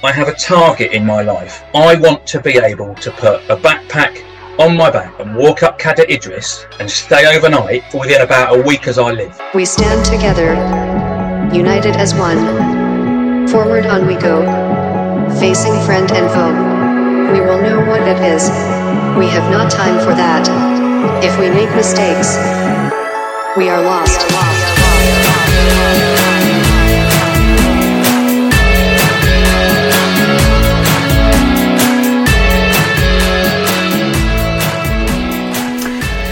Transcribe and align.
I 0.00 0.12
have 0.12 0.28
a 0.28 0.34
target 0.34 0.92
in 0.92 1.04
my 1.04 1.22
life. 1.22 1.64
I 1.74 1.96
want 1.96 2.24
to 2.28 2.40
be 2.40 2.56
able 2.56 2.94
to 2.94 3.10
put 3.10 3.42
a 3.50 3.56
backpack 3.56 4.22
on 4.60 4.76
my 4.76 4.92
back 4.92 5.18
and 5.18 5.34
walk 5.34 5.64
up 5.64 5.76
Cadair 5.76 6.06
Idris 6.08 6.66
and 6.78 6.88
stay 6.88 7.36
overnight 7.36 7.82
for 7.90 8.00
within 8.02 8.22
about 8.22 8.56
a 8.56 8.62
week 8.62 8.86
as 8.86 8.96
I 8.96 9.10
live. 9.10 9.36
We 9.56 9.64
stand 9.64 10.04
together, 10.04 10.54
united 11.52 11.96
as 11.96 12.14
one. 12.14 13.48
Forward 13.48 13.86
on 13.86 14.06
we 14.06 14.14
go, 14.14 14.46
facing 15.40 15.74
friend 15.84 16.08
and 16.12 16.30
foe. 16.30 17.32
We 17.32 17.40
will 17.40 17.60
know 17.60 17.80
what 17.90 18.02
it 18.02 18.22
is. 18.22 18.48
We 19.18 19.26
have 19.26 19.50
not 19.50 19.68
time 19.68 19.98
for 19.98 20.14
that. 20.14 20.46
If 21.24 21.36
we 21.40 21.50
make 21.50 21.74
mistakes, 21.74 22.36
we 23.56 23.68
are 23.68 23.82
lost. 23.82 24.28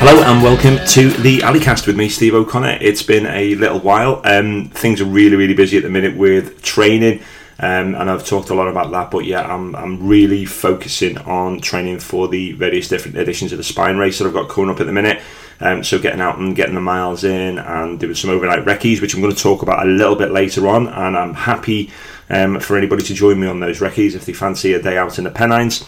Hello 0.09 0.23
and 0.23 0.41
welcome 0.41 0.77
to 0.87 1.11
the 1.21 1.39
Alleycast 1.39 1.89
with 1.89 1.97
me, 1.97 2.09
Steve 2.09 2.33
O'Connor. 2.33 2.79
It's 2.81 3.03
been 3.03 3.27
a 3.27 3.57
little 3.57 3.81
while. 3.81 4.21
Um, 4.23 4.69
things 4.69 5.01
are 5.01 5.05
really, 5.05 5.35
really 5.35 5.53
busy 5.53 5.77
at 5.79 5.83
the 5.83 5.91
minute 5.91 6.17
with 6.17 6.63
training, 6.63 7.25
um, 7.59 7.97
and 7.97 8.09
I've 8.09 8.25
talked 8.25 8.51
a 8.51 8.55
lot 8.55 8.69
about 8.69 8.93
that. 8.93 9.11
But 9.11 9.25
yeah, 9.25 9.43
I'm, 9.43 9.75
I'm 9.75 10.07
really 10.07 10.45
focusing 10.45 11.19
on 11.19 11.61
training 11.61 11.99
for 11.99 12.29
the 12.29 12.53
various 12.53 12.87
different 12.87 13.17
editions 13.17 13.51
of 13.51 13.59
the 13.59 13.65
spine 13.65 13.97
race 13.97 14.21
that 14.21 14.29
I've 14.29 14.33
got 14.33 14.49
coming 14.49 14.71
up 14.71 14.79
at 14.79 14.87
the 14.87 14.93
minute. 14.93 15.21
Um, 15.59 15.83
so 15.83 15.99
getting 15.99 16.21
out 16.21 16.39
and 16.39 16.55
getting 16.55 16.77
the 16.77 16.81
miles 16.81 17.25
in 17.25 17.59
and 17.59 17.99
doing 17.99 18.15
some 18.15 18.31
overnight 18.31 18.65
recce's, 18.65 19.01
which 19.01 19.13
I'm 19.13 19.21
going 19.21 19.35
to 19.35 19.43
talk 19.43 19.63
about 19.63 19.85
a 19.85 19.91
little 19.91 20.15
bit 20.15 20.31
later 20.31 20.69
on. 20.69 20.87
And 20.87 21.17
I'm 21.17 21.35
happy 21.35 21.91
um, 22.31 22.61
for 22.61 22.79
anybody 22.79 23.03
to 23.03 23.13
join 23.13 23.41
me 23.41 23.49
on 23.49 23.59
those 23.59 23.81
recce's 23.81 24.15
if 24.15 24.25
they 24.25 24.35
fancy 24.35 24.73
a 24.75 24.81
day 24.81 24.99
out 24.99 25.19
in 25.19 25.25
the 25.25 25.33
Pennines. 25.33 25.83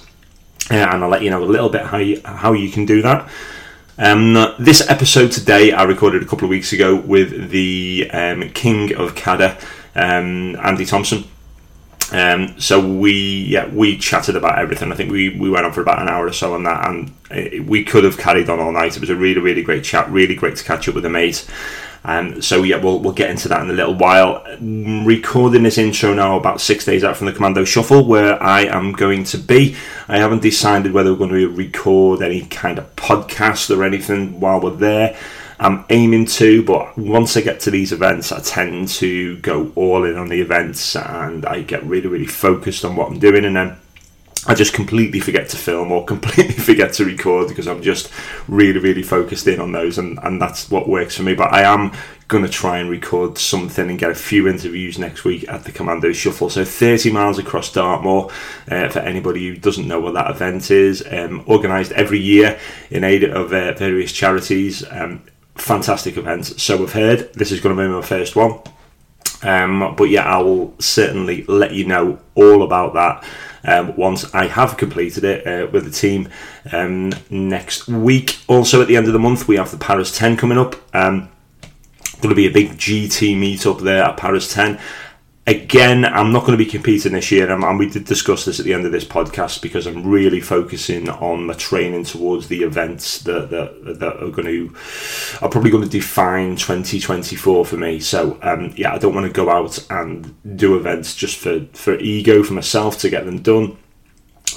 Uh, 0.72 0.74
and 0.74 1.04
I'll 1.04 1.08
let 1.08 1.22
you 1.22 1.30
know 1.30 1.44
a 1.44 1.46
little 1.46 1.68
bit 1.68 1.82
how 1.82 1.98
you, 1.98 2.20
how 2.24 2.52
you 2.52 2.68
can 2.68 2.84
do 2.84 3.00
that. 3.02 3.30
Um, 4.00 4.54
this 4.60 4.88
episode 4.88 5.32
today 5.32 5.72
I 5.72 5.82
recorded 5.82 6.22
a 6.22 6.24
couple 6.24 6.44
of 6.44 6.50
weeks 6.50 6.72
ago 6.72 6.94
with 6.94 7.50
the 7.50 8.08
um, 8.12 8.48
King 8.50 8.94
of 8.94 9.16
Cadair, 9.16 9.58
um, 9.96 10.54
Andy 10.62 10.84
Thompson. 10.86 11.24
Um, 12.10 12.58
so 12.58 12.80
we 12.80 13.12
yeah 13.12 13.68
we 13.68 13.98
chatted 13.98 14.36
about 14.36 14.58
everything. 14.58 14.90
I 14.92 14.94
think 14.94 15.10
we, 15.10 15.38
we 15.38 15.50
went 15.50 15.66
on 15.66 15.72
for 15.72 15.82
about 15.82 16.00
an 16.00 16.08
hour 16.08 16.26
or 16.26 16.32
so 16.32 16.54
on 16.54 16.64
that, 16.64 16.88
and 16.88 17.12
it, 17.30 17.64
we 17.66 17.84
could 17.84 18.04
have 18.04 18.16
carried 18.16 18.48
on 18.48 18.60
all 18.60 18.72
night. 18.72 18.96
It 18.96 19.00
was 19.00 19.10
a 19.10 19.16
really 19.16 19.40
really 19.40 19.62
great 19.62 19.84
chat. 19.84 20.10
Really 20.10 20.34
great 20.34 20.56
to 20.56 20.64
catch 20.64 20.88
up 20.88 20.94
with 20.94 21.04
a 21.04 21.10
mate. 21.10 21.46
Um, 22.04 22.40
so 22.40 22.62
yeah, 22.62 22.76
we'll 22.76 23.00
we'll 23.00 23.12
get 23.12 23.30
into 23.30 23.48
that 23.48 23.62
in 23.62 23.70
a 23.70 23.74
little 23.74 23.94
while. 23.94 24.44
Recording 24.60 25.64
this 25.64 25.78
intro 25.78 26.14
now 26.14 26.38
about 26.38 26.60
six 26.60 26.84
days 26.84 27.04
out 27.04 27.16
from 27.16 27.26
the 27.26 27.32
Commando 27.32 27.64
Shuffle, 27.64 28.06
where 28.06 28.42
I 28.42 28.62
am 28.62 28.92
going 28.92 29.24
to 29.24 29.38
be. 29.38 29.76
I 30.06 30.18
haven't 30.18 30.42
decided 30.42 30.92
whether 30.92 31.12
we're 31.12 31.18
going 31.18 31.30
to 31.30 31.48
record 31.48 32.22
any 32.22 32.46
kind 32.46 32.78
of 32.78 32.94
podcast 32.96 33.76
or 33.76 33.84
anything 33.84 34.40
while 34.40 34.60
we're 34.60 34.70
there. 34.70 35.18
I'm 35.60 35.84
aiming 35.90 36.26
to, 36.26 36.62
but 36.62 36.96
once 36.96 37.36
I 37.36 37.40
get 37.40 37.60
to 37.60 37.70
these 37.70 37.92
events, 37.92 38.30
I 38.30 38.40
tend 38.40 38.88
to 38.88 39.38
go 39.38 39.72
all 39.74 40.04
in 40.04 40.16
on 40.16 40.28
the 40.28 40.40
events 40.40 40.94
and 40.94 41.44
I 41.44 41.62
get 41.62 41.84
really, 41.84 42.06
really 42.06 42.26
focused 42.26 42.84
on 42.84 42.94
what 42.94 43.08
I'm 43.08 43.18
doing, 43.18 43.44
and 43.44 43.56
then 43.56 43.76
I 44.46 44.54
just 44.54 44.72
completely 44.72 45.18
forget 45.18 45.48
to 45.50 45.56
film 45.56 45.90
or 45.90 46.04
completely 46.06 46.54
forget 46.54 46.92
to 46.94 47.04
record 47.04 47.48
because 47.48 47.66
I'm 47.66 47.82
just 47.82 48.10
really, 48.46 48.78
really 48.78 49.02
focused 49.02 49.48
in 49.48 49.60
on 49.60 49.72
those, 49.72 49.98
and, 49.98 50.18
and 50.22 50.40
that's 50.40 50.70
what 50.70 50.88
works 50.88 51.16
for 51.16 51.24
me. 51.24 51.34
But 51.34 51.52
I 51.52 51.62
am 51.62 51.92
going 52.28 52.44
to 52.44 52.50
try 52.50 52.78
and 52.78 52.88
record 52.88 53.36
something 53.36 53.90
and 53.90 53.98
get 53.98 54.10
a 54.10 54.14
few 54.14 54.46
interviews 54.46 54.98
next 54.98 55.24
week 55.24 55.48
at 55.48 55.64
the 55.64 55.72
Commando 55.72 56.12
Shuffle. 56.12 56.50
So 56.50 56.64
30 56.64 57.10
miles 57.10 57.38
across 57.38 57.72
Dartmoor, 57.72 58.30
uh, 58.70 58.88
for 58.90 59.00
anybody 59.00 59.48
who 59.48 59.56
doesn't 59.56 59.88
know 59.88 59.98
what 59.98 60.14
that 60.14 60.30
event 60.30 60.70
is, 60.70 61.04
um, 61.10 61.42
organised 61.48 61.90
every 61.92 62.20
year 62.20 62.60
in 62.90 63.02
aid 63.02 63.24
of 63.24 63.52
uh, 63.52 63.72
various 63.72 64.12
charities. 64.12 64.84
Um, 64.90 65.22
fantastic 65.60 66.16
events. 66.16 66.62
So 66.62 66.76
we've 66.76 66.92
heard 66.92 67.32
this 67.34 67.52
is 67.52 67.60
going 67.60 67.76
to 67.76 67.82
be 67.82 67.88
my 67.88 68.02
first 68.02 68.36
one. 68.36 68.60
Um, 69.42 69.94
but 69.96 70.04
yeah, 70.04 70.24
I 70.24 70.38
will 70.38 70.74
certainly 70.80 71.44
let 71.44 71.72
you 71.72 71.86
know 71.86 72.18
all 72.34 72.62
about 72.62 72.94
that 72.94 73.24
um, 73.64 73.96
once 73.96 74.34
I 74.34 74.46
have 74.46 74.76
completed 74.76 75.24
it 75.24 75.46
uh, 75.46 75.68
with 75.70 75.84
the 75.84 75.90
team 75.90 76.28
um, 76.72 77.12
next 77.30 77.86
week. 77.88 78.38
Also, 78.48 78.82
at 78.82 78.88
the 78.88 78.96
end 78.96 79.06
of 79.06 79.12
the 79.12 79.18
month, 79.18 79.46
we 79.46 79.56
have 79.56 79.70
the 79.70 79.76
Paris 79.76 80.16
10 80.16 80.36
coming 80.36 80.58
up. 80.58 80.74
Um, 80.94 81.30
going 82.20 82.30
to 82.30 82.34
be 82.34 82.46
a 82.46 82.52
big 82.52 82.70
GT 82.72 83.38
meet 83.38 83.64
up 83.64 83.78
there 83.78 84.02
at 84.02 84.16
Paris 84.16 84.52
10 84.52 84.80
again, 85.48 86.04
I'm 86.04 86.30
not 86.30 86.40
going 86.40 86.56
to 86.56 86.62
be 86.62 86.70
competing 86.70 87.12
this 87.12 87.30
year, 87.30 87.50
and, 87.50 87.78
we 87.78 87.88
did 87.88 88.04
discuss 88.04 88.44
this 88.44 88.58
at 88.58 88.66
the 88.66 88.74
end 88.74 88.86
of 88.86 88.92
this 88.92 89.04
podcast 89.04 89.62
because 89.62 89.86
I'm 89.86 90.06
really 90.06 90.40
focusing 90.40 91.08
on 91.08 91.46
the 91.46 91.54
training 91.54 92.04
towards 92.04 92.48
the 92.48 92.62
events 92.62 93.20
that 93.22 93.50
that, 93.50 93.98
that 94.00 94.22
are 94.22 94.30
going 94.30 94.46
to 94.46 94.74
are 95.40 95.48
probably 95.48 95.70
going 95.70 95.84
to 95.84 95.88
define 95.88 96.56
2024 96.56 97.64
for 97.64 97.76
me. 97.76 98.00
So 98.00 98.38
um, 98.42 98.74
yeah, 98.76 98.92
I 98.92 98.98
don't 98.98 99.14
want 99.14 99.26
to 99.26 99.32
go 99.32 99.48
out 99.48 99.84
and 99.90 100.34
do 100.56 100.76
events 100.76 101.14
just 101.14 101.36
for 101.36 101.64
for 101.72 101.94
ego 101.94 102.42
for 102.42 102.54
myself 102.54 102.98
to 102.98 103.10
get 103.10 103.24
them 103.24 103.40
done 103.40 103.76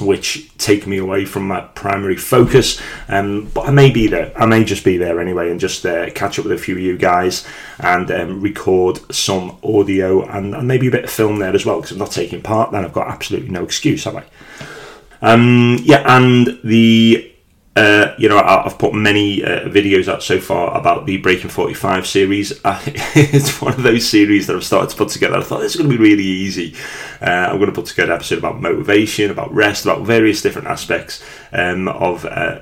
which 0.01 0.55
take 0.57 0.87
me 0.87 0.97
away 0.97 1.25
from 1.25 1.47
my 1.47 1.61
primary 1.61 2.17
focus. 2.17 2.81
Um, 3.07 3.49
but 3.53 3.67
I 3.67 3.71
may 3.71 3.89
be 3.89 4.07
there. 4.07 4.31
I 4.35 4.45
may 4.45 4.63
just 4.63 4.83
be 4.83 4.97
there 4.97 5.19
anyway 5.19 5.51
and 5.51 5.59
just 5.59 5.85
uh, 5.85 6.09
catch 6.11 6.39
up 6.39 6.45
with 6.45 6.53
a 6.53 6.57
few 6.57 6.75
of 6.75 6.81
you 6.81 6.97
guys 6.97 7.47
and 7.79 8.09
um, 8.11 8.41
record 8.41 8.99
some 9.13 9.57
audio 9.63 10.23
and, 10.25 10.55
and, 10.55 10.67
maybe 10.67 10.87
a 10.87 10.91
bit 10.91 11.05
of 11.05 11.09
film 11.09 11.39
there 11.39 11.53
as 11.53 11.65
well 11.65 11.77
because 11.77 11.91
I'm 11.91 11.99
not 11.99 12.11
taking 12.11 12.41
part. 12.41 12.71
Then 12.71 12.85
I've 12.85 12.93
got 12.93 13.07
absolutely 13.07 13.49
no 13.49 13.63
excuse, 13.63 14.03
have 14.05 14.15
I? 14.15 14.25
Um, 15.21 15.77
yeah, 15.83 16.03
and 16.05 16.59
the 16.63 17.30
uh, 17.75 18.13
you 18.17 18.27
know, 18.27 18.37
I've 18.37 18.77
put 18.77 18.93
many 18.93 19.43
uh, 19.43 19.61
videos 19.69 20.09
out 20.09 20.21
so 20.21 20.41
far 20.41 20.77
about 20.77 21.05
the 21.05 21.17
Breaking 21.17 21.49
45 21.49 22.05
series. 22.05 22.59
Uh, 22.71 22.79
it's 22.85 23.59
one 23.61 23.73
of 23.73 23.83
those 23.83 24.07
series 24.07 24.47
that 24.47 24.55
I've 24.55 24.63
started 24.63 24.91
to 24.91 24.95
put 24.95 25.09
together. 25.09 25.37
I 25.37 25.41
thought 25.41 25.59
this 25.61 25.71
is 25.71 25.81
going 25.81 25.89
to 25.89 25.97
be 25.97 26.01
really 26.01 26.23
easy. 26.23 26.75
Uh, 27.21 27.49
I'm 27.49 27.57
going 27.57 27.69
to 27.69 27.75
put 27.75 27.87
together 27.87 28.11
an 28.11 28.15
episode 28.15 28.37
about 28.37 28.61
motivation, 28.61 29.31
about 29.31 29.53
rest, 29.53 29.83
about 29.83 30.03
various 30.03 30.41
different 30.41 30.67
aspects 30.67 31.23
um, 31.53 31.87
of 31.87 32.25
uh, 32.25 32.59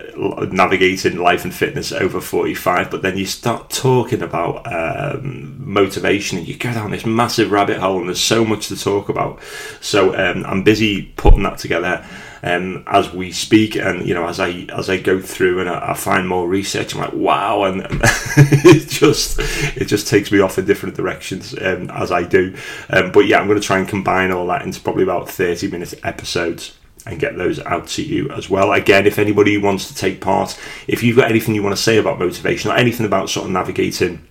navigating 0.52 1.18
life 1.18 1.44
and 1.44 1.54
fitness 1.54 1.92
over 1.92 2.20
45. 2.20 2.90
But 2.90 3.02
then 3.02 3.18
you 3.18 3.26
start 3.26 3.70
talking 3.70 4.22
about 4.22 4.66
um, 4.72 5.56
motivation 5.60 6.38
and 6.38 6.48
you 6.48 6.58
go 6.58 6.74
down 6.74 6.92
this 6.92 7.06
massive 7.06 7.52
rabbit 7.52 7.78
hole, 7.78 8.00
and 8.00 8.08
there's 8.08 8.22
so 8.22 8.44
much 8.44 8.68
to 8.70 8.78
talk 8.78 9.10
about. 9.10 9.40
So 9.82 10.16
um, 10.16 10.46
I'm 10.46 10.64
busy 10.64 11.14
putting 11.18 11.44
that 11.44 11.58
together 11.58 12.06
um, 12.42 12.84
as 12.88 13.14
we 13.14 13.32
speak, 13.32 13.76
and 13.76 14.08
you 14.08 14.14
know, 14.14 14.28
as 14.28 14.40
I 14.40 14.68
as 14.74 14.90
I 14.90 14.98
go 14.98 15.22
through 15.22 15.60
and 15.60 15.70
I, 15.70 15.92
I 15.92 15.94
find 15.94 16.28
more 16.28 16.48
research, 16.48 16.96
I'm 16.96 17.02
like, 17.02 17.14
wow, 17.14 17.64
and, 17.64 17.82
and 17.82 18.02
it 18.38 18.88
just 18.90 19.40
it 19.78 19.86
just 19.86 20.08
takes 20.08 20.32
me 20.32 20.40
off 20.40 20.58
in 20.58 20.66
different 20.66 20.96
directions 20.96 21.54
um, 21.60 21.90
as 21.92 22.12
I 22.12 22.24
do. 22.24 22.56
Um, 22.90 23.12
but 23.12 23.28
yeah, 23.28 23.40
I'm 23.40 23.48
going 23.48 23.60
to 23.60 23.66
try 23.66 23.78
and 23.78 23.88
combine 23.88 24.32
all 24.32 24.48
that 24.48 24.64
into 24.64 24.80
probably 24.82 25.04
about 25.04 25.30
30 25.30 25.70
minute 25.70 25.94
episodes 26.04 26.79
and 27.06 27.20
get 27.20 27.38
those 27.38 27.60
out 27.60 27.88
to 27.88 28.04
you 28.04 28.30
as 28.32 28.50
well. 28.50 28.72
Again, 28.72 29.08
if 29.08 29.20
anybody 29.20 29.58
wants 29.58 29.88
to 29.88 29.96
take 29.96 30.22
part, 30.22 30.60
if 30.88 31.04
you've 31.04 31.18
got 31.18 31.30
anything 31.30 31.56
you 31.56 31.64
want 31.64 31.76
to 31.76 31.82
say 31.82 31.98
about 31.98 32.20
motivation 32.20 32.72
or 32.72 32.76
anything 32.76 33.06
about 33.06 33.30
sort 33.30 33.46
of 33.46 33.52
navigating 33.52 34.28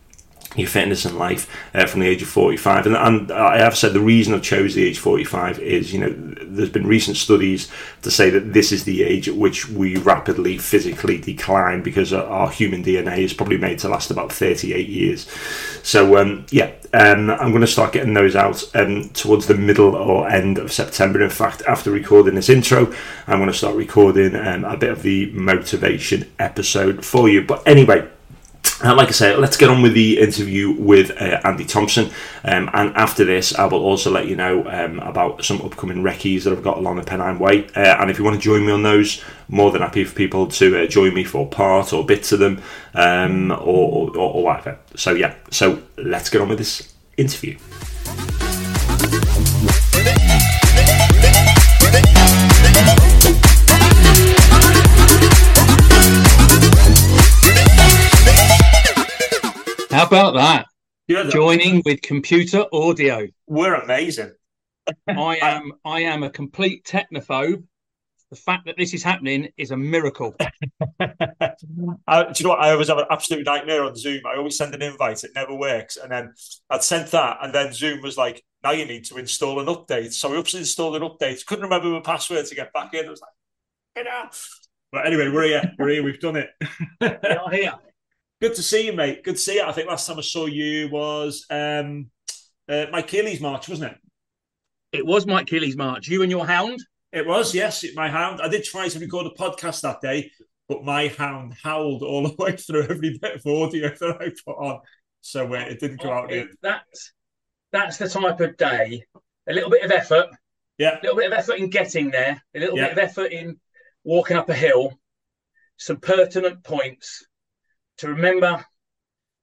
your 0.57 0.69
fitness 0.69 1.05
and 1.05 1.19
life 1.19 1.47
uh, 1.75 1.87
from 1.87 2.01
the 2.01 2.07
age 2.07 2.23
of 2.23 2.29
45 2.29 2.87
and, 2.87 2.97
and 2.97 3.31
I 3.31 3.59
have 3.59 3.77
said 3.77 3.93
the 3.93 4.01
reason 4.01 4.33
I've 4.33 4.43
chose 4.43 4.75
the 4.75 4.87
age 4.87 4.99
45 4.99 5.59
is 5.59 5.93
you 5.93 6.01
know 6.01 6.11
there's 6.43 6.71
been 6.71 6.87
recent 6.87 7.19
studies 7.19 7.71
to 8.03 8.11
say 8.11 8.31
that 8.31 8.55
this 8.55 8.73
is 8.73 8.85
the 8.85 9.03
age 9.03 9.29
at 9.29 9.37
which 9.37 9.69
we 9.69 9.97
rapidly 9.99 10.57
physically 10.57 11.19
decline 11.19 11.83
because 11.83 12.15
our 12.15 12.51
human 12.51 12.83
DNA 12.83 13.19
is 13.19 13.35
probably 13.35 13.59
made 13.59 13.79
to 13.81 13.89
last 13.89 14.11
about 14.11 14.33
38 14.33 14.89
years. 14.89 15.29
So 15.83 16.17
um, 16.17 16.47
yeah 16.51 16.73
um, 16.95 17.31
I'm 17.31 17.51
going 17.51 17.61
to 17.61 17.67
start 17.67 17.93
getting 17.93 18.15
those 18.15 18.35
out 18.35 18.65
um, 18.75 19.11
towards 19.11 19.47
the 19.47 19.55
middle 19.55 19.95
or 19.95 20.31
end 20.31 20.57
of 20.57 20.73
September. 20.73 21.23
In 21.23 21.29
fact 21.29 21.63
after 21.69 21.91
recording 21.91 22.35
this 22.35 22.49
intro 22.49 22.93
I'm 23.27 23.39
going 23.39 23.53
to 23.53 23.57
start 23.57 23.77
recording 23.77 24.35
um, 24.35 24.65
a 24.65 24.79
bit 24.79 24.91
of 24.91 25.03
the 25.03 25.31
motivation 25.33 26.31
episode 26.39 27.05
for 27.05 27.29
you. 27.29 27.43
But 27.43 27.67
anyway 27.67 28.09
uh, 28.85 28.95
like 28.95 29.09
I 29.09 29.13
said, 29.13 29.39
let's 29.39 29.57
get 29.57 29.71
on 29.71 29.83
with 29.83 29.95
the 29.95 30.21
interview 30.21 30.71
with 30.71 31.11
uh, 31.21 31.41
Andy 31.43 31.65
Thompson. 31.65 32.11
Um, 32.45 32.71
and 32.73 32.95
after 32.97 33.25
this, 33.25 33.55
I 33.55 33.65
will 33.65 33.85
also 33.85 34.11
let 34.11 34.29
you 34.29 34.37
know 34.37 34.69
um, 34.69 35.01
about 35.01 35.45
some 35.45 35.61
upcoming 35.63 36.03
recce's 36.03 36.45
that 36.45 36.53
I've 36.53 36.63
got 36.63 36.79
along 36.79 36.97
the 36.97 37.03
Pennine 37.03 37.41
Way. 37.41 37.67
Uh, 37.75 37.97
and 38.01 38.11
if 38.11 38.19
you 38.19 38.25
want 38.25 38.37
to 38.37 38.41
join 38.41 38.65
me 38.65 38.73
on 38.73 38.85
those, 38.85 39.23
more 39.49 39.73
than 39.73 39.83
happy 39.83 40.05
for 40.05 40.15
people 40.15 40.47
to 40.47 40.85
uh, 40.85 40.87
join 40.87 41.13
me 41.13 41.25
for 41.25 41.49
part 41.49 41.93
or 41.93 42.07
bits 42.07 42.31
of 42.31 42.39
them 42.39 42.63
um, 42.95 43.51
or, 43.51 44.11
or, 44.15 44.17
or 44.17 44.45
whatever. 44.45 44.79
So, 44.95 45.13
yeah, 45.13 45.35
so 45.51 45.83
let's 45.97 46.31
get 46.31 46.41
on 46.41 46.49
with 46.49 46.59
this 46.59 46.95
interview. 47.17 47.59
About 60.09 60.35
that? 60.35 60.67
Yeah, 61.07 61.25
Joining 61.31 61.83
with 61.85 62.03
computer 62.03 62.65
audio. 62.73 63.27
We're 63.47 63.75
amazing. 63.75 64.33
I 65.09 65.39
am 65.41 65.73
I 65.85 66.01
am 66.01 66.23
a 66.23 66.31
complete 66.31 66.85
technophobe. 66.85 67.65
The 68.31 68.37
fact 68.37 68.67
that 68.67 68.77
this 68.77 68.93
is 68.93 69.03
happening 69.03 69.49
is 69.57 69.71
a 69.71 69.77
miracle. 69.77 70.35
I, 71.01 71.15
do 71.47 71.55
you 71.67 72.45
know 72.45 72.51
what? 72.51 72.61
I 72.61 72.73
always 72.73 72.89
have 72.89 72.99
an 72.99 73.07
absolute 73.11 73.47
nightmare 73.47 73.85
on 73.85 73.97
Zoom. 73.97 74.21
I 74.27 74.37
always 74.37 74.59
send 74.59 74.75
an 74.75 74.83
invite, 74.83 75.25
it 75.25 75.31
never 75.35 75.55
works. 75.55 75.97
And 75.97 76.13
then 76.13 76.35
I'd 76.69 76.83
sent 76.83 77.11
that, 77.13 77.39
and 77.41 77.55
then 77.55 77.73
Zoom 77.73 78.03
was 78.03 78.19
like, 78.19 78.45
now 78.63 78.73
you 78.73 78.85
need 78.85 79.07
to 79.07 79.17
install 79.17 79.61
an 79.61 79.67
update. 79.67 80.13
So 80.13 80.31
we 80.31 80.37
obviously 80.37 80.61
installed 80.61 80.97
an 80.97 81.03
update. 81.03 81.47
Couldn't 81.47 81.65
remember 81.65 81.89
my 81.89 82.01
password 82.01 82.45
to 82.47 82.55
get 82.55 82.71
back 82.75 82.93
in. 82.93 83.07
I 83.07 83.11
was 83.11 83.23
like, 83.23 84.05
get 84.05 84.13
out. 84.13 84.39
But 84.93 85.07
anyway, 85.07 85.31
we're 85.31 85.45
here. 85.45 85.73
We're 85.79 85.89
here. 85.89 86.03
We've 86.03 86.21
done 86.21 86.37
it. 86.37 86.51
We're 87.01 87.51
here. 87.51 87.75
Good 88.41 88.55
to 88.55 88.63
see 88.63 88.87
you, 88.87 88.93
mate. 88.93 89.25
Good 89.25 89.35
to 89.35 89.41
see 89.41 89.57
you. 89.57 89.65
I 89.65 89.73
think 89.73 89.89
last 89.89 90.07
time 90.07 90.19
I 90.19 90.23
saw 90.23 90.47
you 90.47 90.89
was 90.91 91.45
um, 91.51 92.09
uh, 92.69 92.87
Mike 92.93 93.09
Kealy's 93.09 93.41
March, 93.41 93.69
wasn't 93.69 93.93
it? 93.93 93.99
It 94.93 95.05
was 95.05 95.27
Mike 95.27 95.47
Kealy's 95.47 95.77
March. 95.77 96.07
You 96.07 96.23
and 96.23 96.31
your 96.31 96.47
hound? 96.47 96.79
It 97.13 97.27
was, 97.27 97.53
yes. 97.53 97.85
My 97.97 98.09
hound. 98.09 98.41
I 98.41 98.49
did 98.49 98.63
try 98.63 98.87
to 98.87 98.99
record 99.01 99.27
a 99.27 99.31
podcast 99.31 99.81
that 99.81 100.01
day, 100.01 100.31
but 100.69 100.85
my 100.85 101.09
hound 101.09 101.55
howled 101.61 102.05
all 102.05 102.23
the 102.29 102.35
way 102.39 102.55
through 102.55 102.85
every 102.85 103.19
bit 103.19 103.35
of 103.35 103.47
audio 103.47 103.89
that 103.89 104.19
I 104.21 104.31
put 104.47 104.57
on. 104.57 104.81
So 105.21 105.53
uh, 105.53 105.59
it 105.59 105.81
didn't 105.81 105.99
come 105.99 106.13
out 106.13 106.33
it, 106.33 106.49
That's, 106.63 107.13
that's 107.73 107.97
the 107.97 108.09
type 108.09 108.39
of 108.39 108.57
day. 108.57 109.03
A 109.49 109.53
little 109.53 109.71
bit 109.71 109.83
of 109.83 109.91
effort. 109.91 110.29
Yeah. 110.79 110.97
A 110.97 111.03
little 111.03 111.17
bit 111.17 111.33
of 111.33 111.37
effort 111.37 111.59
in 111.59 111.71
getting 111.71 112.13
there. 112.13 112.41
A 112.55 112.61
little 112.61 112.79
yeah. 112.79 112.85
bit 112.85 112.93
of 112.93 112.99
effort 112.99 113.33
in 113.33 113.59
walking 114.05 114.37
up 114.37 114.49
a 114.49 114.55
hill. 114.55 114.97
Some 115.77 115.97
pertinent 115.97 116.63
points 116.63 117.25
to 117.99 118.09
remember 118.09 118.65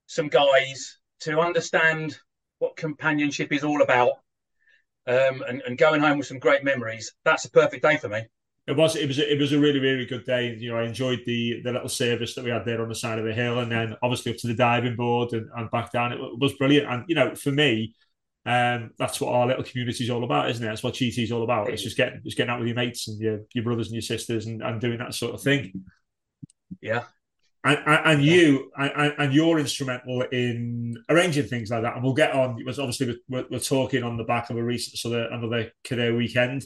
some 0.07 0.28
guys, 0.28 0.98
to 1.22 1.40
understand 1.40 2.18
what 2.60 2.75
companionship 2.75 3.52
is 3.52 3.63
all 3.63 3.81
about, 3.81 4.12
um, 5.07 5.44
and, 5.48 5.62
and 5.68 5.78
going 5.78 6.02
home 6.02 6.18
with 6.18 6.28
some 6.28 6.40
great 6.40 6.63
memories. 6.63 7.13
That's 7.24 7.46
a 7.46 7.52
perfect 7.52 7.84
day 7.84 7.98
for 7.98 8.10
me. 8.10 8.24
It 8.68 8.75
was. 8.75 8.96
It 8.96 9.07
was. 9.07 9.19
It 9.19 9.38
was 9.40 9.52
a 9.52 9.60
really, 9.60 9.80
really 9.80 10.07
good 10.07 10.25
day. 10.25 10.56
You 10.56 10.72
know, 10.72 10.80
I 10.80 10.84
enjoyed 10.84 11.22
the 11.28 11.62
the 11.63 11.72
little 11.72 11.90
service 11.90 12.34
that 12.34 12.44
we 12.44 12.50
had 12.50 12.66
there 12.66 12.81
on 12.81 12.90
the 12.90 12.96
side 12.96 13.19
of 13.19 13.25
the 13.25 13.34
hill, 13.34 13.60
and 13.60 13.72
then 13.72 13.96
obviously 14.02 14.31
up 14.31 14.40
to 14.40 14.48
the 14.48 14.56
diving 14.56 14.96
board 14.96 15.34
and, 15.34 15.48
and 15.56 15.69
back 15.69 15.92
down. 15.92 16.13
It 16.13 16.19
was 16.40 16.54
brilliant. 16.54 16.92
And 16.92 17.04
you 17.07 17.13
know, 17.13 17.36
for 17.36 17.52
me, 17.52 17.94
um, 18.48 18.90
that's 18.98 19.22
what 19.22 19.34
our 19.34 19.46
little 19.46 19.63
community 19.63 20.04
is 20.04 20.10
all 20.10 20.24
about, 20.24 20.50
isn't 20.50 20.63
it? 20.63 20.68
That's 20.68 20.81
what 20.81 20.96
Cheaty 20.96 21.24
is 21.24 21.31
all 21.31 21.44
about. 21.44 21.69
It's 21.69 21.84
just 21.84 21.96
getting 21.96 22.22
just 22.24 22.38
getting 22.38 22.50
out 22.50 22.60
with 22.60 22.68
your 22.68 22.75
mates 22.75 23.07
and 23.07 23.19
your 23.19 23.42
your 23.54 23.63
brothers 23.63 23.88
and 23.88 23.96
your 23.96 24.02
sisters 24.02 24.48
and, 24.48 24.63
and 24.63 24.81
doing 24.81 24.98
that 24.98 25.13
sort 25.13 25.36
of 25.36 25.44
thing. 25.44 25.86
Yeah, 26.81 27.04
and, 27.65 27.79
and 27.88 28.23
you 28.23 28.71
and, 28.77 29.13
and, 29.17 29.33
you're 29.33 29.57
instrumental 29.57 30.21
in 30.31 31.03
arranging 31.09 31.47
things 31.47 31.71
like 31.71 31.81
that. 31.81 31.95
And 31.95 32.03
we'll 32.03 32.13
get 32.13 32.33
on. 32.33 32.57
Because 32.57 32.77
obviously 32.77 33.17
we're, 33.27 33.45
we're 33.50 33.59
talking 33.59 34.03
on 34.03 34.17
the 34.17 34.23
back 34.23 34.51
of 34.51 34.57
a 34.57 34.63
recent 34.63 34.97
sort 35.00 35.19
of 35.19 35.31
another 35.31 35.71
career 35.83 36.15
weekend. 36.15 36.63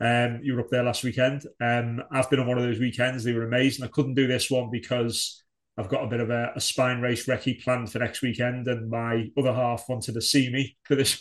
Um, 0.00 0.40
you 0.42 0.54
were 0.54 0.60
up 0.60 0.68
there 0.70 0.82
last 0.82 1.02
weekend. 1.02 1.46
Um, 1.62 2.02
I've 2.10 2.28
been 2.28 2.40
on 2.40 2.46
one 2.46 2.58
of 2.58 2.64
those 2.64 2.78
weekends. 2.78 3.24
They 3.24 3.32
were 3.32 3.46
amazing. 3.46 3.86
I 3.86 3.88
couldn't 3.88 4.14
do 4.14 4.26
this 4.26 4.50
one 4.50 4.68
because 4.70 5.42
I've 5.78 5.88
got 5.88 6.04
a 6.04 6.08
bit 6.08 6.20
of 6.20 6.28
a, 6.28 6.52
a 6.54 6.60
spine 6.60 7.00
race 7.00 7.26
recce 7.26 7.62
planned 7.64 7.90
for 7.90 8.00
next 8.00 8.20
weekend, 8.20 8.68
and 8.68 8.90
my 8.90 9.30
other 9.38 9.54
half 9.54 9.88
wanted 9.88 10.12
to 10.12 10.20
see 10.20 10.50
me 10.50 10.76
for 10.84 10.94
this. 10.94 11.20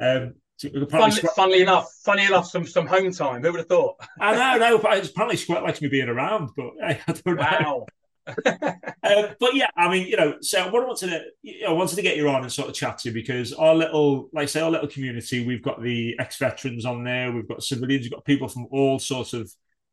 um, 0.00 0.34
Fun, 0.88 1.10
funnily 1.10 1.62
enough, 1.62 1.90
funny 2.04 2.24
enough, 2.24 2.46
some 2.46 2.64
some 2.64 2.86
home 2.86 3.12
time. 3.12 3.42
Who 3.42 3.50
would 3.50 3.58
have 3.58 3.66
thought? 3.66 3.96
I 4.20 4.56
know, 4.56 4.68
no, 4.70 4.78
but 4.82 5.04
apparently 5.04 5.36
Squat 5.36 5.64
likes 5.64 5.82
me 5.82 5.88
being 5.88 6.08
around. 6.08 6.50
But 6.56 6.70
I 6.82 7.00
don't 7.24 7.36
wow. 7.36 7.58
know 7.60 7.86
uh, 8.46 9.34
but 9.38 9.54
yeah, 9.54 9.68
I 9.76 9.90
mean, 9.90 10.06
you 10.06 10.16
know, 10.16 10.36
so 10.40 10.70
what 10.70 10.82
I 10.82 10.86
wanted 10.86 11.10
to, 11.42 11.66
I 11.66 11.72
wanted 11.72 11.96
to 11.96 12.02
get 12.02 12.16
you 12.16 12.28
on 12.28 12.42
and 12.42 12.52
sort 12.52 12.68
of 12.68 12.74
chat 12.74 12.98
to 12.98 13.08
you 13.08 13.14
because 13.14 13.52
our 13.52 13.74
little, 13.74 14.30
like 14.32 14.44
I 14.44 14.46
say, 14.46 14.60
our 14.60 14.70
little 14.70 14.88
community, 14.88 15.46
we've 15.46 15.62
got 15.62 15.82
the 15.82 16.16
ex-veterans 16.18 16.86
on 16.86 17.04
there, 17.04 17.32
we've 17.32 17.48
got 17.48 17.62
civilians, 17.62 18.04
we've 18.04 18.12
got 18.12 18.24
people 18.24 18.48
from 18.48 18.66
all 18.70 18.98
sorts 18.98 19.32
of 19.34 19.50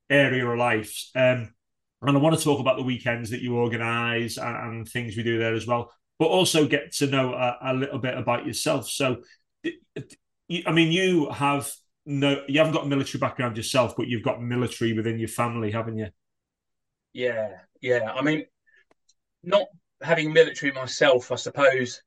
area 0.10 0.48
of 0.48 0.58
life. 0.58 1.10
Um, 1.16 1.54
and 2.02 2.18
I 2.18 2.20
want 2.20 2.38
to 2.38 2.44
talk 2.44 2.60
about 2.60 2.78
the 2.78 2.84
weekends 2.84 3.30
that 3.30 3.42
you 3.42 3.56
organise 3.56 4.38
and, 4.38 4.56
and, 4.56 4.88
things 4.88 5.16
we 5.16 5.24
do 5.24 5.38
there 5.38 5.54
as 5.54 5.68
well, 5.68 5.92
but 6.18 6.26
also 6.26 6.68
get 6.68 6.94
to 6.94 7.08
know 7.08 7.34
a, 7.34 7.58
a 7.62 7.74
little 7.74 8.00
bit 8.00 8.18
about 8.18 8.46
yourself. 8.46 8.90
So, 8.90 9.18
I 9.66 10.72
mean, 10.72 10.92
you 10.92 11.30
have 11.30 11.72
no, 12.06 12.44
you 12.48 12.60
haven't 12.60 12.74
got 12.74 12.86
a 12.86 12.90
military 12.90 13.20
background 13.20 13.58
yourself, 13.58 13.96
but 13.96 14.08
you've 14.08 14.24
got 14.24 14.42
military 14.42 14.94
within 14.94 15.20
your 15.20 15.28
family, 15.28 15.72
haven't 15.72 15.98
you? 15.98 16.08
Yeah, 17.14 17.58
yeah. 17.82 18.12
I 18.14 18.22
mean, 18.22 18.46
not 19.44 19.68
having 20.02 20.34
military 20.34 20.72
myself, 20.72 21.32
I 21.32 21.36
suppose. 21.36 22.02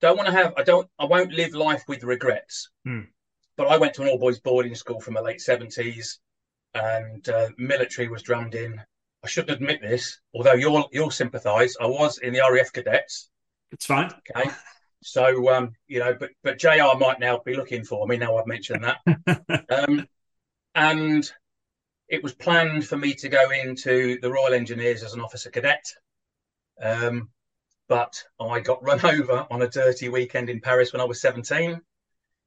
Don't 0.00 0.16
want 0.16 0.28
to 0.28 0.32
have. 0.34 0.54
I 0.56 0.62
don't. 0.62 0.88
I 0.98 1.04
won't 1.04 1.32
live 1.32 1.54
life 1.54 1.84
with 1.86 2.02
regrets. 2.02 2.70
Hmm. 2.84 3.00
But 3.56 3.68
I 3.68 3.76
went 3.76 3.94
to 3.94 4.02
an 4.02 4.08
all 4.08 4.18
boys 4.18 4.40
boarding 4.40 4.74
school 4.74 5.00
from 5.00 5.14
the 5.14 5.22
late 5.22 5.40
seventies, 5.40 6.18
and 6.74 7.28
uh, 7.28 7.48
military 7.58 8.08
was 8.08 8.22
drummed 8.22 8.54
in. 8.54 8.80
I 9.22 9.28
shouldn't 9.28 9.60
admit 9.60 9.82
this, 9.82 10.18
although 10.34 10.54
you'll 10.54 10.88
you'll 10.92 11.10
sympathise. 11.10 11.76
I 11.80 11.86
was 11.86 12.18
in 12.18 12.32
the 12.32 12.40
RAF 12.40 12.72
cadets. 12.72 13.28
It's 13.72 13.84
fine. 13.86 14.10
Okay. 14.36 14.50
So 15.02 15.52
um, 15.54 15.72
you 15.86 15.98
know, 15.98 16.14
but 16.18 16.30
but 16.42 16.58
JR 16.58 16.96
might 16.98 17.20
now 17.20 17.40
be 17.44 17.54
looking 17.54 17.84
for 17.84 18.06
me 18.06 18.16
now 18.16 18.38
I've 18.38 18.46
mentioned 18.46 18.84
that. 18.84 19.64
um, 19.88 20.06
and 20.74 21.30
it 22.10 22.22
was 22.22 22.34
planned 22.34 22.84
for 22.84 22.96
me 22.96 23.14
to 23.14 23.28
go 23.28 23.50
into 23.50 24.18
the 24.20 24.30
Royal 24.30 24.52
Engineers 24.52 25.04
as 25.04 25.14
an 25.14 25.20
officer 25.20 25.48
cadet. 25.48 25.84
Um, 26.82 27.30
but 27.88 28.22
I 28.40 28.60
got 28.60 28.82
run 28.82 29.04
over 29.04 29.46
on 29.50 29.62
a 29.62 29.68
dirty 29.68 30.08
weekend 30.08 30.50
in 30.50 30.60
Paris 30.60 30.92
when 30.92 31.00
I 31.00 31.04
was 31.04 31.20
17. 31.20 31.80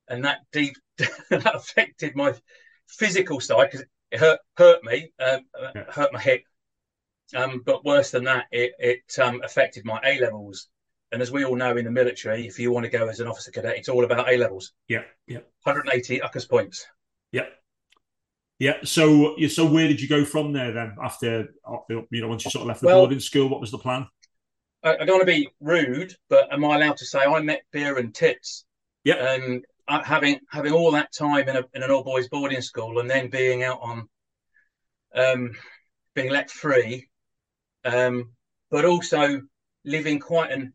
And 0.09 0.25
that 0.25 0.39
deep 0.51 0.75
that 0.97 1.55
affected 1.55 2.15
my 2.15 2.33
physical 2.87 3.39
side 3.39 3.71
because 3.71 3.85
it 4.11 4.19
hurt 4.19 4.39
hurt 4.57 4.83
me, 4.83 5.11
uh, 5.17 5.39
yeah. 5.73 5.83
hurt 5.89 6.11
my 6.11 6.19
hip. 6.19 6.43
Um, 7.33 7.63
but 7.65 7.85
worse 7.85 8.11
than 8.11 8.25
that, 8.25 8.45
it, 8.51 8.73
it 8.77 9.19
um, 9.19 9.41
affected 9.43 9.85
my 9.85 9.99
A 10.03 10.19
levels. 10.19 10.67
And 11.13 11.21
as 11.21 11.31
we 11.31 11.45
all 11.45 11.55
know 11.55 11.77
in 11.77 11.85
the 11.85 11.91
military, 11.91 12.45
if 12.45 12.59
you 12.59 12.71
want 12.71 12.83
to 12.83 12.91
go 12.91 13.07
as 13.07 13.21
an 13.21 13.27
officer 13.27 13.51
cadet, 13.51 13.77
it's 13.77 13.87
all 13.87 14.03
about 14.03 14.29
A 14.29 14.35
levels. 14.35 14.73
Yeah, 14.89 15.03
yeah. 15.25 15.39
180 15.63 16.19
UCAS 16.19 16.49
points. 16.49 16.85
Yeah, 17.31 17.45
yeah. 18.63 18.77
So, 18.85 19.35
so 19.49 19.65
where 19.65 19.89
did 19.89 19.99
you 19.99 20.07
go 20.07 20.23
from 20.23 20.53
there 20.53 20.71
then? 20.71 20.95
After 21.03 21.49
you 21.89 22.21
know, 22.21 22.29
once 22.29 22.45
you 22.45 22.51
sort 22.51 22.61
of 22.61 22.67
left 22.69 22.79
the 22.79 22.87
well, 22.87 23.01
boarding 23.01 23.19
school, 23.19 23.49
what 23.49 23.59
was 23.59 23.71
the 23.71 23.77
plan? 23.77 24.07
I, 24.81 24.93
I 24.93 25.05
don't 25.05 25.17
want 25.17 25.27
to 25.27 25.33
be 25.33 25.49
rude, 25.59 26.15
but 26.29 26.51
am 26.51 26.63
I 26.63 26.77
allowed 26.77 26.95
to 26.97 27.05
say 27.05 27.19
I 27.19 27.41
met 27.41 27.63
beer 27.73 27.97
and 27.97 28.15
tits? 28.15 28.63
Yeah. 29.03 29.15
And 29.15 29.65
uh, 29.89 30.01
having 30.01 30.39
having 30.49 30.71
all 30.71 30.91
that 30.91 31.11
time 31.11 31.49
in, 31.49 31.57
a, 31.57 31.63
in 31.73 31.83
an 31.83 31.91
all 31.91 32.05
boys 32.05 32.29
boarding 32.29 32.61
school, 32.61 32.99
and 32.99 33.09
then 33.09 33.29
being 33.29 33.63
out 33.63 33.79
on, 33.81 34.07
um, 35.13 35.51
being 36.15 36.29
let 36.29 36.49
free, 36.49 37.09
um, 37.83 38.31
but 38.71 38.85
also 38.85 39.41
living 39.83 40.19
quite 40.19 40.51
an 40.51 40.71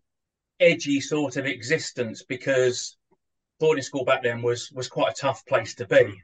edgy 0.61 1.01
sort 1.01 1.39
of 1.39 1.47
existence 1.47 2.23
because 2.23 2.99
boarding 3.59 3.83
school 3.83 4.05
back 4.05 4.23
then 4.23 4.43
was 4.43 4.71
was 4.73 4.89
quite 4.89 5.13
a 5.13 5.19
tough 5.19 5.47
place 5.47 5.75
to 5.77 5.87
be. 5.87 6.21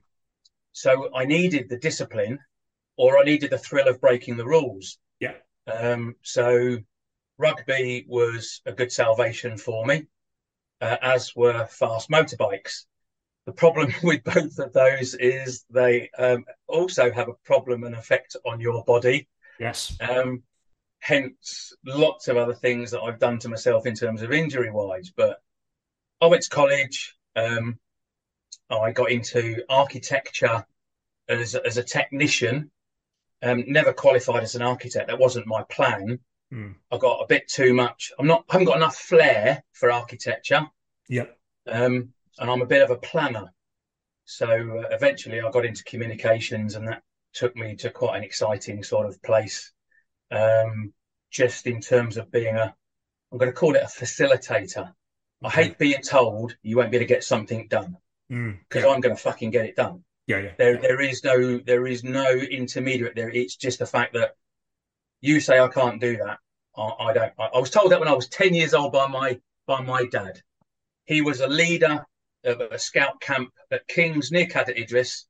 So 0.75 1.09
I 1.14 1.25
needed 1.25 1.69
the 1.69 1.78
discipline 1.78 2.40
or 2.97 3.19
I 3.19 3.23
needed 3.23 3.50
the 3.50 3.59
thrill 3.59 3.88
of 3.88 4.00
breaking 4.00 4.37
the 4.37 4.45
rules. 4.45 4.99
Yeah. 5.21 5.35
Um, 5.73 6.16
so 6.23 6.78
rugby 7.38 8.04
was 8.09 8.61
a 8.66 8.73
good 8.73 8.90
salvation 8.90 9.57
for 9.57 9.87
me, 9.87 10.07
uh, 10.81 10.97
as 11.00 11.35
were 11.37 11.66
fast 11.66 12.11
motorbikes. 12.11 12.87
The 13.47 13.52
problem 13.52 13.95
with 14.02 14.25
both 14.25 14.59
of 14.59 14.73
those 14.73 15.14
is 15.14 15.64
they 15.71 16.11
um, 16.19 16.45
also 16.66 17.12
have 17.12 17.28
a 17.28 17.35
problem 17.45 17.85
and 17.85 17.95
effect 17.95 18.37
on 18.45 18.59
your 18.59 18.83
body. 18.83 19.28
Yes. 19.61 19.97
Um, 20.00 20.43
hence, 20.99 21.73
lots 21.87 22.26
of 22.26 22.37
other 22.37 22.54
things 22.54 22.90
that 22.90 23.00
I've 23.00 23.21
done 23.21 23.38
to 23.40 23.49
myself 23.49 23.87
in 23.87 23.95
terms 23.95 24.23
of 24.23 24.33
injury 24.33 24.73
wise. 24.73 25.12
But 25.16 25.38
I 26.21 26.26
went 26.26 26.43
to 26.43 26.50
college. 26.50 27.14
Um, 27.37 27.78
I 28.71 28.92
got 28.92 29.11
into 29.11 29.62
architecture 29.68 30.64
as, 31.28 31.54
as 31.54 31.76
a 31.76 31.83
technician. 31.83 32.71
Um, 33.42 33.64
never 33.66 33.92
qualified 33.92 34.42
as 34.42 34.54
an 34.54 34.62
architect. 34.62 35.09
That 35.09 35.18
wasn't 35.18 35.47
my 35.47 35.64
plan. 35.64 36.21
Mm. 36.52 36.75
I 36.90 36.99
got 36.99 37.21
a 37.21 37.26
bit 37.26 37.49
too 37.49 37.75
much. 37.75 38.12
I'm 38.18 38.26
not. 38.26 38.44
I 38.49 38.54
haven't 38.54 38.66
got 38.66 38.76
enough 38.76 38.97
flair 38.97 39.62
for 39.73 39.90
architecture. 39.90 40.66
Yep. 41.09 41.38
Um, 41.66 42.12
and 42.38 42.50
I'm 42.50 42.62
a 42.62 42.66
bit 42.66 42.83
of 42.83 42.90
a 42.90 42.97
planner. 42.97 43.52
So 44.25 44.47
uh, 44.49 44.94
eventually, 44.94 45.40
I 45.40 45.50
got 45.50 45.66
into 45.66 45.85
communications, 45.85 46.75
and 46.75 46.88
that 46.88 47.02
took 47.35 47.54
me 47.56 47.76
to 47.76 47.90
quite 47.90 48.16
an 48.16 48.25
exciting 48.25 48.83
sort 48.83 49.06
of 49.06 49.23
place. 49.23 49.73
Um, 50.30 50.94
just 51.30 51.66
in 51.66 51.80
terms 51.80 52.16
of 52.16 52.30
being 52.30 52.56
a, 52.56 52.75
I'm 53.30 53.38
going 53.38 53.50
to 53.50 53.56
call 53.56 53.75
it 53.75 53.83
a 53.83 53.87
facilitator. 53.87 54.92
I 55.42 55.50
hate 55.50 55.78
being 55.78 56.00
told 56.00 56.56
you 56.62 56.76
won't 56.76 56.90
be 56.90 56.97
able 56.97 57.04
to 57.04 57.14
get 57.14 57.25
something 57.25 57.66
done 57.68 57.99
because 58.28 58.38
mm, 58.38 58.59
yeah. 58.75 58.87
I'm 58.88 59.00
going 59.00 59.14
to 59.14 59.23
fucking 59.23 59.50
get 59.50 59.66
it 59.66 59.76
done. 59.76 60.04
Yeah, 60.26 60.38
yeah. 60.38 60.50
There, 60.57 60.75
yeah. 60.75 60.81
there 60.81 61.00
is 61.00 61.23
no, 61.25 61.59
there 61.59 61.87
is 61.87 62.02
no 62.04 62.31
intermediate 62.31 63.14
there. 63.14 63.31
It's 63.31 63.57
just 63.57 63.78
the 63.78 63.87
fact 63.87 64.14
that 64.14 64.33
you 65.21 65.40
say 65.40 65.59
I 65.59 65.69
can't 65.69 66.00
do 66.00 66.16
that. 66.19 66.38
I, 66.76 66.83
I 66.83 67.12
don't. 67.12 67.33
I, 67.38 67.45
I 67.54 67.59
was 67.59 67.71
told 67.71 67.93
that 67.93 68.00
when 68.00 68.09
I 68.09 68.14
was 68.14 68.28
ten 68.28 68.54
years 68.54 68.75
old 68.75 68.93
by 68.93 69.07
my 69.07 69.38
by 69.66 69.81
my 69.81 70.07
dad. 70.07 70.40
He 71.07 71.21
was 71.21 71.40
a 71.40 71.47
leader 71.47 72.04
of 72.45 72.61
a 72.61 72.78
scout 72.78 73.21
camp 73.21 73.50
at 73.71 73.87
Kings 73.88 74.31
near 74.31 74.47
Cadair 74.47 74.75
Idris. 74.76 75.26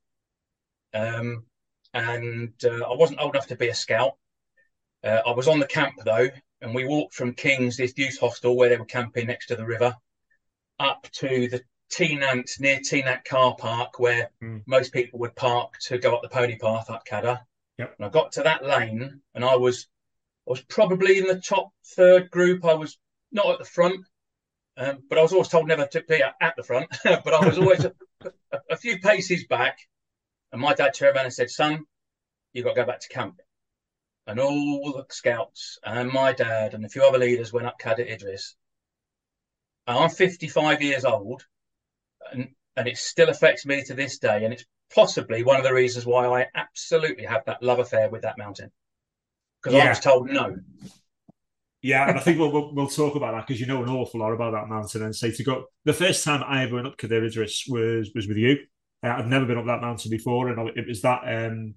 Um, 0.92 1.44
and 1.92 2.52
uh, 2.64 2.84
I 2.84 2.94
wasn't 2.94 3.20
old 3.20 3.34
enough 3.34 3.48
to 3.48 3.56
be 3.56 3.68
a 3.68 3.74
scout. 3.74 4.12
Uh, 5.02 5.20
I 5.26 5.32
was 5.32 5.48
on 5.48 5.58
the 5.58 5.66
camp 5.66 5.94
though, 6.04 6.28
and 6.60 6.74
we 6.74 6.84
walked 6.84 7.14
from 7.14 7.34
Kings, 7.34 7.76
this 7.76 7.94
youth 7.96 8.18
hostel 8.18 8.56
where 8.56 8.68
they 8.68 8.76
were 8.76 8.84
camping 8.84 9.26
next 9.26 9.46
to 9.46 9.56
the 9.56 9.66
river, 9.66 9.94
up 10.78 11.08
to 11.12 11.48
the 11.48 11.62
Ty 11.90 12.14
Nant 12.14 12.50
near 12.58 12.80
Ty 12.80 13.00
Nant 13.00 13.24
car 13.24 13.54
park 13.56 13.98
where 13.98 14.30
mm. 14.42 14.62
most 14.66 14.92
people 14.92 15.18
would 15.20 15.36
park 15.36 15.74
to 15.82 15.98
go 15.98 16.14
up 16.14 16.22
the 16.22 16.28
pony 16.28 16.56
path 16.56 16.90
up 16.90 17.04
Cadair. 17.04 17.46
Yep. 17.78 17.94
And 17.98 18.06
I 18.06 18.08
got 18.08 18.32
to 18.32 18.42
that 18.42 18.64
lane, 18.64 19.20
and 19.34 19.44
I 19.44 19.56
was 19.56 19.88
I 20.46 20.50
was 20.50 20.60
probably 20.62 21.18
in 21.18 21.26
the 21.26 21.40
top 21.40 21.70
third 21.96 22.30
group. 22.30 22.64
I 22.64 22.74
was 22.74 22.98
not 23.32 23.50
at 23.50 23.58
the 23.58 23.64
front, 23.64 24.06
um, 24.76 25.02
but 25.08 25.18
I 25.18 25.22
was 25.22 25.32
always 25.32 25.48
told 25.48 25.66
never 25.66 25.86
to 25.86 26.02
be 26.02 26.22
at 26.22 26.56
the 26.56 26.62
front. 26.62 26.88
but 27.04 27.34
I 27.34 27.46
was 27.46 27.58
always 27.58 27.84
a, 27.84 27.92
a, 28.52 28.58
a, 28.70 28.76
few 28.76 28.98
paces 29.00 29.46
back. 29.46 29.78
And 30.52 30.60
my 30.60 30.74
dad 30.74 30.94
turned 30.94 31.16
around 31.16 31.26
and 31.26 31.34
said, 31.34 31.50
"Son, 31.50 31.84
you've 32.52 32.64
got 32.64 32.74
to 32.74 32.82
go 32.82 32.86
back 32.86 33.00
to 33.00 33.08
camp." 33.08 33.40
And 34.26 34.40
all 34.40 34.92
the 34.92 35.04
scouts 35.12 35.78
and 35.84 36.10
my 36.10 36.32
dad 36.32 36.74
and 36.74 36.84
a 36.84 36.88
few 36.88 37.04
other 37.04 37.18
leaders 37.18 37.52
went 37.52 37.66
up 37.66 37.78
Cadair 37.78 38.06
Idris. 38.06 38.56
And 39.86 39.98
I'm 39.98 40.08
55 40.08 40.80
years 40.80 41.04
old, 41.04 41.44
and 42.32 42.48
and 42.76 42.88
it 42.88 42.96
still 42.96 43.28
affects 43.28 43.64
me 43.66 43.82
to 43.84 43.94
this 43.94 44.18
day. 44.18 44.44
And 44.44 44.52
it's 44.52 44.64
possibly 44.94 45.42
one 45.42 45.56
of 45.56 45.64
the 45.64 45.74
reasons 45.74 46.06
why 46.06 46.26
I 46.26 46.46
absolutely 46.54 47.24
have 47.24 47.44
that 47.46 47.62
love 47.62 47.78
affair 47.78 48.08
with 48.10 48.22
that 48.22 48.38
mountain 48.38 48.70
because 49.62 49.76
yeah. 49.76 49.86
I 49.86 49.88
was 49.88 50.00
told 50.00 50.30
no. 50.30 50.56
Yeah, 51.82 52.08
and 52.08 52.18
I 52.18 52.20
think 52.22 52.38
we'll, 52.38 52.50
we'll, 52.50 52.74
we'll 52.74 52.86
talk 52.86 53.14
about 53.14 53.32
that 53.32 53.46
because 53.46 53.60
you 53.60 53.66
know 53.66 53.82
an 53.82 53.90
awful 53.90 54.20
lot 54.20 54.32
about 54.32 54.52
that 54.52 54.68
mountain. 54.68 55.02
And 55.02 55.14
say 55.14 55.30
to 55.32 55.44
go, 55.44 55.64
the 55.84 55.92
first 55.92 56.24
time 56.24 56.42
I 56.46 56.62
ever 56.62 56.76
went 56.76 56.86
up 56.86 56.96
Cadair 56.96 57.24
Idris 57.24 57.66
was 57.68 58.10
was 58.14 58.26
with 58.26 58.38
you. 58.38 58.58
Uh, 59.02 59.08
I've 59.08 59.26
never 59.26 59.44
been 59.44 59.58
up 59.58 59.66
that 59.66 59.82
mountain 59.82 60.10
before, 60.10 60.48
and 60.48 60.70
it 60.76 60.86
was 60.86 61.02
that. 61.02 61.22
Um, 61.26 61.74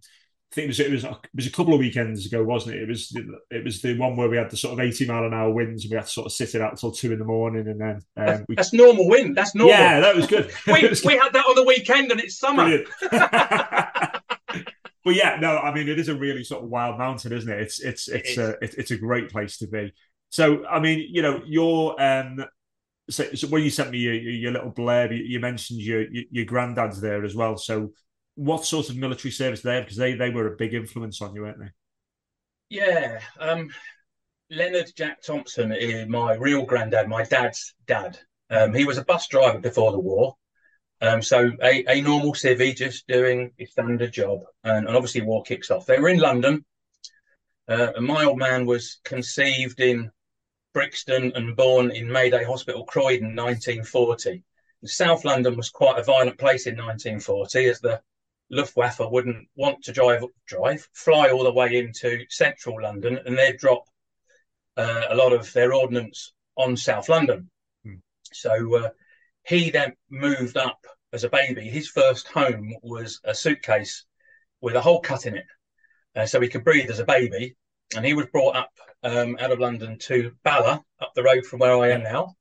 I 0.51 0.55
think 0.55 0.65
it 0.65 0.67
was 0.67 0.79
it 0.79 0.91
was 0.91 1.03
it 1.03 1.29
was 1.35 1.47
a 1.47 1.51
couple 1.51 1.73
of 1.73 1.79
weekends 1.79 2.25
ago, 2.25 2.41
wasn't 2.41 2.75
it? 2.75 2.83
It 2.83 2.87
was 2.87 3.13
it 3.51 3.63
was 3.65 3.81
the 3.81 3.97
one 3.97 4.15
where 4.15 4.29
we 4.29 4.37
had 4.37 4.49
the 4.49 4.55
sort 4.55 4.73
of 4.73 4.79
eighty 4.79 5.05
mile 5.05 5.25
an 5.25 5.33
hour 5.33 5.51
winds, 5.51 5.83
and 5.83 5.91
we 5.91 5.97
had 5.97 6.05
to 6.05 6.11
sort 6.11 6.25
of 6.25 6.31
sit 6.31 6.55
it 6.55 6.61
out 6.61 6.71
until 6.71 6.91
two 6.91 7.11
in 7.11 7.19
the 7.19 7.25
morning, 7.25 7.67
and 7.67 7.81
then 7.81 8.01
um, 8.15 8.45
we... 8.47 8.55
that's 8.55 8.71
normal 8.71 9.09
wind. 9.09 9.35
That's 9.35 9.53
normal. 9.53 9.75
Yeah, 9.75 9.99
that 9.99 10.15
was 10.15 10.25
good. 10.25 10.49
we 10.67 10.73
we 11.05 11.17
had 11.17 11.33
that 11.33 11.45
on 11.45 11.55
the 11.55 11.65
weekend, 11.65 12.11
and 12.11 12.21
it's 12.21 12.39
summer. 12.39 12.79
but 13.11 15.15
yeah, 15.15 15.37
no, 15.41 15.57
I 15.57 15.73
mean 15.73 15.89
it 15.89 15.99
is 15.99 16.07
a 16.07 16.15
really 16.15 16.45
sort 16.45 16.63
of 16.63 16.69
wild 16.69 16.97
mountain, 16.97 17.33
isn't 17.33 17.51
it? 17.51 17.61
It's 17.61 17.81
it's 17.81 18.07
it's 18.07 18.37
it 18.37 18.39
a 18.39 18.57
it's 18.61 18.91
a 18.91 18.97
great 18.97 19.29
place 19.29 19.57
to 19.57 19.67
be. 19.67 19.93
So 20.29 20.65
I 20.65 20.79
mean, 20.79 21.09
you 21.11 21.21
know, 21.21 21.41
your 21.45 22.01
um, 22.01 22.45
so, 23.09 23.33
so 23.33 23.47
when 23.47 23.63
you 23.63 23.69
sent 23.69 23.91
me 23.91 23.99
your, 23.99 24.13
your 24.13 24.51
little 24.51 24.71
blurb, 24.71 25.11
you, 25.11 25.23
you 25.23 25.39
mentioned 25.39 25.81
your, 25.81 26.01
your 26.09 26.23
your 26.31 26.45
granddad's 26.45 27.01
there 27.01 27.23
as 27.23 27.35
well. 27.35 27.57
So 27.57 27.91
what 28.37 28.65
sort 28.65 28.89
of 28.89 28.95
military 28.95 29.31
service 29.31 29.61
they 29.61 29.75
had, 29.75 29.83
Because 29.83 29.97
they 29.97 30.13
they 30.13 30.29
were 30.29 30.47
a 30.47 30.55
big 30.55 30.73
influence 30.73 31.21
on 31.21 31.33
you, 31.33 31.41
weren't 31.41 31.59
they? 31.59 31.71
Yeah, 32.69 33.19
um, 33.39 33.69
Leonard 34.51 34.91
Jack 34.95 35.21
Thompson 35.21 35.71
is 35.71 36.07
my 36.07 36.35
real 36.35 36.63
granddad, 36.63 37.07
my 37.07 37.23
dad's 37.23 37.73
dad. 37.87 38.19
Um, 38.49 38.73
he 38.73 38.85
was 38.85 38.97
a 38.97 39.03
bus 39.03 39.27
driver 39.27 39.59
before 39.59 39.91
the 39.91 39.99
war. 39.99 40.35
Um, 41.01 41.21
so 41.21 41.51
a, 41.61 41.83
a 41.87 42.01
normal 42.01 42.33
civvy 42.33 42.75
just 42.75 43.07
doing 43.07 43.51
his 43.57 43.71
standard 43.71 44.11
job, 44.11 44.41
and, 44.63 44.87
and 44.87 44.95
obviously 44.95 45.21
war 45.21 45.43
kicks 45.43 45.71
off. 45.71 45.85
They 45.85 45.99
were 45.99 46.09
in 46.09 46.19
London, 46.19 46.63
uh, 47.67 47.93
and 47.95 48.05
my 48.05 48.23
old 48.23 48.37
man 48.37 48.65
was 48.65 48.99
conceived 49.03 49.79
in 49.79 50.11
Brixton 50.73 51.31
and 51.35 51.55
born 51.55 51.91
in 51.91 52.11
Mayday 52.11 52.43
Hospital, 52.43 52.85
Croydon, 52.85 53.35
1940. 53.35 54.43
South 54.85 55.25
London 55.25 55.57
was 55.57 55.69
quite 55.69 55.99
a 55.99 56.03
violent 56.03 56.37
place 56.37 56.67
in 56.67 56.75
1940, 56.75 57.65
as 57.65 57.79
the 57.79 57.99
Luftwaffe 58.49 58.99
wouldn't 58.99 59.47
want 59.55 59.83
to 59.83 59.91
drive, 59.91 60.23
drive, 60.45 60.87
fly 60.93 61.29
all 61.29 61.43
the 61.43 61.53
way 61.53 61.77
into 61.77 62.25
central 62.29 62.81
London, 62.81 63.19
and 63.25 63.37
they'd 63.37 63.57
drop 63.57 63.83
uh, 64.77 65.05
a 65.09 65.15
lot 65.15 65.33
of 65.33 65.51
their 65.53 65.73
ordnance 65.73 66.33
on 66.55 66.77
South 66.77 67.09
London. 67.09 67.49
Hmm. 67.83 67.95
So 68.31 68.75
uh, 68.75 68.89
he 69.43 69.69
then 69.69 69.93
moved 70.09 70.57
up 70.57 70.85
as 71.13 71.23
a 71.23 71.29
baby. 71.29 71.69
His 71.69 71.89
first 71.89 72.27
home 72.27 72.75
was 72.81 73.19
a 73.23 73.33
suitcase 73.33 74.05
with 74.61 74.75
a 74.75 74.81
hole 74.81 75.01
cut 75.01 75.25
in 75.25 75.35
it, 75.35 75.45
uh, 76.15 76.25
so 76.25 76.39
he 76.39 76.47
could 76.47 76.63
breathe 76.63 76.89
as 76.89 76.99
a 76.99 77.05
baby. 77.05 77.55
And 77.95 78.05
he 78.05 78.13
was 78.13 78.25
brought 78.27 78.55
up 78.55 78.71
um, 79.03 79.37
out 79.39 79.51
of 79.51 79.59
London 79.59 79.97
to 79.99 80.33
Bala, 80.43 80.83
up 80.99 81.11
the 81.15 81.23
road 81.23 81.45
from 81.45 81.59
where 81.59 81.77
I 81.77 81.91
am 81.91 82.03
now. 82.03 82.35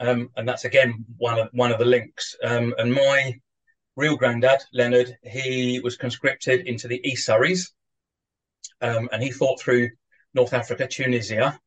Um, 0.00 0.30
and 0.36 0.48
that's 0.48 0.64
again 0.64 1.04
one 1.16 1.38
of 1.38 1.48
one 1.52 1.70
of 1.70 1.78
the 1.78 1.84
links. 1.84 2.34
Um, 2.42 2.74
and 2.78 2.92
my 2.92 3.38
real 3.96 4.16
granddad, 4.16 4.60
Leonard, 4.72 5.16
he 5.22 5.80
was 5.80 5.96
conscripted 5.96 6.66
into 6.66 6.88
the 6.88 7.00
East 7.08 7.26
Surreys, 7.28 7.72
um, 8.80 9.08
and 9.12 9.22
he 9.22 9.30
fought 9.30 9.60
through 9.60 9.90
North 10.34 10.52
Africa, 10.52 10.86
Tunisia. 10.86 11.58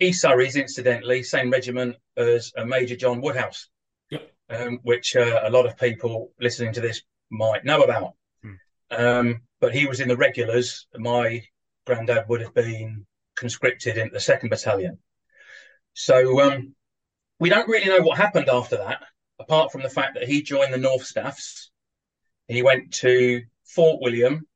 East 0.00 0.22
Surreys, 0.22 0.56
incidentally, 0.56 1.22
same 1.22 1.50
regiment 1.50 1.96
as 2.16 2.52
Major 2.64 2.96
John 2.96 3.20
Woodhouse 3.20 3.68
um, 4.50 4.80
which 4.82 5.16
uh, 5.16 5.40
a 5.44 5.50
lot 5.50 5.66
of 5.66 5.76
people 5.76 6.32
listening 6.40 6.72
to 6.74 6.80
this 6.80 7.02
might 7.30 7.64
know 7.64 7.82
about. 7.82 8.14
Hmm. 8.42 8.52
Um, 8.90 9.42
but 9.60 9.74
he 9.74 9.86
was 9.86 10.00
in 10.00 10.08
the 10.08 10.16
regulars. 10.16 10.86
My 10.96 11.42
granddad 11.86 12.28
would 12.28 12.40
have 12.40 12.54
been 12.54 13.06
conscripted 13.36 13.98
into 13.98 14.12
the 14.12 14.20
second 14.20 14.48
battalion. 14.48 14.98
So 15.94 16.40
um, 16.40 16.74
we 17.38 17.50
don't 17.50 17.68
really 17.68 17.88
know 17.88 18.04
what 18.04 18.18
happened 18.18 18.48
after 18.48 18.76
that, 18.76 19.02
apart 19.38 19.72
from 19.72 19.82
the 19.82 19.90
fact 19.90 20.14
that 20.14 20.28
he 20.28 20.42
joined 20.42 20.72
the 20.72 20.78
North 20.78 21.04
Staffs. 21.04 21.67
He 22.48 22.62
went 22.62 22.92
to 22.94 23.42
Fort 23.64 24.00
William, 24.00 24.46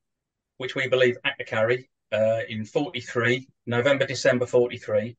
which 0.57 0.75
we 0.75 0.89
believe 0.89 1.19
Achnacarry, 1.25 1.89
uh, 2.11 2.41
in 2.49 2.65
43, 2.65 3.47
November, 3.67 4.07
December 4.07 4.47
43, 4.47 5.17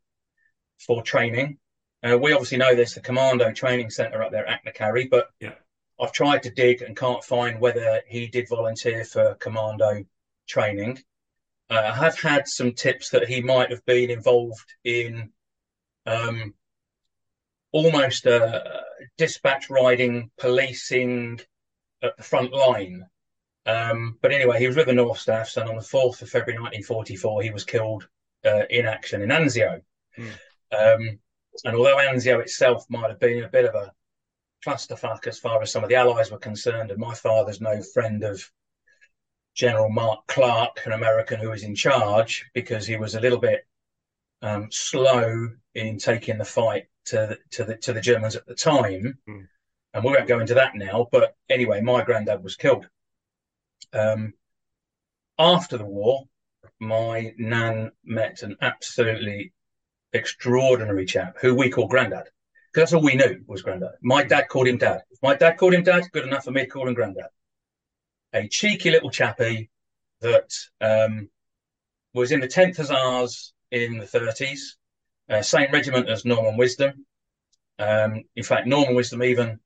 for 0.79 1.01
training. 1.03 1.57
Uh, 2.03 2.17
we 2.17 2.33
obviously 2.33 2.57
know 2.57 2.75
there's 2.75 2.95
the 2.95 3.01
Commando 3.01 3.51
Training 3.53 3.89
Centre 3.89 4.21
up 4.23 4.31
there 4.31 4.47
at 4.47 4.65
Achnacarry, 4.65 5.09
but 5.09 5.29
yeah. 5.39 5.53
I've 5.99 6.11
tried 6.11 6.43
to 6.43 6.49
dig 6.49 6.81
and 6.81 6.97
can't 6.97 7.23
find 7.23 7.59
whether 7.59 8.01
he 8.07 8.27
did 8.27 8.49
volunteer 8.49 9.05
for 9.05 9.35
Commando 9.35 10.03
training. 10.47 11.01
Uh, 11.69 11.91
I 11.93 11.95
have 11.95 12.19
had 12.19 12.47
some 12.47 12.73
tips 12.73 13.09
that 13.11 13.27
he 13.27 13.41
might 13.41 13.69
have 13.69 13.85
been 13.85 14.09
involved 14.09 14.73
in 14.83 15.31
um, 16.05 16.53
almost 17.71 18.27
uh, 18.27 18.61
dispatch 19.17 19.69
riding, 19.69 20.29
policing 20.37 21.39
at 22.03 22.17
the 22.17 22.23
front 22.23 22.53
line. 22.53 23.07
Um, 23.65 24.17
but 24.21 24.31
anyway, 24.31 24.59
he 24.59 24.67
was 24.67 24.75
with 24.75 24.87
the 24.87 24.93
North 24.93 25.19
Staffs, 25.19 25.57
and 25.57 25.69
on 25.69 25.75
the 25.75 25.81
4th 25.81 26.21
of 26.21 26.29
February 26.29 26.61
1944, 26.61 27.41
he 27.41 27.51
was 27.51 27.63
killed 27.63 28.07
uh, 28.45 28.63
in 28.69 28.85
action 28.85 29.21
in 29.21 29.29
Anzio. 29.29 29.81
Mm. 30.17 30.31
Um, 30.71 31.19
and 31.63 31.75
although 31.75 31.97
Anzio 31.97 32.41
itself 32.41 32.85
might 32.89 33.09
have 33.09 33.19
been 33.19 33.43
a 33.43 33.49
bit 33.49 33.65
of 33.65 33.75
a 33.75 33.93
clusterfuck 34.65 35.27
as 35.27 35.39
far 35.39 35.61
as 35.61 35.71
some 35.71 35.83
of 35.83 35.89
the 35.89 35.95
Allies 35.95 36.31
were 36.31 36.37
concerned, 36.37 36.91
and 36.91 36.99
my 36.99 37.13
father's 37.13 37.61
no 37.61 37.81
friend 37.81 38.23
of 38.23 38.43
General 39.55 39.89
Mark 39.89 40.25
Clark, 40.27 40.81
an 40.85 40.93
American 40.93 41.39
who 41.39 41.49
was 41.49 41.63
in 41.63 41.75
charge, 41.75 42.45
because 42.53 42.87
he 42.87 42.97
was 42.97 43.15
a 43.15 43.19
little 43.19 43.39
bit 43.39 43.65
um, 44.41 44.67
slow 44.71 45.49
in 45.75 45.97
taking 45.97 46.37
the 46.37 46.45
fight 46.45 46.87
to 47.05 47.15
the, 47.15 47.37
to 47.51 47.63
the 47.63 47.77
to 47.77 47.93
the 47.93 48.01
Germans 48.01 48.35
at 48.35 48.45
the 48.45 48.55
time. 48.55 49.17
Mm. 49.27 49.47
And 49.93 50.03
we 50.03 50.11
won't 50.11 50.27
go 50.27 50.39
into 50.39 50.55
that 50.55 50.75
now. 50.75 51.07
But 51.11 51.35
anyway, 51.49 51.81
my 51.81 52.03
granddad 52.03 52.43
was 52.43 52.55
killed. 52.55 52.87
Um, 53.93 54.33
after 55.37 55.77
the 55.77 55.85
war, 55.85 56.23
my 56.79 57.33
nan 57.37 57.91
met 58.03 58.43
an 58.43 58.57
absolutely 58.61 59.53
extraordinary 60.13 61.05
chap 61.05 61.37
who 61.41 61.55
we 61.55 61.69
call 61.69 61.87
Grandad. 61.87 62.25
Because 62.71 62.89
that's 62.89 62.93
all 62.93 63.03
we 63.03 63.15
knew 63.15 63.43
was 63.47 63.61
Grandad. 63.61 63.91
My 64.01 64.23
dad 64.23 64.47
called 64.49 64.67
him 64.67 64.77
Dad. 64.77 65.01
If 65.11 65.19
my 65.21 65.35
dad 65.35 65.57
called 65.57 65.73
him 65.73 65.83
Dad, 65.83 66.05
good 66.11 66.25
enough 66.25 66.45
for 66.45 66.51
me 66.51 66.61
to 66.61 66.67
call 66.67 66.87
him 66.87 66.95
Grandad. 66.95 67.29
A 68.33 68.47
cheeky 68.47 68.89
little 68.89 69.11
chappie 69.11 69.69
that 70.21 70.49
um, 70.81 71.29
was 72.13 72.31
in 72.31 72.39
the 72.39 72.47
10th 72.47 72.77
Hussars 72.77 73.53
in 73.69 73.97
the 73.97 74.05
30s, 74.05 74.59
uh, 75.29 75.41
same 75.41 75.71
regiment 75.71 76.09
as 76.09 76.25
Norman 76.25 76.57
Wisdom. 76.57 77.05
Um, 77.77 78.23
in 78.35 78.43
fact, 78.43 78.67
Norman 78.67 78.95
Wisdom 78.95 79.23
even 79.23 79.59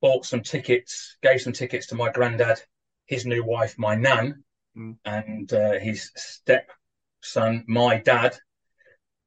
bought 0.00 0.26
some 0.26 0.42
tickets, 0.42 1.16
gave 1.22 1.40
some 1.40 1.52
tickets 1.52 1.88
to 1.88 1.94
my 1.94 2.10
granddad, 2.10 2.60
his 3.06 3.26
new 3.26 3.44
wife, 3.44 3.78
my 3.78 3.94
nan, 3.94 4.44
mm. 4.76 4.96
and 5.04 5.52
uh, 5.52 5.78
his 5.78 6.10
stepson, 6.16 7.64
my 7.66 7.98
dad, 7.98 8.36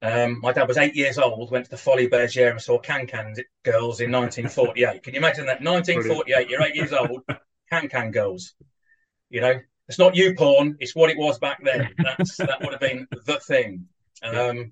um, 0.02 0.40
my 0.42 0.54
dad 0.54 0.68
was 0.68 0.78
eight 0.78 0.96
years 0.96 1.18
old, 1.18 1.52
went 1.52 1.66
to 1.66 1.72
the 1.72 1.78
Folies 1.78 2.10
Bergère 2.10 2.52
and 2.52 2.62
saw 2.62 2.80
Can 2.80 3.06
Can 3.06 3.36
girls 3.64 4.00
in 4.00 4.12
1948. 4.12 5.04
Can 5.04 5.14
you 5.14 5.20
imagine 5.20 5.46
that? 5.48 5.62
1948, 5.62 6.50
you're 6.50 6.62
eight 6.62 6.76
years 6.76 6.94
old, 6.94 7.22
Can 7.70 7.90
Can 7.90 8.12
girls. 8.12 8.54
You 9.30 9.42
know, 9.42 9.60
it's 9.90 10.00
not 10.00 10.16
you 10.16 10.36
porn, 10.36 10.78
it's 10.80 10.96
what 10.96 11.10
it 11.10 11.18
was 11.18 11.38
back 11.40 11.64
then. 11.64 11.90
That's 11.98 12.38
That 12.38 12.62
would 12.62 12.72
have 12.72 12.80
been 12.80 13.08
the 13.12 13.40
thing. 13.40 13.88
Um, 14.24 14.72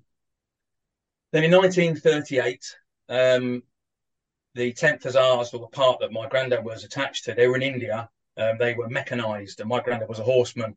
then 1.32 1.44
in 1.44 1.50
1938, 1.50 2.76
um, 3.10 3.62
the 4.58 4.72
10th 4.72 5.04
Hussars, 5.04 5.54
or 5.54 5.60
the 5.60 5.68
part 5.68 6.00
that 6.00 6.12
my 6.12 6.28
granddad 6.28 6.64
was 6.64 6.84
attached 6.84 7.24
to, 7.24 7.34
they 7.34 7.46
were 7.46 7.56
in 7.56 7.62
India. 7.62 8.10
Um, 8.36 8.58
they 8.58 8.74
were 8.74 8.88
mechanized, 8.88 9.60
and 9.60 9.68
my 9.68 9.80
granddad 9.80 10.08
was 10.08 10.18
a 10.18 10.24
horseman. 10.24 10.76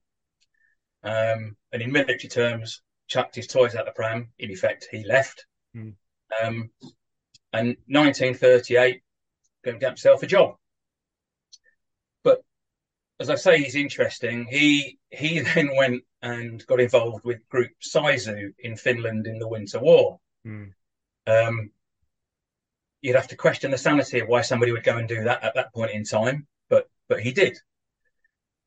Um, 1.03 1.57
and 1.73 1.81
in 1.81 1.91
military 1.91 2.29
terms, 2.29 2.81
chucked 3.07 3.35
his 3.35 3.47
toys 3.47 3.75
out 3.75 3.85
the 3.85 3.91
pram. 3.91 4.29
In 4.37 4.51
effect, 4.51 4.87
he 4.91 5.03
left. 5.03 5.45
Mm. 5.75 5.95
Um, 6.43 6.69
and 7.53 7.75
1938, 7.87 9.01
going 9.63 9.75
to 9.75 9.79
get 9.79 9.89
himself 9.89 10.23
a 10.23 10.27
job. 10.27 10.55
But 12.23 12.43
as 13.19 13.29
I 13.29 13.35
say, 13.35 13.61
he's 13.61 13.75
interesting. 13.75 14.45
He 14.45 14.99
he 15.09 15.39
then 15.55 15.75
went 15.75 16.03
and 16.21 16.65
got 16.67 16.79
involved 16.79 17.25
with 17.25 17.49
Group 17.49 17.71
Saizu 17.81 18.53
in 18.59 18.75
Finland 18.75 19.25
in 19.25 19.39
the 19.39 19.47
Winter 19.47 19.79
War. 19.79 20.19
Mm. 20.45 20.73
Um, 21.25 21.71
you'd 23.01 23.15
have 23.15 23.27
to 23.29 23.35
question 23.35 23.71
the 23.71 23.77
sanity 23.77 24.19
of 24.19 24.27
why 24.27 24.41
somebody 24.41 24.71
would 24.71 24.83
go 24.83 24.97
and 24.97 25.07
do 25.07 25.23
that 25.23 25.43
at 25.43 25.55
that 25.55 25.73
point 25.73 25.91
in 25.91 26.03
time, 26.03 26.47
but 26.69 26.89
but 27.07 27.19
he 27.19 27.31
did. 27.31 27.57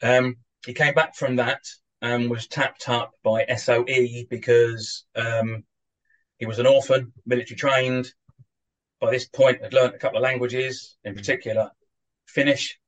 Um, 0.02 0.36
he 0.66 0.74
came 0.74 0.94
back 0.94 1.14
from 1.14 1.36
that 1.36 1.60
and 2.02 2.28
was 2.28 2.46
tapped 2.46 2.88
up 2.88 3.12
by 3.22 3.46
SOE 3.56 4.24
because 4.28 5.04
um, 5.14 5.64
he 6.38 6.46
was 6.46 6.58
an 6.58 6.66
orphan, 6.66 7.12
military 7.24 7.56
trained. 7.56 8.12
By 9.00 9.10
this 9.10 9.26
point, 9.26 9.62
had 9.62 9.72
learnt 9.72 9.94
a 9.94 9.98
couple 9.98 10.18
of 10.18 10.22
languages, 10.22 10.96
in 11.04 11.14
particular 11.14 11.70
Finnish, 12.26 12.78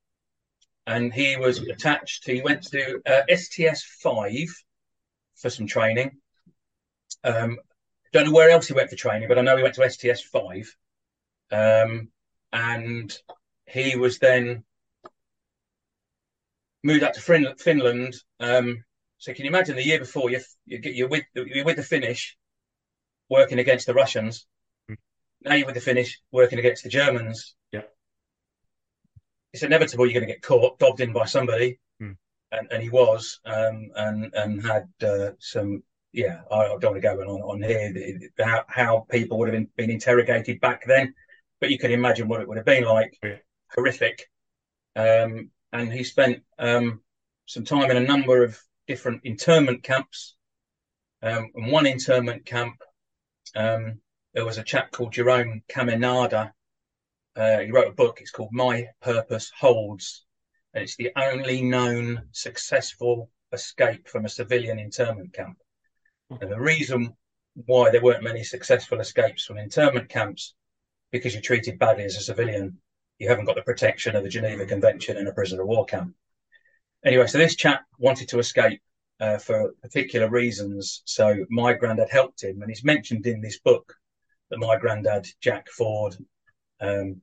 and 0.85 1.13
he 1.13 1.37
was 1.37 1.59
attached. 1.59 2.25
He 2.25 2.41
went 2.41 2.63
to 2.67 3.01
uh, 3.05 3.35
STS 3.35 3.83
five 4.01 4.47
for 5.35 5.49
some 5.49 5.67
training. 5.67 6.17
Um, 7.23 7.57
don't 8.13 8.25
know 8.25 8.31
where 8.31 8.49
else 8.49 8.67
he 8.67 8.73
went 8.73 8.89
for 8.89 8.95
training, 8.95 9.27
but 9.27 9.37
I 9.37 9.41
know 9.41 9.57
he 9.57 9.63
went 9.63 9.75
to 9.75 9.89
STS 9.89 10.21
five. 10.21 10.75
Um, 11.51 12.09
and 12.51 13.15
he 13.65 13.95
was 13.95 14.19
then 14.19 14.63
moved 16.83 17.03
out 17.03 17.13
to 17.15 17.21
Finland. 17.59 18.15
Um, 18.39 18.83
so 19.17 19.33
can 19.33 19.45
you 19.45 19.49
imagine 19.49 19.75
the 19.75 19.83
year 19.85 19.99
before 19.99 20.29
you 20.29 20.39
you're 20.65 21.07
with 21.07 21.23
you're 21.33 21.65
with 21.65 21.75
the 21.77 21.83
Finnish, 21.83 22.37
working 23.29 23.59
against 23.59 23.87
the 23.87 23.93
Russians. 23.93 24.45
Mm. 24.89 24.97
Now 25.41 25.55
you're 25.55 25.65
with 25.65 25.75
the 25.75 25.81
Finnish, 25.81 26.21
working 26.31 26.59
against 26.59 26.83
the 26.83 26.89
Germans. 26.89 27.55
Yeah, 27.71 27.81
it's 29.53 29.63
inevitable 29.63 30.05
you're 30.05 30.13
going 30.19 30.27
to 30.27 30.33
get 30.33 30.41
caught, 30.41 30.79
dobbed 30.79 31.01
in 31.01 31.13
by 31.13 31.25
somebody, 31.25 31.79
Mm. 32.01 32.15
and 32.51 32.67
and 32.71 32.83
he 32.83 32.89
was, 32.89 33.39
um, 33.45 33.89
and 33.95 34.33
and 34.33 34.61
had 34.65 34.87
uh, 35.03 35.31
some. 35.39 35.83
Yeah, 36.13 36.41
I, 36.49 36.55
I 36.55 36.67
don't 36.79 36.91
want 36.93 36.95
to 36.95 37.01
go 37.01 37.19
on 37.21 37.41
on 37.41 37.61
here 37.61 37.91
the- 37.91 38.29
the- 38.37 38.45
how 38.45 38.63
how 38.67 39.05
people 39.09 39.37
would 39.37 39.49
have 39.49 39.55
been, 39.57 39.69
been 39.75 39.91
interrogated 39.91 40.59
back 40.61 40.83
then, 40.85 41.13
but 41.59 41.69
you 41.69 41.77
can 41.77 41.91
imagine 41.91 42.27
what 42.27 42.41
it 42.41 42.47
would 42.47 42.57
have 42.57 42.65
been 42.65 42.83
like. 42.83 43.17
Yeah. 43.23 43.37
Horrific. 43.75 44.27
Um, 44.95 45.51
and 45.73 45.91
he 45.91 46.03
spent 46.03 46.43
um, 46.57 47.01
some 47.45 47.65
time 47.65 47.91
in 47.91 47.97
a 47.97 48.07
number 48.07 48.43
of 48.43 48.59
different 48.87 49.21
internment 49.23 49.83
camps. 49.83 50.35
Um, 51.21 51.51
and 51.55 51.71
one 51.71 51.85
internment 51.85 52.45
camp, 52.45 52.75
um, 53.55 53.99
there 54.33 54.45
was 54.45 54.57
a 54.57 54.63
chap 54.63 54.91
called 54.91 55.13
Jerome 55.13 55.61
Caminada. 55.67 56.51
Uh, 57.35 57.59
he 57.59 57.71
wrote 57.71 57.87
a 57.87 57.95
book. 57.95 58.19
It's 58.21 58.31
called 58.31 58.49
My 58.51 58.87
Purpose 59.01 59.51
Holds, 59.57 60.25
and 60.73 60.83
it's 60.83 60.95
the 60.95 61.11
only 61.15 61.61
known 61.61 62.23
successful 62.31 63.29
escape 63.51 64.07
from 64.07 64.25
a 64.25 64.29
civilian 64.29 64.79
internment 64.79 65.33
camp. 65.33 65.57
And 66.29 66.51
the 66.51 66.59
reason 66.59 67.15
why 67.65 67.89
there 67.89 68.01
weren't 68.01 68.23
many 68.23 68.43
successful 68.43 68.99
escapes 68.99 69.45
from 69.45 69.57
internment 69.57 70.09
camps 70.09 70.55
because 71.11 71.33
you're 71.33 71.41
treated 71.41 71.79
badly 71.79 72.03
as 72.03 72.17
a 72.17 72.21
civilian. 72.21 72.77
You 73.19 73.29
haven't 73.29 73.45
got 73.45 73.55
the 73.55 73.61
protection 73.61 74.15
of 74.15 74.23
the 74.23 74.29
Geneva 74.29 74.65
Convention 74.65 75.17
in 75.17 75.27
a 75.27 75.33
prisoner 75.33 75.61
of 75.61 75.67
war 75.67 75.85
camp. 75.85 76.13
Anyway, 77.03 77.27
so 77.27 77.37
this 77.37 77.55
chap 77.55 77.85
wanted 77.97 78.29
to 78.29 78.39
escape 78.39 78.81
uh, 79.19 79.37
for 79.37 79.73
particular 79.81 80.29
reasons. 80.29 81.01
So 81.05 81.45
my 81.49 81.73
granddad 81.73 82.09
helped 82.09 82.43
him, 82.43 82.61
and 82.61 82.71
it's 82.71 82.83
mentioned 82.83 83.25
in 83.25 83.41
this 83.41 83.59
book 83.59 83.95
that 84.49 84.59
my 84.59 84.77
granddad, 84.77 85.27
Jack 85.41 85.69
Ford, 85.69 86.15
um, 86.79 87.21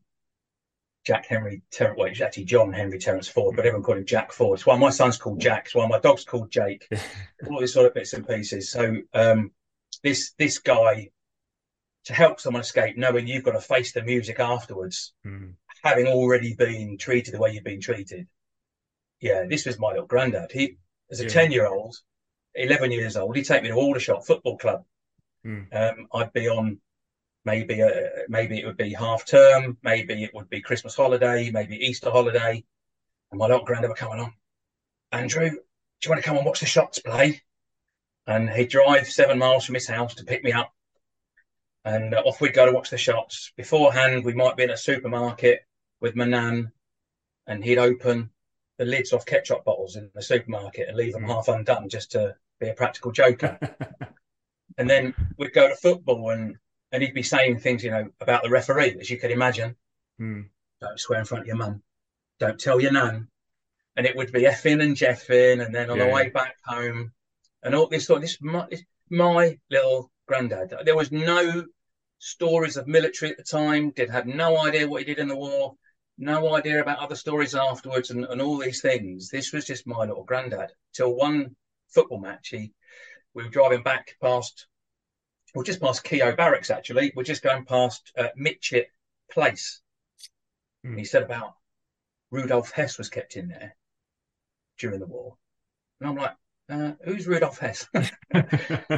Jack 1.04 1.26
Henry, 1.26 1.62
Ter- 1.70 1.94
well, 1.96 2.08
it's 2.08 2.20
actually 2.20 2.44
John 2.44 2.72
Henry 2.72 2.98
Terence 2.98 3.28
Ford, 3.28 3.56
but 3.56 3.66
everyone 3.66 3.84
called 3.84 3.98
him 3.98 4.06
Jack 4.06 4.32
Ford. 4.32 4.58
It's 4.58 4.66
why 4.66 4.78
my 4.78 4.90
son's 4.90 5.18
called 5.18 5.40
Jack. 5.40 5.66
It's 5.66 5.74
why 5.74 5.86
my 5.86 6.00
dog's 6.00 6.24
called 6.24 6.50
Jake. 6.50 6.88
all 7.50 7.60
these 7.60 7.74
sort 7.74 7.86
of 7.86 7.94
bits 7.94 8.14
and 8.14 8.26
pieces. 8.26 8.70
So 8.70 8.96
um, 9.12 9.50
this 10.02 10.32
this 10.38 10.58
guy 10.58 11.10
to 12.04 12.12
help 12.14 12.40
someone 12.40 12.60
escape, 12.60 12.96
knowing 12.96 13.26
you've 13.26 13.44
got 13.44 13.52
to 13.52 13.60
face 13.60 13.92
the 13.92 14.02
music 14.02 14.38
afterwards, 14.40 15.12
Mm. 15.24 15.54
having 15.82 16.06
already 16.06 16.54
been 16.54 16.98
treated 16.98 17.32
the 17.34 17.38
way 17.38 17.52
you've 17.52 17.64
been 17.64 17.80
treated. 17.80 18.26
Yeah, 19.20 19.44
this 19.48 19.64
was 19.66 19.78
my 19.78 19.88
little 19.90 20.06
granddad. 20.06 20.52
He, 20.52 20.78
as 21.10 21.20
a 21.20 21.24
Yeah. 21.24 21.30
10 21.30 21.52
year 21.52 21.66
old, 21.66 21.96
11 22.54 22.92
years 22.92 23.16
old, 23.16 23.36
he'd 23.36 23.44
take 23.44 23.62
me 23.62 23.68
to 23.68 23.74
Aldershot 23.74 24.26
Football 24.26 24.58
Club. 24.58 24.84
Mm. 25.44 25.66
Um, 25.72 26.08
I'd 26.12 26.32
be 26.32 26.48
on 26.48 26.80
maybe, 27.44 27.80
a, 27.80 28.24
maybe 28.28 28.58
it 28.60 28.66
would 28.66 28.76
be 28.76 28.92
half 28.92 29.26
term, 29.26 29.78
maybe 29.82 30.24
it 30.24 30.32
would 30.34 30.48
be 30.48 30.60
Christmas 30.60 30.94
holiday, 30.94 31.50
maybe 31.50 31.76
Easter 31.76 32.10
holiday. 32.10 32.64
And 33.30 33.38
my 33.38 33.46
little 33.46 33.64
granddad 33.64 33.90
would 33.90 33.98
come 33.98 34.12
along. 34.12 34.34
Andrew, 35.12 35.50
do 35.50 35.56
you 36.04 36.10
want 36.10 36.22
to 36.22 36.26
come 36.26 36.36
and 36.36 36.46
watch 36.46 36.60
the 36.60 36.66
shots 36.66 36.98
play? 36.98 37.42
And 38.26 38.48
he'd 38.50 38.68
drive 38.70 39.08
seven 39.08 39.38
miles 39.38 39.64
from 39.64 39.74
his 39.74 39.86
house 39.88 40.14
to 40.16 40.24
pick 40.24 40.42
me 40.44 40.52
up. 40.52 40.72
And 41.84 42.14
off 42.14 42.40
we'd 42.40 42.54
go 42.54 42.66
to 42.66 42.72
watch 42.72 42.90
the 42.90 42.96
shots. 42.96 43.52
Beforehand, 43.56 44.24
we 44.24 44.32
might 44.32 44.56
be 44.56 44.62
in 44.62 44.70
a 44.70 44.76
supermarket 44.76 45.66
with 46.00 46.16
my 46.16 46.24
nan, 46.24 46.72
and 47.46 47.62
he'd 47.62 47.78
open 47.78 48.30
the 48.78 48.84
lids 48.84 49.12
off 49.12 49.26
ketchup 49.26 49.64
bottles 49.64 49.96
in 49.96 50.10
the 50.14 50.22
supermarket 50.22 50.88
and 50.88 50.96
leave 50.96 51.12
them 51.12 51.24
half 51.24 51.48
undone 51.48 51.88
just 51.88 52.12
to 52.12 52.36
be 52.58 52.68
a 52.68 52.74
practical 52.74 53.12
joker. 53.12 53.58
and 54.78 54.88
then 54.88 55.14
we'd 55.36 55.52
go 55.52 55.68
to 55.68 55.76
football, 55.76 56.30
and 56.30 56.56
and 56.90 57.02
he'd 57.02 57.14
be 57.14 57.22
saying 57.22 57.58
things, 57.58 57.84
you 57.84 57.90
know, 57.90 58.08
about 58.20 58.42
the 58.42 58.50
referee, 58.50 58.96
as 59.00 59.10
you 59.10 59.18
can 59.18 59.30
imagine. 59.30 59.76
Mm. 60.20 60.48
Don't 60.80 61.00
swear 61.00 61.18
in 61.18 61.24
front 61.24 61.42
of 61.42 61.48
your 61.48 61.56
mum. 61.56 61.82
Don't 62.38 62.58
tell 62.58 62.80
your 62.80 62.92
nan. 62.92 63.28
And 63.96 64.06
it 64.06 64.16
would 64.16 64.32
be 64.32 64.42
effing 64.42 64.82
and 64.82 64.96
jeffing, 64.96 65.64
and 65.64 65.74
then 65.74 65.90
on 65.90 65.98
the 65.98 66.06
way 66.06 66.30
back 66.30 66.56
home, 66.64 67.12
and 67.62 67.74
all 67.74 67.88
this 67.88 68.06
sort. 68.06 68.22
This 68.22 68.38
my, 68.40 68.66
this 68.70 68.82
my 69.10 69.58
little 69.70 70.10
granddad. 70.26 70.74
There 70.84 70.96
was 70.96 71.12
no 71.12 71.64
stories 72.18 72.76
of 72.76 72.86
military 72.86 73.30
at 73.30 73.36
the 73.36 73.42
time. 73.44 73.90
Did 73.90 74.10
had 74.10 74.26
no 74.26 74.64
idea 74.64 74.88
what 74.88 75.00
he 75.00 75.04
did 75.04 75.18
in 75.18 75.28
the 75.28 75.36
war. 75.36 75.74
No 76.16 76.54
idea 76.54 76.80
about 76.80 77.00
other 77.00 77.16
stories 77.16 77.54
afterwards, 77.54 78.10
and, 78.10 78.24
and 78.24 78.40
all 78.40 78.58
these 78.58 78.80
things. 78.80 79.30
This 79.30 79.52
was 79.52 79.64
just 79.64 79.86
my 79.86 80.00
little 80.00 80.24
granddad. 80.24 80.70
Till 80.92 81.14
one 81.14 81.56
football 81.88 82.20
match, 82.20 82.48
he 82.48 82.72
we 83.34 83.42
were 83.42 83.50
driving 83.50 83.82
back 83.82 84.16
past, 84.22 84.66
we 85.54 85.58
well, 85.58 85.64
just 85.64 85.80
past 85.80 86.04
Keogh 86.04 86.36
Barracks. 86.36 86.70
Actually, 86.70 87.12
we're 87.14 87.24
just 87.24 87.42
going 87.42 87.64
past 87.64 88.12
uh, 88.16 88.28
Mytchett 88.38 88.86
Place. 89.30 89.80
And 90.84 90.98
he 90.98 91.04
said 91.04 91.22
about 91.22 91.54
Rudolf 92.30 92.70
Hess 92.70 92.98
was 92.98 93.08
kept 93.08 93.36
in 93.36 93.48
there 93.48 93.76
during 94.78 95.00
the 95.00 95.06
war. 95.06 95.36
And 96.00 96.08
I'm 96.08 96.16
like, 96.16 96.36
uh, 96.68 96.92
who's 97.04 97.26
Rudolf 97.26 97.58
Hess? 97.58 97.86
I 97.94 98.10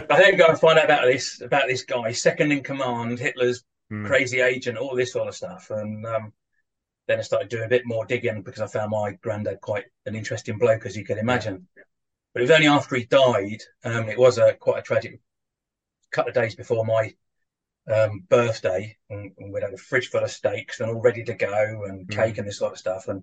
then 0.08 0.36
go 0.36 0.46
and 0.46 0.58
find 0.58 0.78
out 0.78 0.84
about 0.84 1.04
this, 1.06 1.40
about 1.40 1.66
this 1.66 1.84
guy, 1.84 2.12
second 2.12 2.52
in 2.52 2.62
command, 2.62 3.18
Hitler's 3.18 3.64
Mm. 3.88 4.04
crazy 4.04 4.40
agent, 4.40 4.78
all 4.78 4.96
this 4.96 5.12
sort 5.12 5.28
of 5.28 5.36
stuff. 5.36 5.70
And 5.70 6.04
um, 6.06 6.32
then 7.06 7.20
I 7.20 7.22
started 7.22 7.48
doing 7.48 7.62
a 7.66 7.68
bit 7.68 7.86
more 7.86 8.04
digging 8.04 8.42
because 8.42 8.60
I 8.60 8.66
found 8.66 8.90
my 8.90 9.12
granddad 9.12 9.60
quite 9.60 9.84
an 10.06 10.16
interesting 10.16 10.58
bloke, 10.58 10.86
as 10.86 10.96
you 10.96 11.04
can 11.04 11.18
imagine. 11.18 11.68
But 12.34 12.40
it 12.40 12.42
was 12.42 12.50
only 12.50 12.66
after 12.66 12.96
he 12.96 13.04
died, 13.04 13.62
um, 13.84 14.08
it 14.08 14.18
was 14.18 14.38
a 14.38 14.54
quite 14.54 14.80
a 14.80 14.82
tragic 14.82 15.20
couple 16.10 16.30
of 16.30 16.34
days 16.34 16.56
before 16.56 16.84
my 16.84 17.14
um, 17.88 18.24
birthday, 18.28 18.96
and, 19.08 19.30
and 19.38 19.52
we'd 19.52 19.62
had 19.62 19.72
a 19.72 19.76
fridge 19.76 20.08
full 20.08 20.24
of 20.24 20.30
steaks 20.32 20.80
and 20.80 20.90
all 20.90 21.00
ready 21.00 21.22
to 21.22 21.34
go, 21.34 21.84
and 21.84 22.08
Mm. 22.08 22.10
cake 22.12 22.38
and 22.38 22.48
this 22.48 22.58
sort 22.58 22.72
of 22.72 22.78
stuff. 22.80 23.06
And 23.06 23.22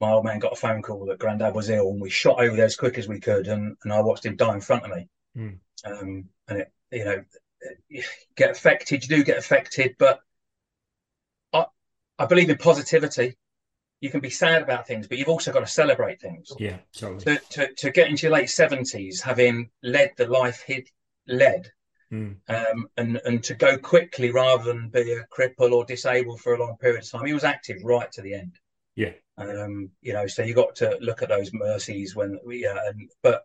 my 0.00 0.10
old 0.10 0.24
man 0.24 0.38
got 0.38 0.52
a 0.52 0.56
phone 0.56 0.82
call 0.82 1.06
that 1.06 1.18
granddad 1.18 1.54
was 1.54 1.70
ill, 1.70 1.90
and 1.90 2.00
we 2.00 2.10
shot 2.10 2.40
over 2.40 2.54
there 2.56 2.66
as 2.66 2.76
quick 2.76 2.98
as 2.98 3.08
we 3.08 3.20
could, 3.20 3.48
and, 3.48 3.76
and 3.84 3.92
I 3.92 4.00
watched 4.00 4.26
him 4.26 4.36
die 4.36 4.54
in 4.54 4.60
front 4.60 4.84
of 4.84 4.90
me. 4.90 5.08
Mm. 5.36 5.58
Um, 5.84 6.28
and 6.48 6.58
it, 6.60 6.72
you 6.90 7.04
know, 7.04 7.24
you 7.88 8.02
get 8.36 8.50
affected, 8.50 9.02
you 9.02 9.16
do 9.16 9.24
get 9.24 9.38
affected, 9.38 9.96
but 9.98 10.20
I, 11.52 11.66
I 12.18 12.26
believe 12.26 12.50
in 12.50 12.58
positivity. 12.58 13.36
You 14.00 14.10
can 14.10 14.20
be 14.20 14.28
sad 14.30 14.62
about 14.62 14.86
things, 14.86 15.08
but 15.08 15.16
you've 15.16 15.28
also 15.28 15.52
got 15.52 15.60
to 15.60 15.66
celebrate 15.66 16.20
things. 16.20 16.52
yeah, 16.58 16.76
totally. 16.94 17.38
To, 17.38 17.40
to, 17.50 17.74
to 17.74 17.90
get 17.90 18.08
into 18.08 18.26
your 18.26 18.32
late 18.32 18.50
seventies, 18.50 19.22
having 19.22 19.70
led 19.82 20.12
the 20.16 20.26
life 20.28 20.62
he'd 20.66 20.88
led, 21.26 21.70
Mm. 22.12 22.36
um, 22.48 22.86
and 22.96 23.20
and 23.24 23.42
to 23.42 23.54
go 23.54 23.76
quickly 23.76 24.30
rather 24.30 24.62
than 24.62 24.90
be 24.90 25.10
a 25.10 25.24
cripple 25.26 25.72
or 25.72 25.84
disabled 25.84 26.40
for 26.40 26.54
a 26.54 26.58
long 26.60 26.76
period 26.76 27.02
of 27.02 27.10
time. 27.10 27.26
He 27.26 27.34
was 27.34 27.42
active 27.42 27.78
right 27.82 28.10
to 28.12 28.22
the 28.22 28.32
end. 28.34 28.60
Yeah. 28.94 29.10
Um, 29.38 29.90
you 30.00 30.12
know, 30.14 30.26
so 30.26 30.42
you 30.42 30.54
got 30.54 30.76
to 30.76 30.96
look 31.00 31.22
at 31.22 31.28
those 31.28 31.52
mercies 31.52 32.16
when 32.16 32.38
we, 32.44 32.66
uh, 32.66 32.78
and 32.86 33.10
but 33.22 33.42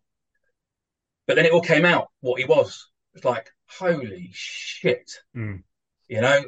but 1.27 1.35
then 1.35 1.45
it 1.45 1.51
all 1.51 1.61
came 1.61 1.85
out 1.85 2.09
what 2.21 2.39
he 2.39 2.45
was. 2.45 2.89
It's 3.13 3.25
like 3.25 3.51
holy 3.67 4.29
shit, 4.33 5.11
Mm. 5.35 5.63
you 6.07 6.21
know. 6.21 6.43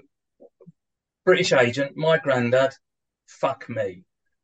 British 1.25 1.53
agent, 1.53 1.95
my 1.95 2.17
granddad, 2.17 2.73
fuck 3.27 3.69
me. 3.69 4.03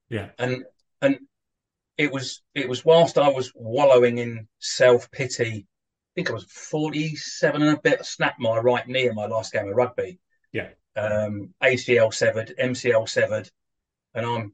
Yeah. 0.09 0.29
And 0.37 0.63
and 1.01 1.19
it 1.97 2.11
was 2.11 2.41
it 2.55 2.69
was 2.69 2.85
whilst 2.85 3.17
I 3.17 3.29
was 3.29 3.51
wallowing 3.53 4.17
in 4.17 4.47
self 4.59 5.11
pity. 5.11 5.67
I 5.67 6.11
think 6.15 6.29
I 6.29 6.33
was 6.33 6.45
forty 6.45 7.15
seven 7.15 7.61
and 7.61 7.77
a 7.77 7.81
bit. 7.81 8.05
Snapped 8.05 8.39
my 8.39 8.57
right 8.57 8.87
knee 8.87 9.07
in 9.07 9.15
my 9.15 9.25
last 9.27 9.51
game 9.51 9.67
of 9.67 9.75
rugby. 9.75 10.19
Yeah. 10.53 10.69
Um, 10.95 11.53
ACL 11.61 12.13
severed, 12.13 12.53
MCL 12.57 13.07
severed, 13.09 13.49
and 14.13 14.25
I'm 14.25 14.53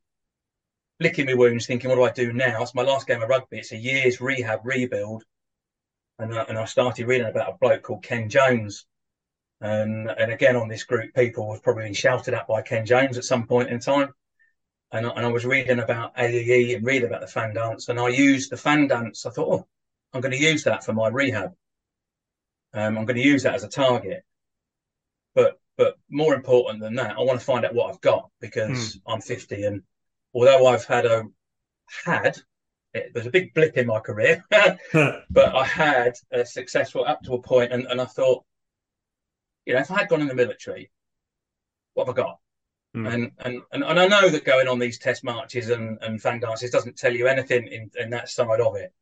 licking 1.00 1.26
my 1.26 1.34
wounds, 1.34 1.66
thinking, 1.66 1.90
what 1.90 1.96
do 1.96 2.04
I 2.04 2.12
do 2.12 2.34
now? 2.34 2.62
It's 2.62 2.76
my 2.76 2.84
last 2.84 3.08
game 3.08 3.22
of 3.22 3.30
rugby. 3.30 3.60
It's 3.60 3.72
a 3.72 3.78
year's 3.78 4.22
rehab 4.22 4.62
rebuild, 4.64 5.24
and 6.20 6.34
I, 6.34 6.44
and 6.44 6.58
I 6.58 6.66
started 6.66 7.08
reading 7.08 7.28
about 7.28 7.54
a 7.54 7.58
bloke 7.60 7.84
called 7.84 8.04
Ken 8.04 8.30
Jones. 8.30 8.86
And 9.62 10.10
and 10.10 10.32
again 10.32 10.56
on 10.56 10.68
this 10.68 10.84
group, 10.84 11.14
people 11.14 11.54
have 11.54 11.64
probably 11.64 11.86
been 11.86 11.94
shouted 11.94 12.34
at 12.34 12.48
by 12.48 12.62
Ken 12.62 12.86
Jones 12.86 13.18
at 13.18 13.24
some 13.24 13.48
point 13.48 13.70
in 13.70 13.80
time 13.80 14.14
and 14.96 15.06
I, 15.06 15.10
and 15.10 15.26
I 15.26 15.32
was 15.32 15.46
reading 15.46 15.80
about 15.80 16.16
AEE 16.16 16.76
and 16.76 16.86
reading 16.86 17.08
about 17.08 17.22
the 17.22 17.28
fan 17.28 17.54
dance, 17.54 17.90
and 17.90 18.00
I 18.00 18.10
used 18.10 18.52
the 18.52 18.58
fan 18.58 18.88
dance. 18.88 19.26
I 19.26 19.30
thought, 19.30 19.52
oh, 19.52 19.68
I'm 20.14 20.22
going 20.22 20.32
to 20.32 20.38
use 20.38 20.64
that 20.64 20.84
for 20.84 20.94
my 20.94 21.10
rehab. 21.10 21.54
Um, 22.74 22.98
I'm 22.98 23.06
going 23.06 23.18
to 23.18 23.28
use 23.28 23.44
that 23.44 23.56
as 23.56 23.64
a 23.64 23.70
target. 23.70 24.24
But 25.34 25.60
but 25.78 25.98
more 26.10 26.34
important 26.34 26.80
than 26.80 26.96
that, 26.96 27.18
I 27.18 27.22
want 27.22 27.40
to 27.40 27.46
find 27.46 27.66
out 27.66 27.74
what 27.74 27.90
I've 27.90 28.02
got 28.02 28.30
because 28.40 28.96
mm. 28.96 29.02
I'm 29.08 29.22
50, 29.22 29.64
and 29.64 29.84
although 30.36 30.68
I've 30.68 30.86
had 30.86 31.06
a 31.06 31.24
had 32.06 32.38
it, 32.94 33.12
there's 33.14 33.26
a 33.26 33.32
big 33.32 33.54
blip 33.54 33.78
in 33.78 33.88
my 33.88 34.00
career, 34.00 34.44
but 34.52 35.56
I 35.56 35.64
had 35.64 36.14
a 36.32 36.46
successful 36.46 37.06
up 37.06 37.22
to 37.24 37.34
a 37.34 37.42
point, 37.42 37.74
and, 37.74 37.86
and 37.88 38.00
I 38.00 38.06
thought, 38.06 38.46
you 39.66 39.74
know, 39.74 39.80
if 39.80 39.92
I 39.92 40.00
had 40.00 40.10
gone 40.10 40.22
in 40.22 40.28
the 40.28 40.36
military, 40.36 40.92
what 41.94 42.08
have 42.08 42.16
I 42.16 42.22
got? 42.22 42.40
Mm. 42.96 43.14
And, 43.14 43.32
and 43.40 43.62
and 43.72 43.84
and 43.84 44.00
I 44.00 44.08
know 44.08 44.30
that 44.30 44.46
going 44.46 44.68
on 44.68 44.80
these 44.80 45.00
test 45.00 45.24
marches 45.24 45.70
and, 45.70 45.98
and 46.02 46.22
fan 46.22 46.40
dances 46.40 46.72
doesn't 46.72 46.98
tell 46.98 47.14
you 47.14 47.28
anything 47.28 47.68
in, 47.68 47.92
in 47.98 48.10
that 48.12 48.30
side 48.30 48.62
of 48.62 48.76
it. 48.76 48.94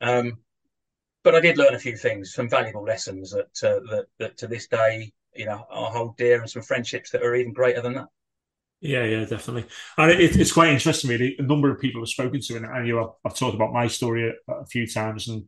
Um, 0.00 0.38
but 1.22 1.34
I 1.34 1.40
did 1.40 1.58
learn 1.58 1.74
a 1.74 1.78
few 1.78 1.96
things, 1.96 2.34
some 2.34 2.48
valuable 2.48 2.84
lessons 2.84 3.32
that, 3.32 3.62
uh, 3.62 3.80
that 3.90 4.06
that 4.18 4.36
to 4.38 4.46
this 4.46 4.66
day, 4.66 5.12
you 5.34 5.46
know, 5.46 5.64
I 5.70 5.90
hold 5.90 6.16
dear, 6.16 6.40
and 6.40 6.50
some 6.50 6.62
friendships 6.62 7.10
that 7.10 7.22
are 7.22 7.34
even 7.34 7.52
greater 7.52 7.80
than 7.80 7.94
that. 7.94 8.08
Yeah, 8.80 9.04
yeah, 9.04 9.24
definitely. 9.24 9.66
And 9.96 10.12
it, 10.12 10.36
it's 10.36 10.52
quite 10.52 10.70
interesting, 10.70 11.10
really. 11.10 11.34
A 11.38 11.42
number 11.42 11.70
of 11.70 11.80
people 11.80 12.00
I've 12.00 12.08
spoken 12.08 12.40
to, 12.40 12.56
and, 12.56 12.86
you 12.86 12.94
know, 12.94 13.16
I've, 13.24 13.32
I've 13.32 13.36
talked 13.38 13.56
about 13.56 13.72
my 13.72 13.88
story 13.88 14.30
a, 14.30 14.52
a 14.52 14.66
few 14.66 14.86
times, 14.86 15.26
and 15.28 15.44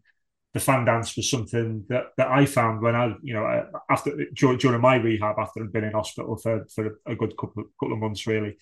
the 0.54 0.60
fan 0.60 0.84
dance 0.84 1.14
was 1.16 1.30
something 1.30 1.84
that, 1.88 2.06
that 2.16 2.28
I 2.28 2.44
found 2.46 2.82
when 2.82 2.96
I, 2.96 3.14
you 3.22 3.34
know, 3.34 3.66
after 3.88 4.12
during 4.34 4.80
my 4.80 4.96
rehab 4.96 5.36
after 5.38 5.62
I'd 5.62 5.72
been 5.72 5.84
in 5.84 5.92
hospital 5.92 6.36
for, 6.38 6.66
for 6.74 6.98
a 7.06 7.14
good 7.14 7.36
couple 7.36 7.64
couple 7.80 7.94
of 7.94 8.00
months 8.00 8.26
really, 8.26 8.56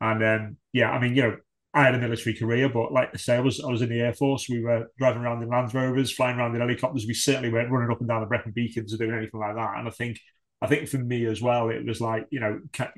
and 0.00 0.22
um, 0.24 0.56
yeah, 0.72 0.90
I 0.92 1.00
mean, 1.00 1.16
you 1.16 1.22
know, 1.22 1.36
I 1.74 1.84
had 1.84 1.94
a 1.96 1.98
military 1.98 2.36
career, 2.36 2.68
but 2.68 2.92
like 2.92 3.10
I 3.14 3.16
say, 3.18 3.36
I 3.36 3.40
was 3.40 3.60
I 3.60 3.68
was 3.70 3.82
in 3.82 3.88
the 3.90 4.00
air 4.00 4.14
force. 4.14 4.48
We 4.48 4.62
were 4.62 4.88
driving 4.98 5.22
around 5.22 5.42
in 5.42 5.48
Land 5.48 5.74
Rovers, 5.74 6.12
flying 6.12 6.38
around 6.38 6.54
in 6.54 6.60
helicopters. 6.60 7.06
We 7.06 7.14
certainly 7.14 7.52
weren't 7.52 7.70
running 7.72 7.90
up 7.90 8.00
and 8.00 8.08
down 8.08 8.20
the 8.20 8.26
Brecon 8.28 8.52
Beacons 8.52 8.94
or 8.94 8.98
doing 8.98 9.16
anything 9.16 9.40
like 9.40 9.56
that. 9.56 9.78
And 9.78 9.88
I 9.88 9.90
think 9.90 10.18
I 10.62 10.68
think 10.68 10.88
for 10.88 10.98
me 10.98 11.26
as 11.26 11.42
well, 11.42 11.70
it 11.70 11.84
was 11.84 12.00
like 12.00 12.28
you 12.30 12.38
know, 12.38 12.60
can, 12.72 12.88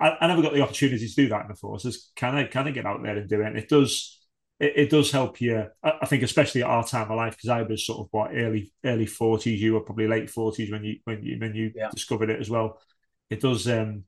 I, 0.00 0.16
I 0.22 0.26
never 0.26 0.40
got 0.40 0.54
the 0.54 0.62
opportunity 0.62 1.06
to 1.06 1.14
do 1.14 1.28
that 1.28 1.42
in 1.42 1.48
the 1.48 1.54
forces. 1.54 2.10
Can 2.16 2.34
I 2.34 2.44
can 2.44 2.66
I 2.66 2.70
get 2.70 2.86
out 2.86 3.02
there 3.02 3.16
and 3.16 3.28
do 3.28 3.42
it? 3.42 3.46
And 3.46 3.58
it 3.58 3.68
does 3.68 4.18
it, 4.58 4.72
it 4.76 4.90
does 4.90 5.10
help 5.10 5.38
you. 5.40 5.66
I, 5.82 6.06
think, 6.06 6.22
especially 6.22 6.62
at 6.62 6.68
our 6.68 6.86
time 6.86 7.10
of 7.10 7.16
life, 7.16 7.36
because 7.36 7.50
I 7.50 7.60
was 7.60 7.84
sort 7.84 8.00
of 8.00 8.08
what 8.10 8.30
early 8.34 8.72
early 8.84 9.04
forties. 9.04 9.60
You 9.60 9.74
were 9.74 9.80
probably 9.80 10.08
late 10.08 10.30
forties 10.30 10.70
when 10.70 10.82
you 10.82 10.96
when 11.04 11.22
you 11.22 11.38
when 11.38 11.54
you 11.54 11.72
yeah. 11.74 11.90
discovered 11.92 12.30
it 12.30 12.40
as 12.40 12.48
well. 12.48 12.80
It 13.28 13.40
does. 13.40 13.68
Um, 13.68 14.04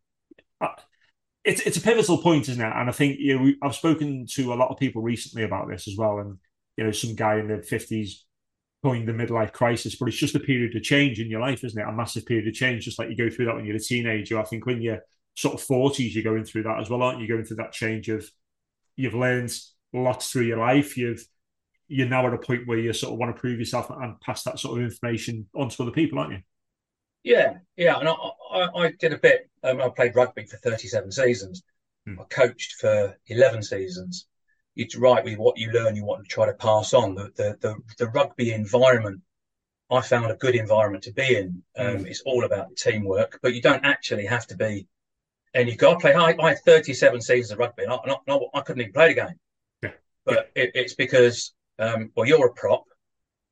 it's 1.44 1.60
it's 1.60 1.76
a 1.76 1.82
pivotal 1.82 2.16
point, 2.16 2.48
isn't 2.48 2.64
it? 2.64 2.72
And 2.74 2.88
I 2.88 2.92
think 2.92 3.18
you 3.18 3.38
know, 3.38 3.52
I've 3.62 3.74
spoken 3.74 4.26
to 4.32 4.54
a 4.54 4.56
lot 4.56 4.70
of 4.70 4.78
people 4.78 5.02
recently 5.02 5.44
about 5.44 5.68
this 5.68 5.86
as 5.86 5.96
well. 5.98 6.18
And 6.18 6.38
you 6.78 6.84
know, 6.84 6.92
some 6.92 7.14
guy 7.14 7.38
in 7.40 7.48
the 7.48 7.62
fifties 7.62 8.24
coined 8.82 9.08
the 9.08 9.12
midlife 9.12 9.52
crisis, 9.52 9.96
but 9.96 10.08
it's 10.08 10.16
just 10.16 10.34
a 10.34 10.40
period 10.40 10.74
of 10.74 10.82
change 10.82 11.20
in 11.20 11.28
your 11.28 11.40
life, 11.40 11.64
isn't 11.64 11.80
it? 11.80 11.88
A 11.88 11.92
massive 11.92 12.26
period 12.26 12.48
of 12.48 12.54
change, 12.54 12.84
just 12.84 12.98
like 12.98 13.08
you 13.08 13.16
go 13.16 13.30
through 13.30 13.46
that 13.46 13.54
when 13.54 13.64
you're 13.64 13.76
a 13.76 13.80
teenager. 13.80 14.38
I 14.38 14.44
think 14.44 14.66
when 14.66 14.82
you're 14.82 15.00
sort 15.34 15.54
of 15.54 15.60
forties, 15.60 16.14
you're 16.14 16.24
going 16.24 16.44
through 16.44 16.64
that 16.64 16.80
as 16.80 16.90
well, 16.90 17.02
aren't 17.02 17.20
you? 17.20 17.28
Going 17.28 17.44
through 17.44 17.58
that 17.58 17.72
change 17.72 18.08
of 18.08 18.28
you've 18.96 19.14
learned 19.14 19.52
lots 19.92 20.30
through 20.30 20.42
your 20.42 20.58
life. 20.58 20.96
You've 20.96 21.24
you're 21.88 22.08
now 22.08 22.26
at 22.26 22.34
a 22.34 22.38
point 22.38 22.66
where 22.66 22.78
you 22.78 22.92
sort 22.92 23.12
of 23.12 23.18
want 23.18 23.34
to 23.34 23.40
prove 23.40 23.58
yourself 23.58 23.90
and 23.90 24.18
pass 24.20 24.44
that 24.44 24.58
sort 24.58 24.78
of 24.78 24.84
information 24.84 25.46
on 25.54 25.68
to 25.68 25.82
other 25.82 25.92
people, 25.92 26.18
aren't 26.18 26.32
you? 26.32 26.38
Yeah, 27.22 27.58
yeah. 27.76 27.98
And 27.98 28.08
I, 28.08 28.12
I, 28.12 28.68
I 28.74 28.92
did 28.98 29.12
a 29.12 29.18
bit. 29.18 29.50
Um, 29.62 29.80
I 29.80 29.88
played 29.90 30.16
rugby 30.16 30.46
for 30.46 30.56
37 30.56 31.12
seasons. 31.12 31.62
Hmm. 32.06 32.18
I 32.18 32.24
coached 32.24 32.74
for 32.80 33.16
11 33.26 33.62
seasons. 33.62 34.26
It's 34.76 34.96
right 34.96 35.24
with 35.24 35.38
what 35.38 35.58
you 35.58 35.70
learn, 35.70 35.96
you 35.96 36.04
want 36.04 36.22
to 36.24 36.28
try 36.28 36.46
to 36.46 36.54
pass 36.54 36.94
on. 36.94 37.14
The 37.14 37.30
the 37.36 37.56
the, 37.60 37.76
the 37.98 38.08
rugby 38.08 38.52
environment, 38.52 39.20
I 39.90 40.00
found 40.00 40.30
a 40.30 40.36
good 40.36 40.54
environment 40.54 41.04
to 41.04 41.12
be 41.12 41.36
in. 41.36 41.62
Um, 41.76 41.98
hmm. 41.98 42.06
It's 42.06 42.22
all 42.22 42.44
about 42.44 42.76
teamwork, 42.76 43.38
but 43.42 43.54
you 43.54 43.62
don't 43.62 43.84
actually 43.84 44.26
have 44.26 44.46
to 44.48 44.56
be. 44.56 44.86
And 45.54 45.68
you 45.68 45.76
got 45.76 45.94
to 45.94 45.98
play. 45.98 46.14
I, 46.14 46.34
I 46.40 46.48
had 46.50 46.60
37 46.60 47.20
seasons 47.20 47.50
of 47.50 47.58
rugby, 47.58 47.82
and 47.82 47.92
I, 47.92 47.98
and 48.04 48.16
I, 48.28 48.58
I 48.58 48.60
couldn't 48.62 48.80
even 48.80 48.92
play 48.94 49.08
the 49.08 49.20
game 49.20 49.38
yeah. 49.82 49.90
but 50.24 50.50
it, 50.54 50.70
it's 50.74 50.94
because 50.94 51.52
um, 51.78 52.10
well, 52.14 52.26
you're 52.26 52.46
a 52.46 52.52
prop. 52.52 52.84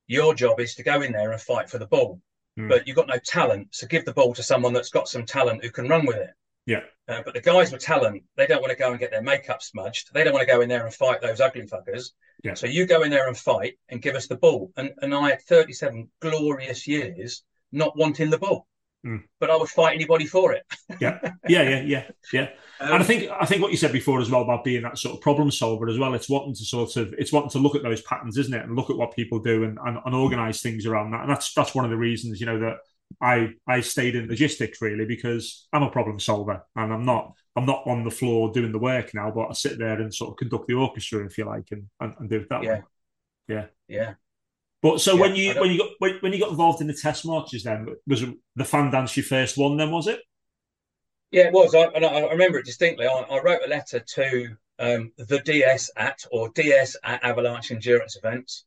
Your 0.07 0.35
job 0.35 0.61
is 0.61 0.75
to 0.77 0.83
go 0.83 1.03
in 1.03 1.13
there 1.13 1.33
and 1.33 1.41
fight 1.41 1.71
for 1.71 1.79
the 1.79 1.87
ball, 1.87 2.21
mm. 2.59 2.69
but 2.69 2.87
you've 2.87 2.97
got 2.97 3.09
no 3.09 3.19
talent. 3.25 3.69
So 3.71 3.87
give 3.87 4.05
the 4.05 4.13
ball 4.13 4.35
to 4.35 4.43
someone 4.43 4.73
that's 4.73 4.91
got 4.91 5.09
some 5.09 5.25
talent 5.25 5.63
who 5.63 5.71
can 5.71 5.89
run 5.89 6.07
with 6.07 6.17
it. 6.17 6.31
Yeah. 6.71 6.83
Uh, 7.09 7.23
but 7.25 7.35
the 7.35 7.41
guys 7.41 7.73
with 7.73 7.83
talent, 7.83 8.23
they 8.37 8.47
don't 8.47 8.61
want 8.61 8.71
to 8.71 8.79
go 8.79 8.93
and 8.93 9.01
get 9.01 9.11
their 9.11 9.23
makeup 9.23 9.61
smudged. 9.61 10.11
They 10.15 10.23
don't 10.23 10.33
want 10.33 10.47
to 10.47 10.53
go 10.55 10.61
in 10.61 10.69
there 10.69 10.85
and 10.85 10.95
fight 10.95 11.21
those 11.21 11.41
ugly 11.41 11.63
fuckers. 11.63 12.11
Yeah. 12.45 12.55
So 12.55 12.69
you 12.69 12.87
go 12.87 13.03
in 13.03 13.11
there 13.11 13.27
and 13.27 13.37
fight 13.37 13.75
and 13.89 14.01
give 14.01 14.15
us 14.15 14.29
the 14.29 14.37
ball. 14.37 14.71
And 14.77 14.93
and 15.03 15.13
I 15.13 15.31
had 15.31 15.43
37 15.43 16.09
glorious 16.21 16.87
years 16.87 17.43
not 17.73 17.97
wanting 17.97 18.31
the 18.31 18.39
ball. 18.39 18.69
Mm. 19.05 19.25
But 19.41 19.51
I 19.51 19.57
would 19.57 19.69
fight 19.69 19.97
anybody 19.97 20.27
for 20.27 20.53
it. 20.53 20.63
yeah, 21.01 21.19
yeah, 21.49 21.63
yeah, 21.63 21.81
yeah, 21.81 22.05
yeah. 22.33 22.49
Um, 22.83 22.95
and 22.95 23.03
I 23.03 23.07
think 23.07 23.31
I 23.31 23.45
think 23.45 23.61
what 23.61 23.73
you 23.73 23.77
said 23.77 23.93
before 23.93 24.23
as 24.23 24.31
well 24.31 24.41
about 24.41 24.65
being 24.65 24.81
that 24.85 24.97
sort 24.97 25.15
of 25.15 25.21
problem 25.21 25.51
solver 25.51 25.87
as 25.91 25.99
well. 25.99 26.15
It's 26.15 26.31
wanting 26.31 26.55
to 26.55 26.65
sort 26.65 26.97
of 26.97 27.13
it's 27.19 27.31
wanting 27.31 27.51
to 27.51 27.59
look 27.59 27.75
at 27.75 27.83
those 27.83 28.01
patterns, 28.01 28.39
isn't 28.39 28.55
it, 28.55 28.65
and 28.65 28.75
look 28.75 28.89
at 28.89 28.97
what 28.97 29.15
people 29.15 29.39
do 29.39 29.65
and, 29.65 29.79
and, 29.85 29.99
and 30.03 30.15
organize 30.15 30.63
things 30.63 30.87
around 30.87 31.11
that. 31.11 31.21
And 31.21 31.31
that's 31.31 31.53
that's 31.53 31.75
one 31.75 31.85
of 31.85 31.91
the 31.91 31.99
reasons 31.99 32.41
you 32.41 32.47
know 32.47 32.59
that 32.61 32.79
I 33.21 33.55
I 33.67 33.81
stayed 33.81 34.15
in 34.15 34.29
logistics 34.29 34.81
really 34.81 35.05
because 35.05 35.67
I'm 35.73 35.83
a 35.83 35.91
problem 35.91 36.21
solver 36.21 36.65
and 36.77 36.93
I'm 36.93 37.05
not 37.05 37.35
I'm 37.57 37.67
not 37.67 37.87
on 37.87 38.05
the 38.05 38.11
floor 38.11 38.53
doing 38.53 38.73
the 38.73 38.79
work 38.79 39.13
now, 39.15 39.31
but 39.31 39.49
I 39.49 39.53
sit 39.53 39.79
there 39.79 40.01
and 40.01 40.15
sort 40.15 40.31
of 40.31 40.37
conduct 40.37 40.69
the 40.69 40.75
orchestra 40.75 41.25
if 41.25 41.37
you 41.37 41.45
like 41.45 41.69
and 41.71 41.87
and, 42.01 42.15
and 42.19 42.31
do 42.31 42.37
it 42.37 42.49
that 42.49 42.63
yeah. 42.63 42.71
way. 42.71 42.83
Yeah, 43.49 43.67
yeah. 43.89 44.15
But 44.83 45.01
so 45.01 45.15
yeah, 45.15 45.21
when 45.21 45.37
you 45.37 45.61
when 45.61 45.71
you 45.71 45.79
got 45.79 45.91
when, 45.99 46.15
when, 46.21 46.33
you 46.33 46.41
got 46.41 46.51
involved 46.51 46.81
in 46.81 46.87
the 46.87 46.95
test 46.95 47.27
marches, 47.27 47.65
then 47.65 47.87
was 48.07 48.25
the 48.57 48.65
fan 48.65 48.91
dance 48.91 49.17
your 49.17 49.25
first 49.25 49.59
one? 49.59 49.77
Then 49.77 49.91
was 49.91 50.07
it? 50.07 50.21
Yeah, 51.31 51.49
it 51.49 51.53
was. 51.53 51.75
I, 51.75 51.83
and 51.83 52.05
I, 52.05 52.21
remember 52.29 52.59
it 52.59 52.67
distinctly. 52.67 53.07
I, 53.07 53.13
I 53.13 53.41
wrote 53.43 53.61
a 53.65 53.69
letter 53.69 54.01
to 54.01 54.57
um, 54.79 55.13
the 55.17 55.41
DS 55.41 55.91
at 55.97 56.25
or 56.33 56.49
DS 56.51 56.97
at 57.05 57.23
Avalanche 57.23 57.71
Endurance 57.71 58.17
Events, 58.17 58.65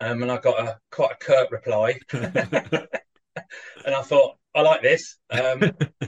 um, 0.00 0.22
and 0.22 0.32
I 0.32 0.38
got 0.38 0.58
a 0.58 0.78
quite 0.90 1.12
a 1.12 1.16
curt 1.16 1.50
reply. 1.50 2.00
and 3.84 3.94
I 3.94 4.02
thought 4.02 4.36
I 4.54 4.62
like 4.62 4.82
this. 4.82 5.16
Um, 5.30 5.62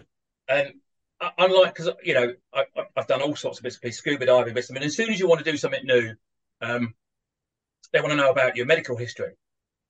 and 0.48 0.72
unlike 1.38 1.74
because 1.74 1.92
you 2.02 2.14
know 2.14 2.34
I, 2.52 2.64
have 2.96 3.06
done 3.06 3.22
all 3.22 3.36
sorts 3.36 3.58
of 3.58 3.64
bits 3.64 3.76
of 3.76 3.82
pieces, 3.82 3.98
scuba 3.98 4.26
diving 4.26 4.54
bits. 4.54 4.70
I 4.70 4.74
mean, 4.74 4.82
as 4.82 4.96
soon 4.96 5.10
as 5.10 5.18
you 5.18 5.28
want 5.28 5.44
to 5.44 5.50
do 5.50 5.56
something 5.56 5.84
new, 5.84 6.14
um, 6.60 6.94
they 7.92 8.00
want 8.00 8.12
to 8.12 8.16
know 8.16 8.30
about 8.30 8.56
your 8.56 8.66
medical 8.66 8.96
history. 8.96 9.32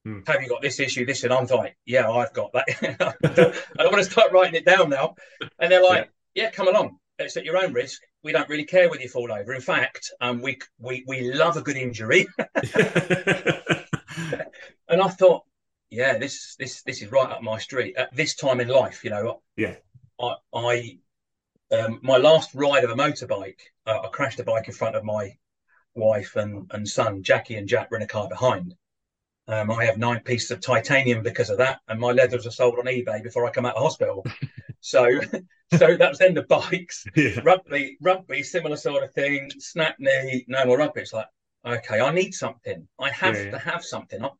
Hmm. 0.05 0.21
Have 0.27 0.43
you 0.43 0.49
got 0.49 0.63
this 0.63 0.79
issue, 0.79 1.05
this? 1.05 1.25
And 1.25 1.33
I'm 1.33 1.47
like, 1.47 1.77
yeah, 1.85 2.09
I've 2.11 2.33
got 2.33 2.53
that. 2.53 2.67
I 3.79 3.83
don't 3.83 3.93
want 3.93 4.05
to 4.05 4.11
start 4.11 4.33
writing 4.33 4.55
it 4.55 4.65
down 4.65 4.91
now. 4.91 5.17
And 5.59 5.73
they're 5.73 5.83
like, 5.83 6.11
yeah, 6.35 6.45
yeah 6.45 6.51
come 6.51 6.69
along. 6.69 6.99
It's 7.19 7.37
at 7.37 7.45
your 7.45 7.57
own 7.57 7.73
risk. 7.73 8.01
We 8.23 8.33
don't 8.33 8.49
really 8.49 8.67
care 8.67 8.89
whether 8.89 9.03
you 9.03 9.09
fall 9.09 9.33
over. 9.33 9.53
In 9.53 9.61
fact, 9.61 10.13
um, 10.21 10.43
we 10.43 10.59
we 10.79 11.05
we 11.09 11.33
love 11.33 11.57
a 11.57 11.63
good 11.63 11.77
injury. 11.77 12.27
and 14.89 15.03
I 15.03 15.09
thought, 15.09 15.45
yeah, 15.91 16.19
this 16.19 16.57
this 16.59 16.83
this 16.83 17.03
is 17.03 17.11
right 17.11 17.31
up 17.31 17.43
my 17.43 17.59
street 17.59 17.97
at 17.97 18.15
this 18.15 18.35
time 18.35 18.61
in 18.61 18.69
life. 18.69 19.05
You 19.05 19.11
know, 19.11 19.43
yeah. 19.57 19.77
I 20.21 20.35
I 20.55 20.99
um, 21.73 22.01
my 22.03 22.17
last 22.17 22.55
ride 22.55 22.85
of 22.85 22.91
a 22.91 22.95
motorbike, 22.95 23.61
uh, 23.87 24.01
I 24.05 24.09
crashed 24.09 24.41
a 24.41 24.45
bike 24.45 24.69
in 24.69 24.75
front 24.75 24.97
of 24.97 25.05
my 25.05 25.37
wife 25.95 26.37
and, 26.37 26.71
and 26.73 26.87
son, 26.89 27.23
Jackie 27.23 27.57
and 27.57 27.69
Jack, 27.69 27.91
were 27.91 27.97
in 27.97 28.03
a 28.03 28.07
car 28.07 28.29
behind. 28.29 28.75
Um, 29.49 29.71
I 29.71 29.85
have 29.85 29.99
nine 29.99 30.21
pieces 30.21 30.51
of 30.51 30.61
titanium 30.61 31.23
because 31.23 31.51
of 31.51 31.59
that, 31.59 31.81
and 31.89 32.01
my 32.01 32.11
leathers 32.11 32.47
are 32.47 32.53
sold 32.53 32.79
on 32.79 32.87
eBay 32.87 33.23
before 33.23 33.47
I 33.47 33.51
come 33.51 33.65
out 33.65 33.77
of 33.77 33.83
hospital. 33.83 34.25
so, 34.81 35.21
so 35.77 35.97
that 35.97 36.09
was 36.09 36.19
then 36.19 36.35
the 36.35 36.43
bikes, 36.43 37.07
yeah. 37.17 37.41
rugby, 37.45 37.97
rugby, 38.01 38.43
similar 38.43 38.77
sort 38.77 39.05
of 39.05 39.13
thing. 39.13 39.51
Snap 39.59 39.97
knee, 39.99 40.45
no 40.49 40.65
more 40.65 40.79
rugby. 40.79 41.03
It's 41.03 41.13
like, 41.13 41.29
okay, 41.65 42.01
I 42.01 42.13
need 42.13 42.33
something. 42.33 42.87
I 42.99 43.11
have 43.11 43.37
yeah, 43.37 43.51
to 43.53 43.59
have 43.59 43.85
something. 43.85 44.23
I'm, 44.23 44.31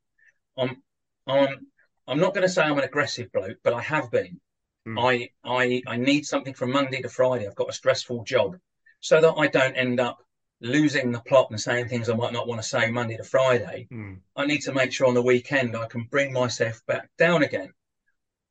I'm, 0.57 0.83
I'm, 1.27 1.67
I'm 2.07 2.21
not 2.21 2.35
going 2.35 2.47
to 2.47 2.53
say 2.53 2.63
I'm 2.63 2.79
an 2.79 2.85
aggressive 2.85 3.33
bloke, 3.33 3.59
but 3.63 3.73
I 3.73 3.83
have 3.83 4.11
been. 4.11 4.41
Mm. 4.87 4.99
I 5.01 5.31
I 5.45 5.83
I 5.87 5.97
need 5.97 6.25
something 6.27 6.55
from 6.55 6.71
Monday 6.71 7.03
to 7.03 7.09
Friday. 7.09 7.47
I've 7.47 7.57
got 7.57 7.69
a 7.69 7.73
stressful 7.73 8.23
job, 8.25 8.57
so 9.01 9.21
that 9.21 9.35
I 9.37 9.49
don't 9.49 9.75
end 9.75 9.99
up 9.99 10.19
losing 10.61 11.13
the 11.13 11.21
plot 11.21 11.49
and 11.51 11.61
saying 11.61 11.89
things 11.89 12.09
I 12.09 12.15
might 12.15 12.33
not 12.33 12.47
want 12.47 12.63
to 12.63 12.69
say 12.69 12.91
Monday 12.91 13.17
to 13.17 13.25
Friday. 13.25 13.89
Mm. 13.93 14.21
I 14.37 14.47
need 14.47 14.63
to 14.63 14.73
make 14.73 14.93
sure 14.93 15.07
on 15.07 15.15
the 15.15 15.23
weekend 15.23 15.77
I 15.77 15.87
can 15.87 16.05
bring 16.05 16.33
myself 16.33 16.81
back 16.87 17.11
down 17.19 17.43
again. 17.43 17.73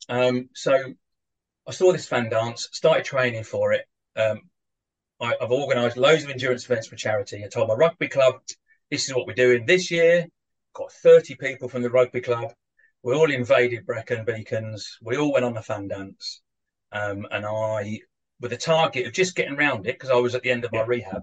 Um, 0.09 0.49
so 0.53 0.93
I 1.67 1.71
saw 1.71 1.91
this 1.91 2.07
fan 2.07 2.29
dance, 2.29 2.69
started 2.71 3.05
training 3.05 3.43
for 3.43 3.73
it. 3.73 3.85
Um, 4.15 4.41
I, 5.19 5.33
have 5.39 5.51
organised 5.51 5.97
loads 5.97 6.23
of 6.23 6.29
endurance 6.29 6.65
events 6.65 6.87
for 6.87 6.95
charity. 6.95 7.43
I 7.43 7.47
told 7.47 7.69
my 7.69 7.73
rugby 7.73 8.07
club, 8.07 8.35
this 8.91 9.07
is 9.07 9.15
what 9.15 9.25
we're 9.25 9.33
doing 9.33 9.65
this 9.65 9.89
year. 9.89 10.27
Got 10.73 10.91
30 10.91 11.35
people 11.35 11.69
from 11.69 11.81
the 11.81 11.89
rugby 11.89 12.21
club. 12.21 12.53
We 13.05 13.13
all 13.13 13.29
invaded 13.29 13.85
Brecon 13.85 14.25
Beacons. 14.25 14.97
We 14.99 15.15
all 15.15 15.31
went 15.31 15.45
on 15.45 15.53
the 15.53 15.61
fan 15.61 15.87
dance. 15.87 16.41
Um, 16.91 17.27
and 17.29 17.45
I, 17.45 17.99
with 18.41 18.51
a 18.51 18.57
target 18.57 19.05
of 19.05 19.13
just 19.13 19.35
getting 19.35 19.53
around 19.53 19.85
it, 19.85 19.93
because 19.93 20.09
I 20.09 20.15
was 20.15 20.33
at 20.33 20.41
the 20.41 20.49
end 20.49 20.65
of 20.65 20.71
my 20.71 20.81
rehab, 20.81 21.21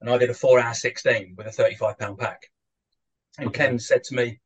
and 0.00 0.08
I 0.08 0.16
did 0.16 0.30
a 0.30 0.34
four 0.34 0.60
hour 0.60 0.74
16 0.74 1.34
with 1.36 1.48
a 1.48 1.50
35 1.50 1.98
pound 1.98 2.18
pack. 2.18 2.42
And 3.36 3.48
okay. 3.48 3.66
Ken 3.66 3.80
said 3.80 4.04
to 4.04 4.14
me, 4.14 4.38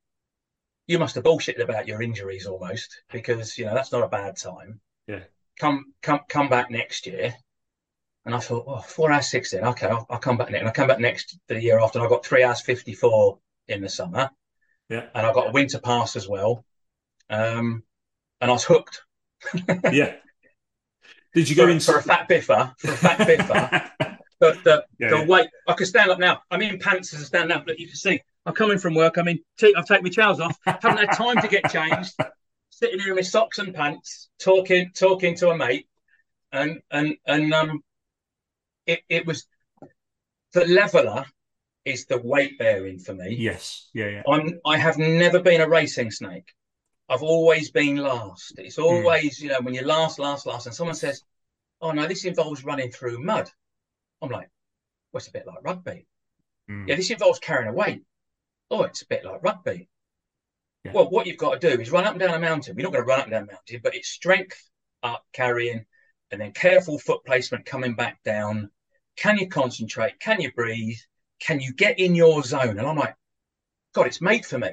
You 0.86 0.98
must 0.98 1.14
have 1.16 1.24
bullshitted 1.24 1.62
about 1.62 1.86
your 1.86 2.00
injuries 2.00 2.46
almost, 2.46 3.02
because, 3.12 3.58
you 3.58 3.66
know, 3.66 3.74
that's 3.74 3.92
not 3.92 4.04
a 4.04 4.08
bad 4.08 4.38
time. 4.38 4.80
Yeah. 5.06 5.24
Come, 5.60 5.92
come, 6.00 6.20
come 6.26 6.48
back 6.48 6.70
next 6.70 7.06
year 7.06 7.34
and 8.24 8.34
I 8.34 8.38
thought, 8.38 8.64
oh, 8.66 8.80
four 8.80 9.12
hours 9.12 9.28
16. 9.28 9.60
Okay, 9.60 9.88
I'll, 9.88 10.06
I'll 10.08 10.18
come 10.18 10.38
back 10.38 10.50
next. 10.50 10.60
And 10.60 10.68
I 10.70 10.72
come 10.72 10.88
back 10.88 11.00
next 11.00 11.38
the 11.48 11.60
year 11.60 11.80
after, 11.80 11.98
and 11.98 12.06
I 12.06 12.08
got 12.08 12.24
three 12.24 12.42
hours 12.42 12.62
54 12.62 13.38
in 13.68 13.82
the 13.82 13.90
summer. 13.90 14.30
Yeah. 14.92 15.06
And 15.14 15.26
I 15.26 15.32
got 15.32 15.48
a 15.48 15.52
winter 15.52 15.78
pass 15.78 16.16
as 16.16 16.28
well. 16.28 16.66
Um, 17.30 17.82
and 18.42 18.50
I 18.50 18.52
was 18.52 18.64
hooked. 18.64 19.00
yeah. 19.90 20.16
Did 21.32 21.48
you 21.48 21.56
go 21.56 21.64
for, 21.64 21.70
in 21.70 21.80
for 21.80 21.96
a 21.96 22.02
fat 22.02 22.28
biffer? 22.28 22.74
For 22.76 22.90
a 22.90 22.96
fat 22.96 23.26
biffer. 23.26 24.18
but 24.40 24.62
the, 24.64 24.84
yeah, 24.98 25.08
the 25.08 25.16
yeah. 25.20 25.24
weight, 25.24 25.48
I 25.66 25.72
can 25.72 25.86
stand 25.86 26.10
up 26.10 26.18
now. 26.18 26.42
I'm 26.50 26.60
in 26.60 26.78
pants 26.78 27.14
as 27.14 27.20
I 27.20 27.24
stand 27.24 27.50
up, 27.50 27.64
but 27.64 27.78
you 27.78 27.86
can 27.86 27.96
see 27.96 28.20
I'm 28.44 28.52
coming 28.52 28.76
from 28.76 28.94
work. 28.94 29.16
I 29.16 29.22
mean, 29.22 29.38
I've 29.62 29.86
taken 29.86 30.04
my 30.04 30.10
trousers 30.10 30.44
off. 30.44 30.58
Haven't 30.66 30.98
had 30.98 31.16
time 31.16 31.40
to 31.40 31.48
get 31.48 31.70
changed. 31.70 32.14
Sitting 32.68 33.00
here 33.00 33.10
in 33.10 33.16
my 33.16 33.22
socks 33.22 33.58
and 33.58 33.74
pants, 33.74 34.28
talking, 34.38 34.90
talking 34.94 35.36
to 35.36 35.50
a 35.50 35.56
mate, 35.56 35.86
and 36.52 36.80
and 36.90 37.16
and 37.26 37.54
um, 37.54 37.82
it, 38.86 39.00
it 39.08 39.26
was 39.26 39.46
the 40.52 40.66
leveler 40.66 41.24
is 41.84 42.06
the 42.06 42.18
weight 42.18 42.58
bearing 42.58 42.98
for 42.98 43.14
me. 43.14 43.34
Yes. 43.38 43.88
Yeah, 43.92 44.08
yeah. 44.08 44.22
I'm 44.28 44.60
I 44.64 44.76
have 44.78 44.98
never 44.98 45.40
been 45.40 45.60
a 45.60 45.68
racing 45.68 46.10
snake. 46.10 46.52
I've 47.08 47.22
always 47.22 47.70
been 47.70 47.96
last. 47.96 48.54
It's 48.58 48.76
hmm. 48.76 48.82
always, 48.82 49.38
mm. 49.38 49.42
you 49.42 49.48
know, 49.50 49.60
when 49.60 49.74
you're 49.74 49.84
last, 49.84 50.18
last, 50.18 50.46
last, 50.46 50.66
and 50.66 50.74
someone 50.74 50.94
says, 50.94 51.22
Oh 51.80 51.90
no, 51.90 52.06
this 52.06 52.24
involves 52.24 52.64
running 52.64 52.90
through 52.90 53.22
mud. 53.22 53.50
I'm 54.22 54.30
like, 54.30 54.48
well, 55.12 55.18
it's 55.18 55.28
a 55.28 55.32
bit 55.32 55.46
like 55.46 55.64
rugby. 55.64 56.06
Mm. 56.70 56.88
Yeah, 56.88 56.94
this 56.94 57.10
involves 57.10 57.40
carrying 57.40 57.68
a 57.68 57.72
weight. 57.72 58.02
Oh, 58.70 58.84
it's 58.84 59.02
a 59.02 59.06
bit 59.06 59.24
like 59.24 59.42
rugby. 59.42 59.88
Yeah. 60.84 60.92
Well, 60.94 61.10
what 61.10 61.26
you've 61.26 61.36
got 61.36 61.60
to 61.60 61.76
do 61.76 61.80
is 61.80 61.90
run 61.90 62.04
up 62.04 62.12
and 62.12 62.20
down 62.20 62.34
a 62.34 62.38
mountain. 62.38 62.76
You're 62.76 62.84
not 62.84 62.92
going 62.92 63.04
to 63.04 63.08
run 63.08 63.20
up 63.20 63.26
and 63.26 63.32
down 63.32 63.42
a 63.42 63.52
mountain, 63.52 63.80
but 63.82 63.94
it's 63.94 64.08
strength 64.08 64.58
up, 65.02 65.24
carrying, 65.32 65.84
and 66.30 66.40
then 66.40 66.52
careful 66.52 66.98
foot 66.98 67.24
placement 67.26 67.66
coming 67.66 67.94
back 67.94 68.22
down. 68.24 68.70
Can 69.16 69.38
you 69.38 69.48
concentrate? 69.48 70.18
Can 70.20 70.40
you 70.40 70.52
breathe? 70.52 70.96
Can 71.44 71.60
you 71.60 71.72
get 71.72 71.98
in 71.98 72.14
your 72.14 72.42
zone? 72.42 72.78
And 72.78 72.86
I'm 72.86 72.96
like, 72.96 73.14
God, 73.94 74.06
it's 74.06 74.20
made 74.20 74.46
for 74.46 74.58
me. 74.58 74.70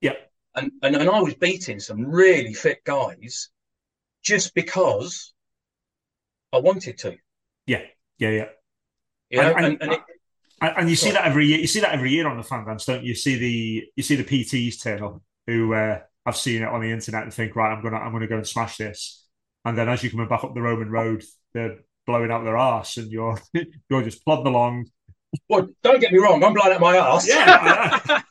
Yeah. 0.00 0.14
And, 0.54 0.72
and 0.82 0.96
and 0.96 1.08
I 1.08 1.20
was 1.20 1.34
beating 1.34 1.80
some 1.80 2.04
really 2.04 2.54
fit 2.54 2.84
guys 2.84 3.50
just 4.22 4.54
because 4.54 5.32
I 6.52 6.58
wanted 6.58 6.98
to. 6.98 7.16
Yeah, 7.66 7.82
yeah, 8.18 8.30
yeah. 8.30 8.44
You 9.30 9.42
know, 9.42 9.54
and, 9.54 9.66
and, 9.66 9.82
and, 9.82 9.92
it, 9.92 10.00
and 10.60 10.90
you 10.90 10.96
see 10.96 11.12
that 11.12 11.24
every 11.24 11.46
year. 11.46 11.58
You 11.58 11.68
see 11.68 11.80
that 11.80 11.92
every 11.92 12.10
year 12.10 12.28
on 12.28 12.36
the 12.36 12.42
fan 12.42 12.66
dance, 12.66 12.84
don't 12.84 13.02
you? 13.02 13.10
you 13.10 13.14
see 13.14 13.36
the 13.36 13.84
you 13.94 14.02
see 14.02 14.16
the 14.16 14.24
PTs 14.24 14.82
turn 14.82 15.02
up 15.02 15.22
who 15.46 15.72
uh, 15.72 16.00
I've 16.26 16.36
seen 16.36 16.62
it 16.62 16.68
on 16.68 16.80
the 16.80 16.90
internet 16.90 17.22
and 17.22 17.32
think, 17.32 17.56
right, 17.56 17.72
I'm 17.72 17.82
gonna 17.82 17.96
I'm 17.96 18.12
gonna 18.12 18.26
go 18.26 18.36
and 18.36 18.46
smash 18.46 18.76
this. 18.76 19.26
And 19.64 19.76
then 19.76 19.88
as 19.88 20.02
you're 20.02 20.10
coming 20.10 20.28
back 20.28 20.44
up 20.44 20.54
the 20.54 20.62
Roman 20.62 20.90
road, 20.90 21.22
they're 21.54 21.78
blowing 22.06 22.30
out 22.30 22.44
their 22.44 22.56
arse, 22.56 22.96
and 22.96 23.10
you're 23.10 23.38
you're 23.88 24.02
just 24.02 24.24
plodding 24.24 24.46
along. 24.46 24.86
Well, 25.48 25.68
don't 25.82 26.00
get 26.00 26.12
me 26.12 26.18
wrong, 26.18 26.42
I'm 26.42 26.54
blowing 26.54 26.72
out 26.72 26.80
my 26.80 26.96
ass. 26.96 27.26
Yeah. 27.26 28.00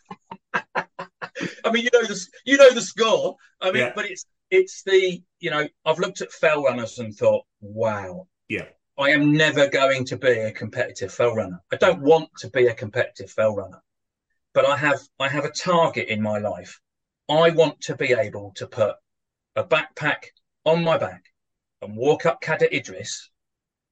I, 1.64 1.72
mean, 1.72 1.84
you 1.84 1.90
know 1.94 2.06
the 2.06 2.28
you 2.46 2.58
know 2.58 2.74
the 2.74 2.82
score. 2.82 3.36
I 3.62 3.72
mean, 3.72 3.84
yeah. 3.84 3.92
but 3.96 4.06
it's 4.06 4.26
it's 4.52 4.84
the 4.84 5.22
you 5.40 5.52
know 5.52 5.68
I've 5.86 6.00
looked 6.00 6.22
at 6.22 6.32
fell 6.32 6.64
runners 6.64 7.00
and 7.00 7.16
thought, 7.16 7.46
wow, 7.62 8.28
yeah, 8.48 8.66
I 8.98 9.12
am 9.12 9.34
never 9.34 9.68
going 9.68 10.06
to 10.06 10.18
be 10.18 10.32
a 10.32 10.52
competitive 10.52 11.14
fell 11.14 11.34
runner. 11.36 11.62
I 11.72 11.78
don't 11.78 12.02
want 12.02 12.30
to 12.40 12.50
be 12.50 12.68
a 12.68 12.74
competitive 12.74 13.32
fell 13.32 13.56
runner, 13.56 13.82
but 14.54 14.68
I 14.68 14.76
have 14.78 15.00
I 15.20 15.30
have 15.30 15.46
a 15.46 15.52
target 15.52 16.10
in 16.10 16.22
my 16.22 16.40
life. 16.40 16.80
I 17.30 17.52
want 17.52 17.80
to 17.82 17.96
be 17.96 18.14
able 18.14 18.52
to 18.56 18.68
put 18.68 18.96
a 19.56 19.64
backpack 19.64 20.26
on 20.66 20.84
my 20.84 20.98
back 20.98 21.24
and 21.82 21.96
walk 21.96 22.26
up 22.26 22.42
Cader 22.42 22.68
Idris 22.72 23.30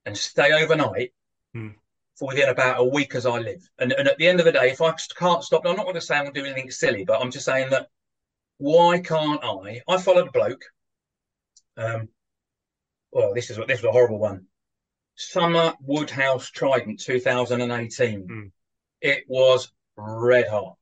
and 0.05 0.17
stay 0.17 0.51
overnight 0.51 1.13
hmm. 1.53 1.69
For 2.17 2.27
within 2.29 2.49
about 2.49 2.79
a 2.79 2.83
week 2.83 3.15
as 3.15 3.25
I 3.25 3.37
live. 3.39 3.67
And, 3.79 3.91
and 3.93 4.07
at 4.07 4.17
the 4.17 4.27
end 4.27 4.39
of 4.39 4.45
the 4.45 4.51
day, 4.51 4.71
if 4.71 4.81
I 4.81 4.93
can't 5.17 5.43
stop, 5.43 5.65
I'm 5.65 5.75
not 5.75 5.83
going 5.83 5.95
to 5.95 6.01
say 6.01 6.15
I'm 6.15 6.23
going 6.23 6.33
to 6.33 6.41
do 6.41 6.45
anything 6.45 6.71
silly, 6.71 7.05
but 7.05 7.21
I'm 7.21 7.31
just 7.31 7.45
saying 7.45 7.69
that 7.69 7.89
why 8.57 8.99
can't 8.99 9.43
I? 9.43 9.81
I 9.87 9.97
followed 9.97 10.27
a 10.27 10.31
bloke. 10.31 10.63
Um, 11.77 12.09
well, 13.11 13.33
this 13.33 13.49
is 13.51 13.57
what 13.57 13.67
this 13.67 13.81
was 13.81 13.89
a 13.89 13.91
horrible 13.91 14.19
one. 14.19 14.45
Summer 15.15 15.73
Woodhouse 15.81 16.49
Trident 16.49 16.99
2018. 16.99 18.27
Hmm. 18.27 18.47
It 19.01 19.23
was 19.27 19.71
red 19.95 20.47
hot. 20.47 20.75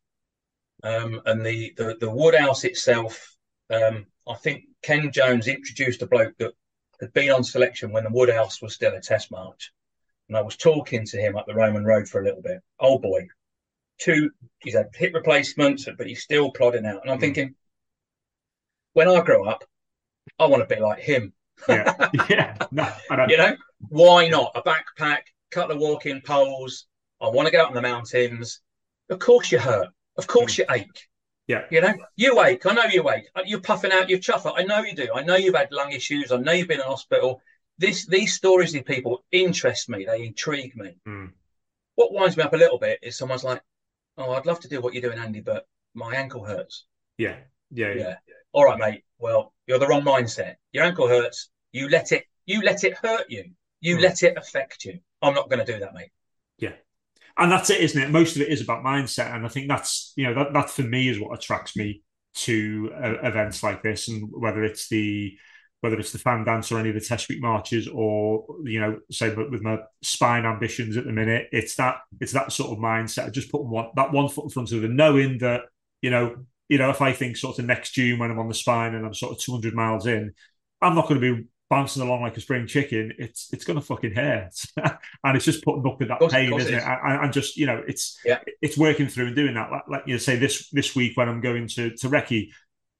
Um, 0.83 1.21
and 1.25 1.45
the, 1.45 1.73
the, 1.77 1.97
the 1.99 2.09
Woodhouse 2.09 2.63
itself, 2.63 3.35
um, 3.69 4.05
I 4.27 4.35
think 4.35 4.65
Ken 4.83 5.11
Jones 5.11 5.47
introduced 5.47 6.01
a 6.01 6.07
bloke 6.07 6.37
that 6.37 6.53
had 7.01 7.13
been 7.13 7.31
on 7.31 7.43
selection 7.43 7.91
when 7.91 8.03
the 8.05 8.09
Woodhouse 8.09 8.61
was 8.61 8.73
still 8.73 8.93
a 8.93 9.01
test 9.01 9.31
march. 9.31 9.73
And 10.27 10.37
I 10.37 10.41
was 10.41 10.55
talking 10.55 11.05
to 11.05 11.17
him 11.17 11.35
up 11.35 11.45
the 11.45 11.53
Roman 11.53 11.85
Road 11.85 12.07
for 12.07 12.19
a 12.19 12.23
little 12.23 12.41
bit. 12.41 12.61
Old 12.79 13.01
boy, 13.01 13.27
two, 13.99 14.31
he's 14.59 14.75
had 14.75 14.89
hip 14.93 15.13
replacements, 15.13 15.87
but 15.97 16.07
he's 16.07 16.23
still 16.23 16.51
plodding 16.51 16.85
out. 16.85 17.01
And 17.01 17.11
I'm 17.11 17.17
mm. 17.17 17.21
thinking, 17.21 17.55
when 18.93 19.07
I 19.07 19.21
grow 19.21 19.45
up, 19.45 19.63
I 20.39 20.47
want 20.47 20.67
to 20.67 20.75
be 20.75 20.81
like 20.81 20.99
him. 20.99 21.33
Yeah, 21.69 21.93
yeah. 22.29 22.57
No, 22.71 22.91
you 23.27 23.37
know, 23.37 23.55
why 23.89 24.27
not 24.27 24.51
a 24.55 24.61
backpack, 24.61 25.21
couple 25.51 25.75
of 25.75 25.81
walking 25.81 26.21
poles? 26.21 26.87
I 27.21 27.29
want 27.29 27.47
to 27.47 27.51
go 27.51 27.61
out 27.61 27.69
in 27.69 27.75
the 27.75 27.81
mountains. 27.81 28.61
Of 29.09 29.19
course, 29.19 29.51
you 29.51 29.59
hurt. 29.59 29.89
Of 30.17 30.27
course, 30.27 30.55
mm. 30.55 30.59
you 30.59 30.65
ache. 30.71 31.07
Yeah. 31.47 31.65
You 31.69 31.81
know, 31.81 31.93
you 32.15 32.41
ache. 32.41 32.65
I 32.65 32.73
know 32.73 32.85
you 32.85 33.07
ache. 33.09 33.27
You're 33.45 33.61
puffing 33.61 33.91
out 33.91 34.09
your 34.09 34.19
chuffer. 34.19 34.51
I 34.55 34.63
know 34.63 34.81
you 34.81 34.95
do. 34.95 35.09
I 35.13 35.23
know 35.23 35.35
you've 35.35 35.55
had 35.55 35.71
lung 35.71 35.91
issues. 35.91 36.31
I 36.31 36.37
know 36.37 36.51
you've 36.51 36.67
been 36.67 36.79
in 36.79 36.85
hospital. 36.85 37.41
This 37.77 38.05
these 38.05 38.33
stories 38.33 38.73
of 38.75 38.85
people 38.85 39.23
interest 39.31 39.89
me. 39.89 40.05
They 40.05 40.25
intrigue 40.25 40.75
me. 40.75 40.97
Mm. 41.07 41.31
What 41.95 42.13
winds 42.13 42.37
me 42.37 42.43
up 42.43 42.53
a 42.53 42.57
little 42.57 42.79
bit 42.79 42.99
is 43.01 43.17
someone's 43.17 43.43
like, 43.43 43.61
"Oh, 44.17 44.31
I'd 44.31 44.45
love 44.45 44.59
to 44.61 44.69
do 44.69 44.81
what 44.81 44.93
you're 44.93 45.01
doing, 45.01 45.19
Andy, 45.19 45.41
but 45.41 45.67
my 45.93 46.15
ankle 46.15 46.45
hurts." 46.45 46.85
Yeah. 47.17 47.37
Yeah. 47.71 47.93
Yeah. 47.93 48.15
yeah. 48.27 48.35
All 48.53 48.65
right, 48.65 48.79
mate. 48.79 49.03
Well, 49.19 49.53
you're 49.67 49.79
the 49.79 49.87
wrong 49.87 50.03
mindset. 50.03 50.55
Your 50.71 50.85
ankle 50.85 51.07
hurts. 51.07 51.49
You 51.71 51.89
let 51.89 52.11
it. 52.11 52.25
You 52.45 52.61
let 52.61 52.83
it 52.83 52.97
hurt 52.97 53.25
you. 53.29 53.51
You 53.81 53.97
mm. 53.97 54.01
let 54.01 54.23
it 54.23 54.37
affect 54.37 54.85
you. 54.85 54.99
I'm 55.21 55.33
not 55.33 55.49
going 55.49 55.65
to 55.65 55.71
do 55.71 55.79
that, 55.79 55.93
mate. 55.93 56.11
Yeah 56.57 56.73
and 57.37 57.51
that's 57.51 57.69
it, 57.69 57.81
isn't 57.81 58.01
it? 58.01 58.09
Most 58.09 58.35
of 58.35 58.41
it 58.41 58.49
is 58.49 58.61
about 58.61 58.83
mindset, 58.83 59.33
and 59.33 59.45
I 59.45 59.49
think 59.49 59.67
that's 59.67 60.13
you 60.15 60.25
know 60.25 60.33
that 60.35 60.53
that 60.53 60.69
for 60.69 60.83
me 60.83 61.09
is 61.09 61.19
what 61.19 61.37
attracts 61.37 61.75
me 61.75 62.01
to 62.35 62.91
uh, 62.95 63.27
events 63.27 63.61
like 63.61 63.83
this, 63.83 64.07
and 64.07 64.29
whether 64.33 64.63
it's 64.63 64.87
the 64.87 65.37
whether 65.85 65.99
it's 65.99 66.11
the 66.11 66.17
fan 66.17 66.43
dance 66.43 66.71
or 66.71 66.79
any 66.79 66.89
of 66.89 66.95
the 66.95 67.01
test 67.01 67.29
week 67.29 67.39
marches, 67.41 67.87
or 67.87 68.43
you 68.63 68.79
know, 68.79 68.99
say 69.11 69.33
with 69.33 69.61
my 69.61 69.77
spine 70.01 70.45
ambitions 70.45 70.97
at 70.97 71.05
the 71.05 71.11
minute, 71.11 71.47
it's 71.51 71.75
that 71.75 71.97
it's 72.19 72.31
that 72.31 72.51
sort 72.51 72.71
of 72.71 72.79
mindset. 72.79 73.27
Of 73.27 73.33
just 73.33 73.51
putting 73.51 73.69
one 73.69 73.89
that 73.95 74.11
one 74.11 74.27
foot 74.27 74.45
in 74.45 74.49
front 74.49 74.71
of 74.71 74.81
the 74.81 74.87
knowing 74.87 75.37
that 75.37 75.61
you 76.01 76.09
know, 76.09 76.37
you 76.67 76.79
know, 76.79 76.89
if 76.89 77.01
I 77.01 77.13
think 77.13 77.37
sort 77.37 77.59
of 77.59 77.65
next 77.65 77.91
June 77.91 78.17
when 78.17 78.31
I'm 78.31 78.39
on 78.39 78.47
the 78.47 78.55
spine 78.55 78.95
and 78.95 79.05
I'm 79.05 79.13
sort 79.13 79.33
of 79.33 79.39
200 79.39 79.75
miles 79.75 80.07
in, 80.07 80.33
I'm 80.81 80.95
not 80.95 81.07
going 81.07 81.21
to 81.21 81.35
be 81.35 81.47
bouncing 81.69 82.01
along 82.01 82.21
like 82.21 82.37
a 82.37 82.41
spring 82.41 82.67
chicken, 82.67 83.13
it's 83.17 83.51
it's 83.53 83.65
going 83.65 83.79
to 83.79 83.85
fucking 83.85 84.13
hurt, 84.13 84.53
and 85.23 85.35
it's 85.35 85.45
just 85.45 85.63
putting 85.63 85.85
up 85.85 85.99
with 85.99 86.09
that 86.09 86.19
pain, 86.29 86.53
isn't 86.53 86.73
it? 86.73 86.83
And, 86.83 87.25
and, 87.25 87.33
just 87.33 87.57
you 87.57 87.65
know, 87.65 87.83
it's 87.87 88.19
yeah. 88.25 88.39
it's 88.61 88.77
working 88.77 89.07
through 89.07 89.27
and 89.27 89.35
doing 89.35 89.55
that. 89.55 89.71
Like, 89.71 89.83
like, 89.87 90.03
you 90.05 90.13
know, 90.13 90.19
say 90.19 90.35
this 90.35 90.69
this 90.69 90.95
week 90.95 91.17
when 91.17 91.29
I'm 91.29 91.41
going 91.41 91.67
to 91.69 91.91
to 91.91 92.09
Recce, 92.09 92.51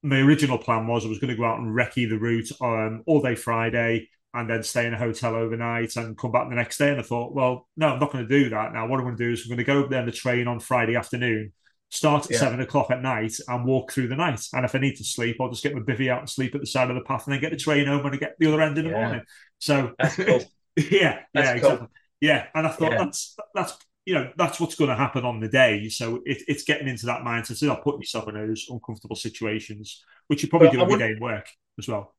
my 0.06 0.20
original 0.20 0.58
plan 0.58 0.86
was 0.86 1.04
I 1.04 1.08
was 1.08 1.18
going 1.18 1.30
to 1.30 1.36
go 1.36 1.44
out 1.44 1.58
and 1.58 1.74
Recce 1.74 2.08
the 2.08 2.18
route 2.18 2.50
um, 2.60 3.02
all 3.06 3.20
day 3.22 3.34
Friday 3.34 4.08
and 4.34 4.48
then 4.50 4.62
stay 4.62 4.86
in 4.86 4.94
a 4.94 4.98
hotel 4.98 5.34
overnight 5.34 5.96
and 5.96 6.16
come 6.16 6.32
back 6.32 6.48
the 6.48 6.54
next 6.54 6.78
day. 6.78 6.90
And 6.90 7.00
I 7.00 7.02
thought, 7.02 7.34
well, 7.34 7.68
no, 7.76 7.88
I'm 7.88 8.00
not 8.00 8.12
going 8.12 8.26
to 8.26 8.38
do 8.42 8.50
that. 8.50 8.72
Now, 8.72 8.86
what 8.86 8.98
I'm 9.00 9.06
going 9.06 9.16
to 9.16 9.24
do 9.26 9.32
is 9.32 9.42
I'm 9.42 9.48
going 9.48 9.58
to 9.58 9.64
go 9.64 9.86
there 9.88 10.00
on 10.00 10.06
the 10.06 10.12
train 10.12 10.46
on 10.48 10.60
Friday 10.60 10.96
afternoon 10.96 11.52
start 11.88 12.26
at 12.26 12.32
Yeah. 12.32 12.38
seven 12.38 12.60
o'clock 12.60 12.90
at 12.90 13.00
night 13.00 13.34
and 13.48 13.64
walk 13.64 13.92
through 13.92 14.08
the 14.08 14.16
night. 14.16 14.40
And 14.52 14.64
if 14.64 14.74
I 14.74 14.78
need 14.78 14.96
to 14.96 15.04
sleep, 15.04 15.36
I'll 15.40 15.50
just 15.50 15.62
get 15.62 15.74
my 15.74 15.80
bivvy 15.80 16.10
out 16.10 16.18
and 16.20 16.28
sleep 16.28 16.54
at 16.54 16.60
the 16.60 16.66
side 16.66 16.90
of 16.90 16.96
the 16.96 17.02
path 17.02 17.26
and 17.26 17.34
then 17.34 17.40
get 17.40 17.52
the 17.52 17.56
train 17.56 17.86
home 17.86 18.04
and 18.04 18.18
get 18.18 18.34
the 18.38 18.48
other 18.48 18.60
end 18.60 18.76
in 18.76 18.84
the 18.84 18.90
Yeah. 18.90 19.00
morning. 19.00 19.22
So 19.58 19.94
cool. 20.26 20.40
yeah, 20.76 21.20
That's 21.32 21.52
yeah, 21.54 21.58
cool. 21.60 21.70
exactly. 21.70 21.88
Yeah, 22.20 22.46
and 22.54 22.66
I 22.66 22.70
thought 22.70 22.92
Yeah. 22.92 22.98
that's 22.98 23.36
that's 23.54 23.76
you 24.06 24.14
know 24.14 24.32
that's 24.36 24.58
what's 24.60 24.76
going 24.76 24.88
to 24.88 24.96
happen 24.96 25.24
on 25.24 25.40
the 25.40 25.48
day. 25.48 25.88
So 25.88 26.22
it, 26.24 26.42
it's 26.46 26.62
getting 26.62 26.88
into 26.88 27.06
that 27.06 27.22
mindset. 27.22 27.56
So 27.56 27.66
not 27.66 27.82
putting 27.82 28.00
yourself 28.00 28.28
in 28.28 28.34
those 28.34 28.66
uncomfortable 28.70 29.16
situations, 29.16 30.02
which 30.28 30.42
you 30.42 30.48
probably 30.48 30.68
Well, 30.68 30.86
do 30.86 30.94
every 30.94 30.98
day 30.98 31.12
in 31.12 31.20
work 31.20 31.48
as 31.78 31.88
well. 31.88 32.14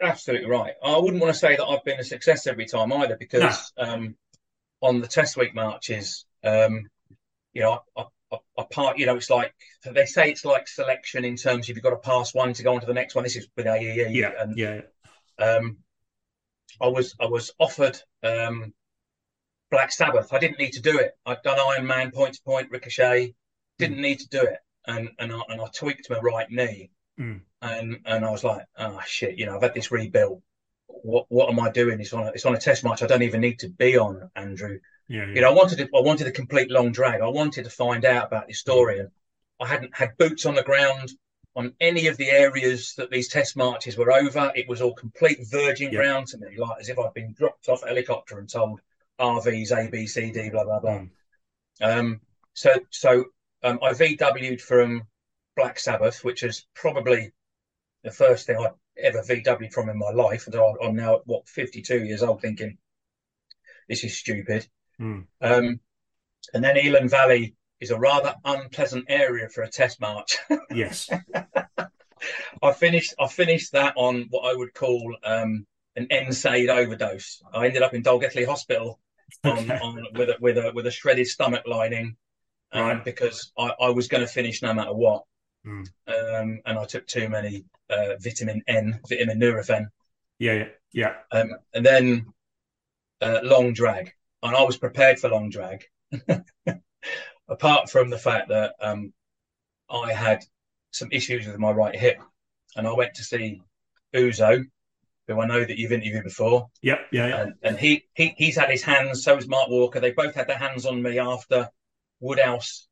Absolutely 0.00 0.48
right. 0.48 0.72
I 0.82 0.96
wouldn't 0.98 1.20
want 1.22 1.32
to 1.32 1.38
say 1.38 1.54
that 1.56 1.64
I've 1.64 1.84
been 1.84 2.00
a 2.00 2.04
success 2.04 2.46
every 2.46 2.66
time 2.66 2.92
either, 2.92 3.16
because 3.16 3.72
um, 3.78 4.16
on 4.80 5.00
the 5.00 5.06
test 5.06 5.36
week 5.36 5.54
marches, 5.54 6.24
um, 6.42 6.88
you 7.52 7.62
know, 7.62 7.82
I, 7.96 8.04
I, 8.32 8.36
I 8.58 8.64
part. 8.70 8.98
You 8.98 9.06
know, 9.06 9.16
it's 9.16 9.30
like 9.30 9.54
they 9.84 10.06
say 10.06 10.30
it's 10.30 10.44
like 10.44 10.66
selection 10.66 11.24
in 11.24 11.36
terms 11.36 11.68
of 11.68 11.76
you've 11.76 11.84
got 11.84 11.90
to 11.90 11.96
pass 11.96 12.34
one 12.34 12.54
to 12.54 12.62
go 12.62 12.74
on 12.74 12.80
to 12.80 12.86
the 12.86 12.94
next 12.94 13.14
one. 13.14 13.24
This 13.24 13.36
is 13.36 13.48
with 13.54 13.66
AEE, 13.66 14.14
Yeah, 14.14 14.32
and 14.38 14.56
yeah, 14.56 14.80
um, 15.38 15.76
I 16.80 16.88
was 16.88 17.14
I 17.20 17.26
was 17.26 17.52
offered 17.58 17.98
um, 18.22 18.72
Black 19.70 19.92
Sabbath. 19.92 20.32
I 20.32 20.38
didn't 20.38 20.58
need 20.58 20.72
to 20.72 20.82
do 20.82 20.98
it. 20.98 21.12
I'd 21.26 21.42
done 21.42 21.58
Iron 21.58 21.86
Man 21.86 22.10
point 22.10 22.34
to 22.34 22.42
point 22.42 22.70
ricochet. 22.70 23.34
Didn't 23.78 23.98
mm. 23.98 24.02
need 24.02 24.20
to 24.20 24.28
do 24.28 24.40
it, 24.42 24.58
and 24.86 25.10
and 25.18 25.32
I, 25.32 25.40
and 25.48 25.60
I 25.60 25.66
tweaked 25.74 26.10
my 26.10 26.18
right 26.18 26.50
knee, 26.50 26.90
Mm. 27.18 27.40
and 27.62 27.98
and 28.04 28.24
I 28.24 28.30
was 28.30 28.44
like, 28.44 28.64
oh 28.78 29.00
shit, 29.06 29.36
you 29.38 29.46
know, 29.46 29.56
I've 29.56 29.62
had 29.62 29.74
this 29.74 29.90
rebuilt. 29.90 30.40
What 30.86 31.26
what 31.28 31.50
am 31.50 31.60
I 31.60 31.70
doing? 31.70 32.00
It's 32.00 32.12
on 32.12 32.26
a, 32.26 32.30
it's 32.30 32.46
on 32.46 32.54
a 32.54 32.60
test 32.60 32.84
match. 32.84 33.02
I 33.02 33.06
don't 33.06 33.22
even 33.22 33.40
need 33.40 33.58
to 33.60 33.68
be 33.68 33.98
on 33.98 34.30
Andrew. 34.36 34.78
yeah, 35.08 35.26
yeah. 35.26 35.34
You 35.34 35.40
know, 35.42 35.50
I 35.50 35.54
wanted 35.54 35.78
to, 35.78 35.84
I 35.96 36.00
wanted 36.00 36.26
a 36.26 36.32
complete 36.32 36.70
long 36.70 36.92
drag. 36.92 37.20
I 37.20 37.28
wanted 37.28 37.64
to 37.64 37.70
find 37.70 38.04
out 38.04 38.26
about 38.26 38.48
this 38.48 38.58
story, 38.60 38.98
and 39.00 39.10
I 39.60 39.66
hadn't 39.66 39.96
had 39.96 40.16
boots 40.16 40.46
on 40.46 40.54
the 40.54 40.62
ground 40.62 41.10
on 41.56 41.74
any 41.80 42.06
of 42.06 42.16
the 42.16 42.30
areas 42.30 42.94
that 42.98 43.10
these 43.10 43.28
test 43.28 43.56
marches 43.56 43.96
were 43.96 44.12
over. 44.12 44.52
It 44.54 44.68
was 44.68 44.80
all 44.80 44.94
complete 44.94 45.38
virgin 45.50 45.92
Yeah. 45.92 45.98
ground 46.00 46.28
to 46.28 46.38
me, 46.38 46.56
like 46.56 46.80
as 46.80 46.88
if 46.88 46.98
I'd 46.98 47.14
been 47.14 47.32
dropped 47.34 47.68
off 47.68 47.82
a 47.82 47.88
helicopter 47.88 48.38
and 48.38 48.48
told 48.48 48.80
RVs 49.18 49.72
A 49.72 49.90
B 49.90 50.06
C 50.06 50.30
D 50.30 50.50
blah 50.50 50.64
blah 50.64 50.80
blah. 50.80 51.00
Mm. 51.00 51.10
Um, 51.80 52.20
so 52.54 52.70
so 52.90 53.24
um, 53.62 53.78
I 53.82 53.92
VW'd 53.92 54.60
from 54.60 55.04
Black 55.56 55.78
Sabbath, 55.78 56.24
which 56.24 56.42
is 56.42 56.66
probably 56.74 57.32
the 58.04 58.10
first 58.10 58.46
thing 58.46 58.56
I'd 58.56 58.72
ever 58.96 59.22
VW'd 59.22 59.72
from 59.72 59.88
in 59.88 59.98
my 59.98 60.10
life. 60.10 60.46
And 60.46 60.56
I- 60.56 60.84
I'm 60.86 60.96
now 60.96 61.16
at 61.16 61.26
what 61.26 61.48
52 61.48 62.04
years 62.04 62.22
old, 62.22 62.40
thinking 62.40 62.78
this 63.88 64.04
is 64.04 64.16
stupid. 64.16 64.68
Mm. 65.00 65.26
Um, 65.40 65.80
and 66.54 66.64
then 66.64 66.76
Elan 66.76 67.08
Valley 67.08 67.56
is 67.80 67.90
a 67.90 67.98
rather 67.98 68.34
unpleasant 68.44 69.06
area 69.08 69.48
for 69.48 69.62
a 69.62 69.70
test 69.70 70.00
march. 70.00 70.38
Yes, 70.70 71.08
I 72.62 72.72
finished 72.72 73.14
I 73.18 73.26
finished 73.26 73.72
that 73.72 73.94
on 73.96 74.26
what 74.28 74.52
I 74.52 74.54
would 74.54 74.74
call 74.74 75.16
um, 75.24 75.66
an 75.96 76.06
NSAID 76.10 76.68
overdose. 76.68 77.42
I 77.54 77.66
ended 77.66 77.82
up 77.82 77.94
in 77.94 78.02
Dolgellau 78.02 78.46
Hospital 78.46 79.00
on, 79.44 79.70
on 79.70 80.06
with 80.14 80.30
a 80.30 80.36
with 80.40 80.58
a 80.58 80.72
with 80.74 80.86
a 80.86 80.90
shredded 80.90 81.26
stomach 81.26 81.64
lining, 81.66 82.16
um, 82.72 82.82
Right. 82.82 83.04
because 83.04 83.52
I, 83.58 83.72
I 83.80 83.90
was 83.90 84.08
going 84.08 84.22
to 84.26 84.32
finish 84.32 84.62
no 84.62 84.74
matter 84.74 84.92
what. 84.94 85.24
Mm. 85.66 85.86
Um, 86.06 86.60
and 86.64 86.78
I 86.78 86.84
took 86.84 87.06
too 87.06 87.28
many 87.28 87.64
uh, 87.90 88.14
vitamin 88.20 88.62
N, 88.68 89.00
vitamin 89.08 89.38
Nurofen, 89.40 89.88
yeah, 90.38 90.52
yeah, 90.52 90.66
yeah. 90.92 91.14
um, 91.40 91.50
and 91.74 91.84
then 91.84 92.26
uh, 93.20 93.40
long 93.42 93.72
drag. 93.72 94.12
And 94.42 94.54
I 94.54 94.62
was 94.62 94.76
prepared 94.76 95.18
for 95.18 95.28
long 95.30 95.50
drag, 95.50 95.84
apart 97.48 97.90
from 97.90 98.08
the 98.08 98.18
fact 98.18 98.48
that 98.50 98.74
um, 98.80 99.12
I 99.90 100.12
had 100.12 100.44
some 100.92 101.08
issues 101.10 101.46
with 101.46 101.58
my 101.58 101.72
right 101.72 101.94
hip, 101.96 102.20
and 102.76 102.86
I 102.86 102.92
went 102.92 103.14
to 103.14 103.24
see 103.24 103.60
Uzo, 104.14 104.64
who 105.28 105.40
I 105.40 105.46
know 105.46 105.62
that 105.64 105.78
you've 105.78 105.92
interviewed 105.92 106.24
before, 106.24 106.70
Yep, 106.82 106.98
yeah, 107.12 107.26
yeah. 107.28 107.42
and, 107.42 107.54
and 107.62 107.78
he, 107.78 108.06
he 108.14 108.34
he's 108.36 108.56
had 108.56 108.70
his 108.70 108.82
hands. 108.82 109.22
So 109.22 109.34
has 109.36 109.46
Mark 109.46 109.68
Walker. 109.68 110.00
They 110.00 110.10
both 110.12 110.34
had 110.34 110.48
their 110.48 110.58
hands 110.58 110.86
on 110.86 111.00
me 111.02 111.18
after 111.18 111.68
Woodhouse 112.20 112.88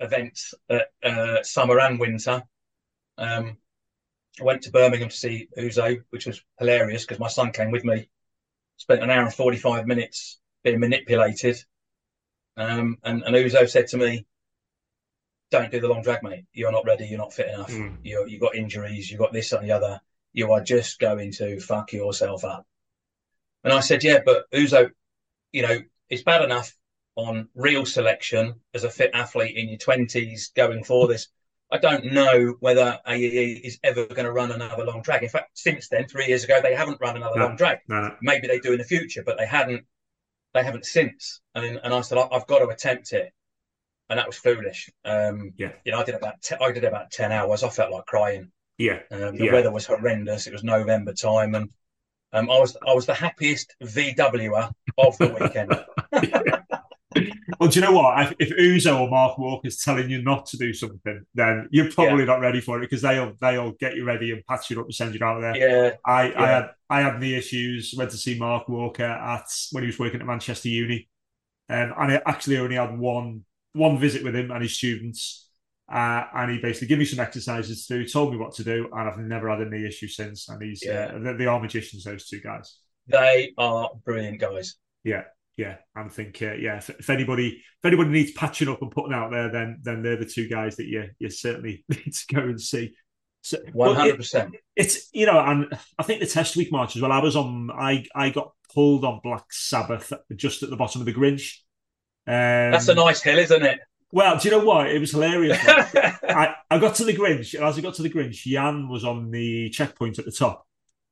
events 0.00 0.52
at 0.68 0.88
uh, 1.02 1.42
summer 1.42 1.80
and 1.80 1.98
winter. 1.98 2.42
Um, 3.16 3.56
I 4.38 4.44
went 4.44 4.62
to 4.62 4.70
Birmingham 4.70 5.08
to 5.08 5.16
see 5.16 5.48
Uzo, 5.56 6.02
which 6.10 6.26
was 6.26 6.42
hilarious 6.58 7.04
because 7.04 7.18
my 7.20 7.28
son 7.28 7.52
came 7.52 7.70
with 7.70 7.84
me. 7.84 8.10
Spent 8.76 9.02
an 9.02 9.10
hour 9.10 9.22
and 9.22 9.32
forty 9.32 9.56
five 9.56 9.86
minutes 9.86 10.38
being 10.62 10.80
manipulated, 10.80 11.56
um, 12.58 12.98
and, 13.04 13.22
and 13.22 13.34
Uzo 13.34 13.66
said 13.70 13.86
to 13.88 13.96
me, 13.96 14.26
"Don't 15.50 15.70
do 15.70 15.80
the 15.80 15.88
long 15.88 16.02
drag, 16.02 16.22
mate. 16.22 16.44
You're 16.52 16.72
not 16.72 16.84
ready. 16.84 17.06
You're 17.06 17.18
not 17.18 17.32
fit 17.32 17.48
enough. 17.48 17.70
Mm. 17.70 17.98
You're, 18.02 18.28
you've 18.28 18.42
got 18.42 18.54
injuries. 18.56 19.10
You've 19.10 19.20
got 19.20 19.32
this 19.32 19.52
and 19.52 19.64
the 19.66 19.72
other. 19.72 20.00
You 20.36 20.52
are 20.52 20.60
just 20.60 20.98
going 21.00 21.32
to 21.32 21.58
fuck 21.60 21.92
yourself 21.94 22.44
up." 22.44 22.66
And 23.64 23.72
I 23.72 23.80
said, 23.80 24.04
"Yeah, 24.04 24.20
but 24.24 24.44
Uzo, 24.52 24.90
you 25.50 25.62
know, 25.62 25.78
it's 26.10 26.22
bad 26.22 26.42
enough 26.42 26.76
on 27.16 27.48
real 27.54 27.86
selection 27.86 28.60
as 28.74 28.84
a 28.84 28.90
fit 28.90 29.10
athlete 29.14 29.56
in 29.56 29.68
your 29.70 29.78
twenties 29.78 30.52
going 30.54 30.84
for 30.84 31.08
this. 31.08 31.28
I 31.72 31.78
don't 31.78 32.12
know 32.12 32.54
whether 32.60 33.00
AEE 33.08 33.60
is 33.64 33.78
ever 33.82 34.06
going 34.06 34.26
to 34.26 34.30
run 34.32 34.52
another 34.52 34.84
long 34.84 35.00
drag. 35.02 35.22
In 35.24 35.30
fact, 35.30 35.58
since 35.58 35.88
then, 35.88 36.06
three 36.06 36.26
years 36.26 36.44
ago, 36.44 36.60
they 36.62 36.74
haven't 36.76 37.00
run 37.00 37.16
another 37.16 37.38
No. 37.40 37.46
long 37.46 37.56
drag. 37.56 37.78
No, 37.88 38.02
no. 38.02 38.16
Maybe 38.20 38.46
they 38.46 38.60
do 38.60 38.72
in 38.72 38.78
the 38.78 38.84
future, 38.84 39.22
but 39.24 39.38
they 39.38 39.46
hadn't. 39.46 39.84
They 40.52 40.62
haven't 40.62 40.84
since. 40.84 41.40
And 41.54 41.80
and 41.82 41.94
I 41.94 42.02
said, 42.02 42.18
"I- 42.18 42.28
I've 42.30 42.46
got 42.46 42.58
to 42.58 42.68
attempt 42.68 43.14
it, 43.14 43.32
and 44.10 44.18
that 44.18 44.26
was 44.26 44.36
foolish. 44.36 44.90
Um, 45.04 45.54
Yeah. 45.56 45.72
you 45.84 45.92
know, 45.92 46.00
I 46.00 46.04
did 46.04 46.14
about 46.14 46.42
te- 46.42 46.56
I 46.60 46.72
did 46.72 46.84
about 46.84 47.10
ten 47.10 47.32
hours. 47.32 47.62
I 47.62 47.70
felt 47.70 47.90
like 47.90 48.04
crying. 48.04 48.52
Yeah, 48.78 49.00
Um, 49.10 49.36
the 49.36 49.44
Yeah. 49.44 49.52
weather 49.52 49.70
was 49.72 49.86
horrendous. 49.86 50.46
It 50.46 50.52
was 50.52 50.64
November 50.64 51.12
time, 51.14 51.54
and 51.54 51.70
um, 52.32 52.50
I 52.50 52.58
was 52.58 52.76
I 52.86 52.94
was 52.94 53.06
the 53.06 53.14
happiest 53.14 53.74
VWer 53.82 54.72
of 54.98 55.18
the 55.18 55.28
weekend. 55.28 55.72
Well, 57.58 57.70
do 57.70 57.80
you 57.80 57.86
know 57.86 57.92
what? 57.92 58.34
If, 58.40 58.50
if 58.50 58.58
Uzo 58.58 59.00
or 59.00 59.08
Mark 59.08 59.38
Walker's 59.38 59.78
telling 59.78 60.10
you 60.10 60.22
not 60.22 60.46
to 60.46 60.58
do 60.58 60.72
something, 60.74 61.24
then 61.34 61.68
you're 61.70 61.90
probably 61.90 62.26
not 62.26 62.40
ready 62.40 62.60
for 62.60 62.76
it 62.78 62.82
because 62.82 63.00
they'll 63.02 63.32
they'll 63.40 63.72
get 63.72 63.96
you 63.96 64.04
ready 64.04 64.32
and 64.32 64.44
patch 64.46 64.70
you 64.70 64.78
up 64.80 64.86
and 64.86 64.94
send 64.94 65.14
you 65.14 65.24
out 65.24 65.40
there. 65.40 65.54
yeah, 65.54 65.92
I, 66.04 66.34
I 66.34 66.46
had 66.48 66.70
I 66.90 67.00
had 67.00 67.18
knee 67.20 67.34
issues. 67.34 67.94
Went 67.96 68.10
to 68.10 68.16
see 68.18 68.38
Mark 68.38 68.68
Walker 68.68 69.04
at 69.04 69.46
when 69.72 69.84
he 69.84 69.86
was 69.86 69.98
working 69.98 70.20
at 70.20 70.26
Manchester 70.26 70.68
Uni, 70.68 71.08
um, 71.68 71.94
and 71.98 72.12
I 72.12 72.22
actually 72.26 72.58
only 72.58 72.76
had 72.76 72.98
one 72.98 73.44
one 73.72 73.98
visit 73.98 74.24
with 74.24 74.36
him 74.36 74.50
and 74.50 74.62
his 74.62 74.74
students. 74.76 75.45
Uh, 75.92 76.24
and 76.34 76.50
he 76.50 76.58
basically 76.58 76.88
gave 76.88 76.98
me 76.98 77.04
some 77.04 77.20
exercises 77.20 77.86
to 77.86 77.98
do, 77.98 78.08
told 78.08 78.32
me 78.32 78.38
what 78.38 78.54
to 78.54 78.64
do, 78.64 78.88
and 78.92 79.08
I've 79.08 79.18
never 79.18 79.48
had 79.48 79.60
a 79.60 79.70
knee 79.70 79.86
issue 79.86 80.08
since. 80.08 80.48
And 80.48 80.60
he's 80.62 80.84
Yeah. 80.84 81.12
uh, 81.14 81.18
they, 81.20 81.32
they 81.34 81.46
are 81.46 81.60
magicians, 81.60 82.04
those 82.04 82.28
two 82.28 82.40
guys. 82.40 82.78
they 83.06 83.52
are 83.56 83.90
brilliant 84.04 84.40
guys. 84.40 84.74
Yeah, 85.04 85.22
yeah. 85.56 85.76
I 85.94 86.08
think 86.08 86.42
uh, 86.42 86.54
yeah. 86.54 86.78
If, 86.78 86.90
if 86.90 87.08
anybody 87.08 87.62
if 87.78 87.84
anybody 87.84 88.10
needs 88.10 88.32
patching 88.32 88.68
up 88.68 88.82
and 88.82 88.90
putting 88.90 89.12
out 89.14 89.30
there, 89.30 89.48
then 89.52 89.78
then 89.82 90.02
they're 90.02 90.16
the 90.16 90.26
two 90.26 90.48
guys 90.48 90.74
that 90.76 90.86
you 90.86 91.04
you 91.20 91.30
certainly 91.30 91.84
need 91.88 92.12
to 92.12 92.34
go 92.34 92.40
and 92.42 92.60
see. 92.60 92.94
One 93.72 93.94
hundred 93.94 94.16
percent. 94.16 94.56
it's 94.74 95.08
you 95.12 95.24
know, 95.26 95.38
and 95.38 95.66
I 95.96 96.02
think 96.02 96.18
the 96.18 96.26
test 96.26 96.56
week 96.56 96.72
march 96.72 96.96
as 96.96 97.02
well. 97.02 97.12
I 97.12 97.20
was 97.20 97.36
on, 97.36 97.70
I 97.70 98.04
I 98.12 98.30
got 98.30 98.50
pulled 98.74 99.04
on 99.04 99.20
Black 99.22 99.44
Sabbath 99.52 100.12
just 100.34 100.64
at 100.64 100.70
the 100.70 100.76
bottom 100.76 101.00
of 101.00 101.06
the 101.06 101.14
Grinch. 101.14 101.58
Um, 102.26 102.72
That's 102.72 102.88
a 102.88 102.94
nice 102.96 103.22
hill, 103.22 103.38
isn't 103.38 103.62
it? 103.62 103.78
Well, 104.12 104.38
do 104.38 104.48
you 104.48 104.56
know 104.56 104.64
what? 104.64 104.88
It 104.88 104.98
was 104.98 105.10
hilarious. 105.10 105.58
I, 105.66 106.54
I 106.70 106.78
got 106.78 106.94
to 106.96 107.04
the 107.04 107.14
Grinch, 107.14 107.54
and 107.54 107.64
as 107.64 107.76
I 107.76 107.80
got 107.80 107.94
to 107.94 108.02
the 108.02 108.10
Grinch, 108.10 108.42
Jan 108.42 108.88
was 108.88 109.04
on 109.04 109.30
the 109.30 109.68
checkpoint 109.70 110.18
at 110.18 110.24
the 110.24 110.32
top. 110.32 110.66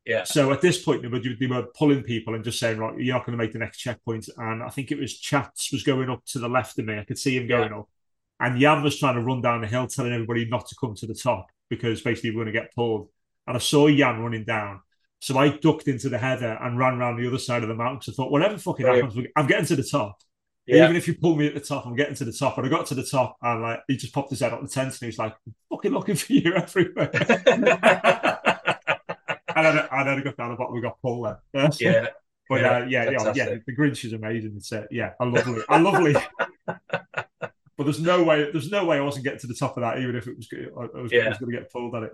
yeah, 0.06 0.24
So 0.24 0.52
at 0.52 0.60
this 0.60 0.82
point, 0.82 1.02
they 1.02 1.08
were, 1.08 1.18
they 1.18 1.46
were 1.46 1.66
pulling 1.76 2.02
people 2.02 2.34
and 2.34 2.44
just 2.44 2.58
saying, 2.58 2.78
right, 2.78 2.96
you're 2.98 3.14
not 3.14 3.26
going 3.26 3.36
to 3.36 3.42
make 3.42 3.52
the 3.52 3.58
next 3.58 3.78
checkpoint. 3.78 4.28
And 4.36 4.62
I 4.62 4.68
think 4.68 4.92
it 4.92 4.98
was 4.98 5.18
Chats 5.18 5.72
was 5.72 5.82
going 5.82 6.08
up 6.08 6.24
to 6.26 6.38
the 6.38 6.48
left 6.48 6.78
of 6.78 6.84
me. 6.84 6.98
I 6.98 7.04
could 7.04 7.18
see 7.18 7.36
him 7.36 7.48
going 7.48 7.72
up. 7.72 7.88
And 8.40 8.60
Jan 8.60 8.82
was 8.82 8.98
trying 8.98 9.14
to 9.14 9.22
run 9.22 9.40
down 9.40 9.60
the 9.60 9.66
hill, 9.66 9.86
telling 9.86 10.12
everybody 10.12 10.44
not 10.44 10.66
to 10.68 10.76
come 10.80 10.94
to 10.96 11.06
the 11.06 11.14
top 11.14 11.46
because 11.70 12.02
basically 12.02 12.30
we 12.30 12.36
we're 12.36 12.44
going 12.44 12.54
to 12.54 12.60
get 12.60 12.74
pulled. 12.74 13.08
And 13.46 13.56
I 13.56 13.60
saw 13.60 13.88
Jan 13.88 14.20
running 14.20 14.44
down. 14.44 14.80
So 15.20 15.38
I 15.38 15.48
ducked 15.48 15.88
into 15.88 16.08
the 16.08 16.18
heather 16.18 16.58
and 16.60 16.78
ran 16.78 16.94
around 16.94 17.16
the 17.16 17.26
other 17.26 17.38
side 17.38 17.62
of 17.62 17.68
the 17.68 17.74
mountain. 17.74 18.02
So 18.02 18.12
I 18.12 18.14
thought, 18.14 18.30
whatever 18.30 18.58
fucking 18.58 18.84
Brilliant. 18.84 19.10
happens, 19.10 19.28
I'm 19.36 19.46
getting 19.46 19.66
to 19.66 19.76
the 19.76 19.82
top. 19.82 20.18
Yeah. 20.66 20.84
Even 20.84 20.96
if 20.96 21.06
you 21.06 21.14
pull 21.14 21.36
me 21.36 21.46
at 21.46 21.54
the 21.54 21.60
top, 21.60 21.86
I'm 21.86 21.94
getting 21.96 22.14
to 22.16 22.24
the 22.24 22.32
top. 22.32 22.56
And 22.58 22.66
I 22.66 22.70
got 22.70 22.86
to 22.86 22.94
the 22.94 23.02
top 23.02 23.36
and 23.42 23.62
like 23.62 23.80
he 23.88 23.96
just 23.96 24.14
popped 24.14 24.30
his 24.30 24.40
head 24.40 24.52
up 24.52 24.62
the 24.62 24.68
tent 24.68 24.88
and 24.92 25.00
he 25.00 25.06
was 25.06 25.18
like, 25.18 25.34
fucking 25.70 25.92
looking 25.92 26.16
for 26.16 26.32
you 26.32 26.52
everywhere. 26.56 27.10
and 27.14 27.64
then, 29.56 29.78
and 29.90 30.08
then 30.08 30.18
I 30.18 30.20
got 30.22 30.36
down 30.36 30.50
the 30.50 30.56
bottom, 30.56 30.74
we 30.74 30.80
got 30.80 31.00
pulled 31.02 31.26
then. 31.52 31.70
yeah, 31.80 32.06
But 32.48 32.60
Yeah, 32.60 32.70
uh, 32.70 32.84
yeah, 32.86 33.10
yeah, 33.10 33.32
yeah, 33.34 33.54
the 33.66 33.76
Grinch 33.76 34.04
is 34.04 34.12
amazing. 34.12 34.54
It's 34.56 34.72
uh, 34.72 34.86
yeah, 34.90 35.12
a 35.20 35.24
lovely, 35.26 35.62
a 35.68 35.78
lovely. 35.80 36.14
but 36.66 37.28
there's 37.78 38.00
no 38.00 38.22
way, 38.22 38.50
there's 38.50 38.70
no 38.70 38.84
way 38.84 38.96
I 38.96 39.00
wasn't 39.00 39.24
getting 39.24 39.40
to 39.40 39.46
the 39.46 39.54
top 39.54 39.76
of 39.76 39.82
that, 39.82 39.98
even 39.98 40.16
if 40.16 40.26
it 40.26 40.36
was, 40.36 40.48
I 40.52 41.00
was, 41.00 41.12
Yeah. 41.12 41.28
was 41.28 41.38
going 41.38 41.52
to 41.52 41.58
get 41.58 41.70
pulled 41.72 41.94
at 41.94 42.04
it. 42.04 42.12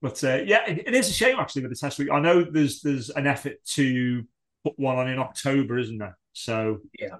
But 0.00 0.22
uh, 0.22 0.42
yeah, 0.44 0.64
it, 0.68 0.88
it 0.88 0.94
is 0.94 1.08
a 1.08 1.12
shame 1.12 1.38
actually 1.38 1.62
with 1.62 1.72
the 1.72 1.78
test 1.78 1.98
week. 1.98 2.10
I 2.12 2.20
know 2.20 2.44
there's 2.44 2.82
there's 2.82 3.08
an 3.10 3.26
effort 3.26 3.56
to 3.72 4.22
put 4.62 4.78
one 4.78 4.98
on 4.98 5.08
in 5.08 5.18
October, 5.18 5.78
isn't 5.78 5.96
there? 5.98 6.18
So 6.34 6.80
Yeah. 6.98 7.16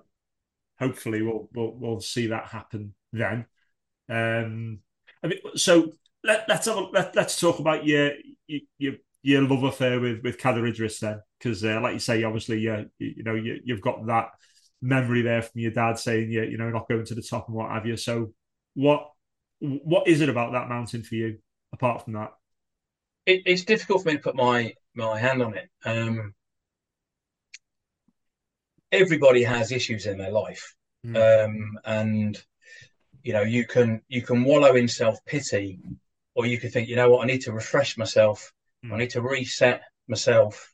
Hopefully 0.84 1.22
we'll 1.22 1.48
we'll 1.54 1.72
we'll 1.72 2.00
see 2.00 2.28
that 2.28 2.46
happen 2.46 2.94
then. 3.12 3.46
Um, 4.08 4.80
I 5.22 5.28
mean, 5.28 5.38
so 5.56 5.92
let, 6.22 6.50
us 6.50 6.66
have 6.66 6.76
a, 6.76 6.80
let, 6.80 7.16
us 7.16 7.40
talk 7.40 7.58
about 7.58 7.86
your 7.86 8.12
your 8.46 8.94
your 9.22 9.42
love 9.42 9.62
affair 9.62 10.00
with 10.00 10.22
with 10.22 10.38
Cadair 10.38 10.66
Idris 10.66 11.00
then, 11.00 11.20
because 11.38 11.64
uh, 11.64 11.80
like 11.80 11.94
you 11.94 11.98
say, 11.98 12.22
obviously, 12.24 12.60
you, 12.60 12.90
you 12.98 13.22
know, 13.22 13.34
you, 13.34 13.60
you've 13.64 13.80
got 13.80 14.06
that 14.06 14.30
memory 14.82 15.22
there 15.22 15.40
from 15.42 15.60
your 15.60 15.70
dad 15.70 15.98
saying, 15.98 16.30
yeah, 16.30 16.42
you 16.42 16.58
know, 16.58 16.68
not 16.68 16.88
going 16.88 17.04
to 17.06 17.14
the 17.14 17.22
top 17.22 17.48
and 17.48 17.56
what 17.56 17.70
have 17.70 17.86
you. 17.86 17.96
So, 17.96 18.34
what 18.74 19.10
what 19.60 20.06
is 20.06 20.20
it 20.20 20.28
about 20.28 20.52
that 20.52 20.68
mountain 20.68 21.02
for 21.02 21.14
you, 21.14 21.38
apart 21.72 22.04
from 22.04 22.12
that? 22.14 22.32
It, 23.24 23.42
it's 23.46 23.64
difficult 23.64 24.02
for 24.02 24.08
me 24.08 24.16
to 24.16 24.22
put 24.22 24.36
my 24.36 24.74
my 24.94 25.18
hand 25.18 25.42
on 25.42 25.54
it. 25.54 25.70
Um, 25.84 26.34
everybody 28.92 29.42
has 29.42 29.72
issues 29.72 30.06
in 30.06 30.18
their 30.18 30.32
life, 30.32 30.74
mm. 31.06 31.16
um, 31.16 31.78
and 31.84 32.42
you 33.24 33.32
know, 33.32 33.42
you 33.42 33.66
can 33.66 34.02
you 34.08 34.22
can 34.22 34.44
wallow 34.44 34.76
in 34.76 34.86
self 34.86 35.24
pity, 35.24 35.80
or 36.34 36.46
you 36.46 36.58
can 36.58 36.70
think, 36.70 36.88
you 36.88 36.96
know 36.96 37.10
what, 37.10 37.24
I 37.24 37.26
need 37.26 37.40
to 37.42 37.52
refresh 37.52 37.96
myself. 37.96 38.52
Mm. 38.84 38.92
I 38.92 38.98
need 38.98 39.10
to 39.10 39.22
reset 39.22 39.82
myself, 40.06 40.72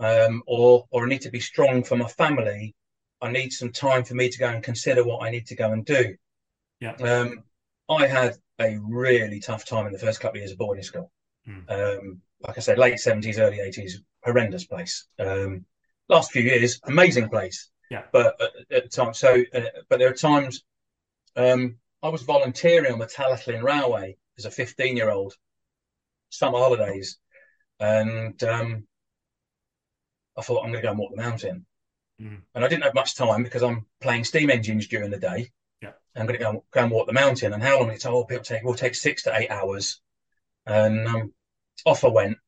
um, 0.00 0.42
or 0.46 0.86
or 0.90 1.04
I 1.04 1.08
need 1.08 1.22
to 1.22 1.30
be 1.30 1.40
strong 1.40 1.84
for 1.84 1.96
my 1.96 2.08
family. 2.08 2.74
I 3.22 3.30
need 3.30 3.52
some 3.52 3.72
time 3.72 4.04
for 4.04 4.14
me 4.14 4.28
to 4.28 4.38
go 4.38 4.48
and 4.48 4.62
consider 4.62 5.04
what 5.04 5.24
I 5.24 5.30
need 5.30 5.46
to 5.46 5.56
go 5.56 5.72
and 5.72 5.86
do. 5.86 6.16
Yeah. 6.80 6.92
Um, 6.92 7.44
I 7.88 8.06
had 8.06 8.34
a 8.60 8.78
really 8.82 9.40
tough 9.40 9.64
time 9.64 9.86
in 9.86 9.92
the 9.92 9.98
first 9.98 10.20
couple 10.20 10.38
of 10.38 10.42
years 10.42 10.52
of 10.52 10.58
boarding 10.58 10.82
school. 10.82 11.10
Mm. 11.48 11.70
Um, 11.70 12.20
like 12.40 12.58
I 12.58 12.60
said, 12.60 12.78
late 12.78 12.98
seventies, 12.98 13.38
early 13.38 13.60
eighties, 13.60 14.02
horrendous 14.24 14.66
place. 14.66 15.06
Um, 15.18 15.64
last 16.08 16.32
few 16.32 16.42
years, 16.42 16.80
amazing 16.84 17.28
place. 17.28 17.70
Yeah. 17.90 18.02
But 18.12 18.40
at, 18.40 18.76
at 18.76 18.82
the 18.84 18.88
time, 18.88 19.14
so 19.14 19.42
uh, 19.54 19.60
but 19.88 19.98
there 19.98 20.10
are 20.10 20.14
times. 20.14 20.64
Um, 21.36 21.76
I 22.02 22.08
was 22.08 22.22
volunteering 22.22 22.92
on 22.92 22.98
the 22.98 23.06
Talyllyn 23.06 23.62
Railway 23.62 24.16
as 24.38 24.44
a 24.44 24.50
15 24.50 24.96
year 24.96 25.10
old, 25.10 25.34
summer 26.30 26.58
holidays, 26.58 27.18
and 27.80 28.42
um, 28.44 28.86
I 30.36 30.42
thought 30.42 30.64
I'm 30.64 30.70
going 30.70 30.82
to 30.82 30.86
go 30.86 30.90
and 30.90 30.98
walk 30.98 31.12
the 31.14 31.22
mountain. 31.22 31.66
Mm. 32.20 32.40
And 32.54 32.64
I 32.64 32.68
didn't 32.68 32.84
have 32.84 32.94
much 32.94 33.14
time 33.14 33.42
because 33.42 33.62
I'm 33.62 33.86
playing 34.00 34.24
steam 34.24 34.50
engines 34.50 34.86
during 34.86 35.10
the 35.10 35.18
day. 35.18 35.50
Yeah. 35.82 35.92
I'm 36.14 36.26
going 36.26 36.38
to 36.38 36.44
go, 36.44 36.64
go 36.70 36.82
and 36.82 36.90
walk 36.90 37.06
the 37.06 37.12
mountain. 37.12 37.52
And 37.52 37.62
how 37.62 37.78
long 37.78 37.88
did 37.88 37.96
it 37.96 38.00
take? 38.00 38.12
Oh, 38.12 38.24
people 38.24 38.44
take 38.44 38.62
will 38.62 38.74
take 38.74 38.94
six 38.94 39.22
to 39.24 39.36
eight 39.36 39.50
hours. 39.50 40.00
And 40.64 41.06
um, 41.06 41.32
off 41.84 42.04
I 42.04 42.08
went. 42.08 42.38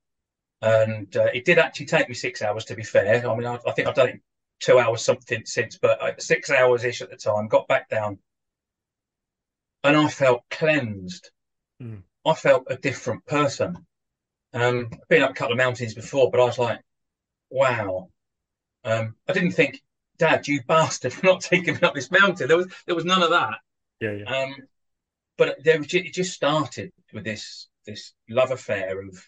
And 0.61 1.15
uh, 1.17 1.29
it 1.33 1.45
did 1.45 1.59
actually 1.59 1.87
take 1.87 2.09
me 2.09 2.15
six 2.15 2.43
hours, 2.43 2.65
to 2.67 2.75
be 2.75 2.83
fair. 2.83 3.29
I 3.29 3.37
mean, 3.37 3.47
I, 3.47 3.59
I 3.67 3.73
think 3.73 3.87
I've 3.87 3.95
done 3.95 4.09
it 4.09 4.21
two 4.61 4.79
hours 4.79 5.03
something 5.03 5.43
since, 5.45 5.79
but 5.79 6.03
uh, 6.03 6.13
six 6.19 6.51
hours 6.51 6.85
ish 6.85 7.01
at 7.01 7.11
the 7.11 7.17
time. 7.17 7.49
Got 7.49 7.69
back 7.69 7.89
down, 7.89 8.19
and 9.85 9.97
I 9.97 10.09
felt 10.09 10.43
cleansed. 10.51 11.31
Mm. 11.83 12.03
I 12.27 12.35
felt 12.35 12.65
a 12.69 12.77
different 12.77 13.25
person. 13.27 13.87
Um, 14.53 14.89
I've 14.93 15.09
been 15.09 15.23
up 15.23 15.31
a 15.31 15.35
couple 15.35 15.53
of 15.53 15.59
mountains 15.59 15.95
before, 15.95 16.31
but 16.31 16.41
I 16.41 16.45
was 16.45 16.59
like, 16.59 16.81
wow. 17.51 18.09
Um, 18.85 19.15
I 19.29 19.33
didn't 19.33 19.53
think, 19.53 19.83
Dad, 20.19 20.49
you 20.49 20.63
bastard, 20.67 21.13
for 21.15 21.27
not 21.27 21.41
taking 21.41 21.75
me 21.75 21.81
up 21.83 21.95
this 21.95 22.11
mountain. 22.11 22.49
There 22.49 22.57
was 22.57 22.73
there 22.87 22.97
was 22.97 23.05
none 23.05 23.23
of 23.23 23.31
that. 23.31 23.59
Yeah, 24.01 24.13
yeah. 24.13 24.25
Um, 24.25 24.57
but 25.37 25.63
there 25.63 25.79
was, 25.79 25.93
it 25.95 26.13
just 26.13 26.33
started 26.33 26.93
with 27.13 27.25
this 27.25 27.69
this 27.87 28.13
love 28.29 28.51
affair 28.51 29.01
of 29.01 29.25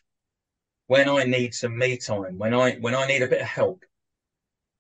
when 0.91 1.09
I 1.09 1.23
need 1.23 1.55
some 1.55 1.79
me 1.79 1.97
time, 1.99 2.37
when 2.37 2.53
I 2.53 2.73
when 2.81 2.97
I 2.97 3.07
need 3.07 3.23
a 3.23 3.29
bit 3.29 3.41
of 3.41 3.47
help, 3.47 3.85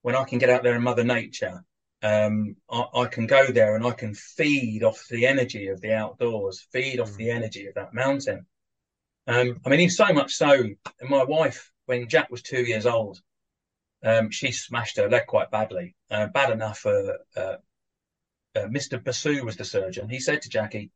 when 0.02 0.16
I 0.16 0.24
can 0.24 0.38
get 0.38 0.50
out 0.50 0.64
there 0.64 0.74
in 0.74 0.82
Mother 0.82 1.04
Nature, 1.04 1.64
um, 2.02 2.56
I, 2.68 2.84
I, 2.92 3.04
can 3.06 3.28
go 3.28 3.52
there 3.52 3.76
and 3.76 3.86
I 3.86 3.92
can 3.92 4.14
feed 4.14 4.82
off 4.82 5.06
the 5.08 5.28
energy 5.28 5.68
of 5.68 5.80
the 5.80 5.92
outdoors, 5.92 6.66
feed 6.72 6.98
off 6.98 7.14
the 7.14 7.28
mm. 7.28 7.36
energy 7.36 7.68
of 7.68 7.74
that 7.74 7.94
mountain. 7.94 8.44
Um, 9.28 9.60
I 9.64 9.68
mean, 9.68 9.78
even 9.78 9.90
so 9.90 10.12
much 10.12 10.32
so, 10.32 10.64
my 11.00 11.22
wife, 11.22 11.70
when 11.86 12.08
Jack 12.08 12.28
was 12.28 12.42
two 12.42 12.64
years 12.64 12.86
old, 12.86 13.20
um, 14.04 14.32
she 14.32 14.50
smashed 14.50 14.96
her 14.96 15.08
leg 15.08 15.26
quite 15.28 15.52
badly, 15.52 15.94
uh, 16.10 16.26
bad 16.26 16.50
enough 16.50 16.80
for 16.80 17.18
uh, 17.36 17.56
uh, 18.56 18.66
Mr. 18.66 19.00
Basu 19.00 19.44
was 19.44 19.56
the 19.56 19.64
surgeon. 19.64 20.08
He 20.08 20.18
said 20.18 20.42
to 20.42 20.48
Jackie, 20.48 20.90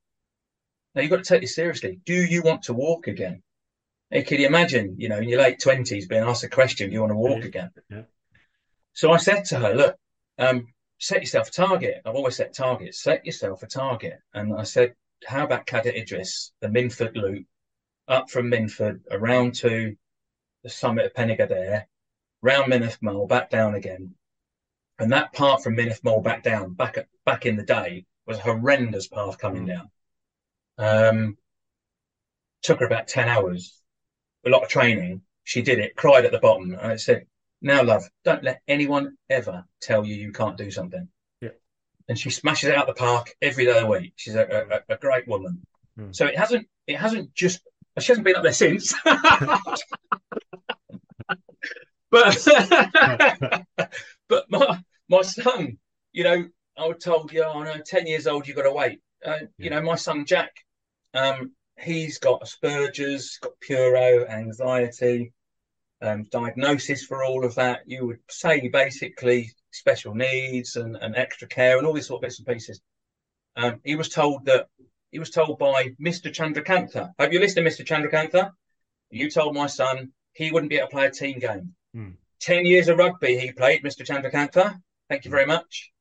"Now 0.93 1.03
you've 1.03 1.11
got 1.13 1.23
to 1.23 1.23
take 1.23 1.43
this 1.43 1.55
seriously. 1.55 2.01
Do 2.05 2.15
you 2.15 2.43
want 2.43 2.65
to 2.65 2.75
walk 2.75 3.07
again?" 3.07 3.44
Can 4.23 4.41
you 4.41 4.47
imagine, 4.47 4.95
you 4.97 5.09
know, 5.09 5.19
in 5.19 5.29
your 5.29 5.41
late 5.41 5.61
twenties, 5.61 6.07
being 6.07 6.23
asked 6.23 6.45
a 6.45 6.49
question, 6.49 6.89
"Do 6.89 6.95
you 6.95 7.01
want 7.01 7.11
to 7.11 7.17
walk 7.17 7.41
yeah. 7.41 7.47
again?" 7.47 7.71
Yeah. 7.91 8.03
So 8.93 9.11
I 9.11 9.17
said 9.17 9.45
to 9.47 9.59
her, 9.59 9.75
"Look, 9.75 9.99
um, 10.39 10.69
set 11.01 11.21
yourself 11.21 11.49
a 11.49 11.51
target. 11.51 12.01
I've 12.05 12.15
always 12.15 12.37
set 12.37 12.55
targets. 12.55 13.03
Set 13.03 13.27
yourself 13.27 13.65
a 13.65 13.67
target." 13.67 14.21
And 14.33 14.55
I 14.55 14.63
said, 14.63 14.95
"How 15.27 15.45
about 15.45 15.67
Cadair 15.67 15.97
Idris, 15.97 16.53
the 16.61 16.69
Minffordd 16.69 17.17
Loop, 17.17 17.47
up 18.07 18.31
from 18.31 18.51
Minffordd, 18.51 19.01
around 19.11 19.57
to 19.57 19.97
the 20.63 20.71
summit 20.71 21.07
of 21.07 21.15
Pen 21.15 21.31
y 21.31 21.87
round 22.41 22.73
Mynydd 22.73 23.03
Moel, 23.03 23.27
back 23.27 23.51
down 23.51 23.75
again." 23.75 24.15
And 25.01 25.11
that 25.11 25.33
part 25.33 25.65
from 25.65 25.77
Mynydd 25.77 26.05
Moel 26.05 26.23
back 26.23 26.45
down, 26.45 26.75
back 26.75 26.99
at, 26.99 27.09
back 27.25 27.47
in 27.47 27.57
the 27.57 27.65
day, 27.65 28.07
was 28.27 28.39
a 28.39 28.43
horrendous 28.43 29.09
path 29.09 29.39
coming 29.39 29.67
mm. 29.67 29.75
down. 29.75 29.91
Um, 30.79 31.39
took 32.63 32.79
her 32.79 32.87
about 32.87 33.09
ten 33.09 33.29
hours 33.29 33.81
a 34.47 34.51
lot 34.51 34.63
of 34.63 34.69
training. 34.69 35.23
She 35.45 35.63
did 35.63 35.79
it, 35.79 35.97
cried 35.97 36.25
at 36.25 36.33
the 36.33 36.39
bottom. 36.39 36.73
And 36.73 36.93
I 36.93 36.97
said, 36.97 37.27
now, 37.61 37.83
love, 37.83 38.05
don't 38.25 38.45
let 38.45 38.61
anyone 38.69 39.17
ever 39.31 39.65
tell 39.81 40.05
you 40.05 40.15
you 40.15 40.33
can't 40.33 40.59
do 40.59 40.71
something. 40.71 41.09
Yeah. 41.41 41.51
And 42.09 42.19
she 42.19 42.31
smashes 42.31 42.69
it 42.69 42.77
out 42.77 42.87
the 42.87 42.95
park 42.95 43.35
every 43.41 43.65
day 43.65 43.77
of 43.77 43.83
the 43.83 43.87
week. 43.87 44.13
She's 44.17 44.35
a, 44.35 44.83
a, 44.89 44.95
a 44.95 44.99
great 44.99 45.27
woman. 45.27 45.63
Mm. 45.99 46.15
So 46.15 46.27
it 46.27 46.37
hasn't, 46.37 46.69
it 46.87 46.97
hasn't 46.97 47.35
just, 47.35 47.61
she 47.99 48.09
hasn't 48.09 48.25
been 48.25 48.37
up 48.37 48.43
there 48.43 48.53
since. 48.53 48.93
but, 52.11 52.47
but 54.29 54.45
my, 54.51 54.79
my 55.09 55.23
son, 55.23 55.79
you 56.13 56.25
know, 56.25 56.45
I 56.77 56.87
was 56.87 57.03
told, 57.03 57.33
yeah, 57.33 57.49
I 57.49 57.65
know, 57.65 57.81
10 57.85 58.07
years 58.07 58.27
old, 58.27 58.47
you've 58.47 58.57
got 58.57 58.65
to 58.65 58.73
wait. 58.73 59.01
Uh, 59.25 59.37
yeah. 59.41 59.47
You 59.59 59.71
know, 59.71 59.81
my 59.83 59.97
son 59.97 60.27
Jack, 60.27 60.53
um, 61.15 61.53
he's 61.79 62.19
got 62.19 62.43
Asperger's, 62.43 63.39
got 63.39 63.53
Puro, 63.61 64.27
anxiety, 64.27 65.33
um, 66.03 66.25
diagnosis 66.25 67.05
for 67.05 67.25
all 67.25 67.45
of 67.45 67.55
that. 67.57 67.83
You 67.87 68.07
would 68.07 68.21
say 68.29 68.69
basically 68.69 69.51
special 69.71 70.15
needs 70.15 70.77
and, 70.77 70.97
and 70.97 71.17
extra 71.17 71.49
care 71.49 71.79
and 71.79 71.87
all 71.87 71.95
these 71.95 72.07
sort 72.07 72.19
of 72.19 72.23
bits 72.23 72.39
and 72.39 72.47
pieces. 72.47 72.81
Um, 73.57 73.81
he 73.85 73.97
was 73.97 74.09
told 74.09 74.47
that 74.47 74.69
he 75.11 75.19
was 75.19 75.31
told 75.31 75.59
by 75.59 75.91
Mr. 76.01 76.33
Chandrakantha. 76.33 77.13
Have 77.19 77.33
you 77.33 77.41
listened 77.41 77.65
to 77.65 77.71
Mr. 77.71 77.87
Chandrakantha? 77.87 78.53
You 79.11 79.31
told 79.31 79.55
my 79.55 79.69
son 79.69 80.13
he 80.33 80.51
wouldn't 80.51 80.71
be 80.71 80.77
able 80.77 80.89
to 80.89 80.93
play 80.93 81.07
a 81.07 81.11
team 81.11 81.39
game. 81.39 81.75
Mm. 81.95 82.17
10 82.41 82.67
years 82.67 82.89
of 82.89 82.99
rugby 82.99 83.39
he 83.39 83.53
played, 83.53 83.85
Mr. 83.85 84.05
Chandrakantha. 84.05 84.77
Thank 85.09 85.25
you 85.25 85.31
very 85.31 85.47
much. 85.47 85.93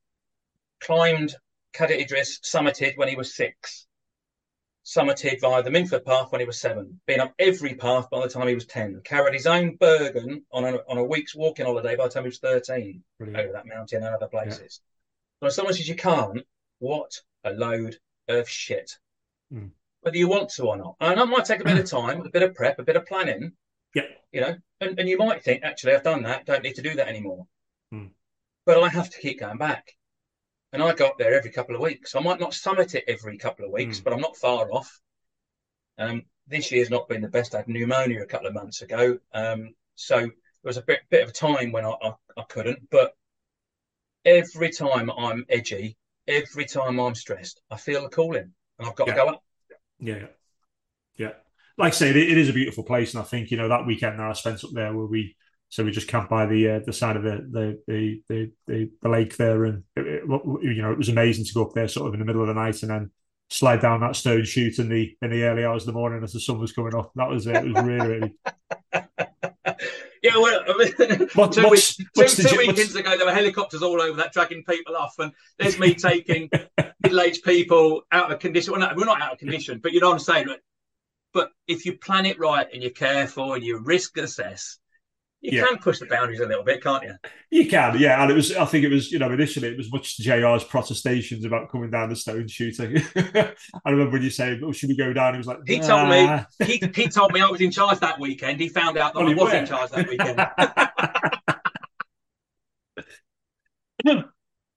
Climbed 0.81 1.35
Cadair 1.73 1.99
Idris, 1.99 2.39
summited 2.39 2.97
when 2.97 3.07
he 3.07 3.15
was 3.15 3.35
six 3.35 3.87
summited 4.85 5.39
via 5.39 5.63
the 5.63 5.69
Minffordd 5.69 6.05
path 6.05 6.31
when 6.31 6.41
he 6.41 6.47
was 6.47 6.59
seven, 6.59 6.99
been 7.05 7.21
up 7.21 7.33
every 7.39 7.75
path 7.75 8.09
by 8.09 8.21
the 8.21 8.29
time 8.29 8.47
he 8.47 8.55
was 8.55 8.65
10, 8.65 9.01
carried 9.03 9.33
his 9.33 9.47
own 9.47 9.75
Bergen 9.77 10.43
on 10.51 10.65
a, 10.65 10.77
on 10.89 10.97
a 10.97 11.03
week's 11.03 11.35
walking 11.35 11.65
holiday 11.65 11.95
by 11.95 12.05
the 12.05 12.09
time 12.09 12.23
he 12.23 12.29
was 12.29 12.39
13 12.39 13.03
Brilliant. 13.17 13.39
over 13.39 13.53
that 13.53 13.65
mountain 13.65 14.03
and 14.03 14.13
other 14.13 14.27
places. 14.27 14.81
Yeah. 15.41 15.45
So 15.45 15.47
if 15.47 15.53
someone 15.53 15.73
says 15.73 15.87
you 15.87 15.95
can't, 15.95 16.43
what 16.79 17.11
a 17.43 17.51
load 17.51 17.97
of 18.27 18.49
shit. 18.49 18.97
Mm. 19.53 19.71
Whether 20.01 20.17
you 20.17 20.27
want 20.27 20.49
to 20.49 20.63
or 20.63 20.77
not. 20.77 20.95
And 20.99 21.17
that 21.17 21.27
might 21.27 21.45
take 21.45 21.61
a 21.61 21.65
bit 21.65 21.77
of 21.77 21.89
time, 21.89 22.21
a 22.21 22.29
bit 22.29 22.43
of 22.43 22.55
prep, 22.55 22.79
a 22.79 22.83
bit 22.83 22.97
of 22.97 23.05
planning. 23.05 23.53
Yeah. 23.95 24.03
You 24.31 24.41
know, 24.41 24.55
and, 24.81 24.99
and 24.99 25.07
you 25.07 25.17
might 25.17 25.43
think, 25.43 25.63
actually, 25.63 25.93
I've 25.93 26.03
done 26.03 26.23
that, 26.23 26.45
don't 26.45 26.63
need 26.63 26.75
to 26.75 26.81
do 26.81 26.95
that 26.95 27.07
anymore. 27.07 27.47
Mm. 27.93 28.09
But 28.65 28.83
I 28.83 28.89
have 28.89 29.09
to 29.11 29.19
keep 29.19 29.39
going 29.39 29.57
back 29.57 29.93
and 30.73 30.81
I 30.81 30.93
go 30.93 31.05
up 31.05 31.19
there 31.19 31.35
every 31.35 31.51
couple 31.51 31.75
of 31.75 31.81
weeks. 31.81 32.15
I 32.15 32.19
might 32.19 32.39
not 32.39 32.53
summit 32.53 32.95
it 32.95 33.05
every 33.07 33.37
couple 33.37 33.63
of 33.63 33.71
weeks, 33.71 33.99
mm. 33.99 34.03
but 34.03 34.11
I'm 34.11 34.19
not 34.19 34.35
far 34.35 34.69
off. 34.71 34.99
Um, 35.99 36.23
this 36.47 36.71
year's 36.71 36.89
not 36.89 37.07
been 37.07 37.21
the 37.21 37.29
best. 37.29 37.53
I 37.53 37.59
had 37.59 37.67
pneumonia 37.67 38.21
a 38.23 38.25
couple 38.25 38.47
of 38.47 38.55
months 38.55 38.81
ago, 38.81 39.19
um, 39.33 39.75
so 39.95 40.17
there 40.17 40.31
was 40.63 40.77
a 40.77 40.81
bit 40.81 41.01
bit 41.09 41.23
of 41.23 41.29
a 41.29 41.31
time 41.31 41.71
when 41.71 41.85
I, 41.85 41.91
I, 41.91 42.13
I 42.35 42.43
couldn't. 42.49 42.89
But 42.89 43.15
every 44.25 44.71
time 44.71 45.11
I'm 45.11 45.45
edgy, 45.47 45.95
every 46.27 46.65
time 46.65 46.99
I'm 46.99 47.15
stressed, 47.15 47.61
I 47.69 47.77
feel 47.77 48.01
the 48.01 48.09
calling, 48.09 48.51
and 48.79 48.87
I've 48.89 48.95
got 48.95 49.07
yeah. 49.07 49.13
to 49.13 49.19
go 49.19 49.27
up. 49.27 49.43
Yeah, 49.99 50.25
yeah. 51.17 51.31
Like 51.77 51.93
I 51.93 51.95
say, 51.95 52.09
it, 52.09 52.17
it 52.17 52.37
is 52.37 52.49
a 52.49 52.53
beautiful 52.53 52.83
place, 52.83 53.13
and 53.13 53.21
I 53.21 53.25
think 53.25 53.51
you 53.51 53.57
know 53.57 53.69
that 53.69 53.85
weekend 53.85 54.19
that 54.19 54.27
I 54.27 54.33
spent 54.33 54.63
up 54.63 54.71
there 54.73 54.91
where 54.91 55.05
we 55.05 55.35
so 55.73 55.83
we 55.83 55.89
just 55.89 56.07
camped 56.07 56.29
by 56.29 56.45
the 56.45 56.69
uh, 56.69 56.79
the 56.85 56.93
side 56.93 57.15
of 57.17 57.23
the 57.23 57.47
the 57.49 57.79
the 57.87 58.21
the, 58.29 58.51
the, 58.67 58.91
the 59.01 59.09
lake 59.09 59.35
there, 59.37 59.65
and 59.65 59.83
it, 59.95 60.05
it, 60.05 60.23
you 60.61 60.81
know 60.83 60.91
it 60.91 60.97
was 60.99 61.09
amazing 61.09 61.45
to 61.45 61.53
go 61.53 61.65
up 61.65 61.73
there 61.73 61.87
sort 61.87 62.07
of 62.07 62.13
in 62.13 62.19
the 62.19 62.25
middle 62.27 62.41
of 62.43 62.47
the 62.47 62.53
night 62.53 62.79
and 62.83 62.91
then 62.91 63.09
slide 63.49 63.81
down 63.81 64.01
that 64.01 64.15
stone 64.15 64.43
chute 64.43 64.77
in 64.77 64.87
the 64.87 65.17
in 65.23 65.31
the 65.31 65.41
early 65.43 65.65
hours 65.65 65.81
of 65.81 65.87
the 65.87 65.93
morning 65.93 66.23
as 66.23 66.31
the 66.33 66.39
sun 66.39 66.59
was 66.59 66.71
coming 66.73 66.93
up. 66.93 67.11
That 67.15 67.27
was 67.27 67.47
it. 67.47 67.55
It 67.55 67.73
was 67.73 67.83
really 67.83 68.07
really. 68.07 68.33
Yeah, 70.21 70.37
well, 70.37 70.61
I 70.65 70.77
mean, 70.77 71.27
What- 71.33 71.51
two, 71.51 71.63
what's- 71.63 71.99
week- 71.99 72.07
what's 72.13 72.37
two, 72.37 72.43
the 72.43 72.49
two 72.49 72.57
weekends 72.59 72.95
ago, 72.95 73.17
there 73.17 73.25
were 73.25 73.33
helicopters 73.33 73.81
all 73.83 74.01
over 74.01 74.15
that 74.17 74.31
dragging 74.31 74.63
people 74.63 74.95
off, 74.95 75.15
and 75.19 75.33
there's 75.59 75.77
me 75.77 75.93
taking 75.95 76.49
middle-aged 77.03 77.43
people 77.43 78.03
out 78.09 78.31
of 78.31 78.39
condition. 78.39 78.71
Well, 78.71 78.79
no, 78.79 78.93
we're 78.95 79.03
not 79.03 79.21
out 79.21 79.33
of 79.33 79.39
condition, 79.39 79.79
but 79.83 79.91
you 79.91 79.99
know 79.99 80.07
what 80.07 80.13
I'm 80.13 80.19
saying. 80.19 80.45
But, 80.47 80.59
but 81.33 81.51
if 81.67 81.85
you 81.85 81.97
plan 81.97 82.25
it 82.25 82.39
right 82.39 82.65
and 82.71 82.81
you're 82.81 82.91
careful 82.91 83.53
and 83.53 83.63
you 83.65 83.79
risk 83.79 84.17
assess, 84.17 84.77
you 85.43 85.59
Yeah. 85.59 85.65
can 85.65 85.77
push 85.77 85.99
the 85.99 86.05
boundaries 86.05 86.39
a 86.39 86.45
little 86.47 86.63
bit, 86.63 86.81
can't 86.81 87.03
you? 87.03 87.13
You 87.51 87.67
can, 87.69 87.99
yeah. 87.99 88.21
And 88.21 88.31
it 88.31 88.33
was, 88.33 88.55
I 88.55 88.65
think 88.65 88.85
it 88.85 88.89
was, 88.89 89.11
you 89.11 89.19
know, 89.19 89.31
initially 89.31 89.67
it 89.67 89.77
was 89.77 89.91
much 89.91 90.17
JR's 90.17 90.63
protestations 90.63 91.43
about 91.45 91.69
coming 91.69 91.91
down 91.91 92.09
the 92.09 92.15
stone 92.15 92.47
shooting. 92.47 92.97
I 93.15 93.89
remember 93.89 94.13
when 94.13 94.23
you 94.23 94.29
say, 94.29 94.59
oh, 94.63 94.71
should 94.71 94.89
we 94.89 94.95
go 94.97 95.11
down? 95.13 95.33
He 95.33 95.37
was 95.39 95.47
like, 95.47 95.59
He 95.67 95.79
told 95.79 96.09
me 96.09 96.39
he, 96.65 96.81
he 96.95 97.09
told 97.09 97.33
me 97.33 97.41
I 97.41 97.47
was 97.47 97.61
in 97.61 97.71
charge 97.71 97.99
that 97.99 98.19
weekend. 98.19 98.59
He 98.61 98.69
found 98.69 98.97
out 98.97 99.13
that 99.13 99.19
Well, 99.19 99.29
I 99.31 99.35
was 99.35 99.51
were. 99.51 99.57
in 99.59 99.65
charge 99.65 99.91
that 99.91 100.07
weekend. 100.09 100.39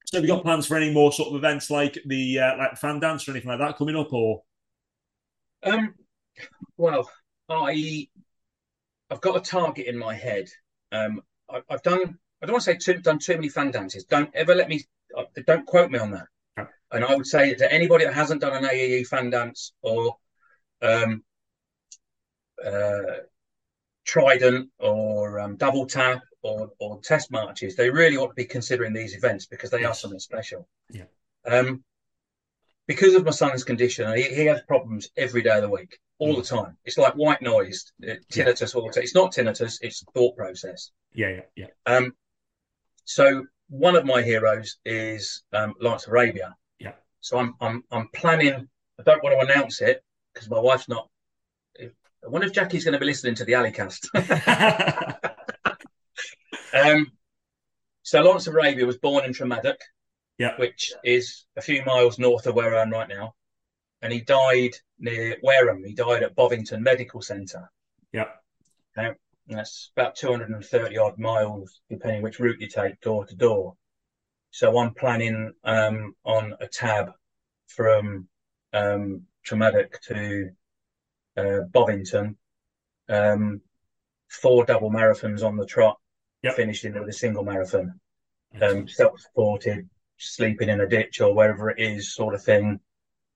So 0.07 0.19
have 0.19 0.25
you 0.25 0.29
got 0.29 0.43
plans 0.45 0.67
for 0.67 0.77
any 0.77 0.93
more 0.93 1.13
sort 1.13 1.31
of 1.31 1.35
events 1.35 1.69
like 1.69 1.99
the 2.07 2.39
uh, 2.39 2.57
like 2.59 2.77
fan 2.77 3.01
dance 3.01 3.27
or 3.27 3.33
anything 3.33 3.49
like 3.51 3.59
that 3.59 3.77
coming 3.77 3.97
up 3.97 4.13
or 4.13 4.43
Um, 5.65 5.95
well, 6.77 7.11
I 7.49 8.09
I've 9.11 9.21
got 9.21 9.37
a 9.37 9.41
target 9.41 9.87
in 9.87 9.97
my 9.97 10.15
head. 10.15 10.49
Um, 10.93 11.23
I, 11.51 11.61
I've 11.71 11.83
done. 11.83 12.19
I 12.43 12.47
don't 12.47 12.55
want 12.55 12.65
to 12.65 12.73
say 12.73 12.77
too, 12.77 13.01
done 13.01 13.19
too 13.19 13.35
many 13.35 13.49
fan 13.49 13.71
dances. 13.71 14.05
Don't 14.05 14.31
ever 14.35 14.55
let 14.55 14.69
me. 14.69 14.85
Uh, 15.17 15.25
don't 15.47 15.67
quote 15.67 15.91
me 15.91 15.99
on 15.99 16.11
that. 16.13 16.27
And 16.93 17.05
I 17.05 17.15
would 17.15 17.27
say 17.27 17.55
to 17.55 17.73
anybody 17.73 18.05
that 18.05 18.15
hasn't 18.15 18.41
done 18.41 18.53
an 18.53 18.71
AEE 18.71 19.07
fan 19.09 19.31
dance 19.31 19.73
or 19.83 20.17
um, 20.83 21.25
uh, 22.65 23.01
Trident 24.05 24.71
or 24.79 25.41
um, 25.41 25.57
Double 25.57 25.87
Tap 25.87 26.23
or 26.43 26.71
or 26.79 27.01
Test 27.01 27.31
Marches, 27.31 27.75
they 27.75 27.91
really 27.91 28.17
ought 28.17 28.29
to 28.29 28.35
be 28.35 28.45
considering 28.45 28.93
these 28.93 29.17
events 29.17 29.47
because 29.47 29.71
they 29.71 29.85
are 29.85 29.95
something 29.95 30.21
special. 30.21 30.69
Yeah. 30.91 31.05
Um, 31.45 31.85
because 32.87 33.15
of 33.15 33.25
my 33.25 33.31
son's 33.31 33.65
condition, 33.65 34.15
he, 34.17 34.23
he 34.23 34.45
has 34.47 34.63
problems 34.63 35.11
every 35.17 35.43
day 35.43 35.57
of 35.57 35.63
the 35.63 35.69
week, 35.69 35.99
all 36.19 36.37
the 36.37 36.43
time. 36.43 36.77
It's 36.85 36.99
like 36.99 37.15
white 37.15 37.43
noise, 37.43 37.93
uh, 38.09 38.15
tinnitus 38.33 38.75
all 38.75 38.87
the 38.87 38.93
time. 38.93 39.03
It's 39.03 39.15
not 39.15 39.33
tinnitus; 39.33 39.79
it's 39.83 40.05
thought 40.15 40.37
process. 40.37 40.91
yeah, 41.15 41.29
yeah, 41.29 41.41
yeah. 41.57 41.95
Um, 41.95 42.13
so 43.05 43.45
one 43.69 43.97
of 43.97 44.05
my 44.05 44.23
heroes 44.23 44.79
is 44.85 45.43
um, 45.53 45.75
Lance 45.81 46.07
Arabia. 46.07 46.55
Yeah. 46.79 46.93
So 47.21 47.39
I'm 47.39 47.55
I'm 47.61 47.83
I'm 47.91 48.09
planning. 48.09 48.69
I 48.99 49.03
don't 49.03 49.23
want 49.23 49.39
to 49.39 49.53
announce 49.53 49.81
it 49.81 50.03
because 50.33 50.49
my 50.49 50.59
wife's 50.59 50.89
not. 50.89 51.09
I 51.81 52.29
wonder 52.29 52.47
if 52.47 52.53
Jackie's 52.53 52.85
going 52.85 52.95
to 52.95 52.99
be 52.99 53.07
listening 53.07 53.37
to 53.37 53.45
the 53.45 53.53
Alleycast. 53.53 54.09
um, 56.75 57.13
so 58.03 58.23
Lawrence 58.23 58.47
of 58.47 58.55
Arabia 58.55 58.87
was 58.87 58.99
born 58.99 59.25
in 59.25 59.33
Tremadoc, 59.33 59.77
yeah. 60.39 60.57
which 60.57 60.93
is 61.05 61.47
a 61.57 61.63
few 61.63 61.85
miles 61.85 62.19
north 62.19 62.47
of 62.47 62.55
where 62.55 62.77
I 62.77 62.83
am 62.83 62.91
right 62.91 63.09
now, 63.09 63.35
and 64.03 64.13
he 64.13 64.21
died 64.21 64.73
near 64.99 65.37
Wareham. 65.43 65.85
He 65.85 65.95
died 65.95 66.23
at 66.23 66.35
Bovington 66.35 66.83
Medical 66.83 67.23
Centre. 67.23 67.71
Yeah. 68.13 68.29
And 68.97 69.17
that's 69.49 69.91
about 69.97 70.17
230 70.17 70.99
odd 70.99 71.19
miles, 71.19 71.81
depending 71.89 72.23
which 72.23 72.41
route 72.41 72.61
you 72.61 72.69
take, 72.69 73.01
door 73.01 73.27
to 73.27 73.35
door. 73.35 73.77
So 74.51 74.79
I'm 74.79 74.95
planning 74.95 75.53
um, 75.65 76.15
on 76.25 76.55
a 76.61 76.67
tab 76.67 77.13
from 77.69 78.29
um, 78.73 79.23
Tremadoc 79.47 80.01
to 80.09 80.51
uh, 81.37 81.61
Bovington, 81.71 82.37
um, 83.09 83.61
four 84.29 84.65
double 84.65 84.91
marathons 84.91 85.43
on 85.43 85.57
the 85.57 85.67
trot, 85.67 85.99
Yep. 86.43 86.55
finishing 86.55 86.95
with 86.95 87.09
a 87.09 87.13
single 87.13 87.45
marathon, 87.45 87.99
um, 88.61 88.87
self-supported, 88.89 89.89
sleeping 90.19 90.69
in 90.69 90.81
a 90.81 90.89
ditch 90.89 91.21
or 91.21 91.35
wherever 91.35 91.71
it 91.71 91.79
is, 91.79 92.15
sort 92.15 92.35
of 92.35 92.43
thing. 92.43 92.81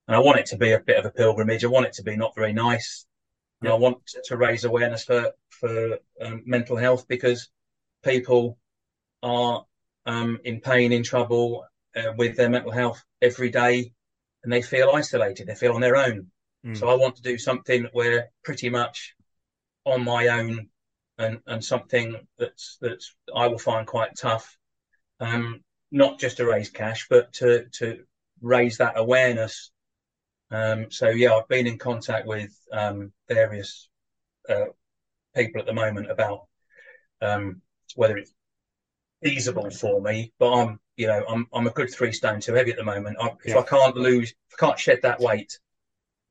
And 0.07 0.15
I 0.15 0.19
want 0.19 0.39
it 0.39 0.47
to 0.47 0.57
be 0.57 0.71
a 0.71 0.79
bit 0.79 0.97
of 0.97 1.05
a 1.05 1.11
pilgrimage. 1.11 1.63
I 1.63 1.67
want 1.67 1.85
it 1.85 1.93
to 1.93 2.03
be 2.03 2.15
not 2.15 2.35
very 2.35 2.53
nice, 2.53 3.05
and 3.61 3.69
I 3.69 3.75
want 3.75 3.99
to 4.25 4.37
raise 4.37 4.65
awareness 4.65 5.03
for 5.03 5.31
for 5.49 5.99
um, 6.21 6.43
mental 6.45 6.75
health 6.75 7.07
because 7.07 7.49
people 8.03 8.57
are 9.21 9.65
um, 10.05 10.39
in 10.43 10.59
pain, 10.61 10.91
in 10.91 11.03
trouble 11.03 11.65
uh, 11.95 12.13
with 12.17 12.35
their 12.35 12.49
mental 12.49 12.71
health 12.71 13.03
every 13.21 13.49
day, 13.49 13.93
and 14.43 14.51
they 14.51 14.61
feel 14.61 14.91
isolated. 14.93 15.47
They 15.47 15.55
feel 15.55 15.73
on 15.73 15.81
their 15.81 15.95
own. 15.95 16.27
Mm. 16.65 16.77
So 16.77 16.89
I 16.89 16.95
want 16.95 17.15
to 17.17 17.21
do 17.21 17.37
something 17.37 17.87
where 17.93 18.31
pretty 18.43 18.69
much 18.69 19.15
on 19.85 20.03
my 20.03 20.27
own, 20.27 20.69
and 21.17 21.39
and 21.45 21.63
something 21.63 22.15
that's 22.37 22.77
that's 22.81 23.15
I 23.35 23.47
will 23.47 23.59
find 23.59 23.85
quite 23.85 24.15
tough. 24.17 24.57
Um, 25.19 25.63
not 25.91 26.19
just 26.19 26.37
to 26.37 26.45
raise 26.45 26.69
cash, 26.69 27.07
but 27.09 27.33
to 27.33 27.65
to 27.73 28.03
raise 28.41 28.77
that 28.77 28.97
awareness. 28.97 29.71
Um, 30.51 30.91
so 30.91 31.09
yeah, 31.09 31.35
I've 31.35 31.47
been 31.47 31.67
in 31.67 31.77
contact 31.77 32.27
with 32.27 32.51
um, 32.71 33.11
various 33.29 33.89
uh, 34.49 34.65
people 35.35 35.61
at 35.61 35.67
the 35.67 35.73
moment 35.73 36.11
about 36.11 36.47
um, 37.21 37.61
whether 37.95 38.17
it's 38.17 38.33
feasible 39.23 39.69
for 39.69 40.01
me. 40.01 40.33
But 40.39 40.53
I'm, 40.53 40.79
you 40.97 41.07
know, 41.07 41.23
I'm 41.27 41.47
I'm 41.53 41.67
a 41.67 41.71
good 41.71 41.93
three 41.93 42.11
stone 42.11 42.39
too 42.41 42.53
heavy 42.53 42.71
at 42.71 42.77
the 42.77 42.83
moment. 42.83 43.17
I, 43.19 43.27
if 43.45 43.53
Yeah. 43.53 43.59
I 43.59 43.63
can't 43.63 43.95
lose, 43.95 44.33
I 44.53 44.55
can't 44.65 44.79
shed 44.79 44.99
that 45.03 45.19
weight, 45.19 45.59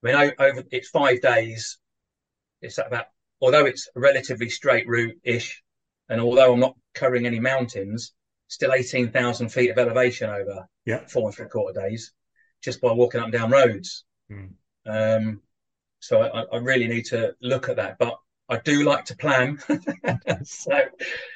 I 0.05 0.07
mean, 0.07 0.33
over 0.39 0.65
it's 0.71 0.89
five 0.89 1.21
days. 1.21 1.79
It's 2.63 2.79
about 2.79 3.07
although 3.41 3.67
it's 3.67 3.89
a 3.97 4.01
relatively 4.01 4.49
straight 4.51 4.87
route 4.89 5.19
ish, 5.25 5.63
and 6.09 6.21
although 6.21 6.53
I'm 6.53 6.61
not 6.61 6.77
covering 6.95 7.27
any 7.27 7.41
mountains, 7.41 8.13
still 8.51 8.73
eighteen 8.73 9.11
thousand 9.11 9.49
feet 9.49 9.71
of 9.71 9.79
elevation 9.79 10.29
over 10.29 10.67
Yeah. 10.85 11.07
four 11.07 11.29
and 11.29 11.35
three 11.35 11.49
quarter 11.49 11.81
days, 11.81 12.13
just 12.63 12.81
by 12.81 12.93
walking 12.93 13.21
up 13.21 13.27
and 13.27 13.33
down 13.33 13.51
roads. 13.51 14.05
Mm. 14.31 14.51
Um, 14.87 15.41
so 16.01 16.21
I, 16.21 16.43
I 16.53 16.57
really 16.59 16.89
need 16.89 17.07
to 17.07 17.35
look 17.41 17.69
at 17.69 17.77
that, 17.77 17.97
but 17.99 18.19
I 18.49 18.59
do 18.59 18.83
like 18.83 19.05
to 19.07 19.17
plan. 19.17 19.59
so, 20.43 20.81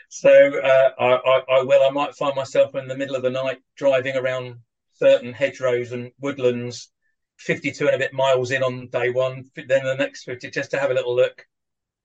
so 0.08 0.60
uh, 0.60 0.90
I, 0.98 1.12
I, 1.14 1.58
I 1.58 1.62
will. 1.62 1.88
I 1.88 1.90
might 1.90 2.16
find 2.16 2.34
myself 2.34 2.74
in 2.74 2.88
the 2.88 2.96
middle 2.96 3.14
of 3.16 3.22
the 3.22 3.30
night 3.30 3.58
driving 3.76 4.16
around 4.16 4.56
certain 4.94 5.32
hedgerows 5.32 5.92
and 5.92 6.10
woodlands, 6.20 6.90
fifty-two 7.36 7.86
and 7.86 7.94
a 7.94 7.98
bit 7.98 8.12
miles 8.12 8.50
in 8.50 8.64
on 8.64 8.88
day 8.88 9.10
one. 9.10 9.44
Then 9.54 9.84
the 9.84 9.94
next 9.94 10.24
fifty, 10.24 10.50
just 10.50 10.72
to 10.72 10.80
have 10.80 10.90
a 10.90 10.94
little 10.94 11.14
look. 11.14 11.46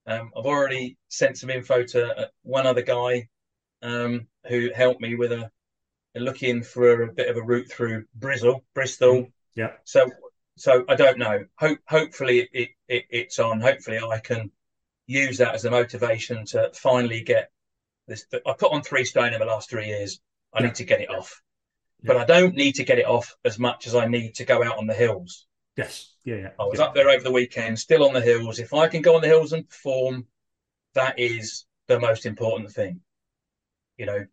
Um, 0.05 0.31
I've 0.37 0.45
already 0.45 0.97
sent 1.07 1.37
some 1.37 1.49
info 1.49 1.83
to 1.83 2.15
uh, 2.15 2.25
one 2.43 2.67
other 2.67 2.81
guy 2.83 3.27
um, 3.81 4.27
who 4.49 4.71
helped 4.75 5.01
me 5.01 5.15
with 5.15 5.31
a, 5.31 5.49
a 6.15 6.19
looking 6.19 6.63
for 6.63 7.03
a 7.03 7.13
bit 7.13 7.29
of 7.29 7.37
a 7.37 7.41
route 7.41 7.71
through 7.71 8.05
Bristol, 8.15 8.65
Bristol. 8.73 9.13
Mm, 9.13 9.31
yeah. 9.55 9.71
So, 9.85 10.09
so 10.57 10.83
I 10.89 10.95
don't 10.95 11.17
know. 11.17 11.45
Hope, 11.57 11.79
hopefully 11.87 12.49
it, 12.51 12.69
it 12.87 13.05
it's 13.09 13.39
on. 13.39 13.61
Hopefully 13.61 13.99
I 13.99 14.19
can 14.19 14.51
use 15.07 15.37
that 15.37 15.55
as 15.55 15.65
a 15.65 15.71
motivation 15.71 16.45
to 16.47 16.71
finally 16.73 17.21
get 17.21 17.51
this. 18.07 18.25
I 18.33 18.53
put 18.53 18.71
on 18.71 18.81
three 18.81 19.05
stone 19.05 19.33
in 19.33 19.39
the 19.39 19.45
last 19.45 19.69
three 19.69 19.87
years. 19.87 20.19
I 20.53 20.59
Yeah. 20.59 20.67
need 20.67 20.75
to 20.75 20.83
get 20.83 21.01
it 21.01 21.09
off, 21.09 21.41
but 22.03 22.17
I 22.17 22.25
don't 22.25 22.55
need 22.55 22.75
to 22.75 22.83
get 22.83 22.99
it 22.99 23.05
off 23.05 23.35
as 23.45 23.59
much 23.59 23.87
as 23.87 23.93
I 23.93 24.07
need 24.07 24.35
to 24.35 24.45
go 24.45 24.63
out 24.63 24.77
on 24.77 24.87
the 24.87 24.93
hills. 24.93 25.45
Yes. 25.77 26.13
Yeah, 26.25 26.35
yeah. 26.35 26.49
I 26.59 26.63
was 26.63 26.79
yeah. 26.79 26.85
up 26.85 26.95
there 26.95 27.09
over 27.09 27.23
the 27.23 27.31
weekend, 27.31 27.79
still 27.79 28.03
on 28.03 28.13
the 28.13 28.21
hills. 28.21 28.59
If 28.59 28.73
I 28.73 28.87
can 28.87 29.01
go 29.01 29.15
on 29.15 29.21
the 29.21 29.27
hills 29.27 29.53
and 29.53 29.69
perform, 29.69 30.25
that 30.93 31.19
is 31.19 31.65
the 31.87 31.99
most 31.99 32.25
important 32.25 32.71
thing. 32.71 33.01
You 33.97 34.05
know, 34.07 34.25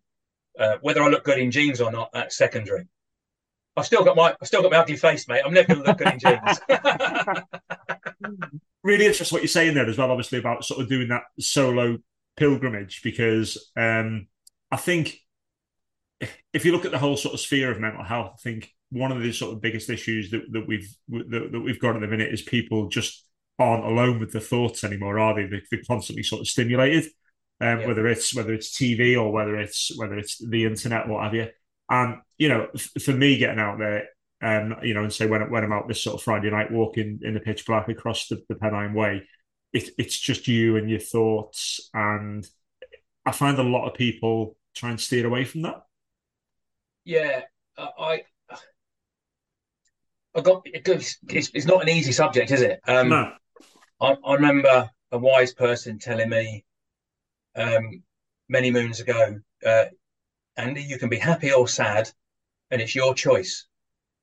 uh, 0.58 0.76
whether 0.80 1.02
I 1.02 1.08
look 1.08 1.24
good 1.24 1.38
in 1.38 1.50
jeans 1.50 1.80
or 1.80 1.90
not, 1.90 2.10
that's 2.12 2.36
secondary. 2.36 2.86
I've 3.76 3.86
still 3.86 4.04
got 4.04 4.16
my, 4.16 4.34
I've 4.40 4.48
still 4.48 4.62
got 4.62 4.70
my 4.72 4.78
ugly 4.78 4.96
face, 4.96 5.28
mate. 5.28 5.42
I'm 5.44 5.52
never 5.52 5.68
going 5.74 5.82
to 5.82 5.86
look 5.88 5.98
good 5.98 6.12
in 6.14 6.18
jeans. 6.18 6.60
really 8.82 9.06
interesting 9.06 9.34
what 9.36 9.42
you're 9.42 9.48
saying 9.48 9.74
there 9.74 9.88
as 9.88 9.98
well, 9.98 10.10
obviously, 10.10 10.38
about 10.38 10.64
sort 10.64 10.80
of 10.80 10.88
doing 10.88 11.08
that 11.08 11.22
solo 11.38 11.98
pilgrimage, 12.36 13.02
because 13.02 13.70
um, 13.76 14.28
I 14.70 14.76
think 14.76 15.18
if 16.52 16.64
you 16.64 16.72
look 16.72 16.84
at 16.84 16.90
the 16.90 16.98
whole 16.98 17.16
sort 17.16 17.34
of 17.34 17.40
sphere 17.40 17.70
of 17.70 17.80
mental 17.80 18.04
health, 18.04 18.32
I 18.34 18.40
think 18.42 18.70
one 18.90 19.12
of 19.12 19.22
the 19.22 19.32
sort 19.32 19.52
of 19.52 19.60
biggest 19.60 19.90
issues 19.90 20.30
that, 20.30 20.42
that 20.52 20.66
we've 20.66 20.88
that, 21.08 21.50
that 21.52 21.60
we've 21.60 21.80
got 21.80 21.96
at 21.96 22.00
the 22.00 22.06
minute 22.06 22.32
is 22.32 22.42
people 22.42 22.88
just 22.88 23.26
aren't 23.58 23.84
alone 23.84 24.20
with 24.20 24.32
their 24.32 24.40
thoughts 24.40 24.84
anymore, 24.84 25.18
are 25.18 25.34
they? 25.34 25.46
They- 25.46 25.62
They're 25.70 25.80
constantly 25.86 26.22
sort 26.22 26.40
of 26.40 26.48
stimulated, 26.48 27.06
um, 27.60 27.80
Yeah. 27.80 27.86
whether 27.86 28.06
it's 28.06 28.34
whether 28.34 28.52
it's 28.52 28.76
TV 28.76 29.16
or 29.16 29.32
whether 29.32 29.56
it's 29.56 29.90
whether 29.98 30.18
it's 30.18 30.38
the 30.38 30.64
internet 30.64 31.06
or 31.06 31.14
what 31.14 31.24
have 31.24 31.34
you. 31.34 31.48
And 31.90 32.18
you 32.38 32.48
know, 32.48 32.68
f- 32.74 33.02
for 33.02 33.12
me, 33.12 33.38
getting 33.38 33.60
out 33.60 33.78
there, 33.78 34.08
um, 34.42 34.76
you 34.82 34.94
know, 34.94 35.02
and 35.04 35.12
say 35.12 35.26
when 35.26 35.50
when 35.50 35.64
I'm 35.64 35.72
out 35.72 35.88
this 35.88 36.02
sort 36.02 36.14
of 36.16 36.22
Friday 36.22 36.50
night 36.50 36.70
walking 36.72 37.20
in 37.22 37.34
the 37.34 37.40
pitch 37.40 37.64
black 37.66 37.88
across 37.88 38.28
the, 38.28 38.42
the 38.48 38.56
Pennine 38.56 38.94
Way, 38.94 39.22
it, 39.72 39.90
it's 39.98 40.18
just 40.18 40.48
you 40.48 40.76
and 40.76 40.90
your 40.90 41.00
thoughts, 41.00 41.88
and 41.94 42.46
I 43.24 43.32
find 43.32 43.58
a 43.58 43.62
lot 43.62 43.88
of 43.88 43.94
people 43.94 44.56
try 44.74 44.90
and 44.90 45.00
steer 45.00 45.26
away 45.26 45.44
from 45.44 45.62
that. 45.62 45.82
yeah, 47.04 47.42
I, 47.78 48.22
I, 50.34 50.40
got. 50.42 50.62
It's, 50.66 51.18
it's, 51.28 51.50
it's 51.54 51.66
not 51.66 51.82
an 51.82 51.88
easy 51.88 52.12
subject, 52.12 52.50
is 52.50 52.60
it? 52.62 52.80
Um, 52.86 53.08
no, 53.08 53.32
I, 54.00 54.16
I 54.24 54.34
remember 54.34 54.90
a 55.12 55.18
wise 55.18 55.54
person 55.54 55.98
telling 55.98 56.28
me 56.28 56.65
um, 57.56 58.02
many 58.48 58.70
moons 58.70 59.00
ago, 59.00 59.40
uh, 59.64 59.86
Andy, 60.56 60.82
you 60.82 60.98
can 60.98 61.08
be 61.08 61.18
happy 61.18 61.52
or 61.52 61.68
sad, 61.68 62.10
and 62.70 62.80
it's 62.80 62.94
your 62.94 63.14
choice. 63.14 63.66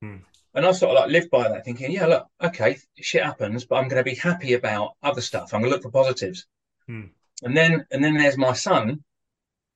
Hmm. 0.01 0.17
And 0.55 0.65
I 0.65 0.71
sort 0.71 0.95
of 0.95 1.01
like 1.01 1.11
lived 1.11 1.31
by 1.31 1.47
that, 1.47 1.65
thinking, 1.65 1.91
yeah, 1.91 2.05
look, 2.05 2.27
okay, 2.41 2.77
shit 2.99 3.23
happens, 3.23 3.65
but 3.65 3.77
I'm 3.77 3.87
going 3.87 4.03
to 4.03 4.09
be 4.09 4.15
happy 4.15 4.53
about 4.53 4.93
other 5.01 5.21
stuff. 5.21 5.53
I'm 5.53 5.61
going 5.61 5.71
to 5.71 5.75
look 5.75 5.83
for 5.83 5.91
positives. 5.91 6.45
Hmm. 6.87 7.05
And 7.41 7.57
then, 7.57 7.85
and 7.91 8.03
then 8.03 8.15
there's 8.15 8.37
my 8.37 8.53
son, 8.53 9.03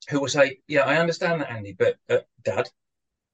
who 0.09 0.21
will 0.21 0.27
say, 0.27 0.59
yeah, 0.67 0.85
I 0.85 0.97
understand 0.97 1.41
that, 1.41 1.51
Andy, 1.51 1.75
but 1.77 1.97
uh, 2.09 2.19
Dad, 2.43 2.69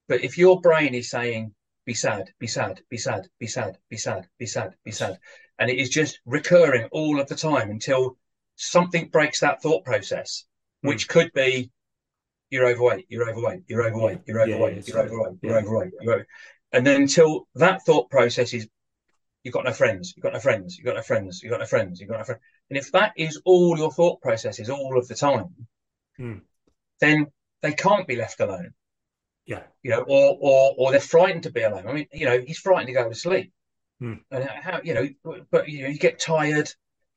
but 0.07 0.23
if 0.23 0.37
your 0.37 0.59
brain 0.61 0.93
is 0.93 1.09
saying, 1.09 1.53
be 1.85 1.93
sad, 1.93 2.31
be 2.39 2.47
sad, 2.47 2.81
be 2.89 2.97
sad, 2.97 3.27
be 3.39 3.47
sad, 3.47 3.77
be 3.89 3.97
sad, 3.97 4.27
be 4.39 4.45
sad, 4.45 4.75
be 4.83 4.91
sad, 4.91 5.19
and 5.59 5.69
it 5.69 5.77
is 5.77 5.89
just 5.89 6.19
recurring 6.25 6.87
all 6.91 7.19
of 7.19 7.27
the 7.27 7.35
time 7.35 7.69
until 7.69 8.17
something 8.55 9.09
breaks 9.09 9.39
that 9.41 9.61
thought 9.61 9.83
process, 9.83 10.45
Hmm. 10.81 10.89
which 10.89 11.07
could 11.07 11.31
be 11.33 11.71
you're 12.49 12.67
overweight, 12.67 13.05
you're 13.09 13.29
overweight, 13.29 13.63
you're 13.67 13.83
overweight, 13.83 14.19
you're 14.27 14.41
overweight, 14.41 14.87
you're 14.87 14.99
overweight, 14.99 15.37
you're 15.41 15.57
overweight, 15.57 15.91
you're 15.99 16.13
overweight. 16.13 16.27
And 16.71 16.85
then 16.85 17.01
until 17.01 17.47
that 17.55 17.83
thought 17.85 18.09
process 18.09 18.53
is 18.53 18.67
you've 19.43 19.53
got 19.53 19.65
no 19.65 19.73
friends, 19.73 20.13
you've 20.15 20.23
got 20.23 20.33
no 20.33 20.39
friends, 20.39 20.77
you've 20.77 20.85
got 20.85 20.95
no 20.95 21.01
friends, 21.01 21.41
you've 21.41 21.51
got 21.51 21.59
no 21.59 21.65
friends, 21.65 21.99
you've 21.99 22.09
got 22.09 22.19
no 22.19 22.23
friends. 22.23 22.41
And 22.69 22.77
if 22.77 22.91
that 22.91 23.13
is 23.17 23.41
all 23.45 23.77
your 23.77 23.91
thought 23.91 24.21
processes 24.21 24.69
all 24.69 24.97
of 24.97 25.07
the 25.07 25.15
time, 25.15 25.67
Hmm. 26.17 26.39
then 26.99 27.27
they 27.61 27.73
can't 27.73 28.07
be 28.07 28.15
left 28.15 28.39
alone. 28.39 28.73
Yeah. 29.45 29.63
You 29.81 29.91
know, 29.91 30.01
or 30.07 30.37
or 30.39 30.75
or 30.77 30.91
they're 30.91 30.99
frightened 30.99 31.43
to 31.43 31.51
be 31.51 31.61
alone. 31.63 31.87
I 31.87 31.93
mean, 31.93 32.07
you 32.13 32.25
know, 32.25 32.39
he's 32.39 32.59
frightened 32.59 32.87
to 32.87 32.93
go 32.93 33.09
to 33.09 33.15
sleep. 33.15 33.51
Hmm. 33.99 34.15
And 34.31 34.43
how 34.43 34.81
you 34.83 34.93
know, 34.93 35.43
but 35.49 35.67
you 35.67 35.83
know, 35.83 35.89
you 35.89 35.97
get 35.97 36.19
tired. 36.19 36.69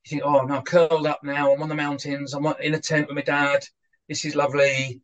You 0.07 0.11
think, 0.11 0.23
oh, 0.25 0.39
I'm 0.39 0.63
curled 0.63 1.07
up 1.07 1.25
now. 1.25 1.53
I'm 1.53 1.63
on 1.63 1.69
the 1.69 1.75
mountains. 1.75 2.33
I'm 2.33 2.47
in 2.61 2.75
a 2.75 2.81
tent 2.81 3.09
with 3.09 3.17
my 3.17 3.23
dad. 3.23 3.67
This 4.09 4.25
is 4.25 4.37
lovely. 4.37 5.01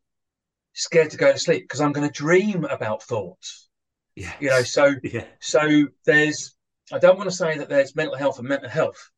Scared 0.74 1.10
to 1.10 1.16
go 1.16 1.32
to 1.32 1.38
sleep 1.38 1.64
because 1.64 1.80
I'm 1.80 1.90
going 1.92 2.06
to 2.06 2.12
dream 2.12 2.64
about 2.64 3.02
thoughts. 3.02 3.68
Yeah. 4.14 4.32
You 4.38 4.50
know, 4.50 4.62
so 4.62 4.94
Yeah. 5.02 5.24
so 5.40 5.88
there's. 6.06 6.54
I 6.92 6.98
don't 6.98 7.18
want 7.18 7.28
to 7.28 7.36
say 7.36 7.58
that 7.58 7.68
there's 7.68 7.96
mental 7.96 8.16
health 8.16 8.38
and 8.38 8.48
mental 8.48 8.68
health, 8.68 9.10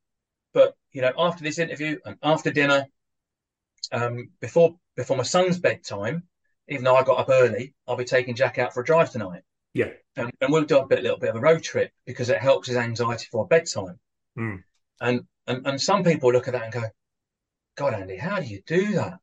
but 0.54 0.74
you 0.92 1.02
know, 1.02 1.12
after 1.18 1.44
this 1.44 1.58
interview 1.58 1.98
and 2.06 2.16
after 2.22 2.50
dinner, 2.50 2.86
um, 3.92 4.30
before 4.40 4.76
before 4.96 5.18
my 5.18 5.22
son's 5.22 5.58
bedtime, 5.58 6.22
even 6.68 6.84
though 6.84 6.96
I 6.96 7.02
got 7.02 7.18
up 7.18 7.28
early, 7.28 7.74
I'll 7.86 7.96
be 7.96 8.04
taking 8.04 8.36
Jack 8.36 8.58
out 8.58 8.72
for 8.72 8.80
a 8.80 8.84
drive 8.84 9.10
tonight. 9.10 9.42
Yeah. 9.74 9.90
And, 10.16 10.32
and 10.40 10.52
we'll 10.52 10.64
do 10.64 10.78
a 10.78 10.86
bit, 10.86 11.02
little 11.02 11.18
bit 11.18 11.30
of 11.30 11.36
a 11.36 11.40
road 11.40 11.62
trip 11.62 11.90
because 12.06 12.30
it 12.30 12.38
helps 12.38 12.68
his 12.68 12.76
anxiety 12.76 13.26
for 13.30 13.46
bedtime. 13.46 13.98
Mm. 14.38 14.62
And, 15.04 15.20
and 15.46 15.66
and 15.66 15.80
some 15.80 16.02
people 16.02 16.32
look 16.32 16.48
at 16.48 16.54
that 16.54 16.64
and 16.64 16.72
go, 16.72 16.82
God, 17.76 17.94
Andy, 17.94 18.16
how 18.16 18.40
do 18.40 18.46
you 18.46 18.62
do 18.66 18.92
that? 18.94 19.18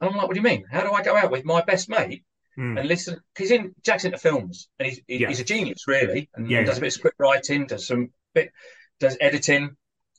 And 0.00 0.10
I'm 0.10 0.16
like, 0.16 0.26
what 0.28 0.34
do 0.34 0.40
you 0.40 0.44
mean? 0.44 0.64
How 0.70 0.82
do 0.82 0.92
I 0.92 1.02
go 1.02 1.16
out 1.16 1.30
with 1.30 1.44
my 1.44 1.62
best 1.62 1.88
mate 1.88 2.22
Mm. 2.58 2.78
and 2.78 2.88
listen? 2.88 3.20
Because 3.34 3.50
in 3.52 3.72
Jack's 3.84 4.04
into 4.04 4.18
films 4.18 4.68
and 4.78 4.88
he's 4.88 5.00
he- 5.06 5.18
Yeah. 5.18 5.28
he's 5.28 5.40
a 5.40 5.44
genius, 5.44 5.86
really, 5.88 6.28
and 6.34 6.50
Yeah, 6.50 6.62
does 6.64 6.76
yeah. 6.76 6.78
a 6.78 6.80
bit 6.82 6.86
of 6.88 6.92
script 6.92 7.18
writing, 7.20 7.66
does 7.66 7.86
some 7.86 8.10
bit, 8.34 8.52
does 9.00 9.16
editing. 9.20 9.76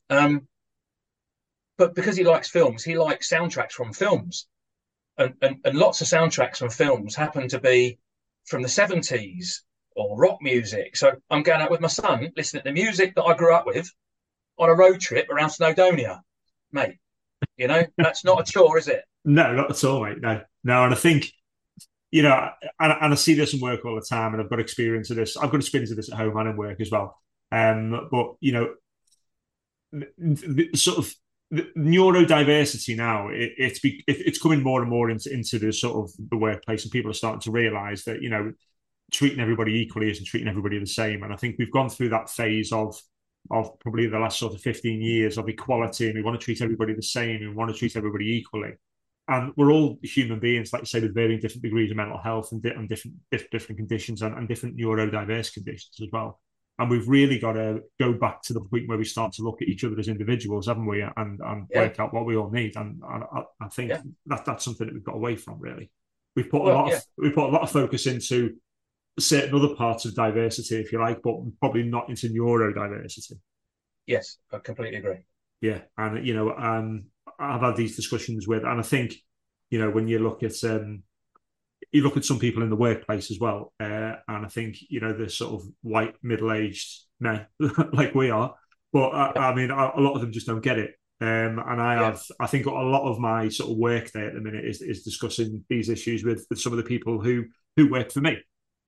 Um, 0.09 0.47
but 1.77 1.93
because 1.95 2.17
he 2.17 2.23
likes 2.23 2.49
films, 2.49 2.83
he 2.83 2.97
likes 2.97 3.29
soundtracks 3.29 3.73
from 3.73 3.93
films, 3.93 4.47
and 5.17 5.33
and, 5.41 5.57
and 5.65 5.77
lots 5.77 6.01
of 6.01 6.07
soundtracks 6.07 6.57
from 6.57 6.69
films 6.69 7.15
happen 7.15 7.47
to 7.49 7.59
be 7.59 7.99
from 8.45 8.61
the 8.63 8.69
70s 8.69 9.61
or 9.95 10.17
rock 10.17 10.39
music. 10.41 10.95
So 10.97 11.11
I'm 11.29 11.43
going 11.43 11.61
out 11.61 11.71
with 11.71 11.81
my 11.81 11.87
son, 11.89 12.31
listening 12.37 12.63
to 12.63 12.69
the 12.69 12.73
music 12.73 13.15
that 13.15 13.23
I 13.23 13.35
grew 13.35 13.53
up 13.53 13.65
with 13.65 13.93
on 14.59 14.69
a 14.69 14.73
road 14.73 14.99
trip 14.99 15.29
around 15.29 15.49
Snowdonia, 15.49 16.19
mate. 16.71 16.97
You 17.57 17.67
know, 17.67 17.83
that's 17.97 18.23
not 18.23 18.41
a 18.41 18.43
chore, 18.51 18.77
is 18.77 18.87
it? 18.87 19.03
No, 19.25 19.53
not 19.53 19.71
at 19.71 19.83
all, 19.83 20.03
mate. 20.03 20.21
No, 20.21 20.41
no. 20.63 20.83
And 20.83 20.93
I 20.93 20.97
think, 20.97 21.31
you 22.11 22.21
know, 22.21 22.49
and, 22.79 22.93
and 23.01 23.13
I 23.13 23.15
see 23.15 23.33
this 23.33 23.53
in 23.53 23.59
work 23.59 23.85
all 23.85 23.95
the 23.95 24.05
time, 24.07 24.33
and 24.33 24.41
I've 24.41 24.49
got 24.49 24.59
experience 24.59 25.09
of 25.09 25.15
this. 25.15 25.37
I've 25.37 25.51
got 25.51 25.61
experience 25.61 25.91
of 25.91 25.97
this 25.97 26.11
at 26.11 26.17
home 26.17 26.37
and 26.37 26.49
in 26.49 26.57
work 26.57 26.81
as 26.81 26.91
well. 26.91 27.17
Um, 27.51 28.07
but 28.11 28.35
you 28.41 28.51
know, 28.51 28.73
the, 29.91 30.07
the 30.17 30.77
sort 30.77 30.99
of 30.99 31.13
the 31.51 31.67
neurodiversity 31.77 32.95
now, 32.95 33.29
it, 33.29 33.53
it's 33.57 33.79
be, 33.79 34.03
it, 34.07 34.17
it's 34.19 34.41
coming 34.41 34.61
more 34.61 34.81
and 34.81 34.89
more 34.89 35.09
into 35.09 35.33
into 35.33 35.57
the 35.57 35.71
sort 35.73 35.95
of 35.95 36.11
the 36.29 36.37
workplace, 36.37 36.83
and 36.83 36.91
people 36.91 37.11
are 37.11 37.15
starting 37.15 37.41
to 37.41 37.51
realise 37.51 38.03
that 38.03 38.21
you 38.21 38.29
know, 38.29 38.53
treating 39.11 39.39
everybody 39.39 39.79
equally 39.79 40.11
isn't 40.11 40.25
treating 40.25 40.49
everybody 40.49 40.79
the 40.79 40.85
same. 40.85 41.23
And 41.23 41.33
I 41.33 41.37
think 41.37 41.55
we've 41.57 41.71
gone 41.71 41.89
through 41.89 42.09
that 42.09 42.29
phase 42.29 42.71
of 42.71 42.99
of 43.51 43.79
probably 43.79 44.07
the 44.07 44.19
last 44.19 44.39
sort 44.39 44.53
of 44.53 44.61
15 44.61 45.01
years 45.01 45.37
of 45.37 45.47
equality 45.49 46.07
and 46.07 46.15
we 46.15 46.21
want 46.23 46.39
to 46.39 46.43
treat 46.43 46.61
everybody 46.61 46.93
the 46.93 47.01
same 47.01 47.37
and 47.37 47.49
we 47.49 47.55
want 47.55 47.71
to 47.71 47.77
treat 47.77 47.95
everybody 47.95 48.31
equally 48.35 48.73
and 49.27 49.53
we're 49.57 49.71
all 49.71 49.97
human 50.03 50.39
beings 50.39 50.71
like 50.73 50.81
you 50.83 50.85
say 50.87 50.99
with 50.99 51.13
varying 51.15 51.39
different 51.39 51.63
degrees 51.63 51.91
of 51.91 51.97
mental 51.97 52.17
health 52.17 52.51
and, 52.51 52.61
di- 52.61 52.69
and 52.69 52.89
different 52.89 53.15
diff- 53.31 53.49
different 53.49 53.77
conditions 53.77 54.21
and, 54.21 54.35
and 54.37 54.47
different 54.47 54.77
neurodiverse 54.77 55.53
conditions 55.53 55.95
as 56.01 56.07
well 56.11 56.39
and 56.77 56.89
we've 56.89 57.07
really 57.09 57.37
got 57.39 57.53
to 57.53 57.81
go 57.99 58.13
back 58.13 58.41
to 58.41 58.53
the 58.53 58.61
point 58.61 58.87
where 58.87 58.97
we 58.97 59.03
start 59.05 59.31
to 59.33 59.41
look 59.43 59.61
at 59.61 59.67
each 59.67 59.83
other 59.83 59.97
as 59.99 60.07
individuals 60.07 60.67
haven't 60.67 60.85
we 60.85 61.01
and 61.01 61.39
and 61.43 61.67
Yeah. 61.71 61.81
work 61.83 61.99
out 61.99 62.13
what 62.13 62.25
we 62.25 62.35
all 62.37 62.51
need 62.51 62.75
and, 62.75 63.01
and 63.03 63.23
I, 63.23 63.43
I 63.61 63.67
think 63.69 63.89
Yeah. 63.89 64.01
that 64.27 64.45
that's 64.45 64.63
something 64.63 64.85
that 64.87 64.93
we've 64.93 65.03
got 65.03 65.15
away 65.15 65.35
from 65.37 65.59
really 65.59 65.89
we've 66.35 66.49
put 66.49 66.61
a 66.61 66.73
lot 66.73 66.89
yeah. 66.89 66.97
of 66.97 67.03
we 67.17 67.31
put 67.31 67.49
a 67.49 67.53
lot 67.53 67.63
of 67.63 67.71
focus 67.71 68.05
into 68.05 68.55
certain 69.19 69.55
other 69.55 69.75
parts 69.75 70.05
of 70.05 70.15
diversity 70.15 70.77
if 70.77 70.91
you 70.91 70.99
like 70.99 71.21
but 71.23 71.35
probably 71.59 71.83
not 71.83 72.09
into 72.09 72.29
neurodiversity 72.29 73.33
Yes, 74.05 74.39
I 74.51 74.59
completely 74.59 74.97
agree. 74.99 75.23
yeah, 75.61 75.81
and 75.97 76.25
you 76.25 76.33
know, 76.33 76.51
um, 76.55 77.05
I've 77.39 77.61
had 77.61 77.75
these 77.75 77.95
discussions 77.95 78.47
with, 78.47 78.63
and 78.63 78.79
I 78.79 78.83
think, 78.83 79.13
you 79.69 79.79
know, 79.79 79.89
when 79.89 80.07
you 80.07 80.19
look 80.19 80.43
at, 80.43 80.63
um, 80.63 81.03
you 81.91 82.03
look 82.03 82.17
at 82.17 82.25
some 82.25 82.39
people 82.39 82.63
in 82.63 82.69
the 82.69 82.75
workplace 82.75 83.31
as 83.31 83.39
well, 83.39 83.73
uh, 83.79 84.15
and 84.27 84.45
I 84.45 84.49
think 84.49 84.77
you 84.89 85.01
know 85.01 85.13
the 85.13 85.29
sort 85.29 85.55
of 85.61 85.67
white 85.81 86.15
middle-aged 86.23 87.01
men 87.19 87.47
like 87.93 88.15
we 88.15 88.31
are, 88.31 88.55
but 88.93 89.09
I, 89.09 89.51
I 89.51 89.55
mean, 89.55 89.71
a, 89.71 89.91
a 89.97 90.01
lot 90.01 90.15
of 90.15 90.21
them 90.21 90.31
just 90.33 90.47
don't 90.47 90.61
get 90.61 90.79
it. 90.79 90.91
Um, 91.21 91.59
and 91.67 91.81
I 91.81 91.95
Yeah. 91.95 92.07
have, 92.07 92.21
I 92.39 92.47
think, 92.47 92.65
a 92.67 92.71
lot 92.71 93.09
of 93.09 93.19
my 93.19 93.49
sort 93.49 93.71
of 93.71 93.77
work 93.77 94.11
day 94.11 94.25
at 94.27 94.33
the 94.33 94.41
minute 94.41 94.65
is 94.65 94.81
is 94.81 95.03
discussing 95.03 95.65
these 95.69 95.89
issues 95.89 96.23
with 96.23 96.45
with 96.49 96.61
some 96.61 96.73
of 96.73 96.77
the 96.77 96.83
people 96.83 97.21
who 97.21 97.45
who 97.77 97.89
work 97.91 98.11
for 98.11 98.21
me. 98.21 98.37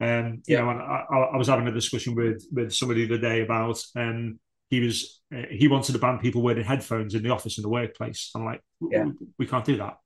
Um, 0.02 0.42
you 0.48 0.58
Yeah. 0.58 0.62
know, 0.62 0.72
and 0.72 0.82
I, 0.82 1.06
I 1.34 1.38
was 1.38 1.48
having 1.48 1.68
a 1.68 1.72
discussion 1.72 2.16
with 2.16 2.46
with 2.52 2.74
somebody 2.74 3.06
the 3.06 3.16
other 3.16 3.22
day 3.22 3.42
about 3.42 3.82
um, 3.96 4.40
he 4.70 4.80
was 4.80 5.22
uh, 5.36 5.44
he 5.52 5.68
wanted 5.68 5.94
to 5.94 6.00
ban 6.00 6.20
people 6.20 6.42
wearing 6.42 6.64
headphones 6.66 7.14
in 7.16 7.24
the 7.24 7.30
office 7.30 7.58
in 7.58 7.62
the 7.62 7.70
workplace. 7.70 8.32
I'm 8.36 8.46
like, 8.46 8.62
Yeah. 8.90 9.06
we, 9.06 9.14
we 9.40 9.48
can't 9.48 9.66
do 9.66 9.78
that. 9.78 9.98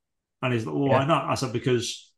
And 0.42 0.54
he's 0.54 0.66
like, 0.66 0.76
well, 0.76 0.90
why 0.90 1.06
not? 1.06 1.30
I 1.30 1.36
said 1.36 1.54
because 1.54 2.12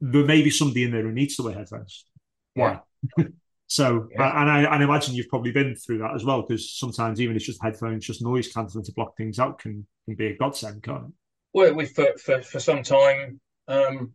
there 0.00 0.24
may 0.24 0.42
be 0.42 0.50
somebody 0.50 0.84
in 0.84 0.92
there 0.92 1.02
who 1.02 1.12
needs 1.12 1.36
to 1.36 1.42
wear 1.42 1.54
headphones. 1.54 2.06
Why? 2.54 2.80
so, 3.66 4.08
Yeah. 4.12 4.40
and 4.40 4.50
I, 4.50 4.74
and 4.74 4.82
imagine 4.82 5.14
you've 5.14 5.28
probably 5.28 5.52
been 5.52 5.74
through 5.74 5.98
that 5.98 6.14
as 6.14 6.24
well, 6.24 6.42
because 6.42 6.72
sometimes 6.72 7.20
even 7.20 7.34
if 7.36 7.40
it's 7.40 7.46
just 7.46 7.62
headphones, 7.62 8.06
just 8.06 8.22
noise 8.22 8.52
cancelling 8.52 8.84
to 8.84 8.92
block 8.92 9.16
things 9.16 9.38
out 9.38 9.58
can 9.58 9.86
can 10.04 10.14
be 10.14 10.26
a 10.26 10.36
godsend, 10.36 10.82
can't 10.82 11.06
it? 11.06 11.12
Well, 11.52 11.74
we 11.74 11.86
for 11.86 12.12
for, 12.18 12.42
for 12.42 12.60
some 12.60 12.82
time 12.82 13.40
um, 13.68 14.12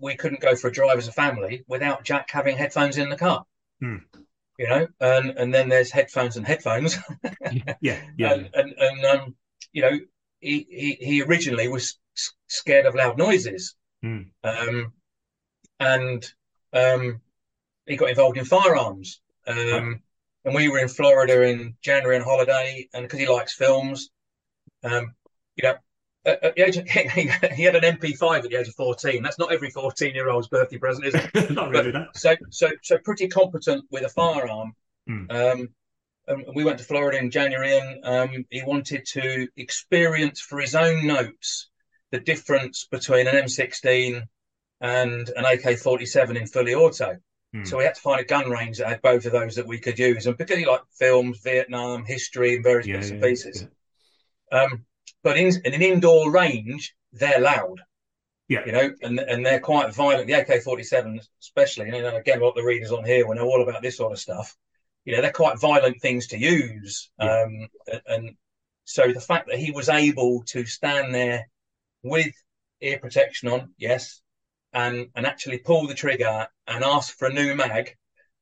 we 0.00 0.16
couldn't 0.16 0.40
go 0.40 0.56
for 0.56 0.68
a 0.68 0.72
drive 0.72 0.98
as 0.98 1.08
a 1.08 1.12
family 1.12 1.64
without 1.66 2.04
Jack 2.04 2.30
having 2.30 2.56
headphones 2.56 2.98
in 2.98 3.08
the 3.08 3.16
car. 3.16 3.44
Hmm. 3.80 3.96
You 4.58 4.68
know, 4.68 4.86
and 5.00 5.30
and 5.30 5.52
then 5.52 5.68
there's 5.68 5.90
headphones 5.90 6.36
and 6.36 6.46
headphones, 6.46 6.96
Yeah, 7.80 8.00
yeah, 8.16 8.34
and 8.34 8.50
and, 8.54 8.72
and 8.78 9.04
um, 9.04 9.36
you 9.72 9.82
know, 9.82 9.98
he, 10.40 10.66
he 10.70 10.96
he 11.00 11.22
originally 11.22 11.66
was 11.68 11.98
scared 12.46 12.86
of 12.86 12.94
loud 12.94 13.18
noises, 13.18 13.74
Hmm. 14.02 14.22
um, 14.44 14.92
and 15.80 16.24
um, 16.72 17.20
he 17.86 17.96
got 17.96 18.10
involved 18.10 18.38
in 18.38 18.44
firearms. 18.44 19.20
Um, 19.46 20.02
and 20.44 20.54
we 20.54 20.68
were 20.68 20.78
in 20.78 20.88
Florida 20.88 21.42
in 21.42 21.74
January 21.82 22.16
on 22.16 22.22
holiday, 22.22 22.88
and 22.92 23.04
because 23.04 23.18
he 23.18 23.26
likes 23.26 23.54
films, 23.54 24.10
um, 24.84 25.14
you 25.56 25.64
know, 25.68 25.74
at, 26.24 26.42
at 26.42 26.54
the 26.56 26.62
age 26.62 26.76
of, 26.76 26.88
he 26.88 27.62
had 27.62 27.76
an 27.76 27.96
MP5 27.96 28.44
at 28.44 28.50
the 28.50 28.56
age 28.56 28.68
of 28.68 28.74
14. 28.74 29.22
That's 29.22 29.38
not 29.38 29.52
every 29.52 29.70
14 29.70 30.14
year 30.14 30.28
old's 30.28 30.48
birthday 30.48 30.78
present, 30.78 31.06
is 31.06 31.14
it? 31.14 31.50
not 31.50 31.70
really 31.70 31.90
that. 31.92 32.16
So, 32.16 32.36
so, 32.50 32.70
so 32.82 32.98
pretty 32.98 33.28
competent 33.28 33.84
with 33.90 34.04
a 34.04 34.08
firearm. 34.08 34.74
Hmm. 35.06 35.30
Um, 35.30 35.68
and 36.26 36.44
we 36.54 36.64
went 36.64 36.78
to 36.78 36.84
Florida 36.84 37.18
in 37.18 37.30
January, 37.30 37.78
and 37.78 38.04
um, 38.04 38.44
he 38.50 38.62
wanted 38.62 39.04
to 39.12 39.46
experience 39.56 40.40
for 40.40 40.58
his 40.58 40.74
own 40.74 41.06
notes 41.06 41.68
the 42.10 42.20
difference 42.20 42.86
between 42.90 43.26
an 43.26 43.34
M16 43.34 44.22
and 44.80 45.28
an 45.36 45.44
AK-47 45.44 46.36
in 46.36 46.46
fully 46.46 46.74
auto. 46.74 47.18
Hmm. 47.52 47.64
So 47.64 47.76
we 47.76 47.84
had 47.84 47.94
to 47.94 48.00
find 48.00 48.20
a 48.20 48.24
gun 48.24 48.50
range 48.50 48.78
that 48.78 48.88
had 48.88 49.02
both 49.02 49.26
of 49.26 49.32
those 49.32 49.56
that 49.56 49.66
we 49.66 49.78
could 49.78 49.98
use, 49.98 50.26
and 50.26 50.36
particularly 50.36 50.66
like 50.66 50.80
films, 50.98 51.40
Vietnam, 51.44 52.04
history, 52.04 52.54
and 52.54 52.64
various 52.64 52.86
Yeah, 52.86 52.96
bits 52.96 53.08
yeah, 53.08 53.14
and 53.14 53.22
pieces. 53.22 53.66
yeah. 54.50 54.62
Um, 54.62 54.86
but 55.24 55.38
in, 55.38 55.50
in 55.64 55.74
an 55.74 55.82
indoor 55.82 56.30
range, 56.30 56.94
they're 57.12 57.40
loud 57.40 57.80
Yeah. 58.46 58.64
you 58.66 58.72
know, 58.72 58.94
and 59.02 59.18
and 59.18 59.44
they're 59.44 59.58
quite 59.58 59.92
violent. 59.92 60.26
The 60.28 60.34
AK-47, 60.34 61.26
especially, 61.40 61.88
and 61.88 62.16
again, 62.16 62.40
what 62.40 62.54
the 62.54 62.62
readers 62.62 62.92
on 62.92 63.04
here 63.04 63.26
will 63.26 63.34
know 63.34 63.46
all 63.46 63.62
about 63.62 63.82
this 63.82 63.96
sort 63.96 64.12
of 64.12 64.20
stuff. 64.20 64.54
You 65.04 65.16
know, 65.16 65.22
they're 65.22 65.32
quite 65.32 65.58
violent 65.58 66.00
things 66.00 66.28
to 66.28 66.38
use. 66.38 67.10
Yeah. 67.18 67.42
Um, 67.42 67.68
and, 68.06 68.36
so 68.86 69.14
the 69.14 69.20
fact 69.20 69.48
that 69.48 69.58
he 69.58 69.70
was 69.70 69.88
able 69.88 70.42
to 70.48 70.66
stand 70.66 71.14
there 71.14 71.48
with 72.02 72.34
ear 72.82 72.98
protection 72.98 73.48
on, 73.48 73.72
yes, 73.78 74.20
and 74.74 75.08
and 75.16 75.24
actually 75.26 75.56
pull 75.56 75.86
the 75.86 75.94
trigger 75.94 76.46
and 76.66 76.84
ask 76.84 77.16
for 77.16 77.28
a 77.28 77.32
new 77.32 77.54
mag 77.54 77.96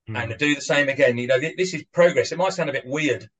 mm. 0.09 0.21
and 0.21 0.37
do 0.37 0.57
the 0.57 0.61
same 0.61 0.89
again. 0.89 1.17
You 1.17 1.29
know, 1.29 1.39
this 1.39 1.75
is 1.75 1.85
progress. 1.93 2.33
It 2.33 2.39
might 2.39 2.55
sound 2.55 2.71
a 2.71 2.73
bit 2.73 2.87
weird 2.87 3.31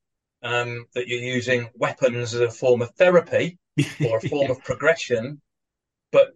um, 0.43 0.87
that 0.95 1.09
you're 1.09 1.21
using 1.21 1.71
weapons 1.75 2.35
as 2.35 2.41
a 2.41 2.51
form 2.51 2.83
of 2.83 2.91
therapy 2.95 3.59
or 4.07 4.19
a 4.19 4.29
form 4.29 4.51
of 4.51 4.63
progression, 4.65 5.41
but 6.11 6.33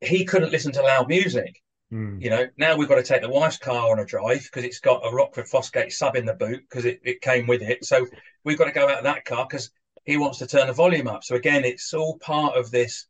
he 0.00 0.24
couldn't 0.24 0.52
listen 0.52 0.72
to 0.72 0.82
loud 0.82 1.08
music. 1.08 1.62
Mm. 1.92 2.22
You 2.22 2.30
know, 2.30 2.46
now 2.58 2.76
we've 2.76 2.88
got 2.88 2.96
to 2.96 3.02
take 3.02 3.22
the 3.22 3.30
wife's 3.30 3.58
car 3.58 3.90
on 3.90 3.98
a 3.98 4.04
drive 4.04 4.42
because 4.42 4.64
it's 4.64 4.80
got 4.80 5.06
a 5.06 5.10
Rockford 5.10 5.46
Fosgate 5.46 5.92
sub 5.92 6.16
in 6.16 6.26
the 6.26 6.34
boot 6.34 6.62
because 6.68 6.84
it, 6.84 7.00
it 7.02 7.22
came 7.22 7.46
with 7.46 7.62
it. 7.62 7.84
So 7.84 8.06
we've 8.44 8.58
got 8.58 8.66
to 8.66 8.72
go 8.72 8.88
out 8.88 8.98
of 8.98 9.04
that 9.04 9.24
car 9.24 9.46
because 9.48 9.70
he 10.04 10.16
wants 10.16 10.38
to 10.38 10.46
turn 10.46 10.66
the 10.66 10.72
volume 10.72 11.08
up. 11.08 11.24
So 11.24 11.34
again, 11.34 11.64
it's 11.64 11.94
all 11.94 12.18
part 12.18 12.56
of 12.56 12.70
this. 12.70 13.06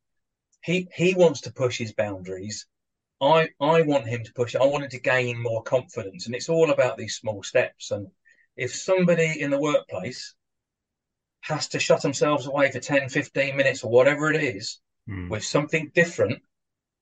He 0.62 0.88
he 0.94 1.14
wants 1.14 1.42
to 1.42 1.52
push 1.52 1.78
his 1.78 1.92
boundaries. 1.92 2.66
I 3.20 3.48
I 3.60 3.82
want 3.82 4.06
him 4.06 4.22
to 4.24 4.32
push. 4.32 4.54
I 4.54 4.64
want 4.64 4.84
him 4.84 4.90
to 4.90 5.00
gain 5.00 5.42
more 5.42 5.62
confidence, 5.62 6.26
and 6.26 6.34
it's 6.34 6.48
all 6.48 6.70
about 6.70 6.96
these 6.96 7.16
small 7.16 7.42
steps. 7.42 7.90
And 7.90 8.08
if 8.58 8.74
somebody 8.74 9.40
in 9.40 9.50
the 9.50 9.60
workplace 9.60 10.34
has 11.42 11.68
to 11.68 11.78
shut 11.78 12.02
themselves 12.02 12.46
away 12.46 12.70
for 12.70 12.80
10, 12.80 13.08
15 13.08 13.56
minutes 13.56 13.84
or 13.84 13.90
whatever 13.90 14.30
it 14.32 14.42
is 14.42 14.80
mm. 15.08 15.30
with 15.30 15.44
something 15.44 15.90
different 15.94 16.42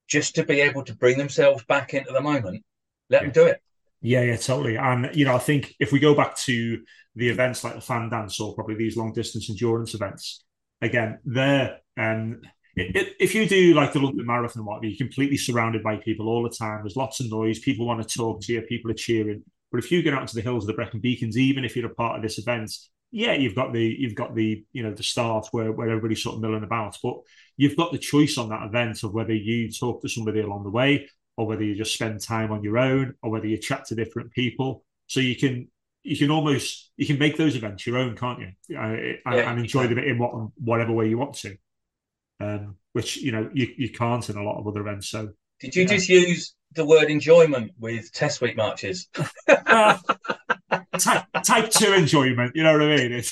just 0.06 0.34
to 0.36 0.44
be 0.44 0.60
able 0.60 0.84
to 0.84 0.94
bring 0.94 1.18
themselves 1.18 1.64
back 1.64 1.94
into 1.94 2.12
the 2.12 2.20
moment. 2.20 2.62
Let 3.10 3.22
yeah. 3.22 3.24
them 3.24 3.32
do 3.32 3.46
it. 3.46 3.62
Yeah, 4.02 4.22
yeah, 4.22 4.36
totally. 4.36 4.76
And 4.76 5.10
you 5.14 5.24
know, 5.24 5.34
I 5.34 5.38
think 5.38 5.74
if 5.80 5.90
we 5.90 5.98
go 5.98 6.14
back 6.14 6.36
to 6.38 6.82
the 7.16 7.28
events 7.28 7.64
like 7.64 7.74
the 7.74 7.80
fan 7.80 8.10
dance 8.10 8.38
or 8.38 8.54
probably 8.54 8.76
these 8.76 8.96
long 8.96 9.12
distance 9.12 9.48
endurance 9.48 9.94
events, 9.94 10.44
again, 10.82 11.18
there 11.24 11.78
um 11.96 12.42
if 12.76 13.34
you 13.34 13.48
do 13.48 13.72
like 13.72 13.94
the 13.94 14.00
London 14.00 14.26
Marathon, 14.26 14.66
what 14.66 14.82
you're 14.82 14.98
completely 14.98 15.38
surrounded 15.38 15.82
by 15.82 15.96
people 15.96 16.28
all 16.28 16.42
the 16.42 16.50
time. 16.50 16.82
There's 16.82 16.94
lots 16.94 17.20
of 17.20 17.30
noise. 17.30 17.58
People 17.58 17.86
want 17.86 18.06
to 18.06 18.18
talk 18.18 18.42
to 18.42 18.52
you. 18.52 18.60
People 18.60 18.90
are 18.90 18.94
cheering. 18.94 19.42
But 19.76 19.84
if 19.84 19.92
you 19.92 20.02
get 20.02 20.14
out 20.14 20.22
into 20.22 20.34
the 20.34 20.42
hills 20.42 20.64
of 20.64 20.68
the 20.68 20.72
Brecon 20.72 21.00
Beacons, 21.00 21.36
even 21.36 21.64
if 21.64 21.76
you're 21.76 21.90
a 21.90 21.94
part 21.94 22.16
of 22.16 22.22
this 22.22 22.38
event, 22.38 22.72
yeah, 23.10 23.34
you've 23.34 23.54
got 23.54 23.72
the 23.72 23.82
you've 23.98 24.14
got 24.14 24.34
the 24.34 24.64
you 24.72 24.82
know 24.82 24.92
the 24.92 25.02
start 25.02 25.48
where 25.52 25.70
where 25.72 25.88
everybody's 25.88 26.22
sort 26.22 26.36
of 26.36 26.42
milling 26.42 26.64
about, 26.64 26.96
but 27.02 27.16
you've 27.56 27.76
got 27.76 27.92
the 27.92 27.98
choice 27.98 28.38
on 28.38 28.48
that 28.48 28.64
event 28.64 29.02
of 29.02 29.12
whether 29.12 29.34
you 29.34 29.70
talk 29.70 30.02
to 30.02 30.08
somebody 30.08 30.40
along 30.40 30.64
the 30.64 30.70
way 30.70 31.08
or 31.36 31.46
whether 31.46 31.62
you 31.62 31.74
just 31.74 31.94
spend 31.94 32.20
time 32.20 32.50
on 32.50 32.62
your 32.62 32.78
own 32.78 33.14
or 33.22 33.30
whether 33.30 33.46
you 33.46 33.58
chat 33.58 33.84
to 33.86 33.94
different 33.94 34.32
people. 34.32 34.84
So 35.06 35.20
you 35.20 35.36
can 35.36 35.68
you 36.02 36.16
can 36.16 36.30
almost 36.30 36.90
you 36.96 37.06
can 37.06 37.18
make 37.18 37.36
those 37.36 37.54
events 37.54 37.86
your 37.86 37.98
own, 37.98 38.16
can't 38.16 38.40
you? 38.40 38.78
Uh, 38.78 39.34
yeah, 39.34 39.50
and 39.50 39.60
enjoy 39.60 39.86
them 39.86 39.98
in 39.98 40.18
what 40.18 40.32
whatever 40.56 40.92
way 40.92 41.08
you 41.08 41.18
want 41.18 41.34
to. 41.34 41.56
Um, 42.40 42.76
which 42.92 43.16
you 43.18 43.32
know 43.32 43.50
you, 43.52 43.68
you 43.76 43.90
can't 43.90 44.28
in 44.28 44.36
a 44.36 44.42
lot 44.42 44.58
of 44.58 44.66
other 44.66 44.80
events. 44.80 45.08
So 45.08 45.30
did 45.60 45.74
you 45.74 45.82
yeah. 45.82 45.88
just 45.88 46.08
use 46.08 46.54
the 46.74 46.84
word 46.84 47.10
enjoyment 47.10 47.72
with 47.78 48.12
test 48.12 48.40
week 48.40 48.56
marches? 48.56 49.08
uh, 49.48 49.98
type, 50.98 51.24
type 51.44 51.70
two 51.70 51.92
enjoyment. 51.92 52.54
You 52.54 52.62
know 52.64 52.72
what 52.72 52.82
I 52.82 52.96
mean? 52.96 53.22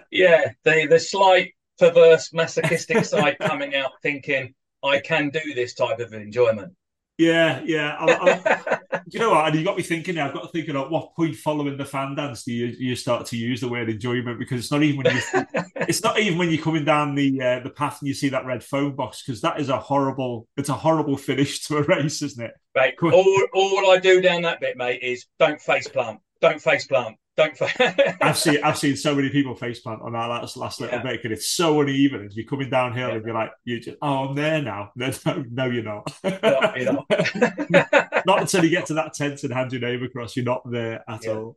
yeah, 0.10 0.52
the 0.64 0.86
the 0.86 0.98
slight 0.98 1.54
perverse 1.78 2.32
masochistic 2.32 3.04
side 3.04 3.36
coming 3.40 3.74
out, 3.74 3.92
thinking 4.02 4.54
I 4.82 5.00
can 5.00 5.30
do 5.30 5.54
this 5.54 5.74
type 5.74 5.98
of 5.98 6.12
enjoyment. 6.12 6.74
Yeah, 7.16 7.62
yeah. 7.64 7.96
I, 7.98 8.12
I, 8.12 9.00
you 9.06 9.20
know 9.20 9.30
what? 9.30 9.46
And 9.46 9.56
you 9.56 9.64
got 9.64 9.76
me 9.76 9.82
thinking. 9.82 10.18
I've 10.18 10.34
got 10.34 10.42
to 10.42 10.48
think 10.48 10.68
at 10.68 10.90
what 10.90 11.14
point 11.14 11.36
following 11.36 11.76
the 11.76 11.84
fan 11.84 12.14
dance 12.16 12.44
do 12.44 12.52
you, 12.52 12.66
you 12.78 12.96
start 12.96 13.26
to 13.26 13.36
use 13.36 13.60
the 13.60 13.68
word 13.68 13.88
enjoyment? 13.88 14.38
Because 14.38 14.60
it's 14.60 14.70
not 14.72 14.82
even 14.82 15.02
when 15.02 15.14
you 15.14 15.22
it's 15.76 16.02
not 16.02 16.18
even 16.18 16.38
when 16.38 16.50
you're 16.50 16.62
coming 16.62 16.84
down 16.84 17.14
the 17.14 17.40
uh, 17.40 17.60
the 17.60 17.70
path 17.70 18.00
and 18.00 18.08
you 18.08 18.14
see 18.14 18.30
that 18.30 18.46
red 18.46 18.64
phone 18.64 18.96
box 18.96 19.22
because 19.22 19.40
that 19.42 19.60
is 19.60 19.68
a 19.68 19.78
horrible 19.78 20.48
it's 20.56 20.68
a 20.68 20.74
horrible 20.74 21.16
finish 21.16 21.64
to 21.66 21.76
a 21.78 21.82
race, 21.82 22.20
isn't 22.22 22.44
it? 22.44 22.52
Right. 22.74 22.94
All 23.00 23.46
all 23.54 23.90
I 23.90 23.98
do 23.98 24.20
down 24.20 24.42
that 24.42 24.60
bit, 24.60 24.76
mate, 24.76 25.02
is 25.02 25.26
don't 25.38 25.60
face 25.60 25.86
plant. 25.86 26.20
Don't 26.40 26.60
face 26.60 26.86
plant. 26.86 27.16
Don't. 27.36 27.60
I've 28.22 28.38
seen 28.38 28.62
I've 28.62 28.78
seen 28.78 28.96
so 28.96 29.14
many 29.14 29.28
people 29.28 29.56
faceplant 29.56 30.04
on 30.04 30.12
that 30.12 30.26
last, 30.26 30.56
last 30.56 30.80
little 30.80 30.98
yeah. 30.98 31.02
bit, 31.02 31.24
and 31.24 31.32
it's 31.32 31.48
so 31.48 31.80
uneven. 31.80 32.20
And 32.20 32.32
you're 32.32 32.46
coming 32.46 32.70
downhill, 32.70 33.08
yeah. 33.08 33.14
and 33.16 33.24
you're 33.24 33.34
like, 33.34 33.50
you 33.64 33.80
just, 33.80 33.96
oh, 34.00 34.28
I'm 34.28 34.36
there 34.36 34.62
now. 34.62 34.92
No, 34.96 35.44
no, 35.50 35.66
you're 35.66 35.82
not. 35.82 36.12
No, 36.22 36.72
you're 36.76 36.92
not. 36.92 37.06
not 38.26 38.40
until 38.40 38.64
you 38.64 38.70
get 38.70 38.86
to 38.86 38.94
that 38.94 39.14
tent 39.14 39.42
and 39.42 39.52
hand 39.52 39.72
your 39.72 39.80
name 39.80 40.02
across, 40.02 40.36
you're 40.36 40.44
not 40.44 40.62
there 40.70 41.02
at 41.08 41.24
yeah. 41.24 41.30
all. 41.32 41.56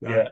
Yeah. 0.00 0.28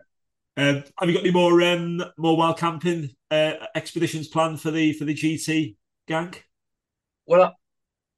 Um, 0.57 0.85
have 0.99 1.09
you 1.09 1.15
got 1.15 1.25
any 1.25 1.33
more 1.33 1.61
um, 1.63 2.03
more 2.17 2.37
wild 2.37 2.59
camping 2.59 3.11
uh, 3.31 3.53
expeditions 3.75 4.29
planned 4.29 4.61
for 4.61 4.71
the 4.71 4.95
for 4.95 5.05
the 5.05 5.15
GT 5.15 5.77
gang? 6.09 6.35
Well, 7.27 7.55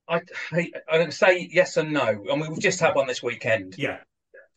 I 0.09 0.21
I, 0.53 0.71
I 0.89 1.09
say 1.11 1.49
yes 1.53 1.77
and 1.77 1.93
no. 1.93 2.03
I 2.03 2.37
mean, 2.37 2.51
we've 2.51 2.61
just 2.61 2.81
had 2.81 2.95
one 2.95 3.09
this 3.09 3.23
weekend. 3.23 3.77
Yeah. 3.77 3.99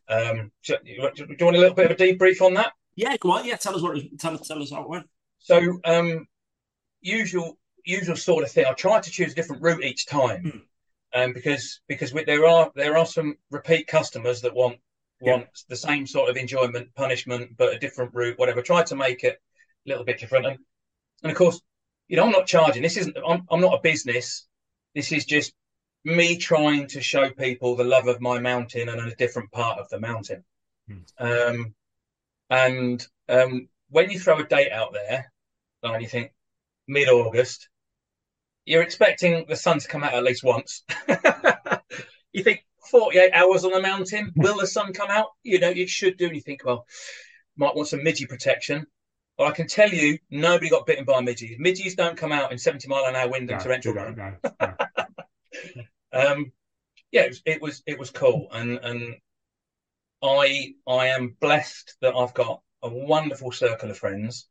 Um, 0.08 0.52
do, 0.64 0.76
do, 0.84 0.92
you 0.92 1.02
want 1.02 1.56
a 1.56 1.60
little 1.60 1.74
bit 1.74 1.92
of 1.92 1.92
a 1.92 1.96
debrief 1.96 2.42
on 2.42 2.54
that? 2.56 2.74
Yeah, 2.96 3.18
go 3.18 3.32
on. 3.32 3.46
Yeah, 3.46 3.56
tell 3.56 3.76
us 3.76 3.82
what 3.82 3.98
tell, 4.20 4.38
tell 4.38 4.62
us 4.62 4.72
how 4.72 4.84
it 4.84 4.90
went. 4.90 5.08
So, 5.40 5.80
um, 5.84 6.28
usual 7.02 7.58
usual 7.84 8.16
sort 8.16 8.44
of 8.44 8.52
thing. 8.52 8.66
I 8.66 8.74
try 8.74 9.00
to 9.00 9.12
choose 9.12 9.32
a 9.32 9.36
different 9.36 9.62
route 9.62 9.84
each 9.84 10.06
time, 10.06 10.66
mm. 11.16 11.24
um, 11.24 11.34
because 11.34 11.82
because 11.88 12.14
we, 12.14 12.24
there 12.24 12.46
are 12.46 12.72
there 12.76 12.98
are 12.98 13.06
some 13.06 13.36
repeat 13.52 13.88
customers 13.88 14.42
that 14.42 14.54
want 14.54 14.78
want 15.22 15.44
yeah. 15.44 15.48
the 15.70 15.76
same 15.76 16.08
sort 16.08 16.30
of 16.30 16.38
enjoyment, 16.38 16.94
punishment, 16.96 17.52
but 17.58 17.74
a 17.74 17.80
different 17.80 18.14
route, 18.14 18.38
whatever. 18.38 18.62
Try 18.62 18.84
to 18.84 18.96
make 18.96 19.24
it 19.24 19.40
a 19.86 19.90
little 19.90 20.06
bit 20.06 20.20
different, 20.20 20.46
and 20.46 20.58
and 21.24 21.32
of 21.32 21.38
course, 21.38 21.62
you 22.08 22.18
know, 22.18 22.26
I'm 22.26 22.32
not 22.32 22.48
charging. 22.48 22.82
This 22.82 22.98
isn't. 22.98 23.18
I'm 23.28 23.44
I'm 23.50 23.62
not 23.62 23.74
a 23.74 23.82
business. 23.82 24.48
This 24.94 25.12
is 25.12 25.26
just 25.26 25.54
me 26.06 26.38
trying 26.38 26.88
to 26.88 27.02
show 27.02 27.32
people 27.32 27.76
the 27.76 27.84
love 27.84 28.08
of 28.08 28.22
my 28.22 28.40
mountain 28.40 28.88
and 28.88 29.02
a 29.02 29.16
different 29.16 29.52
part 29.52 29.80
of 29.80 29.90
the 29.90 30.00
mountain. 30.00 30.44
Mm. 30.90 31.04
Um, 31.20 31.76
and 32.50 33.06
um, 33.28 33.68
when 33.90 34.12
you 34.12 34.20
throw 34.20 34.38
a 34.38 34.44
date 34.44 34.72
out 34.72 34.94
there, 34.94 35.32
and 35.84 36.02
you 36.02 36.08
think 36.08 36.32
mid 36.88 37.10
August, 37.10 37.70
you're 38.66 38.84
expecting 38.84 39.46
the 39.48 39.56
sun 39.56 39.80
to 39.80 39.88
come 39.88 40.04
out 40.04 40.14
at 40.14 40.24
least 40.24 40.44
once. 40.44 40.84
you 42.34 42.44
think 42.44 42.66
48 42.90 43.32
hours 43.34 43.66
on 43.66 43.72
the 43.72 43.82
mountain, 43.82 44.32
will 44.36 44.60
the 44.60 44.68
sun 44.68 44.94
come 44.94 45.10
out? 45.10 45.28
You 45.44 45.60
know, 45.60 45.70
it 45.70 45.90
should 45.90 46.18
do. 46.18 46.28
And 46.28 46.36
you 46.36 46.42
think, 46.42 46.64
well, 46.64 46.86
might 47.58 47.76
want 47.76 47.88
some 47.88 48.02
midgie 48.02 48.30
protection. 48.30 48.86
Well, 49.38 49.48
I 49.48 49.52
can 49.52 49.68
tell 49.68 49.90
you, 49.90 50.18
nobody 50.30 50.70
got 50.70 50.86
bitten 50.86 51.04
by 51.04 51.22
midgies. 51.22 51.60
Midgies 51.60 51.96
don't 51.96 52.18
come 52.18 52.32
out 52.32 52.52
in 52.52 52.58
70 52.58 52.88
mile 52.88 53.06
an 53.06 53.16
hour 53.16 53.30
wind 53.30 53.50
and 53.52 53.60
torrential 53.60 53.94
um, 56.16 56.52
yeah, 57.12 57.22
it 57.22 57.30
was, 57.30 57.42
it 57.46 57.62
was 57.62 57.84
it 57.86 58.00
was 58.00 58.10
cool, 58.10 58.48
and 58.52 58.80
and 58.82 59.16
I 60.22 60.74
I 60.88 61.08
am 61.08 61.36
blessed 61.40 61.96
that 62.02 62.16
I've 62.16 62.34
got 62.34 62.62
a 62.82 62.90
wonderful 62.90 63.52
circle 63.52 63.92
of 63.92 63.98
friends. 63.98 64.48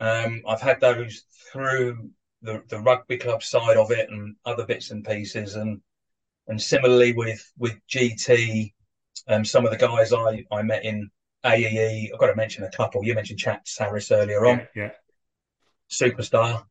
Um, 0.00 0.42
I've 0.46 0.60
had 0.60 0.80
those 0.80 1.24
through 1.52 2.10
the 2.40 2.62
the 2.68 2.80
rugby 2.80 3.18
club 3.18 3.42
side 3.42 3.76
of 3.76 3.90
it 3.90 4.10
and 4.10 4.36
other 4.44 4.66
bits 4.66 4.90
and 4.90 5.04
pieces, 5.04 5.54
and 5.56 5.80
and 6.48 6.60
similarly 6.60 7.12
with 7.12 7.52
with 7.58 7.78
GT, 7.88 8.72
um, 9.28 9.44
some 9.44 9.64
of 9.64 9.70
the 9.70 9.78
guys 9.78 10.12
I 10.12 10.44
I 10.50 10.62
met 10.62 10.84
in 10.84 11.10
AEE. 11.44 12.10
I've 12.12 12.18
got 12.18 12.28
to 12.28 12.36
mention 12.36 12.64
a 12.64 12.70
couple. 12.70 13.04
You 13.04 13.14
mentioned 13.14 13.38
Chats 13.38 13.78
Harris 13.78 14.10
earlier 14.10 14.46
on. 14.46 14.66
Yeah. 14.74 14.90
yeah. 14.90 14.90
Superstar 15.90 16.64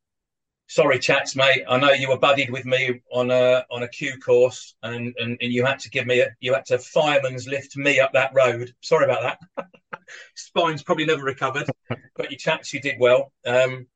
sorry, 0.72 1.00
chats, 1.00 1.36
mate. 1.36 1.64
I 1.68 1.78
know 1.78 1.92
you 1.92 2.08
were 2.08 2.18
buddied 2.18 2.50
with 2.50 2.66
me 2.66 3.02
on 3.12 3.30
a 3.30 3.66
on 3.70 3.84
a 3.84 3.88
Q 3.88 4.18
course, 4.20 4.74
and, 4.82 5.14
and 5.18 5.38
and 5.42 5.52
you 5.52 5.66
had 5.66 5.80
to 5.80 5.90
give 5.90 6.08
me 6.08 6.22
a 6.22 6.30
you 6.40 6.54
had 6.54 6.66
to 6.68 6.80
fireman's 6.80 7.48
lift 7.48 7.76
me 7.76 8.00
up 8.00 8.14
that 8.14 8.32
road. 8.34 8.74
Sorry 8.82 9.06
about 9.06 9.38
that. 9.58 9.68
Spine's 10.36 10.84
probably 10.84 11.06
never 11.06 11.24
recovered, 11.24 11.68
but 11.90 12.32
your 12.32 12.38
chats, 12.38 12.74
you 12.74 12.80
did 12.80 13.00
well. 13.00 13.34
Um, 13.46 13.88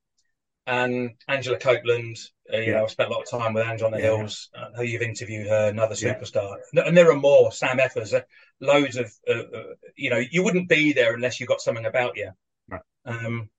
and 0.68 1.12
Angela 1.28 1.60
Copeland, 1.60 2.18
uh, 2.52 2.58
you 2.58 2.72
yeah. 2.72 2.80
know, 2.80 2.86
I 2.86 2.88
spent 2.88 3.10
a 3.10 3.14
lot 3.14 3.22
of 3.22 3.30
time 3.30 3.54
with 3.54 3.66
Ange 3.66 3.84
on 3.84 3.92
the 3.92 4.00
yeah. 4.00 4.04
Hills. 4.04 4.50
Uh, 4.54 4.70
who 4.76 4.84
you've 4.84 5.02
interviewed 5.02 5.48
her, 5.48 5.70
another 5.70 5.96
superstar, 5.96 6.58
yeah. 6.74 6.84
and 6.86 6.98
there 6.98 7.12
are 7.12 7.16
more. 7.16 7.52
Sam 7.52 7.78
Effers, 7.78 8.14
uh, 8.14 8.22
loads 8.60 8.98
of, 8.98 9.12
uh, 9.30 9.34
uh, 9.34 9.64
you 9.96 10.10
know, 10.10 10.22
you 10.30 10.44
wouldn't 10.44 10.68
be 10.68 10.92
there 10.92 11.14
unless 11.14 11.40
you 11.40 11.46
got 11.46 11.62
something 11.62 11.86
about 11.86 12.18
you. 12.18 12.32
No. 12.68 12.80
Um, 13.06 13.50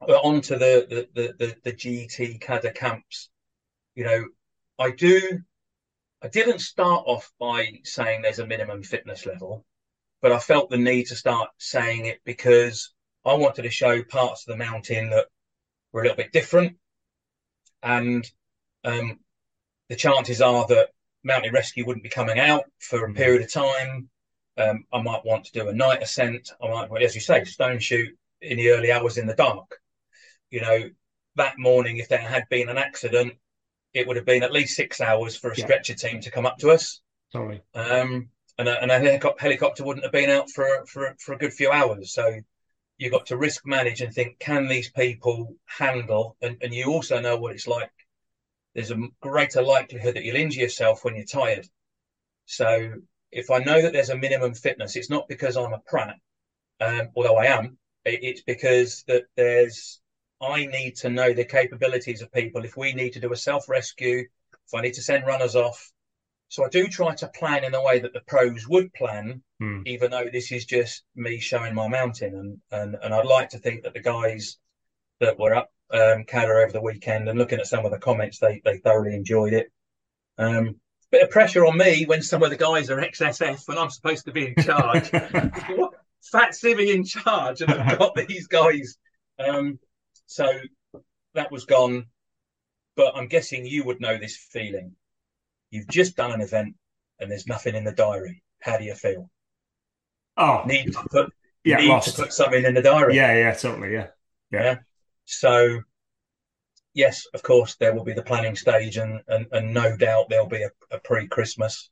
but 0.00 0.24
onto 0.24 0.58
the 0.58 0.86
the 0.88 1.08
the, 1.14 1.34
the, 1.38 1.56
the 1.64 1.72
GT 1.72 2.40
Cadair 2.40 2.72
camps, 2.72 3.30
you 3.94 4.04
know, 4.04 4.24
I 4.78 4.90
do. 4.90 5.40
I 6.22 6.28
didn't 6.28 6.60
start 6.60 7.04
off 7.06 7.30
by 7.38 7.80
saying 7.84 8.22
there's 8.22 8.38
a 8.38 8.46
minimum 8.46 8.82
fitness 8.82 9.26
level, 9.26 9.64
but 10.22 10.32
I 10.32 10.38
felt 10.38 10.70
the 10.70 10.78
need 10.78 11.06
to 11.06 11.16
start 11.16 11.50
saying 11.58 12.06
it 12.06 12.20
because 12.24 12.92
I 13.24 13.34
wanted 13.34 13.62
to 13.62 13.70
show 13.70 14.02
parts 14.02 14.46
of 14.46 14.52
the 14.52 14.64
mountain 14.64 15.10
that 15.10 15.26
were 15.92 16.00
a 16.00 16.04
little 16.04 16.16
bit 16.16 16.32
different, 16.32 16.76
and 17.82 18.28
um, 18.84 19.20
the 19.88 19.96
chances 19.96 20.40
are 20.40 20.66
that 20.68 20.90
mountain 21.24 21.52
rescue 21.52 21.86
wouldn't 21.86 22.04
be 22.04 22.08
coming 22.08 22.38
out 22.38 22.64
for 22.78 23.04
a 23.04 23.14
period 23.14 23.42
of 23.42 23.52
time. 23.52 24.08
Um, 24.58 24.84
I 24.92 25.02
might 25.02 25.24
want 25.24 25.44
to 25.46 25.52
do 25.52 25.68
a 25.68 25.72
night 25.74 26.02
ascent. 26.02 26.50
I 26.62 26.68
might, 26.68 27.02
as 27.02 27.14
you 27.14 27.20
say, 27.20 27.44
stone 27.44 27.78
shoot 27.78 28.16
in 28.40 28.56
the 28.56 28.70
early 28.70 28.90
hours 28.92 29.18
in 29.18 29.26
the 29.26 29.34
dark 29.34 29.80
you 30.50 30.60
know, 30.60 30.90
that 31.36 31.58
morning, 31.58 31.98
if 31.98 32.08
there 32.08 32.18
had 32.18 32.48
been 32.48 32.68
an 32.68 32.78
accident, 32.78 33.34
it 33.92 34.06
would 34.06 34.16
have 34.16 34.26
been 34.26 34.42
at 34.42 34.52
least 34.52 34.76
six 34.76 35.00
hours 35.00 35.36
for 35.36 35.50
a 35.50 35.56
Yeah. 35.56 35.64
stretcher 35.64 35.94
team 35.94 36.20
to 36.20 36.30
come 36.30 36.46
up 36.46 36.58
to 36.58 36.70
us. 36.70 37.00
Sorry. 37.30 37.62
Um, 37.74 38.30
and 38.58 38.68
a, 38.68 38.80
and 38.82 38.90
a 38.90 38.98
helico- 38.98 39.38
helicopter 39.38 39.84
wouldn't 39.84 40.04
have 40.04 40.12
been 40.12 40.30
out 40.30 40.50
for, 40.50 40.86
for, 40.86 41.14
for 41.18 41.34
a 41.34 41.38
good 41.38 41.52
few 41.52 41.70
hours. 41.70 42.12
So 42.12 42.40
you've 42.98 43.12
got 43.12 43.26
to 43.26 43.36
risk 43.36 43.66
manage 43.66 44.00
and 44.00 44.12
think, 44.14 44.38
can 44.38 44.68
these 44.68 44.90
people 44.90 45.54
handle? 45.66 46.36
And, 46.40 46.56
and 46.62 46.72
you 46.72 46.86
also 46.86 47.20
know 47.20 47.36
what 47.36 47.54
it's 47.54 47.66
like. 47.66 47.90
There's 48.74 48.90
a 48.90 49.08
greater 49.20 49.62
likelihood 49.62 50.14
that 50.14 50.24
you'll 50.24 50.36
injure 50.36 50.60
yourself 50.60 51.04
when 51.04 51.16
you're 51.16 51.24
tired. 51.24 51.68
So 52.46 52.92
if 53.32 53.50
I 53.50 53.58
know 53.58 53.82
that 53.82 53.92
there's 53.92 54.10
a 54.10 54.16
minimum 54.16 54.54
fitness, 54.54 54.96
it's 54.96 55.10
not 55.10 55.28
because 55.28 55.56
I'm 55.56 55.72
a 55.72 55.80
prat, 55.80 56.16
um, 56.80 57.08
although 57.14 57.36
I 57.36 57.46
am. 57.46 57.78
It, 58.04 58.20
it's 58.22 58.42
because 58.42 59.02
that 59.08 59.24
there's 59.36 60.00
I 60.40 60.66
need 60.66 60.96
to 60.96 61.08
know 61.08 61.32
the 61.32 61.44
capabilities 61.44 62.22
of 62.22 62.32
people. 62.32 62.64
If 62.64 62.76
we 62.76 62.92
need 62.92 63.14
to 63.14 63.20
do 63.20 63.32
a 63.32 63.36
self 63.36 63.68
rescue, 63.68 64.18
if 64.20 64.74
I 64.74 64.80
need 64.82 64.94
to 64.94 65.02
send 65.02 65.26
runners 65.26 65.56
off, 65.56 65.90
so 66.48 66.64
I 66.64 66.68
do 66.68 66.86
try 66.86 67.14
to 67.16 67.28
plan 67.28 67.64
in 67.64 67.74
a 67.74 67.82
way 67.82 67.98
that 68.00 68.12
the 68.12 68.20
pros 68.26 68.68
would 68.68 68.92
plan, 68.92 69.42
Hmm. 69.58 69.82
even 69.86 70.10
though 70.10 70.28
this 70.30 70.52
is 70.52 70.66
just 70.66 71.02
me 71.14 71.40
showing 71.40 71.74
my 71.74 71.88
mountain. 71.88 72.34
And 72.34 72.60
and, 72.70 72.96
and 73.02 73.14
I'd 73.14 73.26
like 73.26 73.50
to 73.50 73.58
think 73.58 73.82
that 73.84 73.94
the 73.94 74.00
guys 74.00 74.58
that 75.20 75.38
were 75.38 75.54
up 75.54 75.72
um, 75.90 76.24
Cadair 76.24 76.60
over 76.62 76.72
the 76.72 76.80
weekend 76.80 77.28
and 77.28 77.38
looking 77.38 77.58
at 77.58 77.66
some 77.66 77.84
of 77.84 77.90
the 77.90 77.98
comments, 77.98 78.38
they 78.38 78.60
they 78.64 78.78
thoroughly 78.78 79.14
enjoyed 79.14 79.54
it. 79.54 79.72
Um, 80.38 80.76
bit 81.10 81.22
of 81.22 81.30
pressure 81.30 81.64
on 81.64 81.78
me 81.78 82.04
when 82.04 82.20
some 82.20 82.42
of 82.42 82.50
the 82.50 82.56
guys 82.56 82.90
are 82.90 83.00
XSF 83.00 83.66
when 83.66 83.78
I'm 83.78 83.90
supposed 83.90 84.26
to 84.26 84.32
be 84.32 84.48
in 84.48 84.62
charge. 84.62 85.10
What? 85.10 85.92
Fat 86.32 86.50
Civvy 86.50 86.92
in 86.92 87.04
charge, 87.04 87.60
and 87.60 87.70
I've 87.72 87.98
got 87.98 88.14
these 88.16 88.48
guys. 88.48 88.98
Um, 89.38 89.78
so 90.26 90.46
that 91.34 91.50
was 91.52 91.64
gone. 91.64 92.06
But 92.96 93.14
I'm 93.16 93.28
guessing 93.28 93.66
you 93.66 93.84
would 93.84 94.00
know 94.00 94.16
this 94.18 94.36
feeling. 94.36 94.92
You've 95.70 95.88
just 95.88 96.16
done 96.16 96.32
an 96.32 96.40
event 96.40 96.76
and 97.20 97.30
there's 97.30 97.46
nothing 97.46 97.74
in 97.74 97.84
the 97.84 97.92
diary. 97.92 98.42
How 98.60 98.78
do 98.78 98.84
you 98.84 98.94
feel? 98.94 99.30
oh, 100.36 100.62
Need 100.66 100.92
to 100.92 101.02
put 101.10 101.32
yeah, 101.64 101.78
need 101.78 101.88
lost. 101.88 102.14
to 102.16 102.22
put 102.22 102.32
something 102.32 102.64
in 102.64 102.74
the 102.74 102.82
diary. 102.82 103.16
Yeah, 103.16 103.34
yeah, 103.36 103.52
totally. 103.54 103.92
Yeah. 103.92 104.08
Yeah. 104.50 104.78
So 105.24 105.80
yes, 106.94 107.26
of 107.34 107.42
course 107.42 107.76
there 107.76 107.94
will 107.94 108.04
be 108.04 108.12
the 108.12 108.22
planning 108.22 108.56
stage 108.56 108.96
and 108.96 109.20
and, 109.28 109.46
and 109.52 109.74
no 109.74 109.96
doubt 109.96 110.28
there'll 110.28 110.46
be 110.46 110.62
a, 110.62 110.70
a 110.90 110.98
pre-Christmas, 111.00 111.90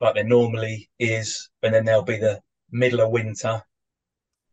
like 0.00 0.14
there 0.14 0.24
normally 0.24 0.90
is, 0.98 1.50
and 1.62 1.74
then 1.74 1.84
there'll 1.84 2.02
be 2.02 2.18
the 2.18 2.40
middle 2.70 3.00
of 3.00 3.10
winter. 3.10 3.62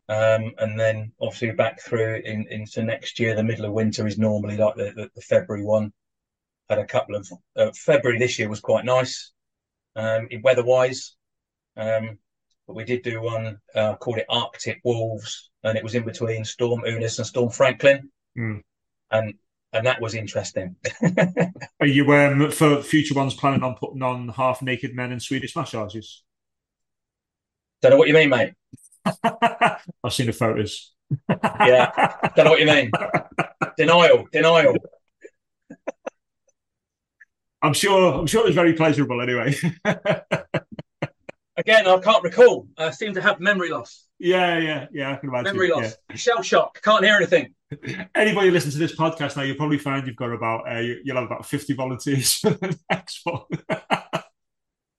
Um, 0.10 0.54
and 0.58 0.80
then 0.80 1.14
obviously 1.22 1.52
back 1.52 1.82
through 1.82 2.22
in, 2.26 2.48
into 2.50 2.84
next 2.84 3.20
year, 3.20 3.36
the 3.36 3.44
middle 3.44 3.66
of 3.66 3.74
winter 3.74 4.08
is 4.08 4.18
normally 4.18 4.58
like 4.58 4.76
the, 4.76 4.92
the, 4.96 5.12
the 5.16 5.22
February 5.22 5.64
one. 5.64 5.94
Had 6.70 6.80
a 6.80 6.86
couple 6.86 7.16
of 7.16 7.30
uh, 7.56 7.72
February 7.74 8.20
this 8.20 8.40
year 8.40 8.50
was 8.50 8.60
quite 8.60 8.86
nice, 8.86 9.32
um, 9.96 10.28
in 10.32 10.42
weather-wise. 10.42 11.16
Um, 11.78 12.20
but 12.68 12.76
we 12.76 12.86
did 12.86 13.04
do 13.04 13.22
one 13.22 13.60
uh, 13.76 13.96
called 13.96 14.20
it 14.20 14.28
Arctic 14.30 14.82
Wolves, 14.86 15.52
and 15.64 15.78
it 15.78 15.84
was 15.84 15.96
in 15.96 16.06
between 16.06 16.46
Storm 16.46 16.84
Eunice 16.86 17.20
and 17.20 17.28
Storm 17.28 17.50
Franklin, 17.50 18.12
Mm. 18.38 18.62
and 19.12 19.34
and 19.74 19.86
that 19.86 20.02
was 20.02 20.16
interesting. 20.16 20.76
Are 21.82 21.88
you 21.88 22.12
um, 22.14 22.52
for 22.52 22.82
future 22.82 23.14
ones 23.16 23.34
planning 23.36 23.64
on 23.64 23.76
putting 23.76 24.02
on 24.02 24.30
half 24.30 24.62
naked 24.62 24.96
men 24.96 25.12
in 25.12 25.20
Swedish 25.20 25.56
massages? 25.56 26.24
Don't 27.82 27.92
know 27.92 27.98
what 27.98 28.08
you 28.08 28.14
mean, 28.14 28.30
mate. 28.30 28.54
I've 30.04 30.14
seen 30.14 30.28
the 30.28 30.34
photos. 30.34 30.94
Yeah. 31.30 32.16
Don't 32.36 32.46
know 32.46 32.52
what 32.52 32.60
you 32.60 32.66
mean. 32.68 32.92
Denial, 33.78 34.26
denial. 34.32 34.76
I'm 37.62 37.74
sure. 37.74 38.14
I'm 38.20 38.28
sure 38.28 38.42
it 38.44 38.48
was 38.48 38.56
very 38.56 38.74
pleasurable. 38.74 39.22
Anyway. 39.22 39.56
Again, 41.58 41.88
I 41.88 41.98
can't 42.00 42.24
recall. 42.24 42.68
I 42.78 42.92
seem 42.92 43.14
to 43.16 43.22
have 43.22 43.42
memory 43.42 43.70
loss. 43.70 44.06
yeah, 44.18 44.58
yeah, 44.60 44.88
yeah. 44.94 45.12
I 45.12 45.16
can 45.18 45.28
imagine. 45.30 45.52
Memory 45.58 45.70
loss. 45.72 45.94
Shell 46.16 46.42
shock. 46.42 46.82
Can't 46.82 47.04
hear 47.04 47.16
anything. 47.16 47.54
Yeah. 47.86 48.06
Anybody 48.16 48.50
listen 48.50 48.72
to 48.72 48.78
this 48.78 48.96
podcast 48.96 49.36
now, 49.36 49.44
you'll 49.44 49.58
probably 49.58 49.78
find 49.78 50.08
you've 50.08 50.16
got 50.16 50.32
about 50.32 50.72
uh, 50.72 50.80
you- 50.80 51.02
you'll 51.04 51.18
have 51.18 51.26
about 51.26 51.46
50 51.46 51.74
volunteers 51.74 52.34
for 52.36 52.52
the 52.52 52.80
next 52.90 53.20
one. 53.26 53.42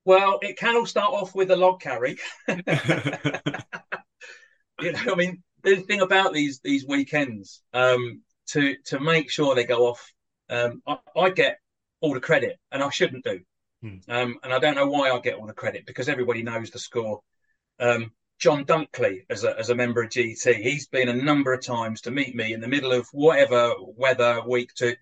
Well, 0.05 0.39
it 0.43 0.59
can 0.59 0.77
all 0.77 0.87
start 0.87 1.13
off 1.15 1.35
with 1.35 1.51
a 1.51 1.57
log 1.57 1.81
carry. 1.81 2.19
You 4.83 4.93
know, 4.93 5.13
I 5.13 5.15
mean, 5.15 5.43
the 5.63 5.77
thing 5.77 6.01
about 6.01 6.33
these 6.33 6.61
these 6.61 6.87
weekends, 6.87 7.63
um, 7.73 8.23
to 8.49 8.77
to 8.87 9.01
make 9.01 9.31
sure 9.31 9.55
they 9.55 9.65
go 9.65 9.87
off, 9.87 10.13
um, 10.49 10.83
I, 10.87 10.99
I 11.17 11.31
get 11.31 11.59
all 12.01 12.15
the 12.15 12.21
credit, 12.21 12.59
and 12.73 12.83
I 12.83 12.91
shouldn't 12.91 13.25
do. 13.25 13.41
Hmm. 13.83 13.97
Um, 14.09 14.39
and 14.43 14.53
I 14.53 14.59
don't 14.59 14.75
know 14.75 14.89
why 14.89 15.11
I 15.11 15.19
get 15.21 15.37
all 15.37 15.47
the 15.47 15.53
credit 15.55 15.87
because 15.87 16.09
everybody 16.09 16.43
knows 16.43 16.71
the 16.71 16.79
score. 16.79 17.21
Um, 17.79 18.13
John 18.39 18.65
Dunkley, 18.65 19.25
as 19.29 19.45
a 19.45 19.59
as 19.59 19.71
a 19.71 19.75
member 19.75 20.03
of 20.03 20.11
GT, 20.11 20.55
he's 20.57 20.87
been 20.89 21.09
a 21.09 21.15
number 21.15 21.53
of 21.53 21.65
times 21.65 22.01
to 22.03 22.11
meet 22.11 22.35
me 22.35 22.53
in 22.53 22.61
the 22.61 22.69
middle 22.69 22.93
of 22.93 23.07
whatever 23.13 23.75
weather 23.79 24.43
week 24.47 24.73
to 24.77 24.97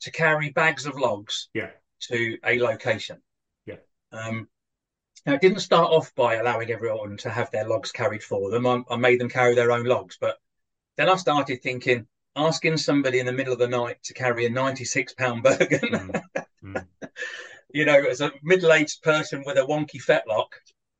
to 0.00 0.10
carry 0.10 0.50
bags 0.50 0.86
of 0.86 0.96
logs 0.96 1.48
Yeah. 1.54 1.70
to 2.02 2.38
a 2.44 2.58
location. 2.60 3.22
Yeah. 3.66 3.76
Um, 4.12 4.48
now, 5.26 5.34
it 5.34 5.40
didn't 5.40 5.60
start 5.60 5.90
off 5.90 6.14
by 6.14 6.34
allowing 6.34 6.70
everyone 6.70 7.16
to 7.18 7.30
have 7.30 7.50
their 7.50 7.66
logs 7.66 7.92
carried 7.92 8.22
for 8.22 8.50
them. 8.50 8.66
I, 8.66 8.82
I 8.90 8.96
made 8.96 9.20
them 9.20 9.28
carry 9.30 9.54
their 9.54 9.72
own 9.72 9.84
logs, 9.84 10.16
but 10.20 10.38
then 10.96 11.08
I 11.08 11.16
started 11.16 11.62
thinking, 11.62 12.06
asking 12.36 12.76
somebody 12.76 13.20
in 13.20 13.26
the 13.26 13.32
middle 13.32 13.52
of 13.52 13.58
the 13.58 13.68
night 13.68 14.02
to 14.04 14.14
carry 14.14 14.44
a 14.46 14.50
96 14.50 15.14
pound 15.14 15.42
Bergen, 15.42 15.80
Mm, 15.82 16.22
mm. 16.64 16.86
you 17.72 17.84
know, 17.84 18.02
as 18.02 18.20
a 18.20 18.32
middle 18.42 18.72
aged 18.72 19.02
person 19.02 19.42
with 19.46 19.56
a 19.56 19.62
wonky 19.62 20.00
fetlock, 20.02 20.48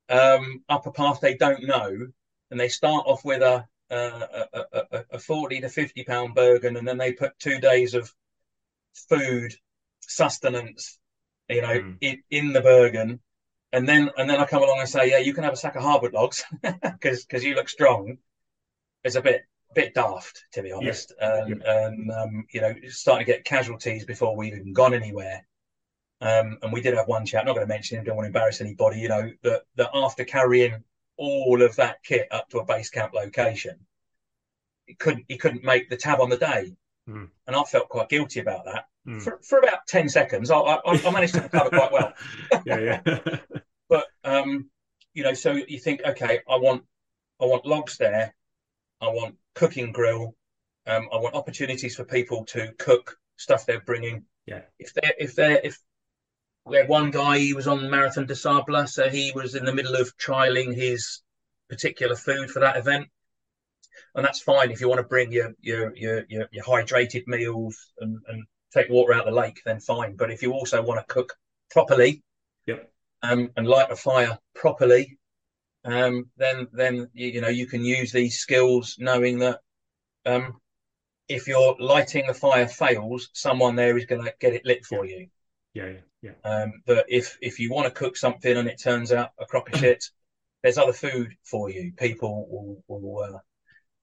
um, 0.09 0.63
up 0.69 0.87
a 0.87 0.93
path 0.93 1.21
they 1.21 1.35
don't 1.35 1.65
know, 1.65 2.09
and 2.51 2.61
they 2.61 2.69
start 2.69 3.05
off 3.07 3.25
with 3.25 3.43
a, 3.43 3.67
a, 3.91 3.97
a, 3.97 4.65
a, 4.73 5.05
a 5.13 5.19
40 5.19 5.61
to 5.61 5.69
50 5.69 6.05
pound 6.05 6.35
Bergen, 6.35 6.77
and 6.77 6.87
then 6.87 6.99
they 6.99 7.13
put 7.13 7.39
two 7.39 7.59
days 7.61 7.95
of 7.95 8.13
food, 9.09 9.55
sustenance, 10.01 10.99
you 11.49 11.63
know, 11.63 11.81
Mm. 11.81 11.97
in, 12.01 12.23
in 12.31 12.53
the 12.53 12.61
Bergen. 12.61 13.21
And 13.75 13.89
then, 13.89 14.09
and 14.17 14.31
then 14.31 14.39
I 14.39 14.45
come 14.45 14.63
along 14.63 14.79
and 14.79 14.89
say, 14.89 15.11
yeah, 15.11 15.19
you 15.19 15.35
can 15.35 15.43
have 15.43 15.53
a 15.53 15.57
sack 15.57 15.75
of 15.75 15.83
hardwood 15.83 16.13
logs 16.13 16.45
because 16.63 17.25
because 17.25 17.43
you 17.43 17.57
look 17.57 17.69
strong. 17.69 18.19
It's 19.03 19.17
a 19.17 19.21
bit 19.21 19.47
bit 19.75 19.95
daft, 19.95 20.45
to 20.53 20.63
be 20.63 20.71
honest. 20.71 21.13
And, 21.21 21.61
and 21.61 22.11
um, 22.13 22.47
you 22.53 22.61
know, 22.61 22.73
starting 22.89 23.27
to 23.27 23.33
get 23.33 23.45
casualties 23.45 24.05
before 24.05 24.37
we've 24.37 24.55
even 24.55 24.73
gone 24.73 24.95
anywhere. 24.95 25.45
Um, 26.21 26.59
and 26.63 26.73
we 26.73 26.83
did 26.83 26.95
have 26.95 27.09
one 27.09 27.27
chap, 27.27 27.45
not 27.45 27.57
going 27.57 27.67
to 27.67 27.73
mention 27.73 27.99
him, 27.99 28.05
don't 28.05 28.15
want 28.15 28.27
to 28.27 28.29
embarrass 28.29 28.61
anybody, 28.61 29.01
you 29.01 29.09
know, 29.09 29.33
that, 29.43 29.63
that 29.75 29.91
after 29.93 30.25
carrying 30.25 30.85
all 31.17 31.61
of 31.61 31.75
that 31.75 31.97
kit 32.05 32.29
up 32.31 32.49
to 32.51 32.59
a 32.59 32.65
base 32.65 32.91
camp 32.91 33.13
location, 33.13 33.81
he 34.87 34.95
couldn't 34.95 35.25
he 35.27 35.37
couldn't 35.37 35.65
make 35.65 35.91
the 35.91 35.97
tab 35.97 36.21
on 36.21 36.31
the 36.31 36.37
day. 36.37 36.77
Hmm. 37.07 37.25
And 37.49 37.57
I 37.57 37.63
felt 37.65 37.89
quite 37.89 38.09
guilty 38.09 38.39
about 38.39 38.67
that. 38.67 38.87
Hmm. 39.05 39.19
For, 39.19 39.39
for 39.43 39.59
about 39.59 39.87
10 39.89 40.09
seconds, 40.09 40.51
I, 40.51 40.59
I, 40.59 40.79
I 40.87 41.11
managed 41.11 41.35
to 41.35 41.43
recover 41.43 41.69
quite 41.69 41.93
well. 41.93 42.15
yeah, 42.65 43.01
yeah. 43.05 43.39
But 43.89 44.07
um, 44.25 44.71
you 45.13 45.23
know, 45.23 45.35
so 45.35 45.53
you 45.53 45.79
think, 45.79 46.03
okay, 46.05 46.41
I 46.49 46.57
want 46.57 46.85
I 47.41 47.47
want 47.47 47.67
logs 47.67 47.97
there, 47.99 48.35
I 49.01 49.09
want 49.09 49.37
cooking 49.55 49.93
grill, 49.93 50.35
um, 50.87 51.09
I 51.13 51.17
want 51.17 51.35
opportunities 51.35 51.97
for 51.97 52.05
people 52.05 52.45
to 52.47 52.73
cook 52.79 53.17
stuff 53.37 53.67
they're 53.67 53.81
bringing. 53.81 54.25
Yeah. 54.47 54.63
If 54.79 54.95
they're 54.95 55.15
if 55.19 55.35
they're 55.35 55.61
if 55.63 55.79
we 56.67 56.77
had 56.79 56.89
one 56.89 57.11
guy, 57.11 57.39
he 57.39 57.53
was 57.53 57.67
on 57.67 57.91
Marathon 57.91 58.27
des 58.27 58.37
Sables, 58.37 58.95
so 58.95 59.09
he 59.09 59.33
was 59.35 59.55
in 59.55 59.65
the 59.65 59.75
middle 59.75 59.97
of 59.97 60.17
trialing 60.17 60.75
his 60.75 61.21
particular 61.69 62.17
food 62.17 62.51
for 62.51 62.61
that 62.61 62.77
event. 62.77 63.09
And 64.15 64.25
that's 64.25 64.41
fine 64.41 64.71
if 64.71 64.81
you 64.81 64.89
want 64.89 65.01
to 65.01 65.07
bring 65.07 65.33
your 65.33 65.53
your 65.61 65.95
your 65.97 66.25
your, 66.29 66.49
your 66.51 66.65
hydrated 66.65 67.27
meals 67.27 67.93
and, 67.99 68.19
and 68.29 68.45
take 68.73 68.89
water 68.89 69.13
out 69.13 69.27
of 69.27 69.35
the 69.35 69.41
lake, 69.41 69.61
then 69.65 69.81
fine. 69.81 70.17
But 70.17 70.31
if 70.31 70.43
you 70.43 70.53
also 70.53 70.83
want 70.83 71.01
to 71.01 71.13
cook 71.13 71.35
properly. 71.71 72.23
Um, 73.25 73.51
and 73.57 73.67
light 73.67 73.91
a 73.91 73.97
fire 73.97 74.39
properly, 74.55 75.19
um, 75.85 76.31
then 76.37 76.69
then 76.73 77.09
you, 77.15 77.29
you 77.29 77.41
know 77.41 77.49
you 77.49 77.67
can 77.67 77.85
use 77.85 78.13
these 78.13 78.39
skills, 78.39 78.97
knowing 78.99 79.39
that 79.39 79.61
um, 80.27 80.61
if 81.29 81.49
your 81.49 81.77
lighting 81.79 82.27
the 82.27 82.35
fire 82.35 82.69
fails, 82.69 83.31
someone 83.33 83.77
there 83.77 83.97
is 83.97 84.07
going 84.07 84.25
to 84.25 84.33
get 84.41 84.55
it 84.55 84.67
lit 84.67 84.85
for 84.85 85.05
you. 85.05 85.29
yeah, 85.75 85.87
yeah, 85.87 86.31
yeah. 86.45 86.51
Um, 86.51 86.73
but 86.87 87.07
if 87.09 87.39
if 87.41 87.59
you 87.59 87.71
want 87.71 87.87
to 87.87 87.99
cook 87.99 88.17
something 88.17 88.57
and 88.57 88.69
it 88.69 88.81
turns 88.83 89.13
out 89.13 89.31
a 89.39 89.47
crock 89.47 89.73
of 89.73 89.81
shit, 89.81 90.05
there's 90.63 90.79
other 90.79 90.93
food 90.93 91.35
for 91.45 91.71
you. 91.71 91.93
People 91.97 92.83
will, 92.89 92.99
will 92.99 93.25
uh, 93.25 93.39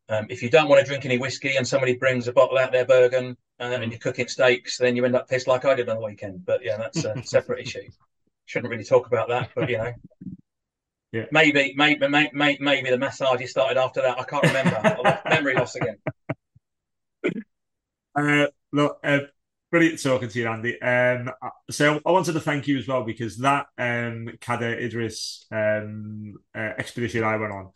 um, 0.09 0.28
if 0.30 0.41
you 0.41 0.49
don't 0.49 0.67
want 0.67 0.82
to 0.82 0.88
drink 0.88 1.05
any 1.05 1.17
whiskey 1.17 1.55
and 1.55 1.67
somebody 1.67 1.95
brings 1.95 2.28
a 2.28 2.34
bottle 2.34 2.57
out 2.57 2.72
their 2.72 2.86
Bergen 2.86 3.38
uh, 3.59 3.63
and 3.63 3.91
you're 3.91 3.99
cooking 3.99 4.28
steaks, 4.28 4.78
then 4.78 4.95
you 4.95 5.05
end 5.05 5.15
up 5.15 5.30
pissed 5.30 5.47
like 5.47 5.63
I 5.63 5.76
did 5.76 5.89
on 5.89 5.97
the 5.97 6.05
weekend. 6.05 6.45
But 6.45 6.63
yeah, 6.63 6.78
that's 6.78 7.05
a 7.05 7.22
separate 7.24 7.61
issue. 7.65 7.89
Shouldn't 8.51 8.69
really 8.69 8.83
talk 8.83 9.07
about 9.07 9.29
that, 9.29 9.51
but 9.55 9.69
you 9.69 9.77
know. 9.77 9.93
Yeah. 11.13 11.25
Maybe, 11.29 11.73
maybe, 11.75 12.07
maybe, 12.07 12.57
maybe 12.61 12.89
the 12.89 12.97
massage 12.97 13.45
started 13.49 13.77
after 13.77 14.01
that. 14.01 14.17
I 14.17 14.23
can't 14.23 14.43
remember. 14.43 15.19
Memory 15.25 15.55
loss 15.55 15.75
again. 15.75 15.97
Uh, 18.13 18.47
look, 18.73 18.99
uh, 19.05 19.19
brilliant 19.71 20.01
talking 20.01 20.27
to 20.27 20.39
you, 20.39 20.47
Andy. 20.47 20.81
Um, 20.81 21.31
so 21.69 22.01
I 22.05 22.11
wanted 22.11 22.33
to 22.33 22.41
thank 22.41 22.67
you 22.67 22.77
as 22.77 22.87
well 22.87 23.03
because 23.03 23.37
that 23.37 23.67
um, 23.77 24.29
Cadair 24.41 24.77
Idris 24.77 25.45
um, 25.49 26.35
uh, 26.53 26.73
expedition 26.77 27.23
I 27.23 27.37
went 27.37 27.53
on, 27.53 27.69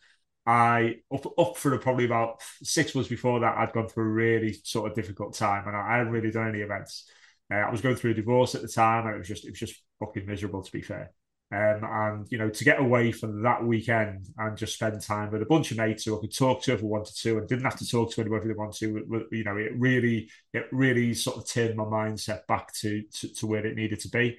I 0.46 0.96
up 1.10 1.26
up 1.38 1.56
for 1.56 1.76
probably 1.78 2.04
about 2.04 2.42
six 2.62 2.94
months 2.94 3.08
before 3.08 3.40
that, 3.40 3.56
I'd 3.56 3.72
gone 3.72 3.88
through 3.88 4.04
a 4.04 4.12
really 4.12 4.52
sort 4.62 4.90
of 4.90 4.94
difficult 4.94 5.34
time, 5.34 5.66
and 5.66 5.74
I, 5.74 5.94
I 5.94 5.96
hadn't 5.96 6.12
really 6.12 6.30
done 6.30 6.48
any 6.48 6.60
events. 6.60 7.10
Uh, 7.52 7.56
I 7.56 7.70
was 7.70 7.80
going 7.80 7.96
through 7.96 8.12
a 8.12 8.14
divorce 8.14 8.54
at 8.54 8.62
the 8.62 8.68
time, 8.68 9.06
and 9.06 9.14
it 9.14 9.18
was 9.18 9.28
just 9.28 9.44
it 9.44 9.50
was 9.50 9.60
just 9.60 9.82
fucking 10.00 10.26
miserable 10.26 10.62
to 10.62 10.72
be 10.72 10.82
fair. 10.82 11.12
Um, 11.52 11.84
and 11.84 12.26
you 12.30 12.38
know, 12.38 12.50
to 12.50 12.64
get 12.64 12.80
away 12.80 13.12
from 13.12 13.42
that 13.42 13.64
weekend 13.64 14.26
and 14.36 14.56
just 14.56 14.74
spend 14.74 15.00
time 15.00 15.30
with 15.30 15.42
a 15.42 15.46
bunch 15.46 15.70
of 15.70 15.76
mates 15.76 16.04
who 16.04 16.16
I 16.16 16.20
could 16.20 16.36
talk 16.36 16.62
to 16.62 16.72
if 16.72 16.80
I 16.80 16.86
wanted 16.86 17.14
to, 17.18 17.38
and 17.38 17.48
didn't 17.48 17.64
have 17.64 17.78
to 17.78 17.88
talk 17.88 18.12
to 18.12 18.20
anybody 18.20 18.50
if 18.50 18.56
I 18.56 18.58
wanted 18.58 18.78
to. 18.80 19.26
You 19.30 19.44
know, 19.44 19.56
it 19.56 19.72
really, 19.76 20.28
it 20.52 20.66
really 20.72 21.14
sort 21.14 21.36
of 21.36 21.48
turned 21.48 21.76
my 21.76 21.84
mindset 21.84 22.46
back 22.48 22.72
to 22.80 23.02
to, 23.20 23.34
to 23.34 23.46
where 23.46 23.64
it 23.64 23.76
needed 23.76 24.00
to 24.00 24.08
be. 24.08 24.38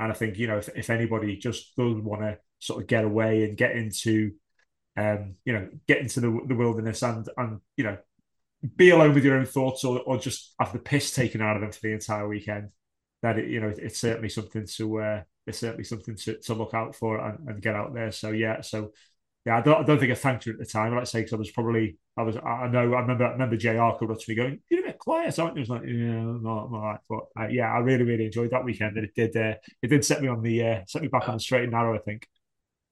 And 0.00 0.10
I 0.10 0.14
think 0.14 0.36
you 0.36 0.48
know, 0.48 0.58
if, 0.58 0.68
if 0.74 0.90
anybody 0.90 1.36
just 1.36 1.76
does 1.76 2.00
want 2.00 2.22
to 2.22 2.38
sort 2.58 2.82
of 2.82 2.88
get 2.88 3.04
away 3.04 3.44
and 3.44 3.56
get 3.56 3.76
into, 3.76 4.32
um, 4.96 5.36
you 5.44 5.52
know, 5.52 5.68
get 5.86 5.98
into 5.98 6.20
the, 6.20 6.40
the 6.48 6.56
wilderness 6.56 7.02
and 7.02 7.28
and 7.36 7.60
you 7.76 7.84
know, 7.84 7.98
be 8.76 8.90
alone 8.90 9.14
with 9.14 9.24
your 9.24 9.36
own 9.36 9.46
thoughts 9.46 9.84
or 9.84 10.00
or 10.00 10.18
just 10.18 10.54
have 10.60 10.72
the 10.72 10.78
piss 10.78 11.12
taken 11.14 11.40
out 11.40 11.56
of 11.56 11.62
them 11.62 11.72
for 11.72 11.80
the 11.82 11.92
entire 11.92 12.28
weekend, 12.28 12.70
that 13.22 13.38
it, 13.38 13.48
you 13.48 13.60
know, 13.60 13.72
it's 13.76 13.98
certainly 13.98 14.28
something 14.28 14.66
to. 14.76 15.00
Uh, 15.00 15.22
it's 15.46 15.60
certainly 15.60 15.84
something 15.84 16.14
to, 16.14 16.36
to 16.40 16.52
look 16.52 16.74
out 16.74 16.94
for 16.94 17.18
and, 17.18 17.48
and 17.48 17.62
get 17.62 17.74
out 17.74 17.94
there. 17.94 18.12
So 18.12 18.32
yeah, 18.32 18.60
so 18.60 18.92
yeah, 19.46 19.56
I 19.56 19.60
don't, 19.62 19.80
I 19.80 19.82
don't 19.82 19.98
think 19.98 20.12
I 20.12 20.14
thanked 20.14 20.44
her 20.44 20.52
at 20.52 20.58
the 20.58 20.66
time. 20.66 20.92
Like 20.92 21.02
I 21.02 21.04
say, 21.04 21.20
because 21.20 21.32
I 21.32 21.36
was 21.36 21.50
probably, 21.50 21.96
I 22.18 22.22
was, 22.22 22.36
I 22.36 22.68
know, 22.68 22.92
I 22.92 23.00
remember, 23.00 23.26
I 23.26 23.30
remember 23.30 23.56
JR 23.56 23.96
called 23.96 24.10
up 24.10 24.18
to 24.18 24.24
me 24.28 24.34
going, 24.34 24.60
"You're 24.68 24.80
a 24.80 24.88
bit 24.88 24.98
quiet, 24.98 25.38
aren't 25.38 25.56
you?" 25.56 25.60
I 25.60 25.62
was 25.62 25.68
like, 25.70 25.82
"Yeah, 25.86 26.24
right." 26.44 26.98
But 27.08 27.20
uh, 27.40 27.48
yeah, 27.48 27.72
I 27.72 27.78
really, 27.78 28.04
really 28.04 28.26
enjoyed 28.26 28.50
that 28.50 28.64
weekend, 28.64 28.98
and 28.98 29.06
it 29.06 29.14
did, 29.14 29.36
uh, 29.36 29.54
it 29.82 29.88
did 29.88 30.04
set 30.04 30.20
me 30.20 30.28
on 30.28 30.42
the, 30.42 30.62
uh, 30.62 30.80
set 30.86 31.00
me 31.00 31.08
back 31.08 31.28
on 31.28 31.36
the 31.36 31.40
straight 31.40 31.62
and 31.62 31.72
narrow. 31.72 31.94
I 31.94 31.98
think. 31.98 32.26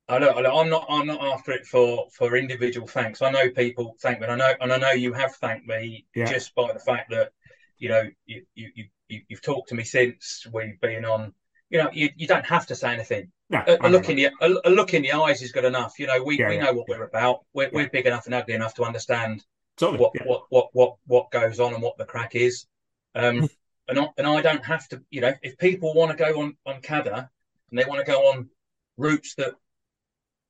I 0.09 0.19
know, 0.19 0.31
I'm 0.31 0.71
not. 0.71 0.87
I'm 0.89 1.07
not 1.07 1.21
after 1.21 1.53
it 1.53 1.67
for 1.67 2.07
for 2.13 2.37
individual 2.37 2.87
thanks. 2.87 3.23
I 3.23 3.31
know 3.31 3.51
people 3.51 3.97
thank 4.01 4.21
me, 4.21 4.27
and 4.27 4.41
I 4.41 4.47
know, 4.47 4.55
and 4.61 4.73
I 4.73 4.77
know 4.77 4.93
you 4.93 5.13
have 5.13 5.35
thanked 5.37 5.67
me 5.67 6.07
yeah. 6.15 6.31
just 6.31 6.55
by 6.55 6.73
the 6.73 6.79
fact 6.79 7.11
that 7.11 7.33
you 7.79 7.89
know 7.89 8.09
you 8.25 8.47
you 8.55 8.71
you 9.09 9.23
you've 9.29 9.43
talked 9.43 9.71
to 9.71 9.75
me 9.75 9.83
since 9.83 10.47
we've 10.53 10.81
been 10.81 11.05
on 11.05 11.33
you 11.71 11.79
know, 11.79 11.91
you, 11.93 12.11
you 12.17 12.27
don't 12.27 12.47
have 12.47 12.67
to 12.67 12.75
say 12.75 12.93
anything. 12.93 13.31
No, 13.49 13.63
a, 13.67 13.89
a 13.89 13.89
look 13.89 14.09
in 14.09 14.17
the 14.17 14.31
a, 14.41 14.55
a, 14.65 14.71
look 14.71 14.95
in 14.95 15.03
the 15.03 15.13
eyes 15.13 15.41
is 15.43 15.53
good 15.53 15.65
enough. 15.65 15.99
You 15.99 16.09
know, 16.09 16.23
we, 16.23 16.39
yeah, 16.39 16.49
we 16.49 16.57
yeah. 16.57 16.65
know 16.65 16.73
what 16.73 16.89
we're 16.89 17.05
about. 17.05 17.45
We're, 17.53 17.71
we're 17.73 17.89
big 17.89 18.07
enough 18.07 18.27
and 18.27 18.35
ugly 18.35 18.55
enough 18.55 18.75
to 18.75 18.83
understand 18.83 19.45
totally. 19.77 19.99
what, 19.99 20.13
what 20.25 20.43
what 20.49 20.69
what 20.73 20.97
what 21.07 21.31
goes 21.31 21.61
on 21.61 21.75
and 21.75 21.83
what 21.83 21.97
the 21.97 22.05
crack 22.05 22.35
is. 22.35 22.67
Um, 23.15 23.49
and 23.89 24.01
I, 24.01 24.09
and 24.19 24.27
I 24.27 24.41
don't 24.43 24.65
have 24.65 24.89
to. 24.89 25.03
You 25.11 25.21
know, 25.21 25.35
if 25.43 25.59
people 25.59 25.95
want 25.95 26.11
to 26.11 26.17
go 26.17 26.41
on 26.41 26.57
on 26.67 26.81
Cadair 26.81 27.31
and 27.71 27.79
they 27.79 27.85
want 27.85 28.05
to 28.05 28.11
go 28.11 28.31
on 28.33 28.49
routes 28.97 29.35
that 29.37 29.55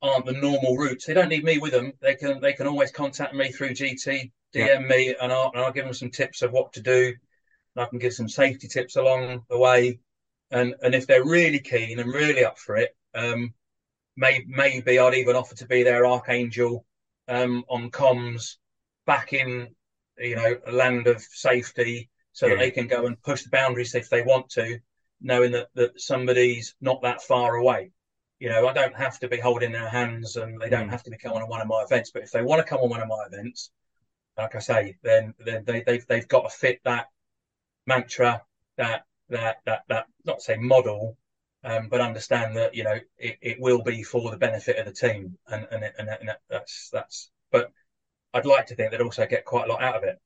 aren't 0.03 0.27
the 0.27 0.33
normal 0.33 0.77
routes, 0.77 1.07
they 1.07 1.15
don't 1.15 1.29
need 1.29 1.45
me 1.45 1.59
with 1.59 1.73
them. 1.73 1.93
They 2.01 2.15
can 2.15 2.41
they 2.41 2.53
can 2.53 2.67
always 2.67 2.91
contact 2.91 3.35
me 3.35 3.51
through 3.53 3.71
GT, 3.71 4.31
DM 4.55 4.87
me, 4.89 5.15
and 5.21 5.33
I'll, 5.33 5.51
and 5.55 5.63
I'll 5.63 5.73
give 5.73 5.85
them 5.85 5.95
some 5.95 6.11
tips 6.11 6.43
of 6.43 6.53
what 6.53 6.73
to 6.75 6.81
do. 6.81 7.15
And 7.75 7.85
I 7.85 7.87
can 7.87 7.99
give 7.99 8.13
some 8.13 8.29
safety 8.29 8.69
tips 8.69 8.97
along 8.97 9.45
the 9.49 9.59
way 9.59 10.01
and 10.51 10.75
and 10.83 10.95
if 10.95 11.07
they're 11.07 11.25
really 11.25 11.59
keen 11.59 11.99
and 11.99 12.13
really 12.13 12.45
up 12.45 12.59
for 12.59 12.77
it, 12.77 12.97
um, 13.15 13.53
may, 14.17 14.45
maybe 14.47 14.99
I'd 14.99 15.15
even 15.15 15.37
offer 15.37 15.55
to 15.57 15.67
be 15.67 15.83
their 15.83 16.07
archangel 16.07 16.85
um, 17.29 17.65
on 17.69 17.91
comms 17.91 18.57
back 19.07 19.33
in 19.33 19.69
you 20.19 20.37
know 20.37 20.57
a 20.67 20.73
land 20.73 21.07
of 21.09 21.21
safety, 21.21 22.11
so 22.33 22.47
yeah. 22.47 22.55
that 22.55 22.59
they 22.61 22.71
can 22.71 22.87
go 22.87 23.07
and 23.07 23.21
push 23.23 23.43
the 23.43 23.51
boundaries 23.51 23.95
if 23.95 24.09
they 24.09 24.23
want 24.23 24.51
to, 24.51 24.79
knowing 25.21 25.53
that 25.53 25.69
that 25.75 26.01
somebody's 26.01 26.75
not 26.81 27.03
that 27.03 27.23
far 27.23 27.57
away. 27.57 27.91
You 28.39 28.51
know, 28.51 28.69
I 28.69 28.73
don't 28.73 28.95
have 28.95 29.19
to 29.21 29.29
be 29.29 29.39
holding 29.39 29.73
their 29.73 29.89
hands, 29.89 30.37
and 30.37 30.61
they 30.61 30.69
don't 30.69 30.89
mm. 30.89 30.91
have 30.91 31.03
to 31.05 31.11
be 31.11 31.17
coming 31.17 31.43
on 31.43 31.49
one 31.49 31.63
of 31.63 31.69
my 31.69 31.83
events. 31.83 32.11
But 32.11 32.23
if 32.23 32.33
they 32.33 32.43
want 32.43 32.61
to 32.61 32.69
come 32.69 32.81
on 32.81 32.91
one 32.91 33.01
of 33.01 33.09
my 33.09 33.25
events, 33.27 33.71
like 34.37 34.55
I 34.55 34.59
say, 34.59 34.97
then 35.03 35.35
then 35.39 35.65
they, 35.65 35.83
they've 35.83 36.07
they've 36.07 36.29
got 36.29 36.43
to 36.43 36.57
fit 36.57 36.81
that 36.85 37.07
mantra, 37.87 38.43
that 38.77 39.05
that 39.31 39.59
that 39.65 39.85
that 39.89 40.07
not 40.25 40.43
say 40.43 40.57
model, 40.57 41.17
um, 41.65 41.89
but 41.89 42.01
understand 42.01 42.57
that 42.57 42.75
you 42.75 42.85
know 42.85 42.99
it, 43.19 43.39
it 43.41 43.61
will 43.61 43.83
be 43.83 44.03
for 44.03 44.31
the 44.31 44.37
benefit 44.37 44.77
of 44.77 44.87
the 44.87 44.93
team, 44.93 45.39
and 45.49 45.67
and, 45.71 45.85
and, 45.99 46.09
and 46.09 46.31
that's 46.51 46.91
that's. 46.93 47.31
But 47.51 47.73
I'd 48.35 48.47
like 48.47 48.67
to 48.67 48.75
think 48.75 48.91
they'd 48.91 49.01
also 49.01 49.27
get 49.27 49.45
quite 49.45 49.69
a 49.69 49.73
lot 49.73 49.83
out 49.83 49.97
of 49.97 50.05
it. 50.05 50.19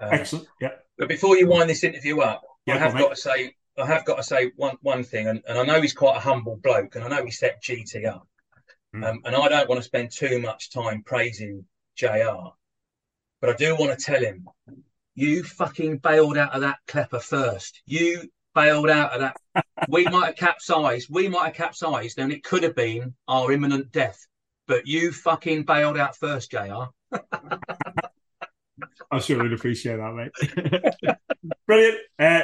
Um, 0.00 0.12
Excellent. 0.12 0.48
Yeah. 0.60 0.70
But 0.96 1.08
before 1.08 1.36
you 1.36 1.48
wind 1.48 1.68
this 1.68 1.84
interview 1.84 2.20
up, 2.20 2.42
yeah, 2.64 2.76
I 2.76 2.78
have 2.78 2.94
got 2.94 3.10
to 3.10 3.16
say 3.16 3.54
I 3.78 3.86
have 3.86 4.04
got 4.04 4.16
to 4.16 4.22
say 4.22 4.52
one 4.56 4.76
one 4.82 5.04
thing, 5.04 5.28
and, 5.28 5.42
and 5.48 5.58
I 5.58 5.64
know 5.64 5.80
he's 5.80 5.94
quite 5.94 6.16
a 6.16 6.20
humble 6.20 6.56
bloke, 6.56 6.94
and 6.94 7.04
I 7.04 7.08
know 7.08 7.24
he 7.24 7.30
set 7.30 7.62
GT 7.62 8.06
up, 8.06 8.26
mm. 8.94 9.04
um, 9.06 9.20
and 9.24 9.34
I 9.34 9.48
don't 9.48 9.68
want 9.68 9.80
to 9.80 9.86
spend 9.86 10.10
too 10.10 10.38
much 10.40 10.70
time 10.70 11.02
praising 11.04 11.64
JR, 11.96 12.50
but 13.40 13.50
I 13.50 13.54
do 13.54 13.76
want 13.76 13.98
to 13.98 14.04
tell 14.04 14.20
him 14.20 14.46
you 15.14 15.42
fucking 15.42 15.98
bailed 15.98 16.38
out 16.38 16.54
of 16.54 16.62
that 16.62 16.78
klepper 16.86 17.20
first. 17.20 17.82
You 17.86 18.30
bailed 18.54 18.90
out 18.90 19.12
of 19.12 19.20
that. 19.20 19.36
we 19.88 20.04
might 20.10 20.26
have 20.26 20.36
capsized. 20.36 21.08
We 21.10 21.28
might 21.28 21.46
have 21.46 21.54
capsized, 21.54 22.18
and 22.18 22.32
it 22.32 22.44
could 22.44 22.62
have 22.62 22.74
been 22.74 23.14
our 23.28 23.52
imminent 23.52 23.92
death. 23.92 24.26
But 24.66 24.86
you 24.86 25.12
fucking 25.12 25.64
bailed 25.64 25.98
out 25.98 26.16
first, 26.16 26.50
JR. 26.50 26.84
I 29.10 29.18
sure 29.20 29.42
would 29.42 29.52
appreciate 29.52 29.96
that, 29.96 30.14
mate. 30.14 31.16
Brilliant. 31.66 31.98
Uh, 32.18 32.40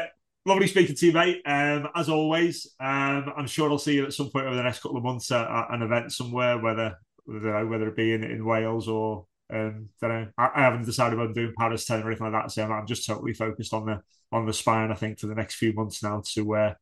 lovely 0.46 0.66
speaking 0.66 0.96
to 0.96 1.06
you, 1.06 1.12
mate. 1.12 1.42
Um, 1.44 1.88
as 1.94 2.08
always, 2.08 2.74
um, 2.80 3.32
I'm 3.36 3.46
sure 3.46 3.70
I'll 3.70 3.78
see 3.78 3.94
you 3.94 4.06
at 4.06 4.12
some 4.12 4.30
point 4.30 4.46
over 4.46 4.56
the 4.56 4.62
next 4.62 4.80
couple 4.80 4.96
of 4.96 5.04
months 5.04 5.30
at, 5.30 5.48
at 5.48 5.70
an 5.70 5.82
event 5.82 6.12
somewhere, 6.12 6.58
whether 6.58 6.98
whether 7.26 7.88
it 7.88 7.96
be 7.96 8.14
in, 8.14 8.24
in 8.24 8.44
Wales 8.44 8.88
or 8.88 9.26
um, 9.52 9.90
I, 10.02 10.28
I, 10.38 10.62
haven't 10.62 10.86
decided 10.86 11.18
whether 11.18 11.28
I'm 11.28 11.34
doing 11.34 11.52
Paris 11.58 11.84
10 11.84 12.02
or 12.02 12.06
anything 12.06 12.32
like 12.32 12.42
that. 12.42 12.50
So 12.50 12.64
I'm 12.64 12.86
just 12.86 13.06
totally 13.06 13.34
focused 13.34 13.74
on 13.74 13.84
the 13.84 14.00
on 14.32 14.46
the 14.46 14.52
spine. 14.52 14.90
I 14.90 14.94
think 14.94 15.18
for 15.18 15.26
the 15.26 15.34
next 15.34 15.56
few 15.56 15.74
months 15.74 16.02
now 16.02 16.22
to 16.34 16.54
uh, 16.54 16.74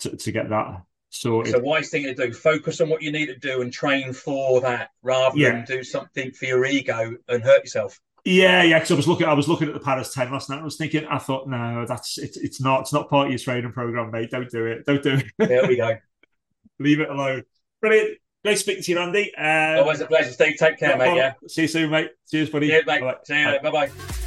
to, 0.00 0.16
to 0.16 0.32
get 0.32 0.50
that 0.50 0.82
so 1.14 1.42
It's 1.42 1.52
a 1.52 1.60
wise 1.60 1.90
thing 1.90 2.04
to 2.04 2.14
do. 2.14 2.32
Focus 2.32 2.80
on 2.80 2.88
what 2.88 3.02
you 3.02 3.12
need 3.12 3.26
to 3.26 3.36
do 3.36 3.60
and 3.60 3.70
train 3.70 4.14
for 4.14 4.62
that, 4.62 4.90
rather 5.02 5.38
yeah. 5.38 5.50
than 5.50 5.64
do 5.66 5.84
something 5.84 6.32
for 6.32 6.46
your 6.46 6.64
ego 6.64 7.14
and 7.28 7.42
hurt 7.42 7.62
yourself. 7.64 8.00
Yeah, 8.24 8.62
yeah. 8.62 8.78
Because 8.78 8.92
I 8.92 8.94
was 8.94 9.08
looking, 9.08 9.26
I 9.26 9.32
was 9.32 9.48
looking 9.48 9.68
at 9.68 9.74
the 9.74 9.80
Paris 9.80 10.14
ten 10.14 10.30
last 10.30 10.48
night. 10.48 10.60
I 10.60 10.64
was 10.64 10.76
thinking, 10.76 11.04
I 11.06 11.18
thought, 11.18 11.48
no, 11.48 11.84
that's 11.86 12.18
it's 12.18 12.36
it's 12.36 12.60
not 12.60 12.82
it's 12.82 12.92
not 12.92 13.08
part 13.10 13.26
of 13.26 13.32
your 13.32 13.38
training 13.38 13.72
program, 13.72 14.10
mate. 14.10 14.30
Don't 14.30 14.48
do 14.50 14.66
it. 14.66 14.86
Don't 14.86 15.02
do 15.02 15.14
it. 15.14 15.26
There 15.48 15.66
we 15.66 15.76
go. 15.76 15.96
Leave 16.78 17.00
it 17.00 17.10
alone. 17.10 17.42
Brilliant. 17.80 18.18
Great 18.44 18.58
speaking 18.58 18.82
to 18.82 18.92
you, 18.92 18.98
Andy. 18.98 19.34
Um, 19.36 19.80
Always 19.80 20.00
a 20.00 20.06
pleasure, 20.06 20.32
Steve. 20.32 20.56
Take 20.56 20.78
care, 20.78 20.96
mate. 20.96 21.16
Yeah. 21.16 21.34
See 21.46 21.62
you 21.62 21.68
soon, 21.68 21.90
mate. 21.90 22.10
Cheers, 22.30 22.50
buddy. 22.50 22.66
Yeah, 22.66 22.80
mate. 22.86 23.00
Bye-bye. 23.00 23.18
See 23.24 23.40
you. 23.40 23.58
Bye 23.62 23.70
bye. 23.70 24.21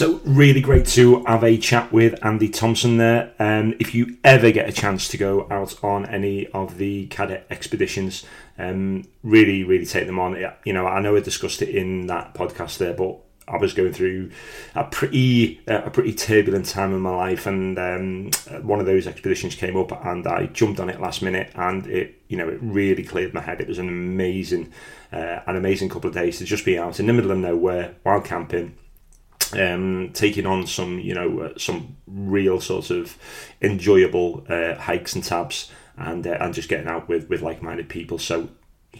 So 0.00 0.18
really 0.24 0.62
great 0.62 0.86
to 0.86 1.22
have 1.26 1.44
a 1.44 1.58
chat 1.58 1.92
with 1.92 2.24
Andy 2.24 2.48
Thompson 2.48 2.96
there. 2.96 3.34
Um, 3.38 3.74
if 3.78 3.94
you 3.94 4.16
ever 4.24 4.50
get 4.50 4.66
a 4.66 4.72
chance 4.72 5.08
to 5.08 5.18
go 5.18 5.46
out 5.50 5.84
on 5.84 6.06
any 6.06 6.46
of 6.54 6.78
the 6.78 7.06
cadet 7.08 7.46
expeditions, 7.50 8.24
um, 8.56 9.04
really, 9.22 9.62
really 9.62 9.84
take 9.84 10.06
them 10.06 10.18
on. 10.18 10.42
You 10.64 10.72
know, 10.72 10.86
I 10.86 11.02
know 11.02 11.16
I 11.16 11.20
discussed 11.20 11.60
it 11.60 11.68
in 11.68 12.06
that 12.06 12.32
podcast 12.32 12.78
there, 12.78 12.94
but 12.94 13.18
I 13.46 13.58
was 13.58 13.74
going 13.74 13.92
through 13.92 14.30
a 14.74 14.84
pretty 14.84 15.60
uh, 15.68 15.82
a 15.84 15.90
pretty 15.90 16.14
turbulent 16.14 16.64
time 16.64 16.94
in 16.94 17.00
my 17.02 17.14
life, 17.14 17.46
and 17.46 17.78
um, 17.78 18.30
one 18.62 18.80
of 18.80 18.86
those 18.86 19.06
expeditions 19.06 19.54
came 19.54 19.76
up, 19.76 19.92
and 20.06 20.26
I 20.26 20.46
jumped 20.46 20.80
on 20.80 20.88
it 20.88 20.98
last 20.98 21.20
minute, 21.20 21.52
and 21.56 21.86
it 21.86 22.22
you 22.28 22.38
know 22.38 22.48
it 22.48 22.58
really 22.62 23.04
cleared 23.04 23.34
my 23.34 23.42
head. 23.42 23.60
It 23.60 23.68
was 23.68 23.78
an 23.78 23.88
amazing, 23.88 24.72
uh, 25.12 25.40
an 25.46 25.56
amazing 25.56 25.90
couple 25.90 26.08
of 26.08 26.14
days 26.14 26.38
to 26.38 26.46
just 26.46 26.64
be 26.64 26.78
out 26.78 27.00
in 27.00 27.06
the 27.06 27.12
middle 27.12 27.32
of 27.32 27.36
nowhere 27.36 27.96
while 28.02 28.22
camping 28.22 28.78
um, 29.54 30.10
taking 30.12 30.46
on 30.46 30.66
some, 30.66 30.98
you 30.98 31.14
know, 31.14 31.40
uh, 31.40 31.58
some 31.58 31.96
real 32.06 32.60
sort 32.60 32.90
of 32.90 33.16
enjoyable 33.60 34.44
uh, 34.48 34.74
hikes 34.76 35.14
and 35.14 35.24
tabs, 35.24 35.70
and 35.96 36.26
uh, 36.26 36.36
and 36.40 36.54
just 36.54 36.68
getting 36.68 36.88
out 36.88 37.08
with 37.08 37.28
with 37.28 37.42
like 37.42 37.62
minded 37.62 37.88
people. 37.88 38.18
So 38.18 38.48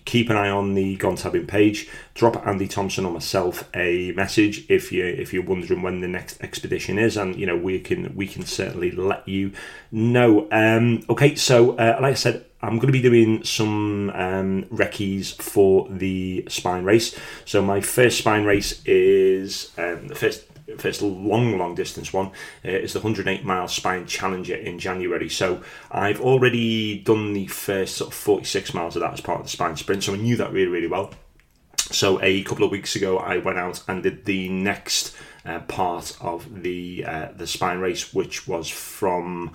keep 0.04 0.30
an 0.30 0.36
eye 0.36 0.50
on 0.50 0.74
the 0.74 0.96
Gone 0.96 1.16
Tabbing 1.16 1.46
page. 1.46 1.88
Drop 2.14 2.46
Andy 2.46 2.68
Thompson 2.68 3.04
or 3.04 3.12
myself 3.12 3.68
a 3.74 4.12
message 4.12 4.66
if 4.68 4.92
you 4.92 5.04
if 5.04 5.32
you're 5.32 5.44
wondering 5.44 5.82
when 5.82 6.00
the 6.00 6.08
next 6.08 6.40
expedition 6.42 6.98
is, 6.98 7.16
and 7.16 7.36
you 7.36 7.46
know 7.46 7.56
we 7.56 7.80
can 7.80 8.14
we 8.14 8.26
can 8.26 8.44
certainly 8.44 8.90
let 8.90 9.26
you 9.28 9.52
know. 9.90 10.48
Um, 10.50 11.04
okay, 11.08 11.34
so 11.34 11.72
uh, 11.72 11.98
like 12.00 12.12
I 12.12 12.14
said, 12.14 12.46
I'm 12.62 12.76
going 12.76 12.88
to 12.88 12.92
be 12.92 13.02
doing 13.02 13.42
some 13.44 14.10
um, 14.10 14.64
recce's 14.70 15.32
for 15.32 15.88
the 15.88 16.44
spine 16.48 16.84
race. 16.84 17.16
So 17.44 17.62
my 17.62 17.80
first 17.80 18.18
spine 18.18 18.44
race 18.44 18.84
is 18.84 19.72
um, 19.78 20.08
the 20.08 20.14
first 20.14 20.44
first 20.78 21.02
long, 21.02 21.58
long 21.58 21.74
distance 21.74 22.12
one 22.12 22.28
uh, 22.64 22.70
is 22.70 22.92
the 22.92 23.00
108 23.00 23.44
mile 23.44 23.66
Spine 23.66 24.06
Challenger 24.06 24.54
in 24.54 24.78
January. 24.78 25.28
So 25.28 25.62
I've 25.90 26.20
already 26.20 27.00
done 27.00 27.32
the 27.32 27.48
first 27.48 27.96
sort 27.96 28.12
of 28.12 28.14
46 28.14 28.74
miles 28.74 28.96
of 28.96 29.02
that 29.02 29.14
as 29.14 29.20
part 29.20 29.40
of 29.40 29.46
the 29.46 29.50
Spine 29.50 29.76
Sprint, 29.76 30.04
so 30.04 30.14
I 30.14 30.16
knew 30.16 30.36
that 30.36 30.52
really, 30.52 30.70
really 30.70 30.86
well. 30.86 31.12
So 31.90 32.22
a 32.22 32.44
couple 32.44 32.64
of 32.64 32.70
weeks 32.70 32.94
ago, 32.94 33.18
I 33.18 33.38
went 33.38 33.58
out 33.58 33.82
and 33.88 34.02
did 34.02 34.24
the 34.24 34.48
next 34.48 35.16
uh, 35.44 35.60
part 35.60 36.16
of 36.20 36.62
the 36.62 37.04
uh, 37.04 37.28
the 37.34 37.46
spine 37.46 37.80
race, 37.80 38.14
which 38.14 38.46
was 38.46 38.68
from 38.68 39.52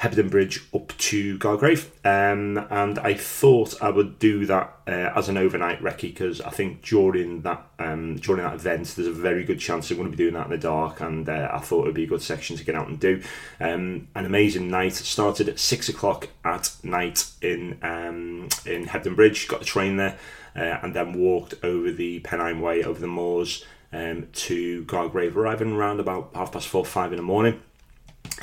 Hebden 0.00 0.30
Bridge 0.30 0.64
up 0.74 0.96
to 0.96 1.38
Gargrave. 1.38 1.90
Um, 2.06 2.66
and 2.70 2.98
I 2.98 3.12
thought 3.12 3.82
I 3.82 3.90
would 3.90 4.18
do 4.18 4.46
that 4.46 4.78
uh, 4.88 5.12
as 5.14 5.28
an 5.28 5.36
overnight 5.36 5.82
recce 5.82 6.00
because 6.00 6.40
I 6.40 6.48
think 6.48 6.82
during 6.82 7.42
that 7.42 7.66
um, 7.78 8.16
during 8.16 8.42
that 8.42 8.54
event 8.54 8.94
there's 8.96 9.08
a 9.08 9.12
very 9.12 9.44
good 9.44 9.60
chance 9.60 9.90
I'm 9.90 9.98
going 9.98 10.10
to 10.10 10.16
be 10.16 10.22
doing 10.22 10.34
that 10.34 10.46
in 10.46 10.52
the 10.52 10.58
dark, 10.58 11.00
and 11.00 11.28
uh, 11.28 11.50
I 11.52 11.58
thought 11.58 11.82
it 11.82 11.86
would 11.86 11.94
be 11.94 12.04
a 12.04 12.08
good 12.08 12.22
section 12.22 12.56
to 12.56 12.64
get 12.64 12.74
out 12.74 12.88
and 12.88 12.98
do. 12.98 13.22
Um, 13.60 14.08
an 14.14 14.24
amazing 14.24 14.70
night. 14.70 14.94
Started 14.94 15.48
at 15.48 15.58
six 15.58 15.88
o'clock 15.88 16.28
at 16.44 16.74
night 16.82 17.26
in 17.42 17.78
um, 17.82 18.48
in 18.64 18.86
Hebden 18.86 19.16
Bridge. 19.16 19.48
Got 19.48 19.60
the 19.60 19.66
train 19.66 19.98
there, 19.98 20.18
uh, 20.56 20.78
and 20.82 20.94
then 20.94 21.12
walked 21.12 21.54
over 21.62 21.92
the 21.92 22.20
Pennine 22.20 22.60
Way 22.60 22.82
over 22.82 22.98
the 22.98 23.06
moors 23.06 23.66
um, 23.92 24.28
to 24.32 24.84
Gargrave, 24.84 25.36
arriving 25.36 25.72
around 25.72 26.00
about 26.00 26.30
half 26.34 26.52
past 26.52 26.68
four, 26.68 26.86
five 26.86 27.12
in 27.12 27.16
the 27.16 27.22
morning. 27.22 27.60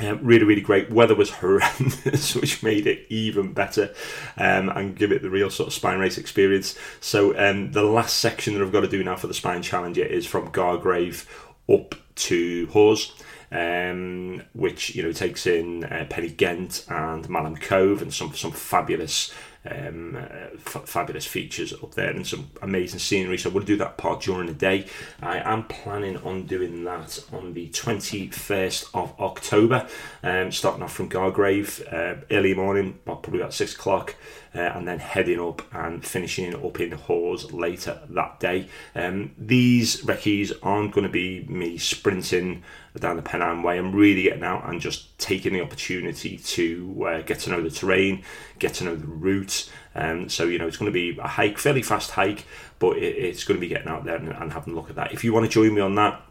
Um, 0.00 0.20
really, 0.22 0.44
really 0.44 0.60
great. 0.60 0.90
Weather 0.90 1.14
was 1.14 1.30
horrendous, 1.40 2.34
which 2.36 2.62
made 2.62 2.86
it 2.86 3.06
even 3.08 3.52
better 3.52 3.94
um, 4.36 4.68
and 4.68 4.96
give 4.96 5.12
it 5.12 5.22
the 5.22 5.30
real 5.30 5.50
sort 5.50 5.68
of 5.68 5.74
spine 5.74 5.98
race 5.98 6.18
experience. 6.18 6.78
So, 7.00 7.36
um, 7.38 7.72
the 7.72 7.82
last 7.82 8.18
section 8.18 8.54
that 8.54 8.62
I've 8.62 8.72
got 8.72 8.82
to 8.82 8.88
do 8.88 9.02
now 9.02 9.16
for 9.16 9.26
the 9.26 9.34
Spine 9.34 9.62
Challenger 9.62 10.04
is 10.04 10.26
from 10.26 10.52
Gargrave 10.52 11.26
up 11.68 11.94
to 12.16 12.66
Hawes. 12.68 13.12
Um, 13.50 14.42
which 14.52 14.94
you 14.94 15.02
know 15.02 15.10
takes 15.10 15.46
in 15.46 15.82
uh, 15.84 16.04
Pen 16.10 16.24
y 16.24 16.28
Ghent 16.36 16.84
and 16.90 17.26
Malham 17.30 17.58
Cove 17.58 18.02
and 18.02 18.12
some 18.12 18.34
some 18.34 18.52
fabulous 18.52 19.32
um, 19.70 20.16
uh, 20.16 20.48
f- 20.54 20.88
fabulous 20.88 21.26
features 21.26 21.72
up 21.72 21.94
there 21.94 22.10
and 22.10 22.26
some 22.26 22.50
amazing 22.62 22.98
scenery. 22.98 23.38
So 23.38 23.50
we'll 23.50 23.64
do 23.64 23.76
that 23.76 23.96
part 23.96 24.22
during 24.22 24.46
the 24.46 24.54
day. 24.54 24.86
I 25.22 25.38
am 25.38 25.64
planning 25.64 26.16
on 26.18 26.46
doing 26.46 26.84
that 26.84 27.24
on 27.32 27.54
the 27.54 27.68
21st 27.68 28.90
of 28.94 29.14
October, 29.20 29.86
um, 30.22 30.52
starting 30.52 30.82
off 30.82 30.92
from 30.92 31.08
Gargrave 31.08 31.92
uh, 31.92 32.20
early 32.30 32.54
morning, 32.54 32.98
probably 33.04 33.40
about 33.40 33.54
six 33.54 33.74
o'clock. 33.74 34.14
Uh, 34.54 34.60
and 34.60 34.88
then 34.88 34.98
heading 34.98 35.40
up 35.40 35.62
and 35.74 36.04
finishing 36.04 36.54
up 36.54 36.80
in 36.80 36.92
Hawes 36.92 37.52
later 37.52 38.00
that 38.08 38.40
day. 38.40 38.68
Um, 38.94 39.32
these 39.36 40.02
recce's 40.02 40.52
aren't 40.62 40.92
going 40.92 41.06
to 41.06 41.12
be 41.12 41.44
me 41.44 41.78
sprinting 41.78 42.62
down 42.98 43.16
the 43.16 43.22
Pennine 43.22 43.62
Way. 43.62 43.78
I'm 43.78 43.94
really 43.94 44.22
getting 44.22 44.44
out 44.44 44.68
and 44.68 44.80
just 44.80 45.18
taking 45.18 45.52
the 45.52 45.60
opportunity 45.60 46.38
to 46.38 47.06
uh, 47.06 47.22
get 47.22 47.40
to 47.40 47.50
know 47.50 47.62
the 47.62 47.70
terrain, 47.70 48.24
get 48.58 48.74
to 48.74 48.84
know 48.84 48.96
the 48.96 49.06
route. 49.06 49.70
Um, 49.94 50.28
so, 50.28 50.44
you 50.44 50.58
know, 50.58 50.66
it's 50.66 50.76
going 50.76 50.90
to 50.90 50.92
be 50.92 51.18
a 51.18 51.28
hike, 51.28 51.58
fairly 51.58 51.82
fast 51.82 52.12
hike, 52.12 52.44
but 52.78 52.96
it, 52.96 53.16
it's 53.16 53.44
going 53.44 53.56
to 53.56 53.60
be 53.60 53.68
getting 53.68 53.88
out 53.88 54.04
there 54.04 54.16
and, 54.16 54.28
and 54.28 54.52
having 54.52 54.72
a 54.72 54.76
look 54.76 54.90
at 54.90 54.96
that. 54.96 55.12
If 55.12 55.24
you 55.24 55.32
want 55.32 55.46
to 55.46 55.50
join 55.50 55.74
me 55.74 55.80
on 55.80 55.94
that, 55.96 56.22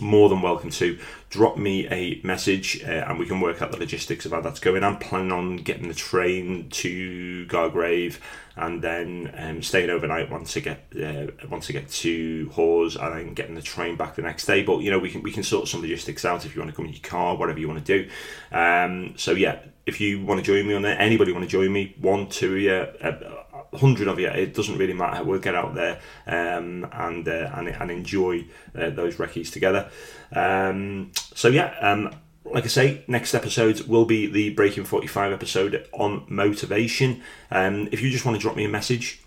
more 0.00 0.28
than 0.28 0.42
welcome 0.42 0.70
to 0.70 0.98
drop 1.30 1.56
me 1.56 1.88
a 1.88 2.20
message 2.24 2.82
uh, 2.84 3.06
and 3.08 3.18
we 3.18 3.26
can 3.26 3.40
work 3.40 3.60
out 3.62 3.72
the 3.72 3.78
logistics 3.78 4.26
of 4.26 4.32
how 4.32 4.40
that's 4.40 4.60
going. 4.60 4.84
I'm 4.84 4.98
planning 4.98 5.32
on 5.32 5.56
getting 5.56 5.88
the 5.88 5.94
train 5.94 6.68
to 6.70 7.46
Gargrave 7.46 8.18
and 8.56 8.82
then 8.82 9.32
um, 9.36 9.62
staying 9.62 9.90
overnight 9.90 10.30
once 10.30 10.56
I 10.56 10.60
get 10.60 10.84
uh, 11.02 11.46
once 11.48 11.70
I 11.70 11.72
get 11.72 11.88
to 11.88 12.50
Hawes 12.52 12.96
and 12.96 13.16
then 13.16 13.34
getting 13.34 13.54
the 13.54 13.62
train 13.62 13.96
back 13.96 14.14
the 14.14 14.22
next 14.22 14.46
day. 14.46 14.62
But 14.62 14.80
you 14.80 14.90
know 14.90 14.98
we 14.98 15.10
can 15.10 15.22
we 15.22 15.32
can 15.32 15.42
sort 15.42 15.68
some 15.68 15.80
logistics 15.80 16.24
out 16.24 16.44
if 16.44 16.54
you 16.54 16.60
want 16.60 16.70
to 16.70 16.76
come 16.76 16.86
in 16.86 16.92
your 16.92 17.02
car, 17.02 17.36
whatever 17.36 17.58
you 17.58 17.68
want 17.68 17.84
to 17.84 17.98
do. 17.98 18.10
Um, 18.56 19.14
so 19.16 19.32
yeah, 19.32 19.60
if 19.86 20.00
you 20.00 20.24
want 20.24 20.38
to 20.38 20.44
join 20.44 20.66
me 20.66 20.74
on 20.74 20.82
there, 20.82 20.98
anybody 20.98 21.32
want 21.32 21.44
to 21.44 21.50
join 21.50 21.72
me, 21.72 21.94
one, 22.00 22.28
two, 22.28 22.56
yeah. 22.56 22.86
Uh, 23.00 23.42
hundred 23.74 24.08
of 24.08 24.18
you, 24.18 24.28
it 24.28 24.54
doesn't 24.54 24.78
really 24.78 24.92
matter. 24.92 25.24
We'll 25.24 25.40
get 25.40 25.54
out 25.54 25.74
there 25.74 26.00
um, 26.26 26.86
and, 26.92 27.26
uh, 27.26 27.50
and 27.54 27.68
and 27.68 27.90
enjoy 27.90 28.46
uh, 28.76 28.90
those 28.90 29.16
recce's 29.16 29.50
together. 29.50 29.90
Um, 30.32 31.12
so 31.34 31.48
yeah, 31.48 31.74
um, 31.80 32.14
like 32.44 32.64
I 32.64 32.68
say, 32.68 33.04
next 33.08 33.34
episode 33.34 33.82
will 33.82 34.04
be 34.04 34.26
the 34.26 34.50
Breaking 34.50 34.84
Forty 34.84 35.06
Five 35.06 35.32
episode 35.32 35.86
on 35.92 36.24
motivation. 36.28 37.22
Um, 37.50 37.88
if 37.92 38.02
you 38.02 38.10
just 38.10 38.24
want 38.24 38.36
to 38.36 38.40
drop 38.40 38.56
me 38.56 38.64
a 38.64 38.68
message. 38.68 39.20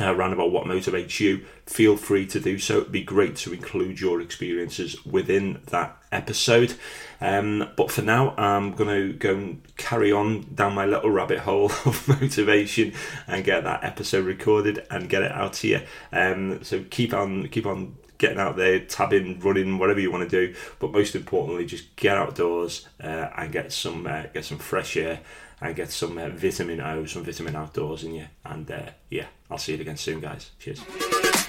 Uh, 0.00 0.14
around 0.14 0.32
about 0.32 0.52
what 0.52 0.64
motivates 0.64 1.18
you, 1.18 1.44
feel 1.66 1.96
free 1.96 2.24
to 2.24 2.38
do 2.38 2.58
so. 2.58 2.78
It'd 2.78 2.92
be 2.92 3.02
great 3.02 3.34
to 3.36 3.52
include 3.52 4.00
your 4.00 4.20
experiences 4.20 5.04
within 5.04 5.60
that 5.66 5.96
episode. 6.12 6.74
Um, 7.20 7.68
but 7.76 7.90
for 7.90 8.02
now, 8.02 8.34
I'm 8.36 8.72
going 8.72 8.90
to 8.90 9.12
go 9.12 9.34
and 9.34 9.76
carry 9.76 10.12
on 10.12 10.54
down 10.54 10.74
my 10.74 10.86
little 10.86 11.10
rabbit 11.10 11.40
hole 11.40 11.66
of 11.84 12.06
motivation 12.06 12.92
and 13.26 13.44
get 13.44 13.64
that 13.64 13.82
episode 13.82 14.24
recorded 14.24 14.86
and 14.88 15.08
get 15.08 15.22
it 15.22 15.32
out 15.32 15.54
to 15.54 15.68
you. 15.68 15.80
Um, 16.12 16.62
so 16.62 16.84
keep 16.88 17.12
on, 17.12 17.48
keep 17.48 17.66
on 17.66 17.96
getting 18.18 18.38
out 18.38 18.56
there, 18.56 18.80
tabbing, 18.80 19.40
running, 19.40 19.78
whatever 19.78 20.00
you 20.00 20.10
want 20.10 20.28
to 20.28 20.46
do. 20.46 20.54
But 20.78 20.92
most 20.92 21.14
importantly, 21.14 21.64
just 21.66 21.96
get 21.96 22.16
outdoors 22.16 22.86
uh, 23.02 23.30
and 23.36 23.50
get 23.50 23.72
some 23.72 24.06
uh, 24.06 24.24
get 24.34 24.44
some 24.44 24.58
fresh 24.58 24.96
air 24.96 25.20
and 25.60 25.74
get 25.74 25.90
some 25.90 26.18
uh, 26.18 26.28
vitamin 26.30 26.80
O, 26.80 27.04
some 27.06 27.24
vitamin 27.24 27.56
outdoors 27.56 28.04
in 28.04 28.14
you. 28.14 28.26
And 28.44 28.70
uh, 28.70 28.90
yeah, 29.10 29.26
I'll 29.50 29.58
see 29.58 29.74
you 29.74 29.80
again 29.80 29.96
soon, 29.96 30.20
guys. 30.20 30.50
Cheers. 30.58 30.80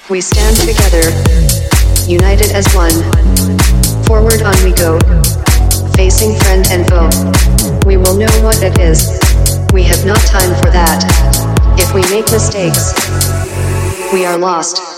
We 0.10 0.22
stand 0.22 0.57
together, 0.57 1.05
united 2.07 2.51
as 2.51 2.66
one. 2.74 2.95
Forward 4.05 4.41
on 4.41 4.55
we 4.64 4.74
go, 4.74 4.97
facing 5.93 6.36
friend 6.39 6.66
and 6.72 6.88
foe. 6.89 7.10
We 7.86 7.97
will 7.97 8.18
know 8.18 8.34
what 8.41 8.64
it 8.64 8.80
is. 8.80 9.20
We 9.72 9.84
have 9.84 10.03
not 10.05 10.20
time 10.22 10.55
for 10.64 10.72
that. 10.72 11.05
If 11.78 11.93
we 11.93 12.01
make 12.10 12.32
mistakes, 12.32 12.93
we 14.12 14.26
are 14.26 14.38
lost. 14.38 14.89